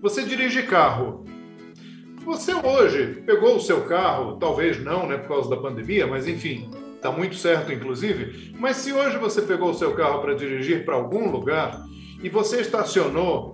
Você 0.00 0.24
dirige 0.24 0.62
carro. 0.62 1.24
Você 2.24 2.54
hoje 2.54 3.22
pegou 3.26 3.56
o 3.56 3.60
seu 3.60 3.82
carro, 3.82 4.36
talvez 4.38 4.82
não, 4.82 5.06
né, 5.06 5.18
por 5.18 5.28
causa 5.28 5.50
da 5.50 5.56
pandemia, 5.56 6.06
mas 6.06 6.26
enfim, 6.26 6.70
está 6.98 7.10
muito 7.10 7.36
certo, 7.36 7.72
inclusive. 7.72 8.54
Mas 8.58 8.76
se 8.76 8.92
hoje 8.92 9.16
você 9.16 9.40
pegou 9.42 9.70
o 9.70 9.74
seu 9.74 9.94
carro 9.94 10.20
para 10.20 10.34
dirigir 10.34 10.84
para 10.84 10.96
algum 10.96 11.30
lugar 11.30 11.80
e 12.22 12.28
você 12.28 12.60
estacionou, 12.60 13.52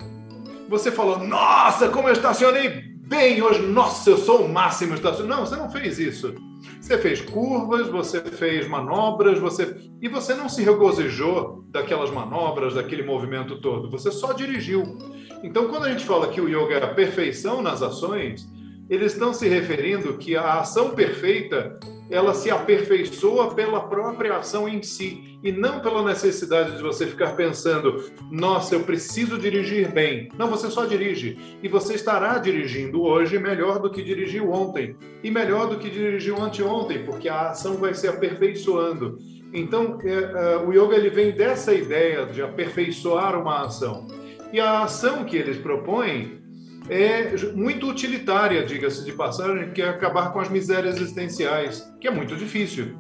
você 0.69 0.91
falou: 0.91 1.19
Nossa, 1.19 1.89
como 1.89 2.09
eu 2.09 2.13
estacionei 2.13 2.83
bem 3.07 3.43
hoje, 3.43 3.63
nossa, 3.63 4.11
eu 4.11 4.19
sou 4.19 4.45
o 4.45 4.53
máximo 4.53 4.95
estacionado. 4.95 5.29
Não, 5.29 5.47
você 5.47 5.57
não 5.57 5.71
fez 5.71 5.99
isso. 5.99 6.35
Você 6.81 6.99
fez 6.99 7.21
curvas, 7.21 7.89
você 7.89 8.21
fez 8.21 8.67
manobras, 8.67 9.39
você 9.39 9.77
e 10.01 10.09
você 10.09 10.35
não 10.35 10.49
se 10.49 10.63
regozijou 10.63 11.65
daquelas 11.69 12.11
manobras, 12.11 12.75
daquele 12.75 13.03
movimento 13.03 13.61
todo. 13.61 13.91
Você 13.91 14.11
só 14.11 14.33
dirigiu. 14.33 14.99
Então, 15.43 15.69
quando 15.69 15.85
a 15.85 15.91
gente 15.91 16.05
fala 16.05 16.29
que 16.29 16.41
o 16.41 16.49
yoga 16.49 16.75
é 16.75 16.85
a 16.85 16.95
perfeição 16.95 17.61
nas 17.63 17.83
ações, 17.83 18.47
eles 18.89 19.13
estão 19.13 19.33
se 19.33 19.49
referindo 19.49 20.19
que 20.19 20.37
a 20.37 20.61
ação 20.61 20.91
perfeita 20.91 21.79
ela 22.11 22.35
se 22.35 22.51
aperfeiçoa 22.51 23.55
pela 23.55 23.89
própria 23.89 24.37
ação 24.37 24.69
em 24.69 24.83
si 24.83 25.39
e 25.43 25.51
não 25.51 25.81
pela 25.81 26.03
necessidade 26.03 26.77
de 26.77 26.83
você 26.83 27.07
ficar 27.07 27.35
pensando, 27.35 28.05
nossa, 28.31 28.75
eu 28.75 28.81
preciso 28.81 29.39
dirigir 29.39 29.91
bem. 29.91 30.29
Não, 30.39 30.49
você 30.49 30.71
só 30.71 30.85
dirige 30.85 31.59
e 31.63 31.69
você 31.69 31.95
estará 31.95 32.39
dirigindo 32.39 33.03
hoje 33.03 33.39
melhor 33.39 33.79
do 33.79 33.91
que 33.91 34.03
dirigiu 34.03 34.51
ontem 34.51 34.97
e 35.23 35.31
melhor 35.31 35.69
do 35.69 35.79
que 35.79 35.91
dirigiu 35.91 36.41
anteontem, 36.41 37.05
porque 37.05 37.29
a 37.29 37.51
ação 37.51 37.77
vai 37.77 37.95
se 37.95 38.07
aperfeiçoando. 38.07 39.19
Então, 39.53 39.99
é, 40.03 40.13
é, 40.13 40.57
o 40.59 40.73
yoga 40.73 40.97
ele 40.97 41.11
vem 41.11 41.33
dessa 41.33 41.73
ideia 41.73 42.27
de 42.27 42.43
aperfeiçoar 42.43 43.41
uma 43.41 43.65
ação. 43.65 44.07
E 44.53 44.61
a 44.61 44.83
ação 44.83 45.25
que 45.25 45.37
eles 45.37 45.59
propõem 45.59 46.44
é 46.89 47.35
muito 47.55 47.89
utilitária, 47.89 48.65
diga-se 48.65 49.05
de 49.05 49.13
passagem, 49.13 49.71
que 49.71 49.81
é 49.81 49.89
acabar 49.89 50.33
com 50.33 50.41
as 50.41 50.49
misérias 50.49 50.97
existenciais, 50.97 51.91
que 52.01 52.07
é 52.07 52.11
muito 52.11 52.37
difícil. 52.37 52.97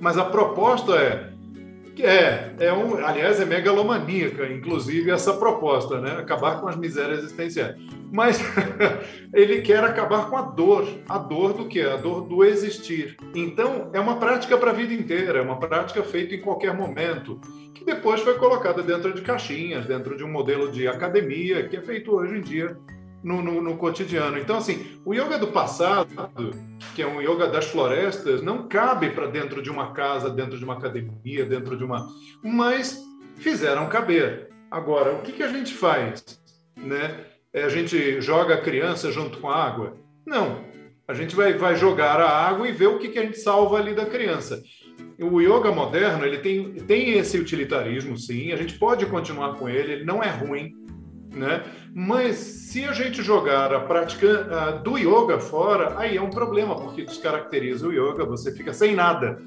Mas 0.00 0.18
a 0.18 0.24
proposta 0.24 0.94
é 0.94 1.36
é, 2.02 2.52
é 2.58 2.72
um, 2.72 3.04
aliás, 3.04 3.40
é 3.40 3.44
megalomaníaca, 3.44 4.46
inclusive, 4.46 5.10
essa 5.10 5.32
proposta, 5.34 6.00
né? 6.00 6.12
Acabar 6.18 6.60
com 6.60 6.68
as 6.68 6.76
misérias 6.76 7.20
existenciais. 7.20 7.76
Mas 8.12 8.38
ele 9.32 9.62
quer 9.62 9.82
acabar 9.82 10.28
com 10.28 10.36
a 10.36 10.42
dor. 10.42 10.86
A 11.08 11.18
dor 11.18 11.54
do 11.54 11.66
quê? 11.66 11.80
A 11.80 11.96
dor 11.96 12.22
do 12.22 12.44
existir. 12.44 13.16
Então, 13.34 13.90
é 13.92 14.00
uma 14.00 14.16
prática 14.16 14.58
para 14.58 14.70
a 14.70 14.74
vida 14.74 14.92
inteira, 14.92 15.38
é 15.38 15.42
uma 15.42 15.58
prática 15.58 16.02
feita 16.02 16.34
em 16.34 16.40
qualquer 16.40 16.74
momento, 16.74 17.40
que 17.74 17.84
depois 17.84 18.20
foi 18.20 18.34
colocada 18.34 18.82
dentro 18.82 19.12
de 19.14 19.22
caixinhas, 19.22 19.86
dentro 19.86 20.16
de 20.16 20.24
um 20.24 20.30
modelo 20.30 20.70
de 20.70 20.86
academia, 20.86 21.66
que 21.66 21.76
é 21.76 21.80
feito 21.80 22.12
hoje 22.12 22.36
em 22.36 22.40
dia 22.40 22.76
no, 23.26 23.42
no, 23.42 23.60
no, 23.60 23.76
cotidiano. 23.76 24.38
Então, 24.38 24.58
assim, 24.58 25.00
o 25.04 25.12
yoga 25.12 25.36
do 25.36 25.48
passado, 25.48 26.08
que 26.94 27.02
é 27.02 27.06
um 27.06 27.20
yoga 27.20 27.48
das 27.48 27.66
florestas, 27.66 28.40
não 28.40 28.68
cabe 28.68 29.10
para 29.10 29.26
dentro 29.26 29.60
de 29.60 29.68
uma 29.68 29.92
casa, 29.92 30.30
dentro 30.30 30.56
de 30.56 30.64
uma 30.64 30.74
academia, 30.74 31.44
dentro 31.44 31.76
de 31.76 31.82
uma. 31.82 32.06
Mas 32.40 33.02
fizeram 33.34 33.88
caber. 33.88 34.50
Agora, 34.70 35.12
o 35.12 35.22
que, 35.22 35.32
que 35.32 35.42
a 35.42 35.48
gente 35.48 35.74
faz? 35.74 36.40
Né? 36.76 37.24
É, 37.52 37.64
a 37.64 37.68
gente 37.68 38.20
joga 38.20 38.54
a 38.54 38.60
criança 38.60 39.10
junto 39.10 39.38
com 39.38 39.50
a 39.50 39.56
água? 39.56 39.96
Não. 40.24 40.64
A 41.08 41.12
gente 41.12 41.34
vai, 41.34 41.54
vai 41.54 41.74
jogar 41.74 42.20
a 42.20 42.30
água 42.30 42.68
e 42.68 42.72
ver 42.72 42.86
o 42.86 42.98
que, 42.98 43.08
que 43.08 43.18
a 43.18 43.22
gente 43.22 43.40
salva 43.40 43.78
ali 43.78 43.92
da 43.92 44.06
criança. 44.06 44.62
O 45.18 45.40
yoga 45.40 45.72
moderno 45.72 46.24
ele 46.24 46.38
tem, 46.38 46.74
tem 46.74 47.18
esse 47.18 47.38
utilitarismo, 47.38 48.16
sim. 48.16 48.52
A 48.52 48.56
gente 48.56 48.78
pode 48.78 49.04
continuar 49.06 49.54
com 49.56 49.68
ele, 49.68 49.94
ele 49.94 50.04
não 50.04 50.22
é 50.22 50.30
ruim 50.30 50.85
né? 51.36 51.62
Mas 51.94 52.36
se 52.36 52.84
a 52.84 52.92
gente 52.92 53.22
jogar 53.22 53.72
a 53.72 53.80
prática 53.80 54.80
do 54.82 54.96
yoga 54.98 55.38
fora, 55.38 55.98
aí 55.98 56.16
é 56.16 56.22
um 56.22 56.30
problema, 56.30 56.74
porque 56.76 57.04
descaracteriza 57.04 57.86
o 57.86 57.92
yoga, 57.92 58.24
você 58.24 58.52
fica 58.52 58.72
sem 58.72 58.94
nada. 58.94 59.38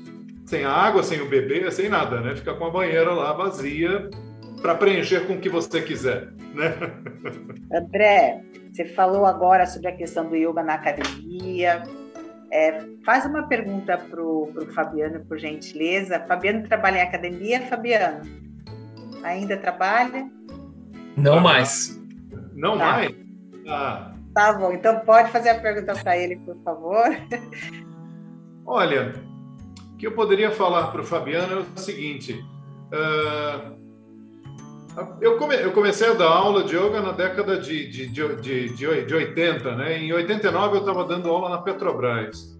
Sem 0.45 0.65
a 0.65 0.71
água, 0.71 1.03
sem 1.03 1.21
o 1.21 1.29
bebê, 1.29 1.69
sem 1.69 1.89
nada, 1.89 2.21
né? 2.21 2.35
Fica 2.35 2.55
com 2.55 2.65
a 2.65 2.71
banheira 2.71 3.13
lá 3.13 3.33
vazia 3.33 4.09
para 4.61 4.75
preencher 4.75 5.27
com 5.27 5.33
o 5.33 5.39
que 5.39 5.49
você 5.49 5.81
quiser, 5.81 6.29
né? 6.55 6.75
André, 7.71 8.41
você 8.71 8.85
falou 8.85 9.25
agora 9.25 9.65
sobre 9.67 9.89
a 9.89 9.95
questão 9.95 10.27
do 10.27 10.35
yoga 10.35 10.63
na 10.63 10.73
academia. 10.75 11.83
É, 12.51 12.83
faz 13.05 13.25
uma 13.27 13.47
pergunta 13.47 13.95
para 13.95 14.23
o 14.23 14.51
Fabiano, 14.73 15.23
por 15.25 15.37
gentileza. 15.37 16.19
Fabiano 16.27 16.67
trabalha 16.67 16.97
em 16.97 17.01
academia, 17.01 17.61
Fabiano? 17.61 18.21
Ainda 19.23 19.55
trabalha? 19.55 20.27
Não 21.20 21.39
ah, 21.39 21.41
mais. 21.41 22.01
Não 22.53 22.78
tá. 22.78 22.86
mais? 22.86 23.15
Ah. 23.67 24.11
Tá 24.34 24.53
bom, 24.53 24.72
então 24.72 24.99
pode 25.01 25.32
fazer 25.32 25.49
a 25.49 25.59
pergunta 25.59 25.93
para 25.95 26.17
ele, 26.17 26.38
por 26.38 26.55
favor. 26.63 27.05
Olha, 28.65 29.15
o 29.93 29.97
que 29.97 30.07
eu 30.07 30.13
poderia 30.13 30.51
falar 30.51 30.88
para 30.88 31.01
o 31.01 31.03
Fabiano 31.03 31.53
é 31.53 31.59
o 31.59 31.80
seguinte. 31.80 32.34
Uh, 32.93 33.80
eu, 35.20 35.38
come, 35.38 35.55
eu, 35.55 35.72
comecei 35.72 36.09
a 36.09 36.13
dar 36.13 36.30
aula 36.30 36.63
de 36.63 36.76
yoga 36.76 37.01
na 37.01 37.11
década 37.11 37.59
de, 37.59 37.89
de, 37.89 38.07
de, 38.07 38.70
de, 38.70 39.05
de 39.05 39.13
80, 39.13 39.76
né? 39.76 39.97
Em 39.97 40.13
89 40.13 40.76
eu 40.76 40.80
estava 40.82 41.03
dando 41.03 41.30
aula 41.30 41.49
na 41.49 41.57
Petrobras. 41.57 42.59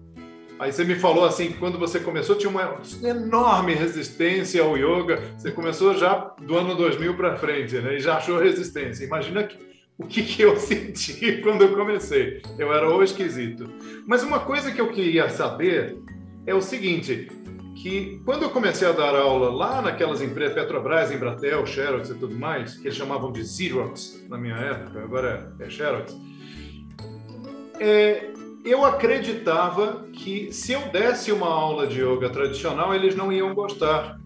Aí 0.60 0.70
você 0.70 0.84
me 0.84 0.94
falou 0.94 1.24
assim, 1.24 1.52
que 1.52 1.56
quando 1.56 1.78
você 1.78 1.98
começou 1.98 2.36
tinha 2.36 2.50
uma 2.50 2.82
enorme 3.02 3.72
resistência 3.72 4.62
ao 4.62 4.76
yoga. 4.76 5.18
Você 5.38 5.50
começou 5.50 5.96
já 5.96 6.34
do 6.38 6.54
ano 6.54 6.74
2000 6.74 7.16
para 7.16 7.38
frente, 7.38 7.76
né? 7.78 7.96
E 7.96 8.00
já 8.00 8.18
achou 8.18 8.38
resistência. 8.38 9.02
Imagina 9.02 9.42
que, 9.44 9.56
o 9.96 10.06
que, 10.06 10.22
que 10.22 10.42
eu 10.42 10.54
senti 10.60 11.38
quando 11.38 11.62
eu 11.62 11.74
comecei. 11.74 12.42
Eu 12.58 12.74
era 12.74 12.86
o 12.94 13.02
esquisito. 13.02 13.70
Mas 14.06 14.22
uma 14.22 14.40
coisa 14.40 14.70
que 14.70 14.78
eu 14.78 14.88
queria 14.88 15.30
saber 15.30 15.96
é 16.46 16.54
o 16.54 16.60
seguinte, 16.60 17.30
que 17.82 18.20
quando 18.26 18.42
eu 18.42 18.50
comecei 18.50 18.86
a 18.86 18.92
dar 18.92 19.16
aula 19.16 19.48
lá 19.48 19.80
naquelas 19.80 20.20
empresas, 20.20 20.54
Petrobras, 20.54 21.10
Embratel, 21.10 21.64
Xerox 21.64 22.10
e 22.10 22.14
tudo 22.16 22.36
mais, 22.38 22.76
que 22.76 22.86
eles 22.86 22.98
chamavam 22.98 23.32
de 23.32 23.46
Xerox 23.46 24.26
na 24.28 24.36
minha 24.36 24.56
época, 24.56 25.02
agora 25.02 25.54
é 25.58 25.70
Xerox, 25.70 26.14
é, 27.80 28.30
eu 28.64 28.84
acreditava 28.84 30.04
que 30.12 30.52
se 30.52 30.72
eu 30.72 30.80
desse 30.88 31.32
uma 31.32 31.48
aula 31.48 31.86
de 31.86 32.00
yoga 32.02 32.28
tradicional, 32.28 32.94
eles 32.94 33.14
não 33.14 33.32
iam 33.32 33.54
gostar. 33.54 34.18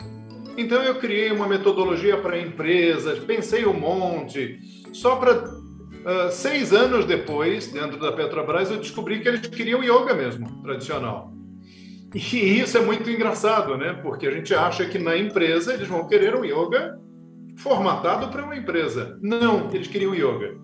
Então 0.57 0.83
eu 0.83 0.97
criei 0.97 1.31
uma 1.31 1.49
metodologia 1.49 2.17
para 2.17 2.39
empresas, 2.39 3.19
pensei 3.21 3.67
um 3.67 3.75
monte. 3.75 4.59
Só 4.93 5.17
para 5.17 5.45
uh, 5.45 6.31
seis 6.31 6.73
anos 6.73 7.05
depois, 7.05 7.69
dentro 7.69 7.99
da 7.99 8.13
Petrobras, 8.13 8.71
eu 8.71 8.79
descobri 8.79 9.21
que 9.21 9.29
eles 9.29 9.47
queriam 9.47 9.83
yoga 9.83 10.15
mesmo, 10.15 10.63
tradicional. 10.63 11.33
E 12.15 12.61
isso 12.61 12.79
é 12.79 12.81
muito 12.81 13.11
engraçado, 13.11 13.77
né? 13.77 13.93
Porque 13.95 14.27
a 14.29 14.31
gente 14.31 14.55
acha 14.55 14.85
que 14.87 14.99
na 14.99 15.17
empresa 15.17 15.75
eles 15.75 15.89
vão 15.89 16.07
querer 16.07 16.37
um 16.37 16.45
yoga 16.45 16.97
formatado 17.57 18.29
para 18.29 18.45
uma 18.45 18.57
empresa. 18.57 19.19
Não, 19.21 19.69
eles 19.73 19.89
queriam 19.89 20.15
yoga. 20.15 20.57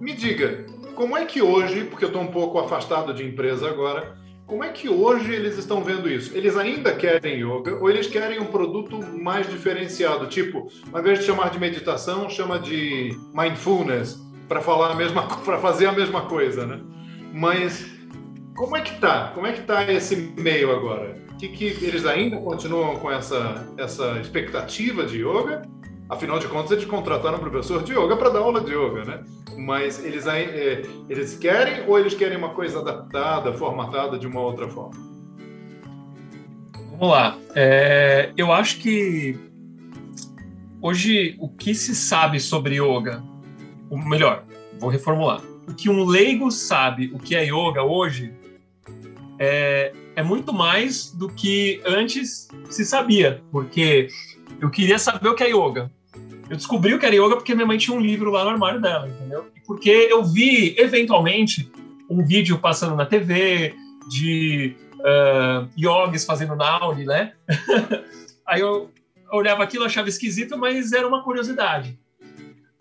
Me 0.00 0.14
diga, 0.14 0.64
como 1.00 1.16
é 1.16 1.24
que 1.24 1.40
hoje, 1.40 1.84
porque 1.84 2.04
eu 2.04 2.08
estou 2.08 2.20
um 2.20 2.26
pouco 2.26 2.58
afastado 2.58 3.14
de 3.14 3.24
empresa 3.24 3.66
agora, 3.66 4.18
como 4.46 4.62
é 4.62 4.68
que 4.68 4.86
hoje 4.86 5.32
eles 5.32 5.56
estão 5.56 5.82
vendo 5.82 6.06
isso? 6.10 6.36
Eles 6.36 6.58
ainda 6.58 6.92
querem 6.94 7.36
yoga 7.36 7.74
ou 7.76 7.88
eles 7.88 8.06
querem 8.06 8.38
um 8.38 8.44
produto 8.44 9.00
mais 9.16 9.48
diferenciado? 9.48 10.26
Tipo, 10.26 10.68
ao 10.92 11.00
invés 11.00 11.20
de 11.20 11.24
chamar 11.24 11.48
de 11.48 11.58
meditação, 11.58 12.28
chama 12.28 12.58
de 12.58 13.16
mindfulness 13.32 14.20
para 14.46 14.60
falar 14.60 14.92
a 14.92 14.94
mesma, 14.94 15.22
para 15.42 15.56
fazer 15.56 15.86
a 15.86 15.92
mesma 15.92 16.26
coisa, 16.26 16.66
né? 16.66 16.82
Mas 17.32 17.90
como 18.54 18.76
é 18.76 18.82
que 18.82 19.00
tá? 19.00 19.32
Como 19.34 19.46
é 19.46 19.54
que 19.54 19.62
tá 19.62 19.90
esse 19.90 20.14
meio 20.16 20.70
agora? 20.70 21.16
Que, 21.38 21.48
que 21.48 21.64
eles 21.82 22.04
ainda 22.04 22.36
continuam 22.36 22.96
com 22.96 23.10
essa 23.10 23.66
essa 23.78 24.18
expectativa 24.20 25.06
de 25.06 25.22
yoga? 25.22 25.62
Afinal 26.10 26.38
de 26.38 26.48
contas, 26.48 26.72
eles 26.72 26.84
contrataram 26.84 27.38
um 27.38 27.40
professor 27.40 27.82
de 27.82 27.92
yoga 27.92 28.16
para 28.16 28.30
dar 28.30 28.40
aula 28.40 28.60
de 28.60 28.72
yoga, 28.72 29.04
né? 29.04 29.24
mas 29.60 30.02
eles, 30.04 30.26
é, 30.26 30.82
eles 31.08 31.36
querem 31.36 31.86
ou 31.86 31.98
eles 31.98 32.14
querem 32.14 32.36
uma 32.36 32.50
coisa 32.50 32.80
adaptada, 32.80 33.52
formatada 33.52 34.18
de 34.18 34.26
uma 34.26 34.40
outra 34.40 34.68
forma? 34.68 34.98
Vamos 36.92 37.08
lá. 37.08 37.38
É, 37.54 38.32
eu 38.36 38.52
acho 38.52 38.78
que 38.78 39.38
hoje 40.80 41.36
o 41.38 41.48
que 41.48 41.74
se 41.74 41.94
sabe 41.94 42.40
sobre 42.40 42.76
yoga, 42.76 43.22
o 43.90 43.98
melhor, 43.98 44.44
vou 44.78 44.90
reformular. 44.90 45.40
O 45.68 45.74
que 45.74 45.88
um 45.88 46.04
leigo 46.04 46.50
sabe 46.50 47.10
o 47.14 47.18
que 47.18 47.36
é 47.36 47.44
yoga 47.44 47.82
hoje 47.82 48.32
é, 49.38 49.92
é 50.16 50.22
muito 50.22 50.52
mais 50.52 51.12
do 51.12 51.28
que 51.28 51.80
antes 51.86 52.48
se 52.68 52.84
sabia, 52.84 53.42
porque 53.52 54.08
eu 54.60 54.70
queria 54.70 54.98
saber 54.98 55.28
o 55.28 55.34
que 55.34 55.44
é 55.44 55.50
yoga. 55.50 55.90
Eu 56.50 56.56
descobri 56.56 56.92
o 56.92 56.98
que 56.98 57.06
era 57.06 57.14
yoga 57.14 57.36
porque 57.36 57.54
minha 57.54 57.66
mãe 57.66 57.78
tinha 57.78 57.96
um 57.96 58.00
livro 58.00 58.28
lá 58.32 58.42
no 58.42 58.50
armário 58.50 58.80
dela, 58.80 59.08
entendeu? 59.08 59.46
E 59.54 59.60
porque 59.60 59.88
eu 59.88 60.24
vi, 60.24 60.74
eventualmente, 60.76 61.70
um 62.10 62.24
vídeo 62.24 62.58
passando 62.58 62.96
na 62.96 63.06
TV, 63.06 63.72
de 64.08 64.74
uh, 64.98 65.70
yogis 65.78 66.24
fazendo 66.24 66.56
nauli, 66.56 67.04
né? 67.04 67.34
Aí 68.44 68.60
eu 68.60 68.90
olhava 69.30 69.62
aquilo, 69.62 69.84
achava 69.84 70.08
esquisito, 70.08 70.58
mas 70.58 70.92
era 70.92 71.06
uma 71.06 71.22
curiosidade. 71.22 71.96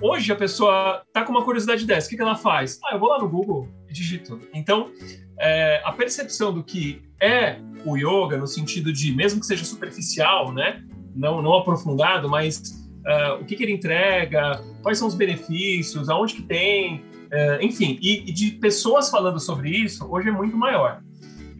Hoje 0.01 0.31
a 0.31 0.35
pessoa 0.35 1.03
tá 1.13 1.23
com 1.23 1.31
uma 1.31 1.45
curiosidade 1.45 1.85
dessa, 1.85 2.07
o 2.07 2.09
que, 2.09 2.15
que 2.15 2.21
ela 2.23 2.35
faz? 2.35 2.79
Ah, 2.83 2.95
eu 2.95 2.99
vou 2.99 3.09
lá 3.09 3.19
no 3.19 3.29
Google 3.29 3.69
e 3.87 3.93
digito. 3.93 4.41
Então, 4.51 4.91
é, 5.37 5.79
a 5.85 5.91
percepção 5.91 6.51
do 6.51 6.63
que 6.63 7.03
é 7.21 7.57
o 7.85 7.95
yoga, 7.95 8.35
no 8.35 8.47
sentido 8.47 8.91
de, 8.91 9.13
mesmo 9.13 9.39
que 9.39 9.45
seja 9.45 9.63
superficial, 9.63 10.51
né? 10.51 10.83
Não, 11.15 11.39
não 11.39 11.53
aprofundado, 11.53 12.27
mas 12.27 12.78
uh, 13.05 13.41
o 13.41 13.45
que, 13.45 13.55
que, 13.55 13.63
ele 13.63 13.73
entrega, 13.73 14.61
quais 14.81 14.97
são 14.97 15.07
os 15.07 15.15
benefícios, 15.15 16.09
aonde 16.09 16.35
que 16.35 16.41
tem, 16.43 16.97
uh, 16.97 17.61
enfim, 17.61 17.97
e, 18.01 18.29
e, 18.29 18.33
de 18.33 18.51
pessoas 18.51 19.09
falando 19.09 19.39
sobre 19.39 19.69
isso, 19.69 20.07
hoje 20.09 20.29
é 20.29 20.31
muito 20.31 20.55
maior. 20.57 21.01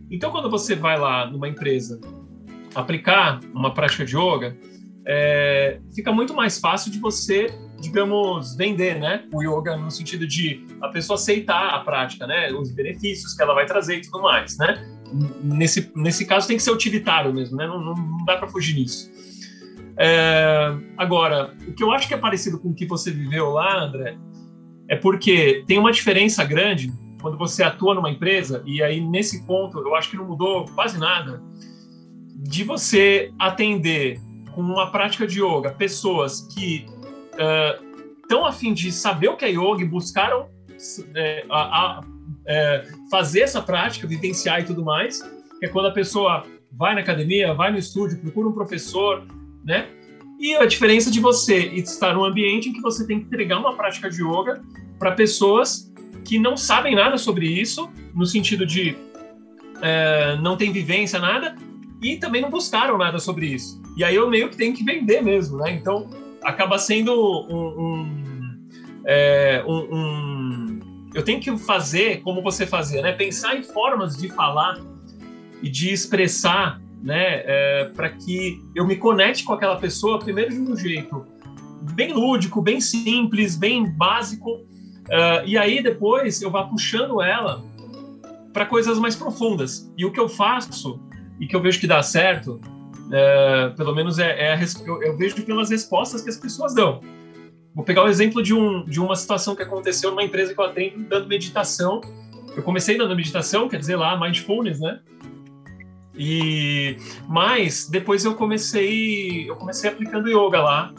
Então, 0.09 0.31
quando 0.31 0.49
você 0.49 0.75
vai 0.75 0.97
lá 0.97 1.29
numa 1.29 1.47
empresa 1.47 1.99
aplicar 2.75 3.39
uma 3.53 3.73
prática 3.73 4.05
de 4.05 4.15
yoga, 4.15 4.55
é, 5.11 5.79
fica 5.95 6.11
muito 6.11 6.35
mais 6.35 6.59
fácil 6.59 6.91
de 6.91 6.99
você, 6.99 7.47
digamos, 7.79 8.55
vender, 8.55 8.99
né, 8.99 9.23
o 9.33 9.41
yoga 9.41 9.75
no 9.75 9.89
sentido 9.89 10.27
de 10.27 10.63
a 10.81 10.89
pessoa 10.89 11.15
aceitar 11.15 11.69
a 11.69 11.79
prática, 11.79 12.27
né, 12.27 12.51
os 12.51 12.71
benefícios 12.71 13.33
que 13.33 13.41
ela 13.41 13.55
vai 13.55 13.65
trazer 13.65 13.97
e 13.97 14.01
tudo 14.01 14.21
mais, 14.21 14.57
né. 14.57 14.85
Nesse, 15.41 15.91
nesse 15.95 16.25
caso 16.25 16.47
tem 16.47 16.57
que 16.57 16.61
ser 16.61 16.69
utilitário 16.69 17.33
mesmo, 17.33 17.57
né, 17.57 17.65
não, 17.65 17.83
não, 17.83 18.23
dá 18.23 18.37
para 18.37 18.47
fugir 18.47 18.75
nisso. 18.75 19.08
É, 20.01 20.73
agora, 20.97 21.53
o 21.67 21.73
que 21.73 21.83
eu 21.83 21.91
acho 21.91 22.07
que 22.07 22.13
é 22.13 22.17
parecido 22.17 22.57
com 22.57 22.69
o 22.69 22.73
que 22.73 22.85
você 22.85 23.11
viveu 23.11 23.49
lá, 23.49 23.83
André, 23.83 24.17
é 24.87 24.95
porque 24.95 25.63
tem 25.67 25.77
uma 25.77 25.91
diferença 25.91 26.43
grande 26.45 26.91
quando 27.21 27.37
você 27.37 27.61
atua 27.63 27.93
numa 27.93 28.09
empresa, 28.09 28.63
e 28.65 28.81
aí 28.81 29.01
nesse 29.01 29.45
ponto 29.45 29.77
eu 29.79 29.93
acho 29.95 30.09
que 30.09 30.15
não 30.15 30.25
mudou 30.25 30.65
quase 30.73 30.97
nada, 30.97 31.43
de 32.33 32.63
você 32.63 33.29
atender 33.37 34.21
com 34.53 34.61
uma 34.61 34.89
prática 34.89 35.27
de 35.27 35.43
yoga 35.43 35.71
pessoas 35.71 36.47
que 36.53 36.85
estão 38.21 38.43
uh, 38.43 38.45
a 38.45 38.53
fim 38.53 38.73
de 38.73 38.93
saber 38.93 39.27
o 39.27 39.35
que 39.35 39.43
é 39.43 39.49
yoga 39.49 39.81
e 39.81 39.85
buscaram 39.85 40.47
é, 41.13 41.45
a, 41.49 41.57
a, 41.59 42.01
é, 42.47 42.87
fazer 43.11 43.41
essa 43.41 43.61
prática, 43.61 44.07
vivenciar 44.07 44.61
e 44.61 44.63
tudo 44.63 44.81
mais, 44.81 45.21
que 45.59 45.65
é 45.65 45.67
quando 45.67 45.87
a 45.87 45.91
pessoa 45.91 46.45
vai 46.71 46.95
na 46.95 47.01
academia, 47.01 47.53
vai 47.53 47.69
no 47.69 47.77
estúdio, 47.77 48.17
procura 48.21 48.47
um 48.47 48.53
professor, 48.53 49.25
né? 49.63 49.89
E 50.39 50.55
a 50.55 50.65
diferença 50.65 51.11
de 51.11 51.19
você 51.19 51.57
estar 51.67 52.13
num 52.13 52.23
ambiente 52.23 52.69
em 52.69 52.73
que 52.73 52.81
você 52.81 53.05
tem 53.05 53.19
que 53.19 53.25
entregar 53.25 53.59
uma 53.59 53.75
prática 53.75 54.09
de 54.09 54.23
yoga 54.23 54.61
para 54.97 55.11
pessoas 55.11 55.91
que 56.23 56.39
não 56.39 56.55
sabem 56.55 56.95
nada 56.95 57.17
sobre 57.17 57.45
isso, 57.45 57.89
no 58.15 58.25
sentido 58.25 58.65
de 58.65 58.95
é, 59.81 60.37
não 60.37 60.55
tem 60.55 60.71
vivência, 60.71 61.19
nada, 61.19 61.55
e 62.01 62.17
também 62.17 62.41
não 62.41 62.49
buscaram 62.49 62.97
nada 62.97 63.19
sobre 63.19 63.47
isso. 63.47 63.81
E 63.97 64.03
aí 64.03 64.15
eu 64.15 64.29
meio 64.29 64.49
que 64.49 64.55
tenho 64.55 64.73
que 64.73 64.83
vender 64.83 65.21
mesmo, 65.21 65.57
né? 65.57 65.71
Então 65.73 66.09
acaba 66.41 66.77
sendo 66.77 67.11
um, 67.49 67.83
um, 67.83 68.69
é, 69.05 69.63
um, 69.67 69.95
um 69.95 70.79
eu 71.13 71.23
tenho 71.23 71.39
que 71.39 71.57
fazer 71.57 72.21
como 72.21 72.41
você 72.41 72.65
fazia, 72.65 73.01
né? 73.01 73.11
Pensar 73.11 73.57
em 73.57 73.63
formas 73.63 74.15
de 74.15 74.29
falar 74.29 74.79
e 75.61 75.69
de 75.69 75.91
expressar 75.91 76.81
né, 77.01 77.41
é, 77.45 77.91
para 77.95 78.09
que 78.09 78.61
eu 78.75 78.85
me 78.85 78.95
conecte 78.95 79.43
com 79.43 79.53
aquela 79.53 79.77
pessoa, 79.77 80.19
primeiro 80.19 80.51
de 80.51 80.59
um 80.59 80.75
jeito 80.75 81.25
bem 81.93 82.13
lúdico, 82.13 82.61
bem 82.61 82.81
simples, 82.81 83.55
bem 83.55 83.89
básico, 83.89 84.51
uh, 84.51 85.45
e 85.45 85.57
aí 85.57 85.81
depois 85.81 86.41
eu 86.41 86.51
vá 86.51 86.63
puxando 86.63 87.21
ela 87.21 87.63
para 88.53 88.65
coisas 88.65 88.99
mais 88.99 89.15
profundas. 89.15 89.91
E 89.97 90.05
o 90.05 90.11
que 90.11 90.19
eu 90.19 90.27
faço 90.27 90.99
e 91.39 91.47
que 91.47 91.55
eu 91.55 91.61
vejo 91.61 91.79
que 91.79 91.87
dá 91.87 92.03
certo, 92.03 92.59
é, 93.11 93.69
pelo 93.75 93.95
menos 93.95 94.19
é, 94.19 94.53
é 94.53 94.59
eu, 94.85 95.01
eu, 95.01 95.17
vejo 95.17 95.41
pelas 95.43 95.69
respostas 95.69 96.21
que 96.21 96.29
as 96.29 96.37
pessoas 96.37 96.73
dão. 96.73 97.01
Vou 97.73 97.85
pegar 97.85 98.03
o 98.03 98.07
exemplo 98.07 98.43
de, 98.43 98.53
um, 98.53 98.83
de 98.83 98.99
uma 98.99 99.15
situação 99.15 99.55
que 99.55 99.63
aconteceu 99.63 100.09
numa 100.09 100.23
empresa 100.23 100.53
que 100.53 100.59
eu 100.59 100.65
atendo 100.65 100.99
dando 101.07 101.27
meditação. 101.27 102.01
Eu 102.55 102.63
comecei 102.63 102.97
dando 102.97 103.15
meditação, 103.15 103.69
quer 103.69 103.77
dizer 103.77 103.95
lá 103.95 104.19
mindfulness, 104.19 104.79
né? 104.79 104.99
E 106.19 106.97
mas 107.29 107.87
depois 107.89 108.25
eu 108.25 108.35
comecei 108.35 109.49
eu 109.49 109.55
comecei 109.55 109.89
aplicando 109.89 110.27
yoga 110.27 110.61
lá, 110.61 110.93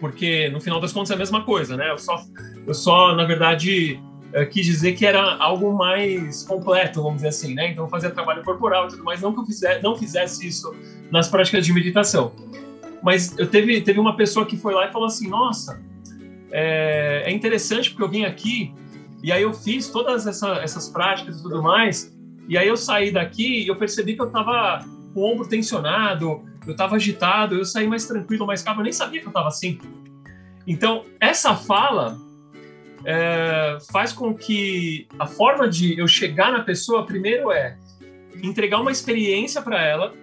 porque 0.00 0.48
no 0.48 0.60
final 0.60 0.80
das 0.80 0.92
contas 0.92 1.12
é 1.12 1.14
a 1.14 1.16
mesma 1.16 1.44
coisa, 1.44 1.76
né? 1.76 1.92
Eu 1.92 1.96
só 1.96 2.20
eu 2.66 2.74
só 2.74 3.14
na 3.14 3.24
verdade 3.24 4.00
quis 4.50 4.66
dizer 4.66 4.94
que 4.94 5.06
era 5.06 5.36
algo 5.36 5.72
mais 5.72 6.42
completo, 6.42 7.00
vamos 7.02 7.16
dizer 7.16 7.28
assim, 7.28 7.54
né? 7.54 7.70
Então 7.70 7.88
fazia 7.88 8.10
trabalho 8.10 8.42
corporal 8.42 8.86
e 8.86 8.88
tudo 8.88 9.04
mais, 9.04 9.20
não 9.20 9.32
que 9.32 9.40
eu 9.40 9.46
fizesse, 9.46 9.80
não 9.80 9.96
fizesse 9.96 10.48
isso 10.48 10.74
nas 11.12 11.28
práticas 11.28 11.64
de 11.64 11.72
meditação. 11.72 12.32
Mas 13.00 13.38
eu 13.38 13.46
teve 13.46 13.80
teve 13.80 14.00
uma 14.00 14.16
pessoa 14.16 14.44
que 14.44 14.56
foi 14.56 14.74
lá 14.74 14.88
e 14.88 14.92
falou 14.92 15.06
assim: 15.06 15.28
"Nossa, 15.28 15.80
é, 16.50 17.22
é 17.26 17.30
interessante 17.30 17.90
porque 17.90 18.02
eu 18.02 18.08
vim 18.08 18.24
aqui 18.24 18.74
e 19.22 19.30
aí 19.30 19.42
eu 19.42 19.54
fiz 19.54 19.86
todas 19.88 20.26
essa, 20.26 20.54
essas 20.64 20.88
práticas 20.88 21.38
e 21.38 21.42
tudo 21.42 21.62
mais 21.62 22.12
e 22.48 22.58
aí 22.58 22.68
eu 22.68 22.76
saí 22.76 23.10
daqui 23.10 23.62
e 23.62 23.68
eu 23.68 23.76
percebi 23.76 24.14
que 24.14 24.22
eu 24.22 24.26
estava 24.26 24.84
com 25.14 25.20
o 25.20 25.32
ombro 25.32 25.48
tensionado, 25.48 26.42
eu 26.66 26.72
estava 26.72 26.96
agitado, 26.96 27.56
eu 27.56 27.64
saí 27.64 27.86
mais 27.86 28.06
tranquilo, 28.06 28.46
mais 28.46 28.62
calmo, 28.62 28.80
eu 28.80 28.84
nem 28.84 28.92
sabia 28.92 29.20
que 29.20 29.26
eu 29.26 29.30
estava 29.30 29.48
assim. 29.48 29.78
Então, 30.66 31.04
essa 31.20 31.54
fala 31.54 32.16
é, 33.04 33.78
faz 33.90 34.12
com 34.12 34.34
que 34.34 35.06
a 35.18 35.26
forma 35.26 35.68
de 35.68 35.98
eu 35.98 36.06
chegar 36.06 36.52
na 36.52 36.60
pessoa, 36.60 37.04
primeiro 37.04 37.50
é 37.50 37.76
entregar 38.42 38.80
uma 38.80 38.92
experiência 38.92 39.60
para 39.60 39.82
ela, 39.82 40.14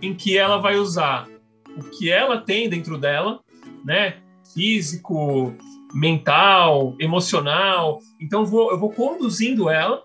em 0.00 0.14
que 0.14 0.36
ela 0.36 0.58
vai 0.58 0.76
usar 0.76 1.28
o 1.76 1.82
que 1.90 2.10
ela 2.10 2.38
tem 2.38 2.68
dentro 2.68 2.98
dela, 2.98 3.40
né? 3.84 4.16
Físico, 4.54 5.54
mental, 5.92 6.96
emocional. 6.98 8.00
Então, 8.20 8.44
vou, 8.44 8.70
eu 8.70 8.78
vou 8.78 8.90
conduzindo 8.90 9.68
ela 9.68 10.02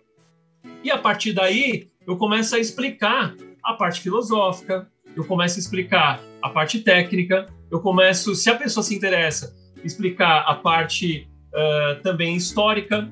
e 0.86 0.92
a 0.92 1.00
partir 1.00 1.34
daí, 1.34 1.88
eu 2.06 2.16
começo 2.16 2.56
a 2.56 2.60
explicar 2.60 3.36
a 3.64 3.74
parte 3.74 4.02
filosófica, 4.02 4.88
eu 5.16 5.26
começo 5.26 5.58
a 5.58 5.60
explicar 5.60 6.22
a 6.40 6.50
parte 6.50 6.80
técnica, 6.80 7.48
eu 7.72 7.80
começo, 7.80 8.36
se 8.36 8.52
a 8.52 8.56
pessoa 8.56 8.84
se 8.84 8.94
interessa, 8.94 9.56
explicar 9.84 10.44
a 10.48 10.54
parte 10.54 11.28
uh, 11.48 12.00
também 12.04 12.36
histórica. 12.36 13.10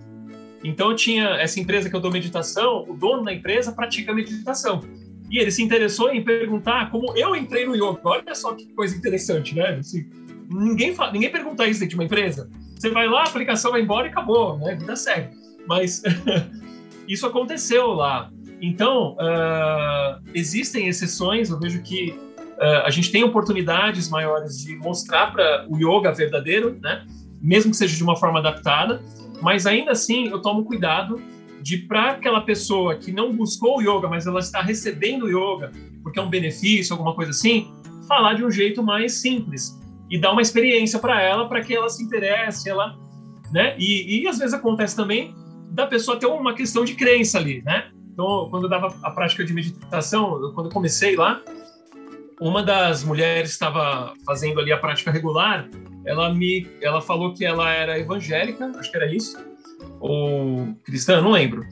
Então, 0.63 0.91
eu 0.91 0.95
tinha 0.95 1.29
essa 1.37 1.59
empresa 1.59 1.89
que 1.89 1.95
eu 1.95 1.99
dou 1.99 2.11
meditação, 2.11 2.85
o 2.87 2.93
dono 2.95 3.23
da 3.23 3.33
empresa 3.33 3.71
pratica 3.71 4.13
meditação. 4.13 4.81
E 5.31 5.39
ele 5.39 5.49
se 5.49 5.63
interessou 5.63 6.13
em 6.13 6.23
perguntar 6.23 6.91
como 6.91 7.17
eu 7.17 7.35
entrei 7.35 7.65
no 7.65 7.75
yoga. 7.75 8.01
Olha 8.03 8.35
só 8.35 8.53
que 8.53 8.71
coisa 8.73 8.95
interessante, 8.95 9.55
né? 9.55 9.77
Assim, 9.79 10.07
ninguém, 10.47 10.93
fala, 10.93 11.11
ninguém 11.11 11.31
pergunta 11.31 11.65
isso 11.65 11.79
dentro 11.79 11.89
de 11.89 11.95
uma 11.95 12.05
empresa. 12.05 12.47
Você 12.75 12.91
vai 12.91 13.07
lá, 13.07 13.21
a 13.21 13.27
aplicação 13.29 13.71
vai 13.71 13.81
embora 13.81 14.05
e 14.05 14.11
acabou, 14.11 14.59
né? 14.59 14.75
Vida 14.75 14.95
segue. 14.95 15.35
Mas 15.67 16.03
isso 17.07 17.25
aconteceu 17.25 17.87
lá. 17.87 18.29
Então, 18.61 19.15
uh, 19.15 20.21
existem 20.33 20.87
exceções, 20.87 21.49
eu 21.49 21.59
vejo 21.59 21.81
que 21.81 22.11
uh, 22.11 22.85
a 22.85 22.89
gente 22.89 23.11
tem 23.11 23.23
oportunidades 23.23 24.09
maiores 24.09 24.57
de 24.63 24.75
mostrar 24.77 25.31
para 25.31 25.65
o 25.69 25.77
yoga 25.77 26.11
verdadeiro, 26.13 26.79
né? 26.81 27.05
mesmo 27.41 27.71
que 27.71 27.77
seja 27.77 27.95
de 27.95 28.03
uma 28.03 28.15
forma 28.15 28.39
adaptada, 28.39 29.01
mas 29.41 29.65
ainda 29.65 29.91
assim 29.91 30.29
eu 30.29 30.41
tomo 30.41 30.63
cuidado 30.63 31.21
de 31.61 31.77
para 31.77 32.11
aquela 32.11 32.41
pessoa 32.41 32.95
que 32.95 33.11
não 33.11 33.33
buscou 33.33 33.79
o 33.79 33.81
yoga, 33.81 34.07
mas 34.07 34.25
ela 34.25 34.39
está 34.39 34.61
recebendo 34.61 35.23
o 35.23 35.29
yoga 35.29 35.71
porque 36.03 36.19
é 36.19 36.21
um 36.21 36.29
benefício, 36.29 36.93
alguma 36.93 37.15
coisa 37.15 37.31
assim, 37.31 37.71
falar 38.07 38.33
de 38.35 38.45
um 38.45 38.51
jeito 38.51 38.83
mais 38.83 39.13
simples 39.13 39.79
e 40.09 40.19
dar 40.19 40.33
uma 40.33 40.41
experiência 40.41 40.99
para 40.99 41.21
ela, 41.21 41.47
para 41.47 41.61
que 41.61 41.73
ela 41.73 41.89
se 41.89 42.03
interesse, 42.03 42.69
ela, 42.69 42.95
né? 43.51 43.75
E, 43.79 44.21
e 44.21 44.27
às 44.27 44.37
vezes 44.37 44.53
acontece 44.53 44.95
também 44.95 45.33
da 45.73 45.87
pessoa 45.87 46.17
ter 46.17 46.27
uma 46.27 46.53
questão 46.53 46.85
de 46.85 46.93
crença 46.93 47.39
ali, 47.39 47.63
né? 47.63 47.89
Então, 48.13 48.47
quando 48.51 48.63
eu 48.63 48.69
dava 48.69 48.95
a 49.01 49.09
prática 49.09 49.43
de 49.43 49.51
meditação, 49.53 50.51
quando 50.53 50.67
eu 50.67 50.71
comecei 50.71 51.15
lá, 51.15 51.41
uma 52.39 52.61
das 52.61 53.03
mulheres 53.03 53.49
estava 53.49 54.13
fazendo 54.23 54.59
ali 54.59 54.71
a 54.71 54.77
prática 54.77 55.09
regular, 55.09 55.67
ela 56.05 56.31
me, 56.31 56.69
ela 56.79 57.01
falou 57.01 57.33
que 57.33 57.43
ela 57.43 57.71
era 57.71 57.97
evangélica, 57.97 58.71
acho 58.77 58.91
que 58.91 58.97
era 58.97 59.11
isso, 59.11 59.35
ou 59.99 60.75
cristã, 60.83 61.21
não 61.21 61.31
lembro. 61.31 61.65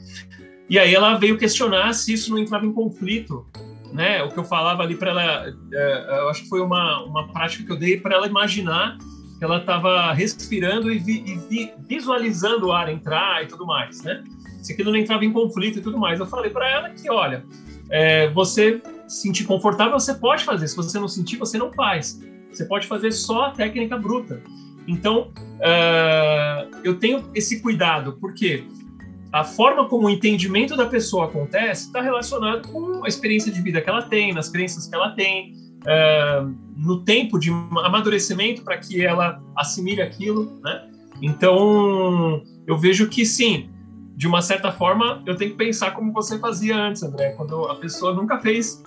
E 0.68 0.80
aí 0.80 0.92
ela 0.92 1.16
veio 1.16 1.38
questionar 1.38 1.92
se 1.92 2.12
isso 2.14 2.30
não 2.30 2.38
entrava 2.38 2.66
em 2.66 2.72
conflito, 2.72 3.46
né? 3.92 4.20
O 4.24 4.30
que 4.30 4.38
eu 4.38 4.44
falava 4.44 4.82
ali 4.82 4.96
para 4.96 5.10
ela, 5.10 5.56
é, 5.72 6.18
eu 6.22 6.28
acho 6.28 6.42
que 6.42 6.48
foi 6.48 6.60
uma, 6.60 7.04
uma 7.04 7.28
prática 7.28 7.62
que 7.64 7.70
eu 7.70 7.76
dei 7.76 8.00
para 8.00 8.16
ela 8.16 8.26
imaginar 8.26 8.98
ela 9.44 9.58
estava 9.58 10.12
respirando 10.12 10.92
e, 10.92 10.98
vi, 10.98 11.24
e 11.26 11.34
vi, 11.48 11.72
visualizando 11.88 12.68
o 12.68 12.72
ar 12.72 12.88
entrar 12.88 13.42
e 13.42 13.46
tudo 13.46 13.66
mais, 13.66 14.02
né? 14.02 14.22
Se 14.62 14.72
aquilo 14.72 14.90
não 14.90 14.98
entrava 14.98 15.24
em 15.24 15.32
conflito 15.32 15.78
e 15.78 15.82
tudo 15.82 15.98
mais. 15.98 16.20
Eu 16.20 16.26
falei 16.26 16.50
para 16.50 16.70
ela 16.70 16.90
que, 16.90 17.10
olha, 17.10 17.44
é, 17.90 18.28
você 18.30 18.80
se 19.06 19.22
sentir 19.22 19.44
confortável, 19.44 19.98
você 19.98 20.14
pode 20.14 20.44
fazer. 20.44 20.66
Se 20.68 20.76
você 20.76 20.98
não 20.98 21.08
sentir, 21.08 21.36
você 21.36 21.58
não 21.58 21.72
faz. 21.72 22.20
Você 22.50 22.64
pode 22.64 22.86
fazer 22.86 23.12
só 23.12 23.46
a 23.46 23.50
técnica 23.50 23.96
bruta. 23.96 24.42
Então, 24.86 25.30
uh, 25.58 26.76
eu 26.82 26.98
tenho 26.98 27.24
esse 27.34 27.60
cuidado, 27.60 28.16
porque 28.20 28.64
a 29.32 29.44
forma 29.44 29.88
como 29.88 30.06
o 30.06 30.10
entendimento 30.10 30.76
da 30.76 30.86
pessoa 30.86 31.26
acontece 31.26 31.86
está 31.86 32.00
relacionado 32.00 32.68
com 32.68 33.04
a 33.04 33.08
experiência 33.08 33.50
de 33.50 33.60
vida 33.60 33.80
que 33.80 33.88
ela 33.88 34.02
tem, 34.02 34.32
nas 34.32 34.48
crenças 34.48 34.86
que 34.86 34.94
ela 34.94 35.10
tem, 35.10 35.54
é, 35.86 36.42
no 36.76 37.00
tempo 37.04 37.38
de 37.38 37.50
amadurecimento 37.50 38.62
para 38.62 38.78
que 38.78 39.04
ela 39.04 39.42
assimile 39.56 40.02
aquilo, 40.02 40.58
né? 40.62 40.88
Então, 41.20 42.42
eu 42.66 42.76
vejo 42.76 43.08
que 43.08 43.24
sim, 43.24 43.70
de 44.16 44.26
uma 44.26 44.42
certa 44.42 44.72
forma, 44.72 45.22
eu 45.26 45.36
tenho 45.36 45.52
que 45.52 45.56
pensar 45.56 45.92
como 45.92 46.12
você 46.12 46.38
fazia 46.38 46.76
antes, 46.76 47.02
André, 47.02 47.30
quando 47.30 47.64
a 47.66 47.74
pessoa 47.76 48.12
nunca 48.12 48.38
fez 48.40 48.82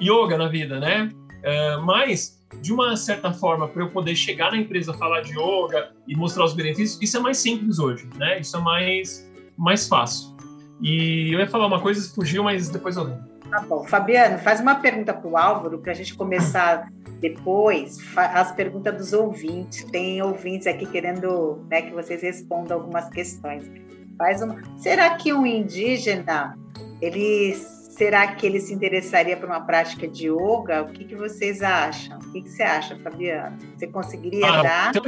yoga 0.00 0.36
na 0.36 0.48
vida, 0.48 0.80
né? 0.80 1.10
É, 1.42 1.76
mas, 1.78 2.40
de 2.60 2.72
uma 2.72 2.96
certa 2.96 3.32
forma, 3.32 3.68
para 3.68 3.82
eu 3.82 3.90
poder 3.90 4.14
chegar 4.14 4.50
na 4.50 4.58
empresa, 4.58 4.92
falar 4.94 5.22
de 5.22 5.32
yoga 5.32 5.92
e 6.06 6.16
mostrar 6.16 6.44
os 6.44 6.54
benefícios, 6.54 7.00
isso 7.00 7.16
é 7.16 7.20
mais 7.20 7.38
simples 7.38 7.78
hoje, 7.78 8.08
né? 8.16 8.40
Isso 8.40 8.56
é 8.56 8.60
mais 8.60 9.30
mais 9.56 9.86
fácil. 9.86 10.34
E 10.80 11.32
eu 11.32 11.38
ia 11.38 11.46
falar 11.46 11.66
uma 11.66 11.80
coisa, 11.80 12.02
fugiu, 12.14 12.42
mas 12.42 12.70
depois 12.70 12.96
eu 12.96 13.04
lembro. 13.04 13.29
Tá 13.50 13.60
bom. 13.60 13.84
Fabiano, 13.84 14.38
faz 14.38 14.60
uma 14.60 14.76
pergunta 14.76 15.12
para 15.12 15.28
o 15.28 15.36
Álvaro, 15.36 15.78
para 15.78 15.92
a 15.92 15.94
gente 15.94 16.14
começar 16.14 16.88
depois 17.20 17.98
as 18.16 18.52
perguntas 18.52 18.96
dos 18.96 19.12
ouvintes. 19.12 19.84
Tem 19.84 20.22
ouvintes 20.22 20.66
aqui 20.66 20.86
querendo 20.86 21.64
né, 21.68 21.82
que 21.82 21.92
vocês 21.92 22.22
respondam 22.22 22.78
algumas 22.78 23.08
questões. 23.10 23.70
Faz 24.16 24.40
uma... 24.40 24.56
Será 24.78 25.16
que 25.16 25.32
um 25.32 25.44
indígena, 25.44 26.56
ele 27.00 27.54
será 27.54 28.28
que 28.28 28.46
ele 28.46 28.60
se 28.60 28.72
interessaria 28.72 29.36
por 29.36 29.46
uma 29.46 29.60
prática 29.60 30.08
de 30.08 30.28
yoga? 30.28 30.82
O 30.82 30.92
que, 30.92 31.04
que 31.04 31.14
vocês 31.14 31.60
acham? 31.60 32.18
O 32.18 32.32
que, 32.32 32.40
que 32.42 32.48
você 32.48 32.62
acha, 32.62 32.96
Fabiano? 33.00 33.58
Você 33.76 33.86
conseguiria 33.88 34.46
ah, 34.46 34.62
dar? 34.62 34.92
Eu. 34.96 35.02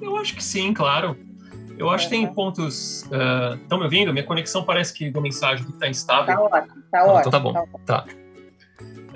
Eu 0.00 0.16
acho 0.16 0.34
que 0.34 0.42
sim, 0.42 0.72
claro. 0.72 1.16
Eu 1.78 1.90
acho 1.90 2.08
que 2.08 2.10
tem 2.10 2.26
pontos. 2.32 3.02
Estão 3.02 3.78
uh, 3.78 3.80
me 3.80 3.84
ouvindo? 3.84 4.12
Minha 4.12 4.24
conexão 4.24 4.64
parece 4.64 4.92
que 4.94 5.10
deu 5.10 5.20
mensagem 5.20 5.64
que 5.64 5.72
está 5.72 5.88
instável. 5.88 6.34
Está 6.34 6.58
ótimo, 6.58 6.78
está 6.84 7.00
ah, 7.00 7.04
ótimo. 7.04 7.20
Então 7.20 7.30
tá 7.30 7.40
bom. 7.40 7.52
Tá. 7.84 8.02
tá. 8.02 8.06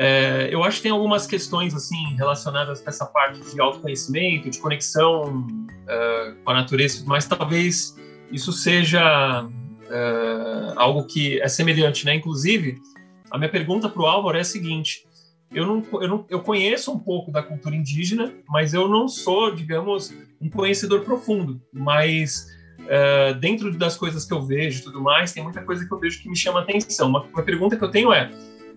É, 0.01 0.49
eu 0.53 0.63
acho 0.63 0.77
que 0.77 0.85
tem 0.85 0.93
algumas 0.93 1.27
questões 1.27 1.75
assim 1.75 2.15
relacionadas 2.17 2.81
com 2.81 2.89
essa 2.89 3.05
parte 3.05 3.41
de 3.53 3.61
autoconhecimento, 3.61 4.49
de 4.49 4.59
conexão 4.61 5.41
uh, 5.45 6.35
com 6.45 6.51
a 6.53 6.55
natureza, 6.55 7.03
mas 7.05 7.27
talvez 7.27 7.97
isso 8.31 8.53
seja 8.53 9.45
uh, 9.45 10.73
algo 10.77 11.05
que 11.05 11.41
é 11.41 11.49
semelhante, 11.49 12.07
né? 12.07 12.15
Inclusive, 12.15 12.81
a 13.29 13.39
minha 13.39 13.51
pergunta 13.51 13.89
para 13.89 14.01
o 14.01 14.07
Álvaro 14.07 14.39
é 14.39 14.43
a 14.43 14.45
seguinte: 14.45 15.05
eu 15.53 15.67
não, 15.67 15.83
eu 16.01 16.09
não, 16.09 16.27
eu 16.29 16.41
conheço 16.41 16.93
um 16.93 16.99
pouco 16.99 17.31
da 17.31 17.43
cultura 17.43 17.75
indígena, 17.75 18.33
mas 18.49 18.75
eu 18.75 18.89
não 18.89 19.09
sou, 19.09 19.55
digamos, 19.55 20.13
um 20.41 20.51
conhecedor 20.51 21.01
profundo. 21.01 21.61
Mas 21.73 22.47
uh, 22.81 23.35
dentro 23.39 23.73
das 23.77 23.97
coisas 23.97 24.25
que 24.25 24.33
eu 24.33 24.43
vejo, 24.43 24.81
e 24.81 24.83
tudo 24.83 25.01
mais, 25.01 25.33
tem 25.33 25.43
muita 25.43 25.63
coisa 25.63 25.87
que 25.87 25.93
eu 25.93 25.99
vejo 25.99 26.23
que 26.23 26.29
me 26.29 26.37
chama 26.37 26.61
atenção. 26.61 27.09
Uma, 27.09 27.23
uma 27.23 27.43
pergunta 27.43 27.77
que 27.77 27.85
eu 27.85 27.91
tenho 27.91 28.13
é: 28.13 28.31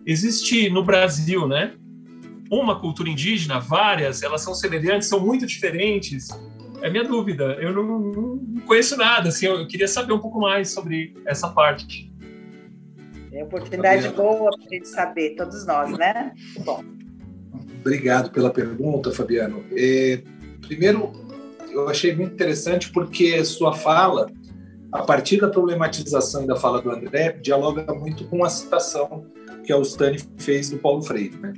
existe 0.05 0.69
no 0.69 0.83
Brasil, 0.83 1.47
né, 1.47 1.73
uma 2.49 2.79
cultura 2.79 3.09
indígena, 3.09 3.59
várias, 3.59 4.21
elas 4.21 4.41
são 4.41 4.53
semelhantes, 4.53 5.07
são 5.07 5.19
muito 5.19 5.45
diferentes? 5.45 6.27
É 6.81 6.89
minha 6.89 7.03
dúvida. 7.03 7.57
Eu 7.61 7.73
não, 7.73 7.99
não 7.99 8.61
conheço 8.65 8.97
nada. 8.97 9.29
Assim, 9.29 9.45
eu 9.45 9.67
queria 9.67 9.87
saber 9.87 10.13
um 10.13 10.19
pouco 10.19 10.39
mais 10.39 10.71
sobre 10.71 11.13
essa 11.25 11.49
parte. 11.49 12.10
É 13.31 13.43
oportunidade 13.43 14.09
Fabiano. 14.09 14.17
boa 14.17 14.51
para 14.51 14.65
a 14.65 14.73
gente 14.73 14.87
saber, 14.87 15.35
todos 15.35 15.65
nós, 15.65 15.97
né? 15.97 16.33
Bom. 16.65 16.83
Obrigado 17.79 18.29
pela 18.31 18.49
pergunta, 18.49 19.11
Fabiano. 19.11 19.63
É, 19.71 20.21
primeiro, 20.61 21.11
eu 21.71 21.87
achei 21.87 22.13
muito 22.15 22.33
interessante 22.33 22.91
porque 22.91 23.43
sua 23.45 23.73
fala, 23.73 24.27
a 24.91 25.03
partir 25.03 25.39
da 25.39 25.47
problematização 25.47 26.43
e 26.43 26.47
da 26.47 26.55
fala 26.55 26.81
do 26.81 26.91
André, 26.91 27.31
dialoga 27.41 27.93
muito 27.93 28.25
com 28.25 28.43
a 28.43 28.49
citação 28.49 29.25
que 29.63 29.71
a 29.71 29.77
Ustani 29.77 30.19
fez 30.37 30.69
do 30.69 30.77
Paulo 30.77 31.01
Freire. 31.01 31.37
Né? 31.37 31.53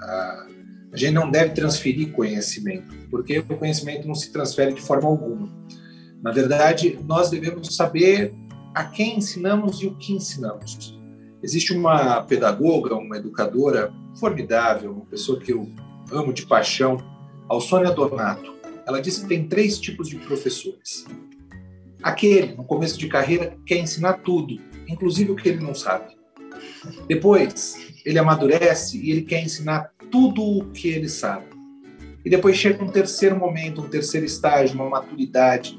A, 0.00 0.46
a 0.92 0.96
gente 0.96 1.12
não 1.12 1.30
deve 1.30 1.52
transferir 1.52 2.12
conhecimento, 2.12 2.94
porque 3.10 3.40
o 3.40 3.44
conhecimento 3.44 4.06
não 4.06 4.14
se 4.14 4.32
transfere 4.32 4.72
de 4.72 4.80
forma 4.80 5.08
alguma. 5.08 5.52
Na 6.22 6.30
verdade, 6.30 6.98
nós 7.04 7.28
devemos 7.30 7.74
saber 7.74 8.32
a 8.74 8.84
quem 8.84 9.18
ensinamos 9.18 9.82
e 9.82 9.86
o 9.86 9.94
que 9.96 10.12
ensinamos. 10.12 10.96
Existe 11.42 11.72
uma 11.72 12.22
pedagoga, 12.22 12.94
uma 12.94 13.16
educadora 13.16 13.92
formidável, 14.18 14.92
uma 14.92 15.06
pessoa 15.06 15.38
que 15.38 15.52
eu 15.52 15.70
amo 16.10 16.32
de 16.32 16.46
paixão, 16.46 16.96
Alsônia 17.48 17.90
Donato. 17.90 18.54
Ela 18.86 19.00
disse 19.00 19.22
que 19.22 19.28
tem 19.28 19.46
três 19.46 19.78
tipos 19.78 20.08
de 20.08 20.16
professores. 20.16 21.04
Aquele, 22.02 22.54
no 22.54 22.64
começo 22.64 22.98
de 22.98 23.08
carreira, 23.08 23.56
quer 23.66 23.78
ensinar 23.78 24.14
tudo, 24.14 24.60
inclusive 24.88 25.32
o 25.32 25.36
que 25.36 25.48
ele 25.48 25.62
não 25.62 25.74
sabe. 25.74 26.14
Depois, 27.08 27.76
ele 28.04 28.18
amadurece 28.18 28.98
e 28.98 29.10
ele 29.10 29.22
quer 29.22 29.42
ensinar 29.42 29.90
tudo 30.10 30.42
o 30.42 30.70
que 30.70 30.88
ele 30.88 31.08
sabe. 31.08 31.46
E 32.24 32.30
depois 32.30 32.56
chega 32.56 32.82
um 32.82 32.88
terceiro 32.88 33.36
momento, 33.36 33.80
um 33.80 33.88
terceiro 33.88 34.26
estágio, 34.26 34.76
uma 34.76 34.88
maturidade, 34.88 35.78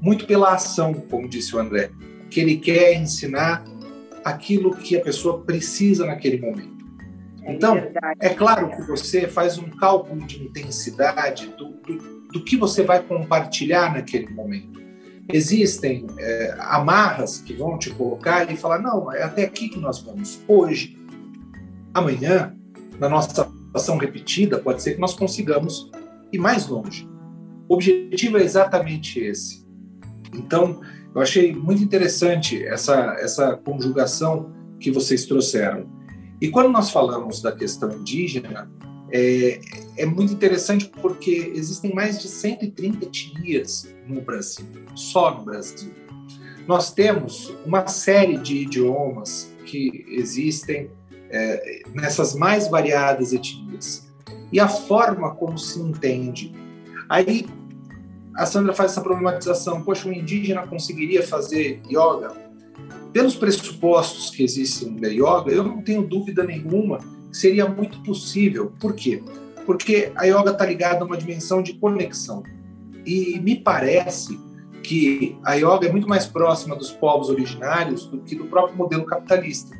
muito 0.00 0.26
pela 0.26 0.54
ação, 0.54 0.92
como 0.94 1.28
disse 1.28 1.54
o 1.54 1.58
André, 1.58 1.90
que 2.30 2.40
ele 2.40 2.56
quer 2.56 2.94
ensinar 2.94 3.64
aquilo 4.24 4.74
que 4.74 4.96
a 4.96 5.00
pessoa 5.00 5.42
precisa 5.42 6.06
naquele 6.06 6.40
momento. 6.40 6.82
É 7.42 7.52
então, 7.52 7.76
é 8.20 8.28
claro 8.30 8.70
que 8.70 8.82
você 8.82 9.26
faz 9.26 9.58
um 9.58 9.68
cálculo 9.70 10.24
de 10.24 10.42
intensidade 10.42 11.48
do, 11.58 11.70
do, 11.70 12.28
do 12.32 12.44
que 12.44 12.56
você 12.56 12.82
vai 12.84 13.02
compartilhar 13.02 13.92
naquele 13.92 14.32
momento. 14.32 14.80
Existem 15.32 16.06
é, 16.18 16.56
amarras 16.58 17.38
que 17.38 17.52
vão 17.54 17.78
te 17.78 17.90
colocar 17.90 18.50
e 18.50 18.56
falar: 18.56 18.78
não, 18.78 19.12
é 19.12 19.22
até 19.22 19.44
aqui 19.44 19.68
que 19.68 19.78
nós 19.78 20.00
vamos. 20.00 20.40
Hoje, 20.46 20.96
amanhã, 21.94 22.54
na 22.98 23.08
nossa 23.08 23.48
ação 23.74 23.96
repetida, 23.96 24.58
pode 24.58 24.82
ser 24.82 24.94
que 24.94 25.00
nós 25.00 25.14
consigamos 25.14 25.90
ir 26.32 26.38
mais 26.38 26.66
longe. 26.68 27.08
O 27.68 27.74
objetivo 27.74 28.38
é 28.38 28.42
exatamente 28.42 29.18
esse. 29.20 29.64
Então, 30.34 30.80
eu 31.14 31.20
achei 31.20 31.54
muito 31.54 31.82
interessante 31.82 32.64
essa, 32.64 33.16
essa 33.18 33.56
conjugação 33.56 34.52
que 34.80 34.90
vocês 34.90 35.26
trouxeram. 35.26 35.86
E 36.40 36.48
quando 36.48 36.70
nós 36.70 36.90
falamos 36.90 37.40
da 37.40 37.52
questão 37.52 37.92
indígena, 37.92 38.70
é, 39.10 39.60
é 39.98 40.06
muito 40.06 40.32
interessante 40.32 40.90
porque 41.00 41.52
existem 41.54 41.94
mais 41.94 42.20
de 42.20 42.28
130 42.28 43.04
etnias 43.04 43.94
no 44.08 44.22
Brasil, 44.22 44.66
só 44.94 45.38
no 45.38 45.44
Brasil. 45.44 45.92
Nós 46.66 46.92
temos 46.92 47.52
uma 47.66 47.86
série 47.86 48.38
de 48.38 48.56
idiomas 48.56 49.52
que 49.66 50.04
existem 50.08 50.90
é, 51.30 51.82
nessas 51.94 52.34
mais 52.34 52.68
variadas 52.68 53.32
etnias. 53.32 54.10
E 54.50 54.58
a 54.60 54.68
forma 54.68 55.34
como 55.34 55.58
se 55.58 55.80
entende. 55.80 56.52
Aí 57.08 57.46
a 58.34 58.46
Sandra 58.46 58.72
faz 58.72 58.92
essa 58.92 59.00
problematização. 59.00 59.82
Poxa, 59.82 60.08
um 60.08 60.12
indígena 60.12 60.66
conseguiria 60.66 61.22
fazer 61.22 61.80
yoga? 61.86 62.32
Pelos 63.12 63.34
pressupostos 63.34 64.30
que 64.30 64.42
existem 64.42 64.96
da 64.96 65.08
yoga, 65.08 65.50
eu 65.50 65.62
não 65.62 65.82
tenho 65.82 66.02
dúvida 66.02 66.42
nenhuma 66.44 66.98
que 67.30 67.36
seria 67.36 67.68
muito 67.68 68.02
possível. 68.02 68.72
Por 68.80 68.94
quê? 68.94 69.22
Porque 69.66 70.10
a 70.14 70.24
yoga 70.24 70.50
está 70.50 70.64
ligada 70.64 71.02
a 71.02 71.06
uma 71.06 71.16
dimensão 71.16 71.62
de 71.62 71.74
conexão. 71.74 72.42
E 73.04 73.38
me 73.40 73.56
parece 73.56 74.38
que 74.82 75.36
a 75.44 75.54
yoga 75.54 75.86
é 75.86 75.92
muito 75.92 76.08
mais 76.08 76.26
próxima 76.26 76.74
dos 76.74 76.90
povos 76.90 77.28
originários 77.28 78.06
do 78.06 78.18
que 78.18 78.34
do 78.34 78.46
próprio 78.46 78.76
modelo 78.76 79.04
capitalista. 79.04 79.76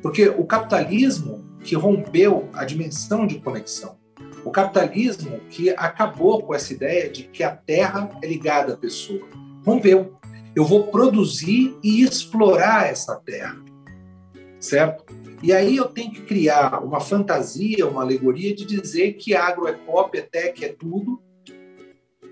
Porque 0.00 0.28
o 0.28 0.44
capitalismo 0.44 1.44
que 1.62 1.76
rompeu 1.76 2.48
a 2.52 2.64
dimensão 2.64 3.26
de 3.26 3.38
conexão. 3.38 3.96
O 4.44 4.50
capitalismo 4.50 5.40
que 5.50 5.70
acabou 5.70 6.42
com 6.42 6.54
essa 6.54 6.72
ideia 6.72 7.08
de 7.08 7.24
que 7.24 7.44
a 7.44 7.54
terra 7.54 8.10
é 8.22 8.26
ligada 8.26 8.74
à 8.74 8.76
pessoa. 8.76 9.22
Rompeu. 9.64 10.18
Eu 10.54 10.64
vou 10.64 10.88
produzir 10.88 11.76
e 11.82 12.02
explorar 12.02 12.90
essa 12.90 13.16
terra. 13.16 13.56
Certo? 14.58 15.04
E 15.42 15.52
aí 15.52 15.76
eu 15.76 15.86
tenho 15.86 16.12
que 16.12 16.22
criar 16.22 16.84
uma 16.84 17.00
fantasia, 17.00 17.86
uma 17.86 18.02
alegoria 18.02 18.54
de 18.54 18.64
dizer 18.64 19.14
que 19.14 19.34
agro 19.34 19.66
é 19.66 19.72
pop, 19.72 20.16
é 20.16 20.22
tech, 20.22 20.64
é 20.64 20.68
tudo, 20.68 21.20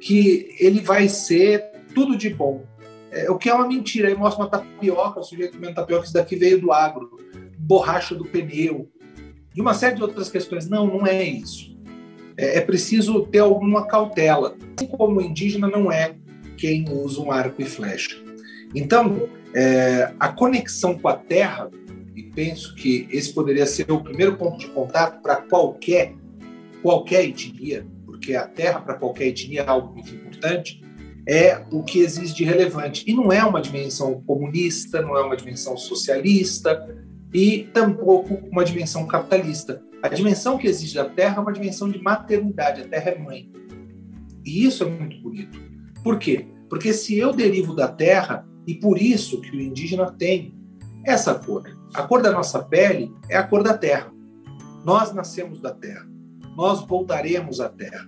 que 0.00 0.54
ele 0.58 0.80
vai 0.80 1.08
ser 1.08 1.64
tudo 1.94 2.16
de 2.16 2.30
bom. 2.30 2.64
É, 3.10 3.30
o 3.30 3.36
que 3.36 3.48
é 3.48 3.54
uma 3.54 3.66
mentira. 3.66 4.08
Aí 4.08 4.14
mostra 4.14 4.44
uma 4.44 4.50
tapioca, 4.50 5.20
o 5.20 5.24
sujeito 5.24 5.56
comendo 5.56 5.74
tapioca, 5.74 6.04
isso 6.04 6.14
daqui 6.14 6.36
veio 6.36 6.60
do 6.60 6.72
agro, 6.72 7.18
borracha 7.58 8.14
do 8.14 8.24
pneu, 8.24 8.88
e 9.56 9.60
uma 9.60 9.74
série 9.74 9.96
de 9.96 10.02
outras 10.02 10.28
questões. 10.28 10.68
Não, 10.68 10.86
não 10.86 11.06
é 11.06 11.22
isso 11.24 11.79
é, 12.40 12.56
é 12.56 12.60
preciso 12.62 13.26
ter 13.26 13.40
alguma 13.40 13.86
cautela. 13.86 14.56
Assim 14.76 14.86
como 14.86 15.20
o 15.20 15.22
indígena 15.22 15.68
não 15.68 15.92
é 15.92 16.14
quem 16.56 16.86
usa 16.90 17.20
um 17.20 17.30
arco 17.30 17.60
e 17.60 17.66
flecha. 17.66 18.16
Então, 18.74 19.28
é, 19.54 20.12
a 20.18 20.28
conexão 20.28 20.98
com 20.98 21.08
a 21.08 21.16
terra, 21.16 21.70
e 22.16 22.22
penso 22.22 22.74
que 22.74 23.06
esse 23.10 23.32
poderia 23.32 23.66
ser 23.66 23.90
o 23.92 24.02
primeiro 24.02 24.36
ponto 24.36 24.58
de 24.58 24.68
contato 24.68 25.20
para 25.22 25.36
qualquer, 25.36 26.14
qualquer 26.82 27.24
etnia, 27.24 27.86
porque 28.06 28.34
a 28.34 28.46
terra 28.46 28.80
para 28.80 28.94
qualquer 28.94 29.26
etnia 29.26 29.62
é 29.62 29.68
algo 29.68 29.92
muito 29.92 30.14
importante, 30.14 30.82
é 31.26 31.62
o 31.70 31.82
que 31.82 32.00
existe 32.00 32.36
de 32.36 32.44
relevante. 32.44 33.04
E 33.06 33.12
não 33.12 33.30
é 33.30 33.44
uma 33.44 33.60
dimensão 33.60 34.22
comunista, 34.26 35.02
não 35.02 35.16
é 35.16 35.22
uma 35.22 35.36
dimensão 35.36 35.76
socialista 35.76 36.88
e 37.32 37.68
tampouco 37.72 38.34
uma 38.50 38.64
dimensão 38.64 39.06
capitalista. 39.06 39.82
A 40.02 40.08
dimensão 40.08 40.58
que 40.58 40.66
existe 40.66 40.94
da 40.94 41.04
Terra 41.04 41.36
é 41.36 41.40
uma 41.40 41.52
dimensão 41.52 41.90
de 41.90 42.02
maternidade, 42.02 42.82
a 42.82 42.88
Terra 42.88 43.10
é 43.10 43.18
mãe. 43.18 43.50
E 44.44 44.64
isso 44.64 44.84
é 44.84 44.86
muito 44.86 45.20
bonito. 45.20 45.60
Por 46.02 46.18
quê? 46.18 46.48
Porque 46.68 46.92
se 46.92 47.18
eu 47.18 47.32
derivo 47.32 47.74
da 47.74 47.88
Terra, 47.88 48.46
e 48.66 48.74
por 48.74 49.00
isso 49.00 49.40
que 49.40 49.56
o 49.56 49.60
indígena 49.60 50.10
tem 50.12 50.54
essa 51.04 51.34
cor. 51.34 51.64
A 51.94 52.02
cor 52.02 52.22
da 52.22 52.30
nossa 52.30 52.62
pele 52.62 53.12
é 53.28 53.36
a 53.36 53.42
cor 53.42 53.62
da 53.62 53.76
Terra. 53.76 54.12
Nós 54.84 55.12
nascemos 55.12 55.60
da 55.60 55.72
Terra. 55.72 56.06
Nós 56.56 56.86
voltaremos 56.86 57.60
à 57.60 57.68
Terra. 57.68 58.06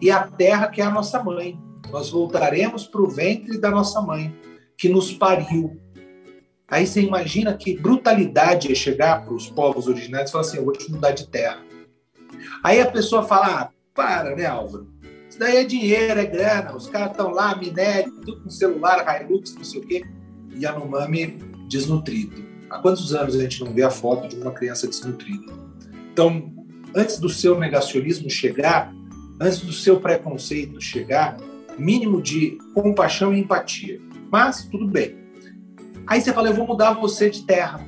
E 0.00 0.10
a 0.10 0.26
Terra 0.26 0.68
que 0.68 0.80
é 0.80 0.84
a 0.84 0.90
nossa 0.90 1.22
mãe. 1.22 1.58
Nós 1.90 2.10
voltaremos 2.10 2.86
para 2.86 3.02
o 3.02 3.08
ventre 3.08 3.58
da 3.58 3.70
nossa 3.70 4.00
mãe, 4.00 4.34
que 4.76 4.88
nos 4.88 5.12
pariu. 5.12 5.80
Aí 6.68 6.86
você 6.86 7.02
imagina 7.02 7.54
que 7.54 7.76
brutalidade 7.76 8.72
é 8.72 8.74
chegar 8.74 9.24
para 9.24 9.34
os 9.34 9.48
povos 9.48 9.86
originários 9.86 10.30
e 10.30 10.32
falar 10.32 10.44
assim: 10.44 10.56
eu 10.56 10.64
vou 10.64 10.72
te 10.72 10.90
mudar 10.90 11.12
de 11.12 11.26
terra. 11.28 11.62
Aí 12.62 12.80
a 12.80 12.90
pessoa 12.90 13.22
fala: 13.22 13.46
ah, 13.46 13.70
para, 13.94 14.34
né, 14.34 14.46
Álvaro? 14.46 14.88
Isso 15.28 15.38
daí 15.38 15.56
é 15.56 15.64
dinheiro, 15.64 16.20
é 16.20 16.26
grana. 16.26 16.74
Os 16.74 16.88
caras 16.88 17.10
estão 17.10 17.30
lá, 17.30 17.56
minério, 17.56 18.12
tudo 18.24 18.42
com 18.42 18.50
celular, 18.50 19.04
Hilux, 19.20 19.54
não 19.54 19.64
sei 19.64 19.80
o 19.80 19.86
quê. 19.86 20.04
Yanomami 20.54 21.38
desnutrido. 21.68 22.44
Há 22.70 22.78
quantos 22.78 23.14
anos 23.14 23.34
a 23.34 23.40
gente 23.40 23.62
não 23.62 23.72
vê 23.72 23.82
a 23.82 23.90
foto 23.90 24.28
de 24.28 24.36
uma 24.36 24.52
criança 24.52 24.86
desnutrida? 24.86 25.52
Então, 26.12 26.52
antes 26.94 27.18
do 27.18 27.28
seu 27.28 27.58
negacionismo 27.58 28.30
chegar, 28.30 28.94
antes 29.40 29.60
do 29.60 29.72
seu 29.72 30.00
preconceito 30.00 30.80
chegar, 30.80 31.36
mínimo 31.76 32.22
de 32.22 32.56
compaixão 32.72 33.34
e 33.34 33.40
empatia. 33.40 34.00
Mas 34.30 34.64
tudo 34.64 34.86
bem. 34.86 35.23
Aí 36.06 36.20
você 36.20 36.32
fala, 36.32 36.48
eu 36.48 36.54
vou 36.54 36.66
mudar 36.66 36.92
você 36.92 37.30
de 37.30 37.42
terra. 37.42 37.86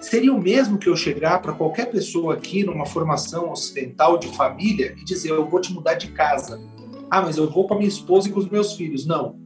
Seria 0.00 0.32
o 0.32 0.40
mesmo 0.40 0.78
que 0.78 0.88
eu 0.88 0.96
chegar 0.96 1.40
para 1.40 1.52
qualquer 1.52 1.90
pessoa 1.90 2.34
aqui 2.34 2.62
numa 2.64 2.84
formação 2.84 3.50
ocidental 3.50 4.18
de 4.18 4.28
família 4.28 4.94
e 4.98 5.04
dizer, 5.04 5.30
eu 5.30 5.48
vou 5.48 5.60
te 5.60 5.72
mudar 5.72 5.94
de 5.94 6.08
casa. 6.08 6.60
Ah, 7.10 7.22
mas 7.22 7.36
eu 7.36 7.50
vou 7.50 7.66
com 7.66 7.74
a 7.74 7.76
minha 7.78 7.88
esposa 7.88 8.28
e 8.28 8.32
com 8.32 8.40
os 8.40 8.48
meus 8.48 8.74
filhos. 8.74 9.06
Não. 9.06 9.36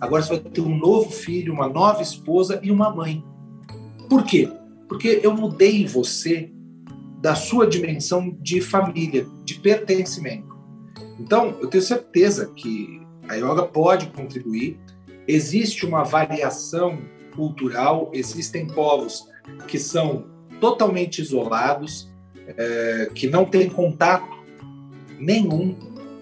Agora 0.00 0.22
você 0.22 0.38
vai 0.38 0.50
ter 0.50 0.60
um 0.60 0.76
novo 0.76 1.10
filho, 1.10 1.52
uma 1.52 1.68
nova 1.68 2.02
esposa 2.02 2.60
e 2.62 2.70
uma 2.70 2.94
mãe. 2.94 3.24
Por 4.08 4.24
quê? 4.24 4.48
Porque 4.88 5.20
eu 5.22 5.34
mudei 5.34 5.86
você 5.86 6.52
da 7.20 7.34
sua 7.34 7.66
dimensão 7.66 8.36
de 8.40 8.60
família, 8.60 9.26
de 9.44 9.54
pertencimento. 9.54 10.56
Então, 11.18 11.56
eu 11.60 11.68
tenho 11.68 11.82
certeza 11.82 12.46
que 12.54 13.00
a 13.28 13.34
yoga 13.34 13.64
pode 13.64 14.06
contribuir. 14.10 14.78
Existe 15.28 15.84
uma 15.84 16.04
variação 16.04 16.98
cultural, 17.36 18.10
existem 18.14 18.66
povos 18.66 19.28
que 19.68 19.78
são 19.78 20.24
totalmente 20.58 21.20
isolados, 21.20 22.10
é, 22.46 23.10
que 23.14 23.28
não 23.28 23.44
têm 23.44 23.68
contato 23.68 24.26
nenhum 25.18 25.76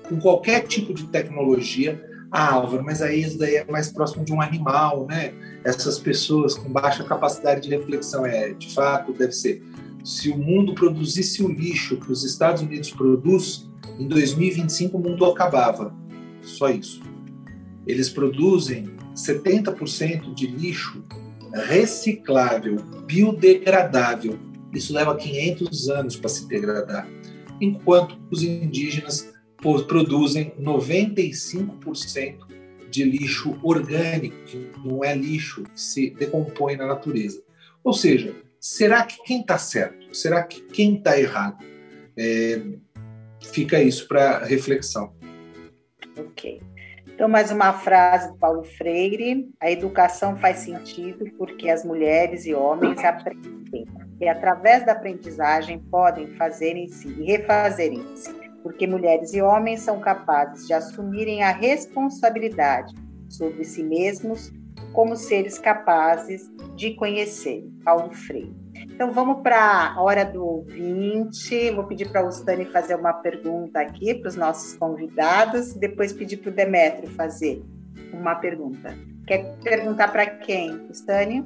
com 0.08 0.18
qualquer 0.18 0.66
tipo 0.66 0.92
de 0.92 1.06
tecnologia. 1.06 2.04
Ah, 2.32 2.54
Álvaro, 2.54 2.84
mas 2.84 3.00
aí 3.00 3.22
isso 3.22 3.38
daí 3.38 3.54
é 3.54 3.64
mais 3.64 3.92
próximo 3.92 4.24
de 4.24 4.32
um 4.32 4.40
animal, 4.40 5.06
né? 5.06 5.32
Essas 5.64 6.00
pessoas 6.00 6.54
com 6.54 6.68
baixa 6.68 7.04
capacidade 7.04 7.62
de 7.62 7.68
reflexão, 7.70 8.26
é, 8.26 8.52
de 8.54 8.74
fato, 8.74 9.12
deve 9.12 9.32
ser. 9.32 9.62
Se 10.04 10.30
o 10.30 10.36
mundo 10.36 10.74
produzisse 10.74 11.44
o 11.44 11.48
lixo 11.48 11.96
que 11.96 12.10
os 12.10 12.24
Estados 12.24 12.62
Unidos 12.62 12.90
produz, 12.90 13.70
em 13.98 14.08
2025 14.08 14.96
o 14.96 15.00
mundo 15.00 15.24
acabava. 15.24 15.94
Só 16.42 16.68
isso. 16.68 17.00
Eles 17.86 18.10
produzem 18.10 18.95
70% 19.16 20.34
de 20.34 20.46
lixo 20.46 21.02
reciclável, 21.52 22.76
biodegradável. 23.06 24.38
Isso 24.72 24.92
leva 24.92 25.16
500 25.16 25.88
anos 25.88 26.16
para 26.16 26.28
se 26.28 26.46
degradar. 26.46 27.08
Enquanto 27.60 28.18
os 28.30 28.42
indígenas 28.42 29.32
produzem 29.88 30.52
95% 30.60 32.46
de 32.90 33.04
lixo 33.04 33.58
orgânico, 33.62 34.36
que 34.44 34.70
não 34.84 35.02
é 35.02 35.14
lixo 35.14 35.64
que 35.64 35.80
se 35.80 36.10
decompõe 36.10 36.76
na 36.76 36.86
natureza. 36.86 37.42
Ou 37.82 37.92
seja, 37.92 38.34
será 38.60 39.04
que 39.04 39.22
quem 39.24 39.40
está 39.40 39.58
certo? 39.58 40.14
Será 40.14 40.42
que 40.42 40.60
quem 40.60 40.96
está 40.96 41.18
errado? 41.18 41.64
É, 42.16 42.62
fica 43.40 43.82
isso 43.82 44.06
para 44.06 44.44
reflexão. 44.44 45.14
Ok. 46.18 46.60
Então, 47.16 47.30
mais 47.30 47.50
uma 47.50 47.72
frase 47.72 48.30
do 48.30 48.36
Paulo 48.36 48.62
Freire: 48.62 49.48
a 49.58 49.70
educação 49.70 50.36
faz 50.36 50.58
sentido 50.58 51.24
porque 51.38 51.70
as 51.70 51.82
mulheres 51.82 52.44
e 52.44 52.52
homens 52.52 53.02
aprendem, 53.02 53.86
e 54.20 54.28
através 54.28 54.84
da 54.84 54.92
aprendizagem 54.92 55.78
podem 55.90 56.26
fazer 56.36 56.76
em 56.76 56.88
si 56.88 57.08
e 57.08 57.24
refazer 57.24 57.90
em 57.90 58.14
si, 58.14 58.34
porque 58.62 58.86
mulheres 58.86 59.32
e 59.32 59.40
homens 59.40 59.80
são 59.80 59.98
capazes 59.98 60.66
de 60.66 60.74
assumirem 60.74 61.42
a 61.42 61.52
responsabilidade 61.52 62.94
sobre 63.30 63.64
si 63.64 63.82
mesmos 63.82 64.52
como 64.92 65.16
seres 65.16 65.58
capazes 65.58 66.42
de 66.74 66.96
conhecer. 66.96 67.64
Paulo 67.82 68.12
Freire. 68.12 68.65
Então 68.96 69.12
vamos 69.12 69.42
para 69.42 69.92
a 69.92 70.00
hora 70.00 70.24
do 70.24 70.42
ouvinte. 70.42 71.70
Vou 71.72 71.84
pedir 71.84 72.10
para 72.10 72.26
o 72.26 72.30
Stani 72.30 72.64
fazer 72.64 72.94
uma 72.94 73.12
pergunta 73.12 73.78
aqui 73.78 74.14
para 74.14 74.30
os 74.30 74.36
nossos 74.36 74.72
convidados, 74.72 75.74
depois 75.74 76.14
pedir 76.14 76.38
para 76.38 76.50
o 76.50 76.54
Demetrio 76.54 77.10
fazer 77.10 77.62
uma 78.10 78.36
pergunta. 78.36 78.96
Quer 79.26 79.54
perguntar 79.62 80.08
para 80.08 80.24
quem, 80.24 80.80
Stani? 80.94 81.44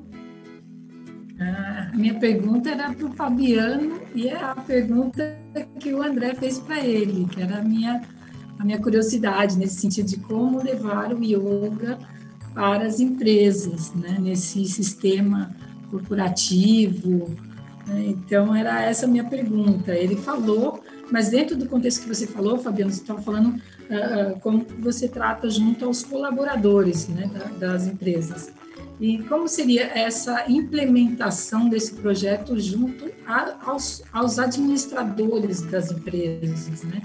A 1.41 1.91
minha 1.93 2.15
pergunta 2.21 2.71
era 2.71 2.93
para 2.93 3.07
o 3.07 3.13
Fabiano 3.15 4.01
e 4.15 4.29
é 4.29 4.37
a 4.37 4.55
pergunta 4.55 5.37
que 5.81 5.93
o 5.93 6.01
André 6.01 6.37
fez 6.37 6.61
para 6.61 6.79
ele, 6.79 7.27
que 7.27 7.43
era 7.43 7.59
a 7.59 7.63
minha, 7.63 8.01
a 8.61 8.65
minha 8.65 8.79
curiosidade 8.79 9.59
nesse 9.59 9.81
sentido 9.81 10.07
de 10.07 10.21
como 10.21 10.63
levar 10.63 11.13
o 11.13 11.25
yoga 11.25 11.99
para 12.55 12.85
as 12.85 13.01
empresas, 13.01 13.93
né, 13.93 14.19
nesse 14.21 14.65
sistema 14.67 15.51
corporativo. 15.91 17.35
Né? 17.87 18.07
Então, 18.09 18.55
era 18.55 18.83
essa 18.83 19.07
a 19.07 19.09
minha 19.09 19.25
pergunta. 19.25 19.93
Ele 19.93 20.17
falou, 20.17 20.83
mas 21.11 21.31
dentro 21.31 21.57
do 21.57 21.67
contexto 21.67 22.03
que 22.03 22.09
você 22.09 22.27
falou, 22.27 22.59
Fabiano, 22.59 22.93
você 22.93 23.01
estava 23.01 23.21
falando 23.21 23.49
uh, 23.57 24.39
como 24.41 24.65
você 24.79 25.09
trata 25.09 25.51
junto 25.51 25.85
aos 25.85 26.05
colaboradores 26.05 27.09
né, 27.09 27.31
da, 27.33 27.69
das 27.69 27.87
empresas. 27.87 28.53
E 29.01 29.19
como 29.23 29.49
seria 29.49 29.87
essa 29.99 30.45
implementação 30.47 31.69
desse 31.71 31.95
projeto 31.95 32.61
junto 32.61 33.11
a, 33.27 33.71
aos, 33.71 34.03
aos 34.13 34.39
administradores 34.39 35.63
das 35.63 35.91
empresas, 35.91 36.83
né? 36.83 37.01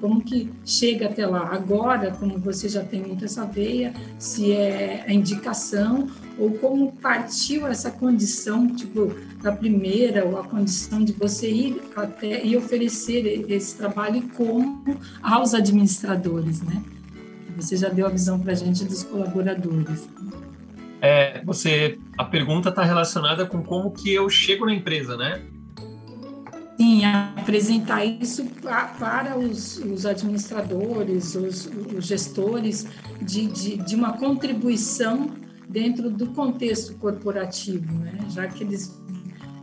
Como 0.00 0.22
que 0.22 0.50
chega 0.64 1.06
até 1.06 1.26
lá. 1.26 1.48
Agora, 1.52 2.10
como 2.12 2.38
você 2.38 2.68
já 2.68 2.82
tem 2.82 3.00
muito 3.00 3.24
essa 3.24 3.44
veia, 3.44 3.92
se 4.18 4.52
é 4.52 5.04
a 5.06 5.12
indicação 5.12 6.08
ou 6.38 6.50
como 6.58 6.92
partiu 6.92 7.66
essa 7.66 7.90
condição, 7.90 8.68
tipo, 8.74 9.14
da 9.42 9.52
primeira, 9.52 10.24
ou 10.24 10.38
a 10.38 10.44
condição 10.44 11.02
de 11.02 11.12
você 11.12 11.50
ir 11.50 11.82
até 11.96 12.44
e 12.44 12.56
oferecer 12.56 13.44
esse 13.50 13.76
trabalho 13.76 14.22
como 14.34 14.98
aos 15.22 15.54
administradores, 15.54 16.60
né? 16.62 16.82
Você 17.56 17.76
já 17.76 17.88
deu 17.88 18.06
a 18.06 18.10
visão 18.10 18.38
para 18.38 18.52
a 18.52 18.54
gente 18.54 18.84
dos 18.84 19.02
colaboradores. 19.02 20.06
É, 21.00 21.42
você, 21.44 21.98
a 22.18 22.24
pergunta 22.24 22.68
está 22.68 22.82
relacionada 22.82 23.46
com 23.46 23.62
como 23.62 23.90
que 23.90 24.12
eu 24.12 24.28
chego 24.28 24.66
na 24.66 24.74
empresa, 24.74 25.16
né? 25.16 25.42
Sim, 26.76 27.04
apresentar 27.04 28.04
isso 28.04 28.44
para 28.62 29.38
os, 29.38 29.78
os 29.78 30.04
administradores, 30.04 31.34
os, 31.34 31.70
os 31.96 32.06
gestores, 32.06 32.86
de, 33.22 33.46
de, 33.46 33.76
de, 33.78 33.94
uma 33.94 34.12
contribuição 34.12 35.30
dentro 35.66 36.10
do 36.10 36.26
contexto 36.28 36.94
corporativo, 36.96 37.92
né? 37.94 38.18
já 38.28 38.46
que 38.46 38.62
eles 38.62 38.94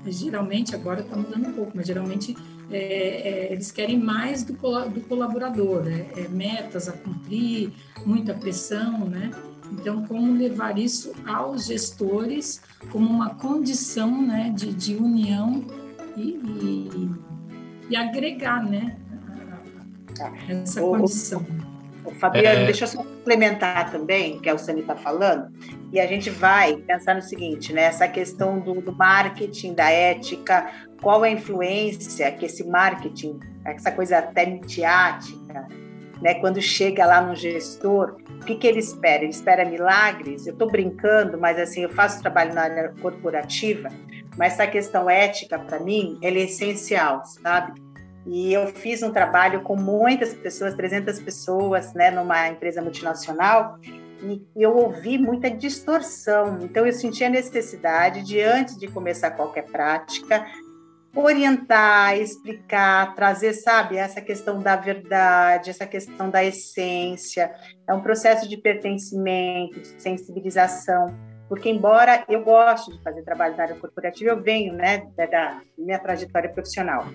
geralmente, 0.05 0.76
agora 0.76 1.01
está 1.01 1.16
mudando 1.16 1.47
um 1.47 1.53
pouco, 1.53 1.72
mas 1.76 1.88
geralmente 1.88 2.36
é, 2.70 2.78
é, 2.78 3.53
eles 3.53 3.72
querem 3.72 3.97
mais 3.97 4.43
do, 4.43 4.53
do 4.53 5.01
colaborador, 5.07 5.84
né? 5.84 6.07
é, 6.18 6.28
metas 6.28 6.89
a 6.89 6.93
cumprir, 6.93 7.72
muita 8.05 8.34
pressão, 8.34 9.05
né? 9.05 9.32
Então, 9.72 10.05
como 10.05 10.34
levar 10.34 10.78
isso 10.78 11.14
aos 11.26 11.66
gestores 11.66 12.61
como 12.91 13.09
uma 13.09 13.34
condição 13.36 14.22
né, 14.22 14.53
de, 14.55 14.72
de 14.72 14.95
união 14.95 15.66
e, 16.16 16.22
e, 16.22 17.11
e 17.89 17.95
agregar 17.95 18.64
né, 18.64 18.97
essa 20.49 20.82
condição. 20.82 21.45
O, 22.05 22.11
Fabiano, 22.11 22.61
é... 22.61 22.66
deixa 22.66 22.84
eu 22.84 22.88
só 22.89 22.97
complementar 22.97 23.89
também, 23.91 24.39
que 24.39 24.49
é 24.49 24.53
o 24.53 24.57
Sani 24.57 24.82
está 24.82 24.95
falando, 24.95 25.51
e 25.91 25.99
a 25.99 26.07
gente 26.07 26.30
vai 26.30 26.76
pensar 26.76 27.16
no 27.16 27.22
seguinte, 27.22 27.72
né? 27.72 27.84
Essa 27.84 28.07
questão 28.07 28.59
do, 28.59 28.82
do 28.82 28.91
marketing, 28.93 29.74
da 29.74 29.89
ética, 29.89 30.70
qual 31.01 31.24
é 31.24 31.30
a 31.30 31.32
influência 31.32 32.30
que 32.32 32.45
esse 32.45 32.68
marketing, 32.68 33.39
essa 33.64 33.91
coisa 33.91 34.18
até 34.18 34.45
midiática, 34.45 35.68
né? 36.22 36.34
Quando 36.36 36.61
chega 36.61 37.05
lá 37.05 37.22
no 37.22 37.36
gestor, 37.36 38.18
o 38.41 38.45
que, 38.45 38.55
que 38.55 38.68
ele 38.68 38.80
espera? 38.80 39.24
Ele 39.24 39.32
espera 39.32 39.64
milagres? 39.64 40.45
Eu 40.45 40.53
estou 40.53 40.70
brincando, 40.70 41.38
mas 41.38 41.57
assim, 41.57 41.84
eu 41.84 41.89
faço 41.89 42.22
trabalho 42.22 42.53
na 42.53 42.64
área 42.64 42.93
corporativa, 43.01 43.89
mas 44.38 44.53
essa 44.53 44.67
questão 44.67 45.09
ética, 45.09 45.59
para 45.59 45.79
mim, 45.79 46.17
ela 46.21 46.38
é 46.38 46.43
essencial, 46.43 47.23
sabe? 47.25 47.81
E 48.25 48.53
eu 48.53 48.67
fiz 48.67 49.03
um 49.03 49.11
trabalho 49.11 49.61
com 49.61 49.75
muitas 49.75 50.34
pessoas, 50.34 50.73
300 50.75 51.19
pessoas, 51.19 51.93
né, 51.93 52.09
numa 52.09 52.47
empresa 52.47 52.81
multinacional, 52.81 53.77
e 54.21 54.41
eu 54.55 54.75
ouvi 54.75 55.17
muita 55.17 55.51
distorção. 55.51 56.59
Então, 56.61 56.86
eu 56.86 56.93
senti 56.93 57.23
a 57.23 57.29
necessidade 57.29 58.23
de, 58.23 58.39
antes 58.41 58.77
de 58.77 58.88
começar 58.88 59.31
qualquer 59.31 59.65
prática, 59.65 60.45
orientar, 61.15 62.17
explicar, 62.17 63.13
trazer, 63.13 63.53
sabe, 63.53 63.97
essa 63.97 64.21
questão 64.21 64.61
da 64.61 64.75
verdade, 64.75 65.69
essa 65.69 65.86
questão 65.86 66.29
da 66.29 66.43
essência. 66.43 67.53
É 67.88 67.93
um 67.93 68.01
processo 68.01 68.47
de 68.47 68.57
pertencimento, 68.57 69.79
de 69.79 70.01
sensibilização. 70.01 71.13
Porque, 71.54 71.70
embora 71.70 72.26
eu 72.28 72.43
goste 72.43 72.91
de 72.91 73.04
fazer 73.04 73.22
trabalho 73.22 73.56
na 73.56 73.62
área 73.62 73.76
corporativa, 73.76 74.32
eu 74.32 74.41
venho 74.41 74.74
né, 74.74 75.06
da 75.16 75.62
minha 75.78 75.99
trajetória 75.99 76.49
profissional. 76.49 77.06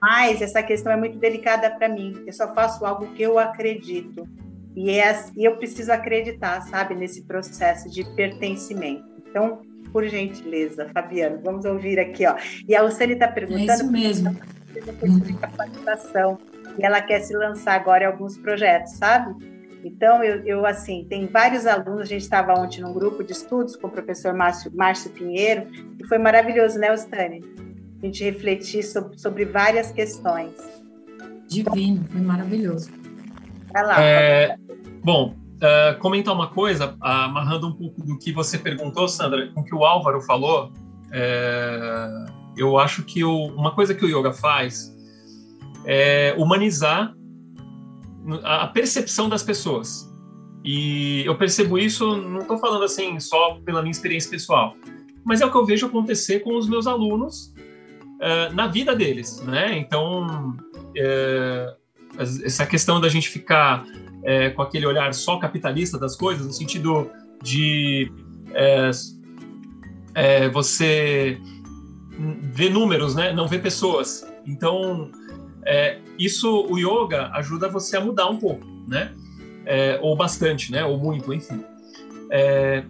Mas 0.00 0.40
essa 0.40 0.62
questão 0.62 0.90
é 0.90 0.96
muito 0.96 1.18
delicada 1.18 1.70
para 1.70 1.90
mim. 1.90 2.24
Eu 2.26 2.32
só 2.32 2.54
faço 2.54 2.86
algo 2.86 3.08
que 3.08 3.20
eu 3.20 3.38
acredito. 3.38 4.26
E, 4.74 4.98
é, 4.98 5.24
e 5.36 5.44
eu 5.44 5.58
preciso 5.58 5.92
acreditar, 5.92 6.62
sabe, 6.62 6.94
nesse 6.94 7.22
processo 7.24 7.90
de 7.90 8.02
pertencimento. 8.16 9.04
Então, 9.28 9.60
por 9.92 10.06
gentileza, 10.06 10.88
Fabiano, 10.94 11.42
vamos 11.44 11.66
ouvir 11.66 12.00
aqui, 12.00 12.26
ó. 12.26 12.34
E 12.66 12.74
a 12.74 12.80
Luciane 12.80 13.12
está 13.12 13.28
perguntando. 13.28 13.72
É 13.72 13.74
isso 13.74 13.92
mesmo. 13.92 14.34
De 14.72 15.34
capacitação. 15.34 16.38
E 16.78 16.82
ela 16.82 17.02
quer 17.02 17.20
se 17.20 17.36
lançar 17.36 17.74
agora 17.74 18.04
em 18.04 18.06
alguns 18.06 18.38
projetos, 18.38 18.92
sabe? 18.92 19.51
Então, 19.84 20.22
eu, 20.22 20.44
eu, 20.44 20.66
assim, 20.66 21.06
tem 21.08 21.26
vários 21.26 21.66
alunos, 21.66 22.02
a 22.02 22.04
gente 22.04 22.22
estava 22.22 22.54
ontem 22.54 22.80
num 22.80 22.92
grupo 22.92 23.24
de 23.24 23.32
estudos 23.32 23.74
com 23.76 23.88
o 23.88 23.90
professor 23.90 24.32
Márcio, 24.32 24.70
Márcio 24.74 25.10
Pinheiro, 25.10 25.66
e 25.98 26.06
foi 26.06 26.18
maravilhoso, 26.18 26.78
né, 26.78 26.92
Ostane? 26.92 27.42
A 28.00 28.06
gente 28.06 28.22
refletir 28.24 28.82
sobre, 28.84 29.18
sobre 29.18 29.44
várias 29.44 29.90
questões. 29.90 30.52
Divino, 31.48 32.04
foi 32.10 32.20
maravilhoso. 32.20 32.90
Vai 33.72 33.86
lá. 33.86 34.02
É, 34.02 34.56
bom, 35.04 35.34
uh, 35.56 35.98
comentar 35.98 36.34
uma 36.34 36.48
coisa, 36.48 36.96
amarrando 37.00 37.68
um 37.68 37.72
pouco 37.72 38.02
do 38.02 38.18
que 38.18 38.32
você 38.32 38.58
perguntou, 38.58 39.08
Sandra, 39.08 39.48
com 39.52 39.60
o 39.60 39.64
que 39.64 39.74
o 39.74 39.84
Álvaro 39.84 40.20
falou. 40.22 40.72
É, 41.12 42.08
eu 42.56 42.78
acho 42.78 43.02
que 43.02 43.22
o, 43.24 43.46
uma 43.46 43.74
coisa 43.74 43.94
que 43.94 44.04
o 44.04 44.08
yoga 44.08 44.32
faz 44.32 44.94
é 45.84 46.34
humanizar 46.38 47.14
a 48.42 48.66
percepção 48.68 49.28
das 49.28 49.42
pessoas. 49.42 50.10
E 50.64 51.24
eu 51.26 51.36
percebo 51.36 51.78
isso, 51.78 52.16
não 52.16 52.40
estou 52.40 52.58
falando 52.58 52.84
assim 52.84 53.18
só 53.18 53.58
pela 53.64 53.82
minha 53.82 53.90
experiência 53.90 54.30
pessoal, 54.30 54.76
mas 55.24 55.40
é 55.40 55.46
o 55.46 55.50
que 55.50 55.56
eu 55.56 55.66
vejo 55.66 55.86
acontecer 55.86 56.40
com 56.40 56.56
os 56.56 56.68
meus 56.68 56.86
alunos 56.86 57.52
uh, 58.18 58.54
na 58.54 58.68
vida 58.68 58.94
deles, 58.94 59.40
né? 59.40 59.76
Então, 59.76 60.54
uh, 60.56 61.76
essa 62.18 62.66
questão 62.66 63.00
da 63.00 63.08
gente 63.08 63.28
ficar 63.28 63.84
é, 64.24 64.50
com 64.50 64.62
aquele 64.62 64.86
olhar 64.86 65.12
só 65.14 65.38
capitalista 65.38 65.98
das 65.98 66.14
coisas, 66.14 66.46
no 66.46 66.52
sentido 66.52 67.10
de 67.42 68.12
você 70.52 71.40
ver 72.52 72.70
números, 72.70 73.14
né? 73.14 73.32
não 73.32 73.48
ver 73.48 73.62
pessoas. 73.62 74.24
Então, 74.46 75.10
é, 75.64 75.98
isso, 76.18 76.66
o 76.68 76.78
yoga 76.78 77.30
ajuda 77.34 77.68
você 77.68 77.96
a 77.96 78.00
mudar 78.00 78.28
um 78.28 78.38
pouco, 78.38 78.66
né? 78.86 79.12
É, 79.64 79.98
ou 80.02 80.16
bastante, 80.16 80.72
né? 80.72 80.84
Ou 80.84 80.98
muito, 80.98 81.32
enfim. 81.32 81.64
É, 82.30 82.84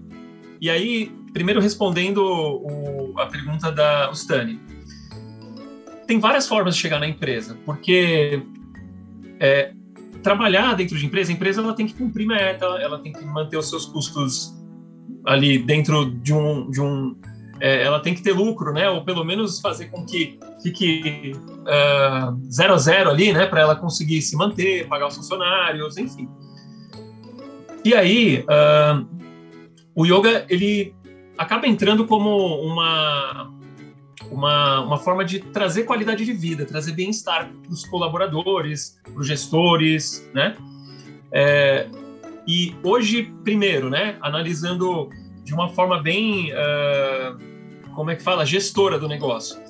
e 0.61 0.71
aí, 0.71 1.13
primeiro 1.33 1.61
respondendo 1.61 2.23
o, 2.23 3.15
a 3.19 3.27
pergunta 3.27 3.71
da 3.71 4.11
Ustani. 4.11 4.61
Tem 6.07 6.19
várias 6.19 6.49
formas 6.49 6.75
de 6.75 6.81
chegar 6.81 6.99
na 6.99 7.07
empresa, 7.07 7.57
porque 7.65 8.43
é, 9.39 9.73
trabalhar 10.23 10.75
dentro 10.75 10.97
de 10.97 11.07
empresa, 11.07 11.31
a 11.31 11.35
empresa 11.35 11.61
ela 11.61 11.75
tem 11.75 11.87
que 11.87 11.95
cumprir 11.95 12.27
meta, 12.27 12.65
ela 12.81 12.99
tem 12.99 13.13
que 13.13 13.25
manter 13.25 13.57
os 13.57 13.69
seus 13.69 13.87
custos 13.87 14.55
ali 15.27 15.59
dentro 15.59 16.11
de 16.11 16.33
um, 16.33 16.71
de 16.71 16.81
um 16.81 17.17
é, 17.63 17.81
ela 17.81 18.01
tem 18.01 18.13
que 18.13 18.23
ter 18.23 18.33
lucro, 18.33 18.73
né? 18.73 18.91
Ou 18.91 19.05
pelo 19.05 19.25
menos 19.25 19.61
fazer 19.61 19.87
com 19.87 20.05
que 20.05 20.37
fique 20.61 21.33
uh, 21.61 22.53
zero 22.53 22.75
a 22.75 22.77
zero 22.77 23.09
ali, 23.09 23.33
né? 23.33 23.47
Para 23.47 23.61
ela 23.61 23.77
conseguir 23.77 24.21
se 24.21 24.37
manter, 24.37 24.89
pagar 24.89 25.07
os 25.07 25.15
funcionários, 25.15 25.97
enfim. 25.97 26.29
E 27.85 27.95
aí, 27.95 28.45
uh, 28.49 29.07
o 29.95 30.05
yoga 30.05 30.45
ele 30.49 30.93
acaba 31.39 31.69
entrando 31.69 32.05
como 32.05 32.61
uma 32.63 33.49
uma, 34.29 34.81
uma 34.81 34.99
forma 34.99 35.25
de 35.25 35.39
trazer 35.39 35.85
qualidade 35.85 36.25
de 36.25 36.33
vida, 36.33 36.65
trazer 36.65 36.93
bem-estar 36.93 37.49
para 37.49 37.73
os 37.73 37.85
colaboradores, 37.85 38.99
para 39.05 39.21
os 39.21 39.27
gestores, 39.29 40.29
né? 40.35 40.57
É, 41.31 41.87
e 42.49 42.75
hoje, 42.83 43.33
primeiro, 43.45 43.89
né, 43.89 44.17
analisando 44.21 45.11
de 45.45 45.55
uma 45.55 45.69
forma 45.69 46.03
bem, 46.03 46.51
uh, 46.53 47.52
como 47.95 48.11
é 48.11 48.17
que 48.17 48.23
fala, 48.23 48.45
gestora 48.45 48.99
do 48.99 49.09
negócio. 49.09 49.61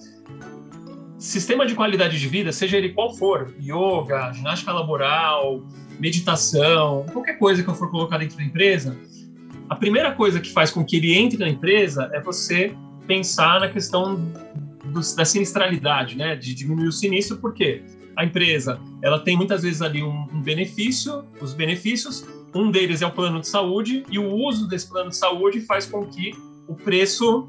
Sistema 1.18 1.66
de 1.66 1.74
qualidade 1.74 2.18
de 2.18 2.26
vida, 2.26 2.50
seja 2.52 2.76
ele 2.76 2.90
qual 2.90 3.14
for, 3.14 3.54
yoga, 3.60 4.32
ginástica 4.32 4.72
laboral, 4.72 5.62
meditação, 6.00 7.06
qualquer 7.12 7.38
coisa 7.38 7.62
que 7.62 7.70
eu 7.70 7.74
for 7.74 7.90
colocar 7.90 8.18
dentro 8.18 8.36
da 8.36 8.42
empresa, 8.42 8.98
a 9.68 9.76
primeira 9.76 10.12
coisa 10.12 10.40
que 10.40 10.50
faz 10.50 10.70
com 10.70 10.84
que 10.84 10.96
ele 10.96 11.14
entre 11.14 11.38
na 11.38 11.48
empresa 11.48 12.10
é 12.12 12.20
você 12.20 12.74
pensar 13.06 13.60
na 13.60 13.68
questão 13.68 14.16
do, 14.84 15.00
da 15.16 15.24
sinistralidade, 15.24 16.16
né? 16.16 16.36
De 16.36 16.54
diminuir 16.54 16.88
o 16.88 16.92
sinistro, 16.92 17.38
porque 17.38 17.82
a 18.16 18.24
empresa 18.24 18.78
ela 19.00 19.18
tem 19.18 19.36
muitas 19.36 19.62
vezes 19.62 19.80
ali 19.80 20.02
um, 20.02 20.26
um 20.32 20.42
benefício, 20.42 21.24
os 21.40 21.54
benefícios, 21.54 22.26
um 22.54 22.70
deles 22.70 23.00
é 23.00 23.06
o 23.06 23.10
plano 23.10 23.40
de 23.40 23.48
saúde, 23.48 24.04
e 24.10 24.18
o 24.18 24.34
uso 24.34 24.68
desse 24.68 24.88
plano 24.88 25.10
de 25.10 25.16
saúde 25.16 25.60
faz 25.60 25.86
com 25.86 26.04
que 26.04 26.32
o 26.68 26.74
preço 26.74 27.48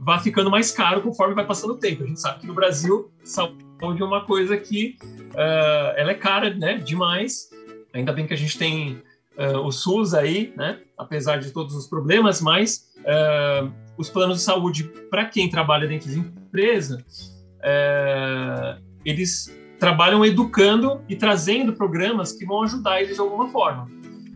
vá 0.00 0.18
ficando 0.18 0.50
mais 0.50 0.70
caro 0.70 1.00
conforme 1.00 1.34
vai 1.34 1.46
passando 1.46 1.72
o 1.72 1.78
tempo. 1.78 2.04
A 2.04 2.06
gente 2.06 2.20
sabe 2.20 2.40
que 2.40 2.46
no 2.46 2.54
Brasil, 2.54 3.10
saúde 3.22 4.02
é 4.02 4.04
uma 4.04 4.24
coisa 4.24 4.56
que 4.56 4.96
uh, 5.32 5.96
ela 5.96 6.10
é 6.10 6.14
cara 6.14 6.54
né, 6.54 6.78
demais. 6.78 7.50
Ainda 7.92 8.12
bem 8.12 8.26
que 8.26 8.34
a 8.34 8.36
gente 8.36 8.58
tem 8.58 9.02
uh, 9.38 9.58
o 9.58 9.70
SUS 9.70 10.14
aí, 10.14 10.52
né, 10.56 10.80
apesar 10.98 11.38
de 11.38 11.50
todos 11.50 11.74
os 11.74 11.86
problemas, 11.86 12.40
mas 12.40 12.92
uh, 13.00 13.72
os 13.96 14.08
planos 14.10 14.38
de 14.38 14.42
saúde 14.42 14.84
para 15.10 15.24
quem 15.26 15.48
trabalha 15.48 15.86
dentro 15.86 16.10
de 16.10 16.18
empresa, 16.18 17.04
eles 19.04 19.50
trabalham 19.78 20.24
educando 20.24 21.00
e 21.08 21.16
trazendo 21.16 21.72
programas 21.72 22.32
que 22.32 22.44
vão 22.44 22.62
ajudar 22.62 23.00
eles 23.00 23.14
de 23.14 23.20
alguma 23.20 23.48
forma. 23.48 23.88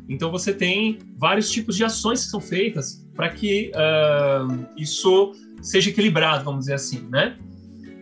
Então 0.09 0.31
você 0.31 0.55
tem 0.55 0.99
vários 1.17 1.51
tipos 1.51 1.77
de 1.77 1.85
ações 1.85 2.25
que 2.25 2.31
são 2.31 2.41
feitas 2.41 3.07
para 3.15 3.29
que 3.29 3.71
uh, 3.75 4.67
isso 4.77 5.33
seja 5.63 5.91
equilibrado, 5.91 6.45
vamos 6.45 6.61
dizer 6.61 6.75
assim, 6.75 7.07
né? 7.11 7.37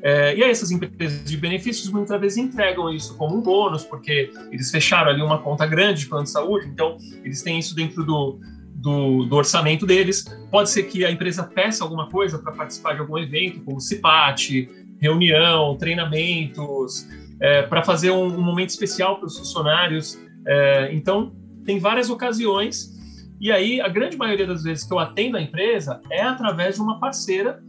É, 0.02 0.36
e 0.36 0.44
aí 0.44 0.50
essas 0.50 0.70
empresas 0.70 1.24
de 1.24 1.36
benefícios 1.36 1.90
muitas 1.90 2.20
vezes 2.20 2.38
entregam 2.38 2.92
isso 2.92 3.16
como 3.16 3.36
um 3.36 3.40
bônus, 3.40 3.82
porque 3.82 4.30
eles 4.52 4.70
fecharam 4.70 5.10
ali 5.10 5.20
uma 5.20 5.38
conta 5.38 5.66
grande 5.66 6.00
de 6.00 6.06
plano 6.06 6.24
de 6.24 6.30
saúde, 6.30 6.68
então 6.68 6.96
eles 7.24 7.42
têm 7.42 7.58
isso 7.58 7.74
dentro 7.74 8.04
do, 8.04 8.38
do, 8.74 9.24
do, 9.24 9.36
orçamento 9.36 9.84
deles. 9.84 10.24
Pode 10.50 10.70
ser 10.70 10.84
que 10.84 11.04
a 11.04 11.10
empresa 11.10 11.42
peça 11.42 11.82
alguma 11.82 12.08
coisa 12.08 12.38
para 12.38 12.52
participar 12.52 12.94
de 12.94 13.00
algum 13.00 13.18
evento, 13.18 13.60
como 13.64 13.80
CIPAT, 13.80 14.68
reunião, 15.00 15.76
treinamentos, 15.76 17.08
é, 17.40 17.62
para 17.62 17.82
fazer 17.82 18.10
um, 18.10 18.26
um, 18.26 18.42
momento 18.42 18.70
especial 18.70 19.16
para 19.16 19.26
os 19.26 19.36
funcionários. 19.36 20.18
É, 20.46 20.94
então, 20.94 21.34
tem 21.64 21.78
várias 21.78 22.10
ocasiões. 22.10 22.95
E 23.40 23.52
aí, 23.52 23.80
a 23.80 23.88
grande 23.88 24.16
maioria 24.16 24.46
das 24.46 24.62
vezes 24.62 24.84
que 24.84 24.92
eu 24.92 24.98
atendo 24.98 25.36
a 25.36 25.42
empresa 25.42 26.00
é 26.10 26.22
através 26.22 26.76
de 26.76 26.80
uma 26.80 26.98
parceira, 26.98 27.62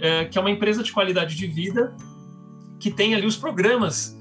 é, 0.00 0.26
que 0.26 0.36
é 0.36 0.40
uma 0.40 0.50
empresa 0.50 0.82
de 0.82 0.92
qualidade 0.92 1.34
de 1.34 1.46
vida, 1.46 1.94
que 2.78 2.90
tem 2.90 3.14
ali 3.14 3.26
os 3.26 3.36
programas 3.36 4.16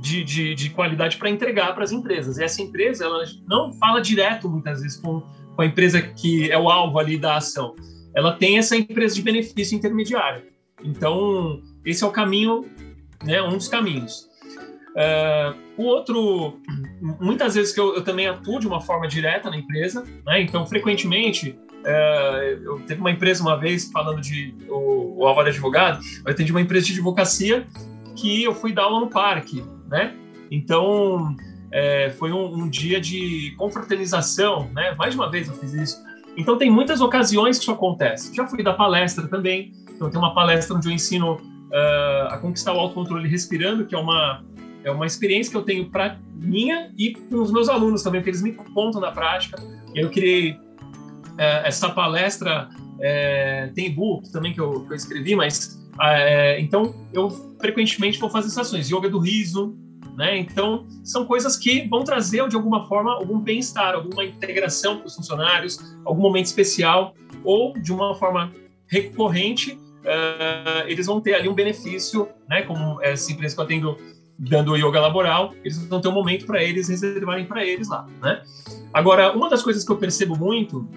de, 0.00 0.22
de, 0.22 0.54
de 0.54 0.70
qualidade 0.70 1.16
para 1.16 1.30
entregar 1.30 1.74
para 1.74 1.84
as 1.84 1.92
empresas. 1.92 2.36
E 2.36 2.44
essa 2.44 2.60
empresa 2.60 3.04
ela 3.04 3.24
não 3.48 3.72
fala 3.72 4.00
direto, 4.00 4.50
muitas 4.50 4.82
vezes, 4.82 5.00
com, 5.00 5.22
com 5.56 5.62
a 5.62 5.66
empresa 5.66 6.02
que 6.02 6.50
é 6.50 6.58
o 6.58 6.68
alvo 6.68 6.98
ali 6.98 7.16
da 7.16 7.36
ação. 7.36 7.74
Ela 8.14 8.32
tem 8.32 8.58
essa 8.58 8.76
empresa 8.76 9.14
de 9.14 9.22
benefício 9.22 9.76
intermediário. 9.76 10.44
Então, 10.82 11.62
esse 11.84 12.04
é 12.04 12.06
o 12.06 12.10
caminho, 12.10 12.66
né, 13.24 13.40
um 13.42 13.56
dos 13.56 13.68
caminhos. 13.68 14.28
Uh, 14.94 15.58
o 15.76 15.84
outro, 15.86 16.60
muitas 17.20 17.56
vezes 17.56 17.74
que 17.74 17.80
eu, 17.80 17.96
eu, 17.96 18.02
também 18.02 18.28
atuo 18.28 18.60
de 18.60 18.66
uma 18.66 18.80
forma 18.80 19.08
direta 19.08 19.50
na 19.50 19.56
empresa, 19.56 20.04
né? 20.24 20.40
então 20.40 20.64
frequentemente, 20.64 21.58
uh, 21.80 22.62
eu 22.62 22.80
teve 22.86 23.00
uma 23.00 23.10
empresa 23.10 23.42
uma 23.42 23.58
vez 23.58 23.90
falando 23.90 24.20
de 24.20 24.54
o, 24.68 25.18
o 25.18 25.26
Álvaro 25.26 25.48
Advogado, 25.48 26.00
eu 26.24 26.30
atendi 26.30 26.52
uma 26.52 26.60
empresa 26.60 26.86
de 26.86 26.92
advocacia 26.92 27.66
que 28.14 28.44
eu 28.44 28.54
fui 28.54 28.72
dar 28.72 28.84
aula 28.84 29.00
no 29.00 29.08
parque, 29.08 29.64
né? 29.88 30.14
Então, 30.48 31.34
é, 31.72 32.10
foi 32.10 32.30
um, 32.30 32.54
um, 32.54 32.68
dia 32.68 33.00
de 33.00 33.52
confraternização, 33.58 34.70
né? 34.72 34.94
Mais 34.96 35.14
uma 35.16 35.28
vez 35.28 35.48
eu 35.48 35.54
fiz 35.54 35.72
isso. 35.74 36.04
Então 36.36 36.56
tem 36.56 36.70
muitas 36.70 37.00
ocasiões 37.00 37.56
que 37.58 37.64
isso 37.64 37.72
acontece. 37.72 38.34
Já 38.34 38.46
fui 38.46 38.62
dar 38.62 38.74
palestra 38.74 39.26
também, 39.26 39.72
então 39.90 40.08
tem 40.08 40.18
uma 40.18 40.32
palestra 40.32 40.76
onde 40.76 40.88
eu 40.88 40.92
ensino 40.92 41.34
uh, 41.34 42.28
a 42.28 42.38
conquistar 42.38 42.72
o 42.72 42.78
autocontrole 42.78 43.28
respirando, 43.28 43.84
que 43.86 43.94
é 43.94 43.98
uma 43.98 44.44
é 44.84 44.90
uma 44.90 45.06
experiência 45.06 45.50
que 45.50 45.56
eu 45.56 45.62
tenho 45.62 45.90
para 45.90 46.18
minha 46.34 46.90
e 46.96 47.14
com 47.14 47.42
os 47.42 47.50
meus 47.50 47.68
alunos 47.68 48.02
também, 48.02 48.22
que 48.22 48.28
eles 48.28 48.42
me 48.42 48.52
contam 48.52 49.00
na 49.00 49.10
prática. 49.10 49.60
Eu 49.94 50.10
criei 50.10 50.52
uh, 50.52 51.64
essa 51.64 51.88
palestra, 51.88 52.68
uh, 52.70 53.74
tem 53.74 53.86
e-book 53.86 54.30
também 54.30 54.52
que 54.52 54.60
eu, 54.60 54.84
que 54.86 54.92
eu 54.92 54.96
escrevi, 54.96 55.34
mas 55.34 55.82
uh, 55.94 56.58
então 56.58 56.94
eu 57.12 57.30
frequentemente 57.58 58.18
vou 58.18 58.28
fazer 58.28 58.50
sessões, 58.50 58.90
yoga 58.90 59.08
do 59.08 59.18
riso, 59.18 59.74
né? 60.16 60.38
Então, 60.38 60.86
são 61.02 61.24
coisas 61.24 61.56
que 61.56 61.88
vão 61.88 62.04
trazer, 62.04 62.46
de 62.48 62.54
alguma 62.54 62.86
forma, 62.86 63.12
algum 63.14 63.38
bem-estar, 63.38 63.94
alguma 63.94 64.24
integração 64.24 64.98
para 64.98 65.06
os 65.06 65.16
funcionários, 65.16 65.78
algum 66.04 66.22
momento 66.22 66.46
especial, 66.46 67.14
ou 67.42 67.72
de 67.72 67.92
uma 67.92 68.14
forma 68.14 68.52
recorrente, 68.86 69.72
uh, 69.72 70.86
eles 70.86 71.06
vão 71.06 71.20
ter 71.20 71.34
ali 71.34 71.48
um 71.48 71.54
benefício, 71.54 72.28
né? 72.48 72.62
Como 72.62 73.02
essa 73.02 73.32
empresa 73.32 73.54
que 73.54 73.60
eu 73.60 73.64
atendo 73.64 73.98
dando 74.38 74.76
yoga 74.76 75.00
laboral, 75.00 75.54
eles 75.62 75.78
vão 75.86 76.00
ter 76.00 76.08
um 76.08 76.12
momento 76.12 76.46
para 76.46 76.62
eles 76.62 76.88
reservarem 76.88 77.46
para 77.46 77.64
eles 77.64 77.88
lá, 77.88 78.06
né? 78.20 78.42
Agora, 78.92 79.32
uma 79.32 79.48
das 79.48 79.62
coisas 79.62 79.84
que 79.84 79.90
eu 79.90 79.96
percebo 79.96 80.36
muito, 80.36 80.88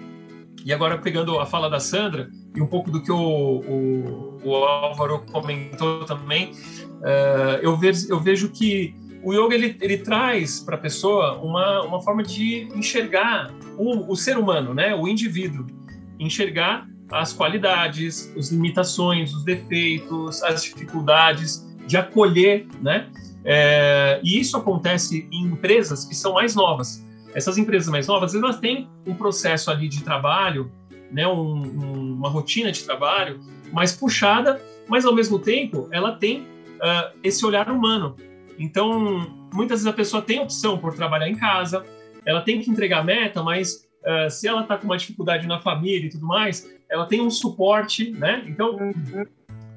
e 0.64 0.72
agora 0.72 0.98
pegando 0.98 1.38
a 1.38 1.46
fala 1.46 1.70
da 1.70 1.80
Sandra 1.80 2.28
e 2.54 2.60
um 2.60 2.66
pouco 2.66 2.90
do 2.90 3.02
que 3.02 3.12
o, 3.12 3.16
o, 3.16 4.40
o 4.44 4.54
Álvaro 4.54 5.24
comentou 5.32 6.04
também, 6.04 6.52
uh, 7.00 7.58
eu, 7.62 7.76
vejo, 7.76 8.06
eu 8.10 8.20
vejo 8.20 8.50
que 8.50 8.94
o 9.22 9.32
yoga 9.32 9.54
ele, 9.54 9.76
ele 9.80 9.98
traz 9.98 10.60
para 10.60 10.76
a 10.76 10.78
pessoa 10.78 11.38
uma, 11.38 11.82
uma 11.82 12.02
forma 12.02 12.22
de 12.22 12.68
enxergar 12.74 13.52
o, 13.76 14.12
o 14.12 14.16
ser 14.16 14.36
humano, 14.36 14.74
né? 14.74 14.94
O 14.94 15.08
indivíduo, 15.08 15.66
enxergar 16.18 16.86
as 17.10 17.32
qualidades, 17.32 18.32
as 18.36 18.50
limitações, 18.50 19.32
os 19.32 19.44
defeitos, 19.44 20.42
as 20.42 20.62
dificuldades, 20.62 21.66
de 21.86 21.96
acolher, 21.96 22.66
né? 22.82 23.08
É, 23.50 24.20
e 24.22 24.38
isso 24.38 24.58
acontece 24.58 25.26
em 25.32 25.46
empresas 25.46 26.04
que 26.04 26.14
são 26.14 26.34
mais 26.34 26.54
novas. 26.54 27.02
Essas 27.34 27.56
empresas 27.56 27.88
mais 27.88 28.06
novas, 28.06 28.34
elas 28.34 28.60
têm 28.60 28.86
um 29.06 29.14
processo 29.14 29.70
ali 29.70 29.88
de 29.88 30.04
trabalho, 30.04 30.70
né, 31.10 31.26
um, 31.26 31.56
um, 31.56 32.12
uma 32.12 32.28
rotina 32.28 32.70
de 32.70 32.84
trabalho 32.84 33.40
mais 33.72 33.92
puxada, 33.92 34.60
mas 34.86 35.06
ao 35.06 35.14
mesmo 35.14 35.38
tempo 35.38 35.88
ela 35.90 36.12
tem 36.12 36.42
uh, 36.42 37.18
esse 37.24 37.44
olhar 37.46 37.70
humano. 37.70 38.16
Então, 38.58 39.26
muitas 39.54 39.80
vezes 39.80 39.86
a 39.86 39.92
pessoa 39.94 40.20
tem 40.20 40.40
opção 40.40 40.76
por 40.76 40.92
trabalhar 40.92 41.28
em 41.28 41.36
casa, 41.36 41.86
ela 42.26 42.42
tem 42.42 42.60
que 42.60 42.70
entregar 42.70 43.02
meta, 43.02 43.42
mas 43.42 43.88
uh, 44.04 44.30
se 44.30 44.46
ela 44.46 44.60
está 44.60 44.76
com 44.76 44.84
uma 44.84 44.98
dificuldade 44.98 45.46
na 45.46 45.58
família 45.58 46.06
e 46.06 46.10
tudo 46.10 46.26
mais, 46.26 46.70
ela 46.90 47.06
tem 47.06 47.22
um 47.22 47.30
suporte, 47.30 48.10
né? 48.10 48.44
Então, 48.46 48.76
uhum. 48.76 49.24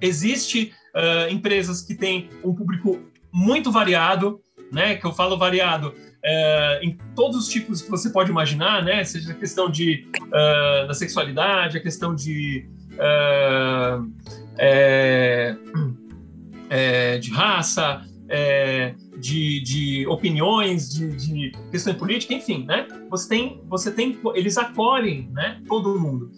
existe 0.01 0.73
uh, 0.93 1.31
empresas 1.31 1.81
que 1.81 1.95
têm 1.95 2.29
um 2.43 2.53
público 2.53 2.99
muito 3.31 3.71
variado, 3.71 4.39
né? 4.71 4.95
Que 4.95 5.05
eu 5.05 5.13
falo 5.13 5.37
variado 5.37 5.89
uh, 5.89 6.83
em 6.83 6.97
todos 7.15 7.37
os 7.37 7.47
tipos 7.47 7.81
que 7.81 7.89
você 7.89 8.09
pode 8.09 8.29
imaginar, 8.29 8.83
né? 8.83 9.03
Seja 9.03 9.31
a 9.31 9.35
questão 9.35 9.69
de 9.69 10.07
uh, 10.27 10.87
da 10.87 10.93
sexualidade, 10.93 11.77
a 11.77 11.81
questão 11.81 12.15
de 12.15 12.67
uh, 12.93 14.11
é, 14.57 15.55
é, 16.69 17.17
de 17.17 17.31
raça, 17.31 18.01
é, 18.29 18.93
de, 19.17 19.61
de, 19.61 20.07
opiniões, 20.07 20.89
de, 20.89 21.15
de 21.15 21.51
política, 21.97 22.33
enfim, 22.33 22.65
né? 22.65 22.87
Você 23.09 23.27
tem, 23.27 23.61
você 23.67 23.91
tem, 23.91 24.17
eles 24.35 24.57
acolhem, 24.57 25.29
né? 25.33 25.61
Todo 25.67 25.99
mundo. 25.99 26.31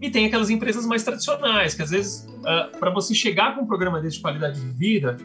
E 0.00 0.10
tem 0.10 0.26
aquelas 0.26 0.50
empresas 0.50 0.86
mais 0.86 1.02
tradicionais, 1.02 1.74
que 1.74 1.82
às 1.82 1.90
vezes, 1.90 2.26
uh, 2.40 2.78
para 2.78 2.90
você 2.90 3.14
chegar 3.14 3.54
com 3.54 3.62
um 3.62 3.66
programa 3.66 4.00
desse 4.00 4.16
de 4.16 4.22
qualidade 4.22 4.60
de 4.60 4.70
vida, 4.76 5.16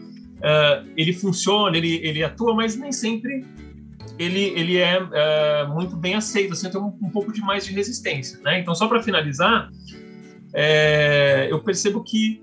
uh, 0.43 0.87
ele 0.95 1.13
funciona, 1.13 1.75
ele, 1.75 1.95
ele 2.03 2.23
atua, 2.23 2.53
mas 2.53 2.75
nem 2.75 2.91
sempre 2.91 3.45
ele, 4.19 4.41
ele 4.55 4.77
é 4.77 5.01
uh, 5.01 5.73
muito 5.73 5.95
bem 5.95 6.13
aceito, 6.13 6.53
assim, 6.53 6.69
tem 6.69 6.79
um, 6.79 6.93
um, 7.01 7.09
pouco 7.09 7.31
de 7.33 7.41
mais 7.41 7.65
de 7.65 7.73
resistência. 7.73 8.39
Né? 8.41 8.59
Então, 8.59 8.75
só 8.75 8.87
para 8.87 9.01
finalizar, 9.01 9.69
é, 10.53 11.47
eu 11.49 11.59
percebo 11.59 12.03
que 12.03 12.41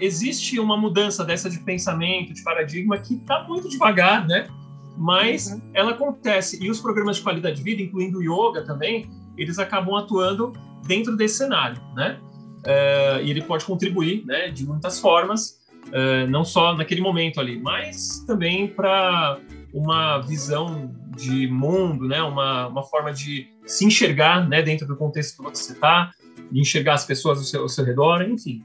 existe 0.00 0.58
uma 0.58 0.74
mudança 0.74 1.22
dessa 1.22 1.50
de 1.50 1.58
pensamento, 1.58 2.32
de 2.32 2.42
paradigma, 2.42 2.96
que 2.96 3.14
está 3.14 3.42
muito 3.42 3.68
devagar, 3.68 4.26
né? 4.26 4.46
mas 4.96 5.52
uhum. 5.52 5.60
ela 5.74 5.90
acontece. 5.90 6.62
E 6.62 6.70
os 6.70 6.80
programas 6.80 7.16
de 7.16 7.22
qualidade 7.22 7.56
de 7.56 7.62
vida, 7.62 7.82
incluindo 7.82 8.18
o 8.18 8.22
yoga 8.22 8.62
também, 8.62 9.10
eles 9.36 9.58
acabam 9.58 9.94
atuando 9.96 10.52
dentro 10.86 11.16
desse 11.16 11.38
cenário, 11.38 11.80
né? 11.94 12.18
Uh, 12.64 13.22
e 13.22 13.30
ele 13.30 13.42
pode 13.42 13.64
contribuir, 13.64 14.24
né, 14.24 14.48
de 14.48 14.66
muitas 14.66 14.98
formas, 14.98 15.60
uh, 15.88 16.28
não 16.28 16.44
só 16.44 16.74
naquele 16.74 17.00
momento 17.00 17.40
ali, 17.40 17.58
mas 17.58 18.24
também 18.26 18.68
para 18.68 19.38
uma 19.72 20.18
visão 20.20 20.94
de 21.16 21.46
mundo, 21.48 22.06
né, 22.06 22.22
uma, 22.22 22.68
uma 22.68 22.82
forma 22.82 23.12
de 23.12 23.48
se 23.64 23.84
enxergar, 23.84 24.48
né, 24.48 24.62
dentro 24.62 24.86
do 24.86 24.96
contexto 24.96 25.42
que 25.42 25.50
você 25.50 25.72
está, 25.72 26.10
de 26.50 26.60
enxergar 26.60 26.94
as 26.94 27.04
pessoas 27.04 27.38
ao 27.38 27.44
seu, 27.44 27.62
ao 27.62 27.68
seu 27.68 27.84
redor, 27.84 28.22
enfim. 28.22 28.64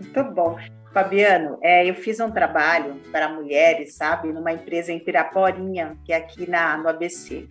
Muito 0.00 0.24
bom. 0.32 0.58
Fabiano, 0.92 1.58
é, 1.62 1.88
eu 1.88 1.94
fiz 1.94 2.18
um 2.18 2.30
trabalho 2.30 2.94
para 3.12 3.28
mulheres, 3.28 3.94
sabe, 3.94 4.32
numa 4.32 4.52
empresa 4.52 4.92
em 4.92 4.98
Piraporinha, 4.98 5.96
que 6.04 6.12
é 6.12 6.16
aqui 6.16 6.48
na, 6.48 6.78
no 6.78 6.88
ABC. 6.88 7.46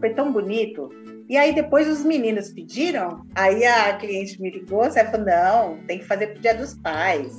Foi 0.00 0.10
tão 0.10 0.32
bonito, 0.32 0.88
e 1.32 1.36
aí 1.38 1.54
depois 1.54 1.88
os 1.88 2.04
meninos 2.04 2.50
pediram, 2.50 3.24
aí 3.34 3.64
a 3.64 3.96
cliente 3.96 4.38
me 4.38 4.50
ligou, 4.50 4.84
você 4.84 5.02
falou, 5.02 5.24
não, 5.24 5.78
tem 5.86 5.98
que 5.98 6.04
fazer 6.04 6.26
pro 6.26 6.42
dia 6.42 6.54
dos 6.54 6.74
pais. 6.74 7.38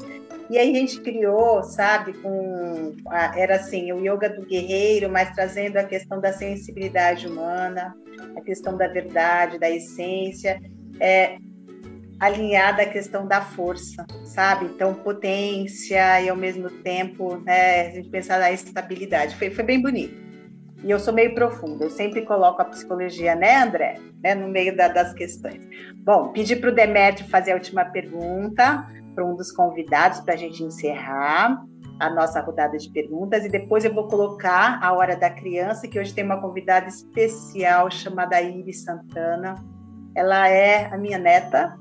E 0.50 0.58
aí 0.58 0.72
a 0.72 0.80
gente 0.80 1.00
criou, 1.00 1.62
sabe, 1.62 2.14
com 2.14 2.96
era 3.36 3.58
assim, 3.58 3.92
o 3.92 4.00
yoga 4.00 4.32
do 4.32 4.48
guerreiro, 4.48 5.12
mas 5.12 5.30
trazendo 5.36 5.78
a 5.78 5.84
questão 5.84 6.20
da 6.20 6.34
sensibilidade 6.34 7.28
humana, 7.28 7.96
a 8.36 8.42
questão 8.42 8.76
da 8.76 8.88
verdade, 8.88 9.60
da 9.60 9.70
essência, 9.70 10.60
é, 11.00 11.38
alinhada 12.20 12.82
à 12.82 12.86
questão 12.88 13.28
da 13.28 13.42
força, 13.42 14.08
sabe? 14.26 14.66
Então, 14.74 14.96
potência 14.96 16.20
e 16.20 16.30
ao 16.30 16.36
mesmo 16.36 16.68
tempo, 16.82 17.38
né, 17.46 17.90
a 17.90 17.92
gente 17.92 18.10
pensar 18.10 18.40
na 18.40 18.52
estabilidade. 18.52 19.36
Foi, 19.36 19.52
foi 19.52 19.64
bem 19.64 19.80
bonito. 19.80 20.33
E 20.84 20.92
eu 20.92 21.00
sou 21.00 21.14
meio 21.14 21.34
profunda, 21.34 21.86
eu 21.86 21.90
sempre 21.90 22.24
coloco 22.24 22.62
a 22.62 22.66
psicologia, 22.66 23.36
né, 23.36 23.64
André? 23.64 24.00
Né, 24.22 24.36
no 24.36 24.50
meio 24.50 24.76
da, 24.76 24.90
das 24.90 25.14
questões. 25.14 25.62
Bom, 26.04 26.34
pedi 26.34 26.56
para 26.56 26.70
o 26.70 26.76
Demetrio 26.76 27.30
fazer 27.30 27.52
a 27.52 27.56
última 27.56 27.86
pergunta 27.86 28.86
para 29.16 29.26
um 29.26 29.36
dos 29.36 29.52
convidados 29.52 30.20
para 30.20 30.34
a 30.34 30.38
gente 30.38 30.62
encerrar 30.62 31.64
a 32.00 32.10
nossa 32.10 32.42
rodada 32.42 32.78
de 32.78 32.90
perguntas 32.90 33.46
e 33.46 33.50
depois 33.50 33.86
eu 33.86 33.94
vou 33.94 34.08
colocar 34.08 34.80
a 34.82 34.92
hora 34.92 35.16
da 35.16 35.30
criança, 35.30 35.88
que 35.88 36.00
hoje 36.00 36.14
tem 36.14 36.26
uma 36.26 36.42
convidada 36.42 36.88
especial 36.88 37.90
chamada 37.90 38.42
Iris 38.42 38.84
Santana. 38.84 39.56
Ela 40.16 40.50
é 40.50 40.94
a 40.94 40.98
minha 40.98 41.18
neta, 41.18 41.78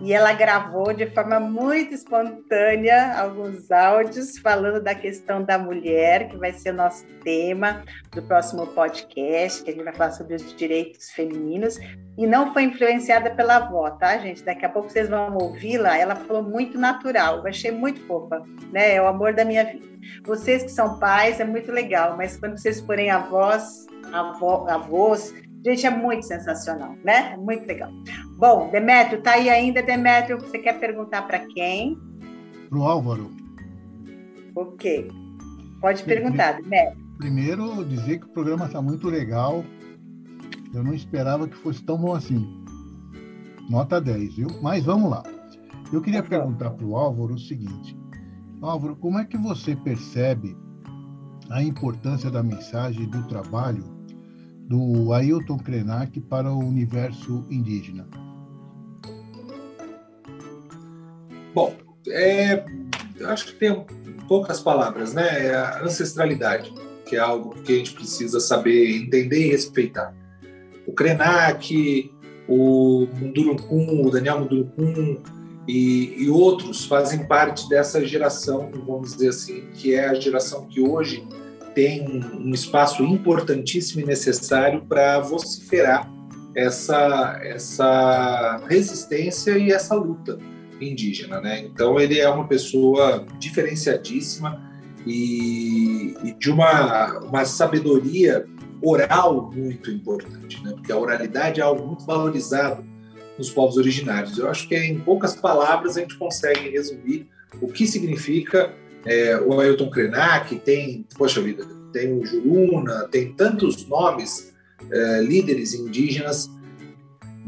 e 0.00 0.12
ela 0.12 0.32
gravou 0.32 0.92
de 0.94 1.06
forma 1.10 1.38
muito 1.38 1.92
espontânea 1.92 3.18
alguns 3.18 3.70
áudios 3.70 4.38
falando 4.38 4.82
da 4.82 4.94
questão 4.94 5.42
da 5.42 5.58
mulher, 5.58 6.28
que 6.28 6.36
vai 6.36 6.52
ser 6.52 6.70
o 6.70 6.76
nosso 6.76 7.04
tema 7.22 7.84
do 8.10 8.22
próximo 8.22 8.66
podcast, 8.68 9.62
que 9.62 9.70
a 9.70 9.74
gente 9.74 9.84
vai 9.84 9.92
falar 9.92 10.12
sobre 10.12 10.36
os 10.36 10.54
direitos 10.56 11.10
femininos, 11.10 11.78
e 12.16 12.26
não 12.26 12.52
foi 12.52 12.62
influenciada 12.64 13.30
pela 13.30 13.56
avó, 13.56 13.90
tá, 13.90 14.16
gente? 14.18 14.42
Daqui 14.42 14.64
a 14.64 14.70
pouco 14.70 14.88
vocês 14.88 15.08
vão 15.08 15.36
ouvi-la, 15.36 15.98
ela 15.98 16.16
falou 16.16 16.42
muito 16.42 16.78
natural, 16.78 17.38
eu 17.38 17.46
achei 17.46 17.70
muito 17.70 18.00
fofa, 18.06 18.42
né? 18.72 18.94
É 18.94 19.02
o 19.02 19.06
amor 19.06 19.34
da 19.34 19.44
minha 19.44 19.64
vida. 19.64 19.90
Vocês 20.24 20.62
que 20.62 20.70
são 20.70 20.98
pais, 20.98 21.40
é 21.40 21.44
muito 21.44 21.70
legal, 21.70 22.16
mas 22.16 22.38
quando 22.38 22.56
vocês 22.58 22.80
forem 22.80 23.10
avós, 23.10 23.86
avó, 24.12 24.66
avós, 24.68 25.34
Gente, 25.64 25.86
é 25.86 25.90
muito 25.90 26.24
sensacional, 26.24 26.96
né? 27.04 27.32
É 27.34 27.36
muito 27.36 27.66
legal. 27.66 27.90
Bom, 28.40 28.70
Demétrio, 28.70 29.20
tá 29.20 29.32
aí 29.32 29.50
ainda, 29.50 29.82
Demétrio? 29.82 30.40
Você 30.40 30.58
quer 30.58 30.80
perguntar 30.80 31.26
para 31.26 31.40
quem? 31.40 32.00
Para 32.70 32.78
o 32.78 32.84
Álvaro. 32.84 33.30
Ok. 34.56 35.10
Pode 35.78 36.02
perguntar, 36.04 36.52
Demétrio. 36.52 37.04
Primeiro, 37.18 37.84
dizer 37.84 38.18
que 38.18 38.24
o 38.24 38.30
programa 38.30 38.64
está 38.64 38.80
muito 38.80 39.10
legal. 39.10 39.62
Eu 40.72 40.82
não 40.82 40.94
esperava 40.94 41.46
que 41.46 41.54
fosse 41.54 41.84
tão 41.84 41.98
bom 41.98 42.14
assim. 42.14 42.64
Nota 43.68 44.00
10, 44.00 44.36
viu? 44.36 44.48
Mas 44.62 44.86
vamos 44.86 45.10
lá. 45.10 45.22
Eu 45.92 46.00
queria 46.00 46.22
perguntar 46.22 46.70
para 46.70 46.86
o 46.86 46.96
Álvaro 46.96 47.34
o 47.34 47.38
seguinte: 47.38 47.94
Álvaro, 48.62 48.96
como 48.96 49.18
é 49.18 49.24
que 49.26 49.36
você 49.36 49.76
percebe 49.76 50.56
a 51.50 51.62
importância 51.62 52.30
da 52.30 52.42
mensagem 52.42 53.06
do 53.06 53.22
trabalho 53.28 53.84
do 54.66 55.12
Ailton 55.12 55.58
Krenak 55.58 56.18
para 56.22 56.50
o 56.50 56.58
universo 56.58 57.44
indígena? 57.50 58.08
É, 62.08 62.64
acho 63.24 63.46
que 63.46 63.52
tem 63.54 63.84
poucas 64.28 64.60
palavras, 64.60 65.12
né? 65.12 65.46
É 65.46 65.54
a 65.54 65.82
ancestralidade. 65.82 66.72
que 67.06 67.16
é 67.16 67.18
algo 67.18 67.50
que 67.62 67.72
a 67.72 67.76
gente 67.76 67.92
precisa 67.92 68.38
saber 68.38 68.96
entender 68.96 69.46
e 69.46 69.50
respeitar. 69.50 70.14
O 70.86 70.92
Krenak, 70.92 72.08
o 72.48 73.08
Mundurucum, 73.18 74.06
o 74.06 74.10
Daniel 74.10 74.38
Mundurucum 74.38 75.20
e, 75.66 76.22
e 76.22 76.30
outros 76.30 76.84
fazem 76.84 77.26
parte 77.26 77.68
dessa 77.68 78.04
geração, 78.06 78.70
vamos 78.86 79.14
dizer 79.14 79.30
assim, 79.30 79.64
que 79.74 79.92
é 79.92 80.08
a 80.08 80.14
geração 80.14 80.66
que 80.66 80.80
hoje 80.80 81.26
tem 81.74 82.06
um 82.34 82.54
espaço 82.54 83.02
importantíssimo 83.02 84.02
e 84.02 84.06
necessário 84.06 84.82
para 84.86 85.18
vociferar 85.18 86.08
essa, 86.54 87.40
essa 87.42 88.64
resistência 88.68 89.58
e 89.58 89.72
essa 89.72 89.96
luta 89.96 90.38
indígena. 90.80 91.40
Né? 91.40 91.60
Então, 91.60 91.98
ele 92.00 92.18
é 92.18 92.28
uma 92.28 92.46
pessoa 92.46 93.26
diferenciadíssima 93.38 94.70
e, 95.06 96.14
e 96.24 96.32
de 96.38 96.50
uma, 96.50 97.18
uma 97.20 97.44
sabedoria 97.44 98.46
oral 98.82 99.50
muito 99.54 99.90
importante, 99.90 100.62
né? 100.64 100.72
porque 100.72 100.92
a 100.92 100.96
oralidade 100.96 101.60
é 101.60 101.62
algo 101.62 101.86
muito 101.86 102.04
valorizado 102.04 102.84
nos 103.36 103.50
povos 103.50 103.76
originários. 103.76 104.38
Eu 104.38 104.48
acho 104.48 104.68
que 104.68 104.76
em 104.76 104.98
poucas 105.00 105.34
palavras 105.34 105.96
a 105.96 106.00
gente 106.00 106.16
consegue 106.18 106.70
resumir 106.70 107.28
o 107.60 107.68
que 107.68 107.86
significa 107.86 108.74
é, 109.04 109.38
o 109.38 109.58
Ailton 109.60 109.90
Krenak, 109.90 110.54
tem, 110.60 111.06
poxa 111.16 111.40
vida, 111.40 111.64
tem 111.92 112.12
o 112.12 112.24
Juruna, 112.24 113.08
tem 113.10 113.32
tantos 113.32 113.86
nomes, 113.86 114.52
é, 114.90 115.22
líderes 115.22 115.74
indígenas, 115.74 116.48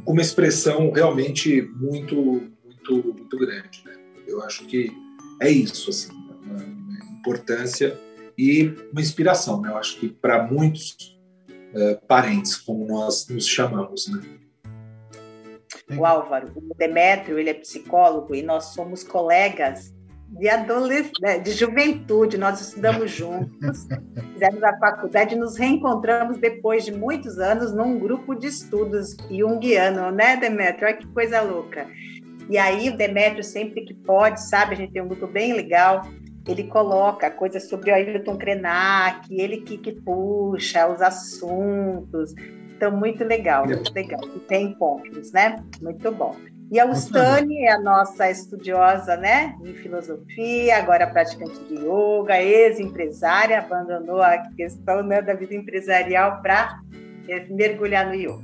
com 0.04 0.12
uma 0.12 0.22
expressão 0.22 0.90
realmente 0.90 1.62
muito, 1.76 2.42
muito, 2.90 3.14
muito 3.14 3.38
grande. 3.38 3.82
Né? 3.84 3.94
Eu 4.26 4.42
acho 4.42 4.66
que 4.66 4.92
é 5.40 5.50
isso, 5.50 5.90
assim, 5.90 6.12
uma, 6.12 6.56
uma 6.56 7.18
importância 7.18 7.98
e 8.36 8.74
uma 8.90 9.00
inspiração. 9.00 9.60
Né? 9.60 9.70
Eu 9.70 9.76
acho 9.76 9.98
que 9.98 10.08
para 10.08 10.42
muitos 10.42 11.18
é, 11.74 11.94
parentes, 12.06 12.56
como 12.56 12.86
nós 12.86 13.28
nos 13.28 13.46
chamamos, 13.46 14.08
né? 14.08 14.20
O 15.96 16.06
Álvaro, 16.06 16.50
o 16.54 16.74
Demétrio, 16.74 17.38
ele 17.38 17.50
é 17.50 17.54
psicólogo 17.54 18.34
e 18.34 18.42
nós 18.42 18.66
somos 18.66 19.02
colegas 19.02 19.92
de 20.28 20.48
adolescência, 20.48 21.12
né, 21.20 21.38
de 21.38 21.52
juventude, 21.52 22.38
nós 22.38 22.60
estudamos 22.60 23.10
juntos, 23.12 23.86
fizemos 24.32 24.62
a 24.62 24.78
faculdade, 24.78 25.36
nos 25.36 25.56
reencontramos 25.56 26.38
depois 26.38 26.84
de 26.84 26.92
muitos 26.92 27.38
anos 27.38 27.74
num 27.74 27.98
grupo 27.98 28.34
de 28.34 28.46
estudos 28.46 29.14
junguiano, 29.30 30.10
né, 30.10 30.36
Demetrio? 30.36 30.88
Olha 30.88 30.96
que 30.96 31.06
coisa 31.08 31.42
louca. 31.42 31.86
E 32.48 32.58
aí 32.58 32.88
o 32.88 32.96
Demetrio, 32.96 33.44
sempre 33.44 33.82
que 33.82 33.94
pode, 33.94 34.42
sabe, 34.42 34.74
a 34.74 34.76
gente 34.76 34.92
tem 34.92 35.02
um 35.02 35.08
grupo 35.08 35.26
bem 35.26 35.52
legal, 35.52 36.02
ele 36.46 36.64
coloca 36.64 37.30
coisas 37.30 37.68
sobre 37.68 37.90
o 37.90 37.94
Ailton 37.94 38.36
Krenak, 38.36 39.28
ele 39.30 39.58
que, 39.60 39.78
que 39.78 39.92
puxa 39.92 40.88
os 40.88 41.00
assuntos, 41.00 42.34
então 42.74 42.90
muito 42.90 43.22
legal, 43.24 43.64
muito 43.64 43.92
legal. 43.94 44.20
E 44.36 44.40
tem 44.40 44.66
encontros, 44.66 45.32
né? 45.32 45.56
Muito 45.80 46.10
bom. 46.10 46.34
E 46.72 46.80
a 46.80 46.86
Ustani 46.86 47.64
é 47.64 47.72
a 47.72 47.78
nossa 47.78 48.30
estudiosa 48.30 49.14
né, 49.14 49.54
em 49.62 49.74
filosofia, 49.74 50.78
agora 50.78 51.06
praticante 51.06 51.62
de 51.64 51.74
yoga, 51.74 52.40
ex-empresária, 52.40 53.58
abandonou 53.58 54.22
a 54.22 54.38
questão 54.56 55.02
né, 55.02 55.20
da 55.20 55.34
vida 55.34 55.54
empresarial 55.54 56.40
para 56.40 56.80
mergulhar 57.50 58.06
no 58.06 58.14
yoga. 58.14 58.42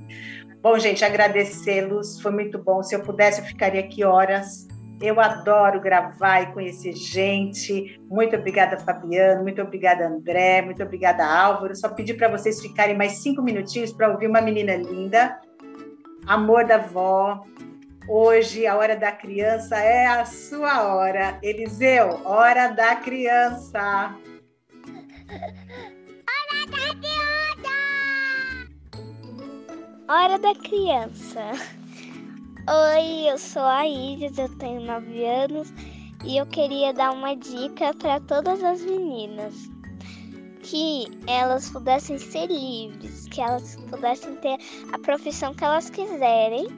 Bom, 0.61 0.79
gente, 0.79 1.05
agradecê-los, 1.05 2.21
foi 2.21 2.33
muito 2.33 2.59
bom. 2.59 2.83
Se 2.83 2.95
eu 2.95 3.01
pudesse, 3.01 3.41
eu 3.41 3.47
ficaria 3.47 3.81
aqui 3.81 4.05
horas. 4.05 4.67
Eu 5.01 5.21
adoro 5.21 5.81
gravar 5.81 6.43
e 6.43 6.53
conhecer 6.53 6.93
gente. 6.93 8.01
Muito 8.09 8.35
obrigada, 8.35 8.79
Fabiano. 8.79 9.43
Muito 9.43 9.63
obrigada, 9.63 10.09
André. 10.09 10.63
Muito 10.63 10.83
obrigada, 10.83 11.25
Álvaro. 11.25 11.77
Só 11.77 11.89
pedir 11.89 12.15
para 12.15 12.29
vocês 12.29 12.61
ficarem 12.61 12.97
mais 12.97 13.23
cinco 13.23 13.41
minutinhos 13.41 13.93
para 13.93 14.11
ouvir 14.11 14.27
uma 14.27 14.41
menina 14.41 14.75
linda. 14.75 15.41
Amor 16.27 16.65
da 16.65 16.79
Vó, 16.79 17.45
Hoje, 18.09 18.67
a 18.67 18.75
hora 18.75 18.97
da 18.97 19.13
criança 19.13 19.77
é 19.77 20.07
a 20.07 20.25
sua 20.25 20.83
hora. 20.83 21.39
Eliseu, 21.43 22.19
hora 22.25 22.69
da 22.69 22.97
criança. 22.97 24.17
Hora 30.11 30.39
da 30.39 30.55
criança. 30.55 31.53
Oi, 32.67 33.31
eu 33.31 33.37
sou 33.37 33.61
a 33.61 33.87
Iris, 33.87 34.39
eu 34.39 34.49
tenho 34.57 34.81
9 34.81 35.23
anos 35.23 35.71
e 36.25 36.39
eu 36.39 36.47
queria 36.47 36.95
dar 36.95 37.13
uma 37.13 37.37
dica 37.37 37.93
para 37.93 38.19
todas 38.21 38.65
as 38.65 38.81
meninas. 38.81 39.55
Que 40.63 41.09
elas 41.27 41.69
pudessem 41.69 42.17
ser 42.17 42.47
livres, 42.47 43.29
que 43.29 43.43
elas 43.43 43.77
pudessem 43.91 44.35
ter 44.37 44.57
a 44.95 44.99
profissão 44.99 45.53
que 45.53 45.63
elas 45.63 45.91
quiserem 45.91 46.69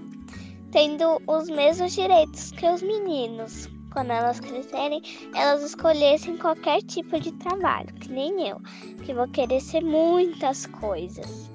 tendo 0.73 1.23
os 1.29 1.49
mesmos 1.49 1.93
direitos 1.93 2.51
que 2.51 2.67
os 2.67 2.83
meninos. 2.83 3.69
Quando 3.93 4.11
elas 4.11 4.41
crescerem, 4.41 5.03
elas 5.37 5.63
escolhessem 5.63 6.37
qualquer 6.37 6.83
tipo 6.83 7.21
de 7.21 7.31
trabalho, 7.35 7.95
que 7.95 8.11
nem 8.11 8.49
eu, 8.49 8.61
que 9.05 9.15
vou 9.15 9.29
querer 9.29 9.61
ser 9.61 9.85
muitas 9.85 10.67
coisas. 10.67 11.49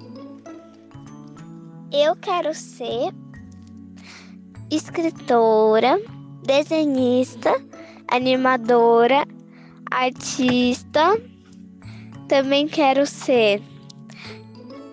Eu 1.92 2.16
quero 2.16 2.52
ser 2.52 3.12
escritora, 4.70 6.00
desenhista, 6.42 7.54
animadora, 8.08 9.24
artista. 9.90 11.20
Também 12.28 12.66
quero 12.66 13.06
ser 13.06 13.62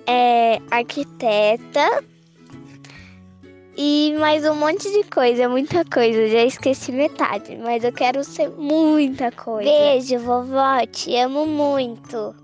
é, 0.06 0.60
arquiteta 0.70 2.04
e 3.76 4.16
mais 4.20 4.46
um 4.46 4.54
monte 4.54 4.84
de 4.92 5.04
coisa, 5.10 5.50
muita 5.50 5.84
coisa. 5.84 6.28
Já 6.28 6.44
esqueci 6.44 6.92
metade, 6.92 7.58
mas 7.58 7.84
eu 7.84 7.92
quero 7.92 8.24
ser 8.24 8.50
muita 8.50 9.32
coisa. 9.32 9.68
Beijo, 9.68 10.20
vovó, 10.20 10.86
te 10.92 11.18
amo 11.18 11.48
muito. 11.48 12.43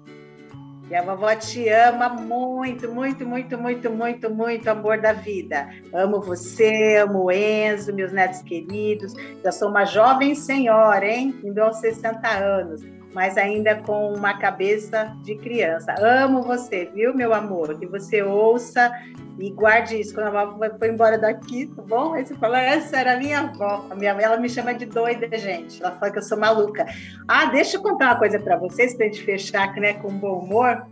E 0.89 0.95
a 0.95 1.03
vovó 1.03 1.35
te 1.35 1.69
ama 1.69 2.09
muito, 2.09 2.91
muito, 2.91 3.25
muito, 3.25 3.57
muito, 3.57 3.91
muito, 3.91 4.29
muito, 4.29 4.67
amor 4.67 4.99
da 4.99 5.13
vida. 5.13 5.69
Amo 5.93 6.19
você, 6.19 6.97
amo 7.03 7.25
o 7.25 7.31
Enzo, 7.31 7.93
meus 7.93 8.11
netos 8.11 8.41
queridos. 8.41 9.13
Já 9.43 9.51
sou 9.51 9.69
uma 9.69 9.85
jovem 9.85 10.33
senhora, 10.33 11.05
hein? 11.05 11.39
Indo 11.43 11.59
aos 11.59 11.77
60 11.77 12.27
anos, 12.27 12.81
mas 13.13 13.37
ainda 13.37 13.75
com 13.75 14.13
uma 14.13 14.37
cabeça 14.37 15.15
de 15.23 15.35
criança. 15.35 15.95
Amo 15.99 16.43
você, 16.43 16.89
viu, 16.93 17.13
meu 17.13 17.33
amor? 17.33 17.77
Que 17.79 17.85
você 17.85 18.21
ouça 18.21 18.91
e 19.39 19.49
guarde 19.51 19.99
isso. 19.99 20.13
Quando 20.13 20.35
a 20.35 20.41
avó 20.41 20.69
foi 20.77 20.89
embora 20.89 21.17
daqui, 21.17 21.67
tá 21.67 21.81
bom? 21.81 22.13
Aí 22.13 22.25
você 22.25 22.35
fala, 22.35 22.61
essa 22.61 22.97
era 22.97 23.13
a 23.13 23.17
minha 23.17 23.39
avó. 23.39 23.85
A 23.89 23.95
minha 23.95 24.11
ela 24.11 24.37
me 24.37 24.49
chama 24.49 24.73
de 24.73 24.85
doida, 24.85 25.37
gente. 25.37 25.81
Ela 25.81 25.95
fala 25.95 26.11
que 26.11 26.19
eu 26.19 26.23
sou 26.23 26.37
maluca. 26.37 26.85
Ah, 27.27 27.45
deixa 27.45 27.77
eu 27.77 27.81
contar 27.81 28.07
uma 28.07 28.19
coisa 28.19 28.39
para 28.39 28.57
vocês, 28.57 28.93
para 28.93 29.05
a 29.05 29.09
gente 29.09 29.23
fechar 29.23 29.73
né, 29.75 29.93
com 29.93 30.09
bom 30.09 30.39
humor. 30.39 30.85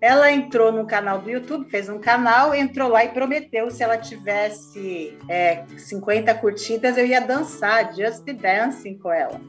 Ela 0.00 0.32
entrou 0.32 0.72
no 0.72 0.84
canal 0.84 1.20
do 1.20 1.30
YouTube, 1.30 1.70
fez 1.70 1.88
um 1.88 2.00
canal, 2.00 2.52
entrou 2.52 2.88
lá 2.88 3.04
e 3.04 3.10
prometeu 3.10 3.70
se 3.70 3.84
ela 3.84 3.96
tivesse 3.96 5.16
é, 5.28 5.62
50 5.78 6.34
curtidas, 6.34 6.98
eu 6.98 7.06
ia 7.06 7.20
dançar 7.20 7.94
Just 7.94 8.24
Dancing 8.24 8.98
com 8.98 9.12
ela. 9.12 9.40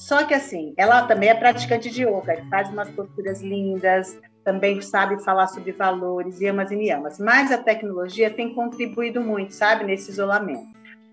Só 0.00 0.24
que 0.24 0.32
assim, 0.32 0.72
ela 0.78 1.02
também 1.02 1.28
é 1.28 1.34
praticante 1.34 1.90
de 1.90 2.04
yoga, 2.04 2.42
faz 2.48 2.70
umas 2.70 2.88
posturas 2.88 3.42
lindas, 3.42 4.18
também 4.42 4.80
sabe 4.80 5.22
falar 5.22 5.46
sobre 5.48 5.72
valores, 5.72 6.40
yamas 6.40 6.70
e 6.70 6.76
niyamas. 6.76 7.18
Mas 7.18 7.52
a 7.52 7.58
tecnologia 7.58 8.30
tem 8.30 8.54
contribuído 8.54 9.20
muito, 9.20 9.52
sabe, 9.52 9.84
nesse 9.84 10.10
isolamento. 10.10 10.66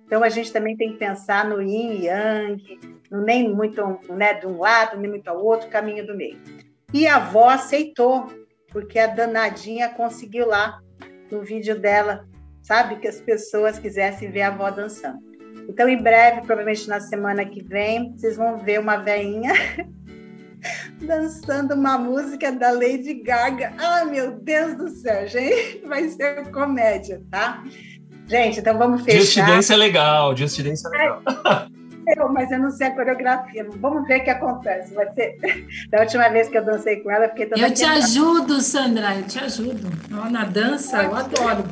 Então 0.05 0.23
a 0.23 0.30
gente 0.30 0.53
também 0.53 0.77
tem 0.77 0.93
que 0.93 0.99
pensar 0.99 1.43
no 1.43 1.61
yin 1.61 1.95
e 1.95 2.05
yang, 2.05 2.80
no 3.11 3.22
nem 3.22 3.53
muito 3.53 3.99
né, 4.07 4.35
de 4.35 4.47
um 4.47 4.57
lado, 4.57 4.97
nem 4.97 5.09
muito 5.09 5.27
ao 5.27 5.43
outro, 5.43 5.68
caminho 5.68 6.07
do 6.07 6.15
meio. 6.15 6.39
E 6.93 7.05
a 7.05 7.18
avó 7.18 7.49
aceitou, 7.49 8.27
porque 8.69 8.97
a 8.97 9.07
danadinha 9.07 9.89
conseguiu 9.89 10.47
lá 10.47 10.80
no 11.30 11.41
vídeo 11.41 11.77
dela, 11.77 12.26
sabe, 12.64 12.95
que 12.95 13.07
as 13.09 13.19
pessoas 13.19 13.77
quisessem 13.77 14.31
ver 14.31 14.43
a 14.43 14.47
avó 14.47 14.72
dançando. 14.72 15.27
Então, 15.68 15.88
em 15.89 16.02
breve, 16.02 16.41
provavelmente 16.41 16.88
na 16.88 16.99
semana 16.99 17.45
que 17.45 17.61
vem, 17.64 18.14
vocês 18.15 18.38
vão 18.38 18.57
ver 18.57 18.80
uma 18.80 18.98
veinha 18.98 19.53
dançando 21.02 21.73
uma 21.73 21.98
música 21.98 22.52
da 22.52 22.72
Lady 22.72 23.15
Gaga. 23.15 23.73
Ah, 23.77 24.06
meu 24.06 24.31
Deus 24.39 24.76
do 24.76 24.89
céu, 24.89 25.27
gente, 25.27 25.84
vai 25.85 26.07
ser 26.10 26.49
comédia, 26.52 27.22
tá? 27.30 27.64
Gente, 28.27 28.60
então 28.60 28.77
vamos 28.77 29.03
fechar. 29.03 29.19
Just 29.19 29.38
Dance 29.38 29.73
é 29.73 29.76
legal, 29.76 30.35
Just 30.35 30.61
Dance 30.61 30.85
é 30.85 30.89
legal. 30.89 31.22
Eu, 32.15 32.30
mas 32.31 32.49
eu 32.52 32.60
não 32.60 32.72
sei 32.72 32.88
a 32.88 32.95
coreografia. 32.95 33.68
Vamos 33.69 34.07
ver 34.07 34.22
o 34.22 34.23
que 34.23 34.30
acontece. 34.30 34.94
Vai 34.94 35.14
ser. 35.14 35.38
Da 35.91 36.02
última 36.02 36.30
vez 36.30 36.48
que 36.48 36.57
eu 36.57 36.64
dancei 36.64 36.98
com 36.98 37.11
ela, 37.11 37.26
eu 37.26 37.30
fiquei 37.30 37.48
toda 37.48 37.61
Eu 37.61 37.73
te 37.73 37.84
ajudo, 37.84 38.61
Sandra, 38.61 39.15
eu 39.15 39.23
te 39.23 39.39
ajudo. 39.39 39.89
Na 40.31 40.45
dança, 40.45 41.03
eu 41.03 41.15
adoro. 41.15 41.65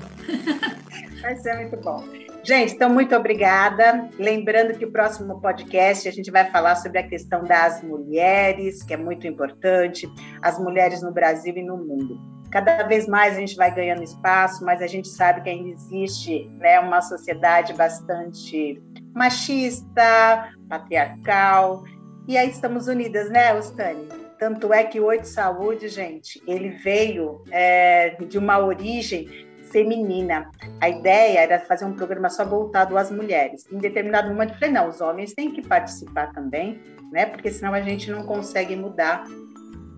Vai 1.22 1.35
ser 1.38 1.55
muito 1.55 1.77
bom. 1.77 2.24
Gente, 2.45 2.76
então, 2.76 2.91
muito 2.91 3.15
obrigada. 3.15 4.07
Lembrando 4.19 4.77
que 4.77 4.85
o 4.85 4.91
próximo 4.91 5.41
podcast 5.41 6.07
a 6.07 6.11
gente 6.11 6.30
vai 6.30 6.45
falar 6.51 6.76
sobre 6.76 6.99
a 6.99 7.07
questão 7.07 7.43
das 7.43 7.81
mulheres, 7.81 8.84
que 8.84 8.93
é 8.93 8.97
muito 8.97 9.26
importante, 9.26 10.07
as 10.43 10.59
mulheres 10.59 11.01
no 11.01 11.11
Brasil 11.11 11.57
e 11.57 11.63
no 11.63 11.76
mundo. 11.76 12.19
Cada 12.51 12.84
vez 12.84 13.07
mais 13.07 13.35
a 13.35 13.39
gente 13.39 13.55
vai 13.55 13.73
ganhando 13.73 14.03
espaço, 14.03 14.63
mas 14.63 14.80
a 14.84 14.85
gente 14.88 15.07
sabe 15.07 15.41
que 15.41 15.49
ainda 15.49 15.69
existe 15.69 16.47
né, 16.59 16.80
uma 16.80 17.01
sociedade 17.01 17.73
bastante 17.73 18.80
machista, 19.15 20.53
patriarcal, 20.69 21.84
e 22.27 22.38
aí 22.38 22.49
estamos 22.49 22.88
unidas, 22.88 23.30
né, 23.30 23.53
Ostani? 23.53 24.07
Tanto 24.39 24.73
é 24.73 24.84
que 24.84 24.99
o 24.99 25.05
Oito 25.05 25.27
Saúde, 25.27 25.88
gente, 25.88 26.41
ele 26.47 26.69
veio 26.69 27.43
é, 27.51 28.17
de 28.27 28.38
uma 28.38 28.59
origem 28.59 29.44
feminina. 29.76 30.49
A 30.80 30.88
ideia 30.88 31.39
era 31.39 31.60
fazer 31.60 31.84
um 31.84 31.91
programa 31.91 32.30
só 32.30 32.45
voltado 32.45 32.97
às 32.97 33.11
mulheres. 33.11 33.65
Em 33.69 33.77
determinado 33.77 34.30
momento, 34.30 34.53
eu 34.53 34.60
falei, 34.60 34.73
não, 34.73 34.88
os 34.88 35.02
homens 35.02 35.34
têm 35.34 35.52
que 35.52 35.61
participar 35.68 36.31
também, 36.31 36.80
né? 37.11 37.26
Porque 37.26 37.52
senão 37.52 37.73
a 37.73 37.81
gente 37.81 38.10
não 38.10 38.26
consegue 38.26 38.73
mudar. 38.73 39.26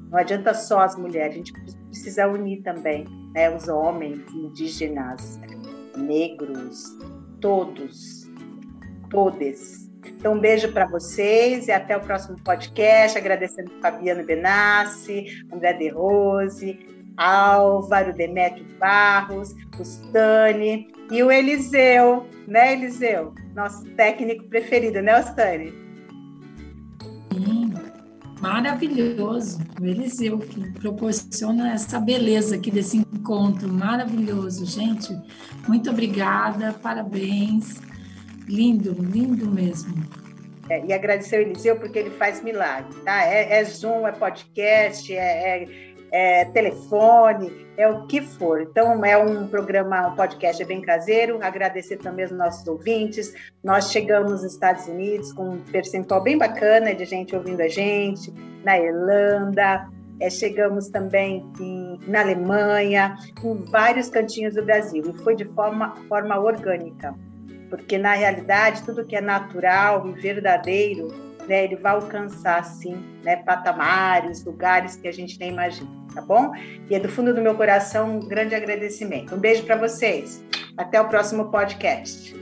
Não 0.10 0.18
adianta 0.18 0.56
só 0.56 0.80
as 0.80 0.98
mulheres, 0.98 1.34
a 1.34 1.38
gente 1.38 1.54
precisa 1.90 2.28
unir 2.28 2.64
também 2.64 3.06
né? 3.36 3.56
os 3.56 3.68
homens, 3.68 4.20
indígenas, 4.34 5.40
negros, 5.96 6.98
todos, 7.40 8.28
todes. 9.12 9.88
Então, 10.04 10.34
um 10.34 10.40
beijo 10.40 10.72
para 10.72 10.88
vocês 10.88 11.68
e 11.68 11.72
até 11.72 11.96
o 11.96 12.00
próximo 12.00 12.42
podcast. 12.44 13.16
Agradecendo 13.16 13.70
Fabiano 13.80 14.26
Benassi, 14.26 15.46
André 15.54 15.74
De 15.74 15.90
Rose, 15.90 16.97
Álvaro, 17.18 18.14
Demetrio 18.14 18.66
Barros, 18.80 19.56
o 19.80 19.82
Stani 19.84 20.88
e 21.12 21.24
o 21.24 21.32
Eliseu, 21.32 22.28
né, 22.48 22.74
Eliseu? 22.74 23.34
Nosso 23.56 23.84
técnico 23.96 24.44
preferido, 24.46 25.02
né, 25.02 25.20
Stani? 25.22 25.74
Sim, 27.34 27.74
maravilhoso. 28.40 29.60
O 29.82 29.86
Eliseu 29.86 30.38
que 30.38 30.72
proporciona 30.74 31.74
essa 31.74 32.00
beleza 32.00 32.56
aqui 32.56 32.70
desse 32.70 32.98
encontro 32.98 33.68
maravilhoso. 33.72 34.66
Gente, 34.66 35.18
muito 35.68 35.90
obrigada, 35.90 36.74
parabéns. 36.74 37.82
Lindo, 38.48 38.94
lindo 38.94 39.50
mesmo. 39.50 39.94
É, 40.70 40.86
e 40.86 40.94
agradecer 40.94 41.40
o 41.40 41.42
Eliseu 41.42 41.78
porque 41.78 41.98
ele 41.98 42.10
faz 42.12 42.44
milagre, 42.44 42.94
tá? 43.06 43.24
É, 43.24 43.60
é 43.60 43.64
Zoom, 43.64 44.06
é 44.06 44.12
podcast, 44.12 45.14
é, 45.16 45.64
é 45.64 45.87
é, 46.12 46.46
telefone, 46.46 47.68
é 47.78 47.88
o 47.88 48.08
que 48.08 48.22
for. 48.22 48.62
Então, 48.62 49.04
é 49.06 49.18
um 49.18 49.48
programa, 49.48 50.08
um 50.08 50.16
podcast 50.16 50.64
bem 50.66 50.82
caseiro. 50.82 51.40
Agradecer 51.42 51.98
também 51.98 52.26
aos 52.26 52.34
nossos 52.34 52.68
ouvintes. 52.68 53.34
Nós 53.64 53.92
chegamos 53.92 54.32
nos 54.32 54.44
Estados 54.44 54.88
Unidos 54.88 55.32
com 55.34 55.50
um 55.50 55.60
percentual 55.60 56.22
bem 56.22 56.38
bacana 56.38 56.94
de 56.94 57.06
gente 57.06 57.36
ouvindo 57.36 57.62
a 57.62 57.68
gente, 57.68 58.34
na 58.64 58.78
Irlanda, 58.80 59.88
é, 60.20 60.30
chegamos 60.30 60.90
também 60.90 61.46
em, 61.60 62.00
na 62.08 62.22
Alemanha, 62.22 63.18
em 63.44 63.56
vários 63.66 64.10
cantinhos 64.10 64.56
do 64.56 64.64
Brasil, 64.64 65.04
e 65.08 65.24
foi 65.24 65.36
de 65.36 65.46
forma, 65.46 65.96
forma 66.10 66.40
orgânica, 66.40 67.14
porque 67.70 67.98
na 67.98 68.14
realidade 68.14 68.84
tudo 68.84 69.06
que 69.06 69.16
é 69.16 69.22
natural 69.22 70.08
e 70.08 70.14
verdadeiro 70.14 71.27
né, 71.48 71.64
ele 71.64 71.76
vai 71.76 71.94
alcançar, 71.94 72.64
sim, 72.64 72.98
né, 73.24 73.38
patamares, 73.38 74.44
lugares 74.46 74.96
que 74.96 75.08
a 75.08 75.12
gente 75.12 75.40
nem 75.40 75.52
imagina, 75.52 75.90
tá 76.14 76.22
bom? 76.22 76.52
E 76.90 76.96
é 76.96 77.00
do 77.00 77.10
fundo 77.10 77.34
do 77.34 77.42
meu 77.42 77.56
coração 77.56 78.18
um 78.18 78.28
grande 78.28 78.54
agradecimento. 78.54 79.34
Um 79.34 79.40
beijo 79.40 79.64
para 79.64 79.76
vocês. 79.76 80.44
Até 80.78 81.00
o 81.02 81.08
próximo 81.08 81.50
podcast. 81.50 82.36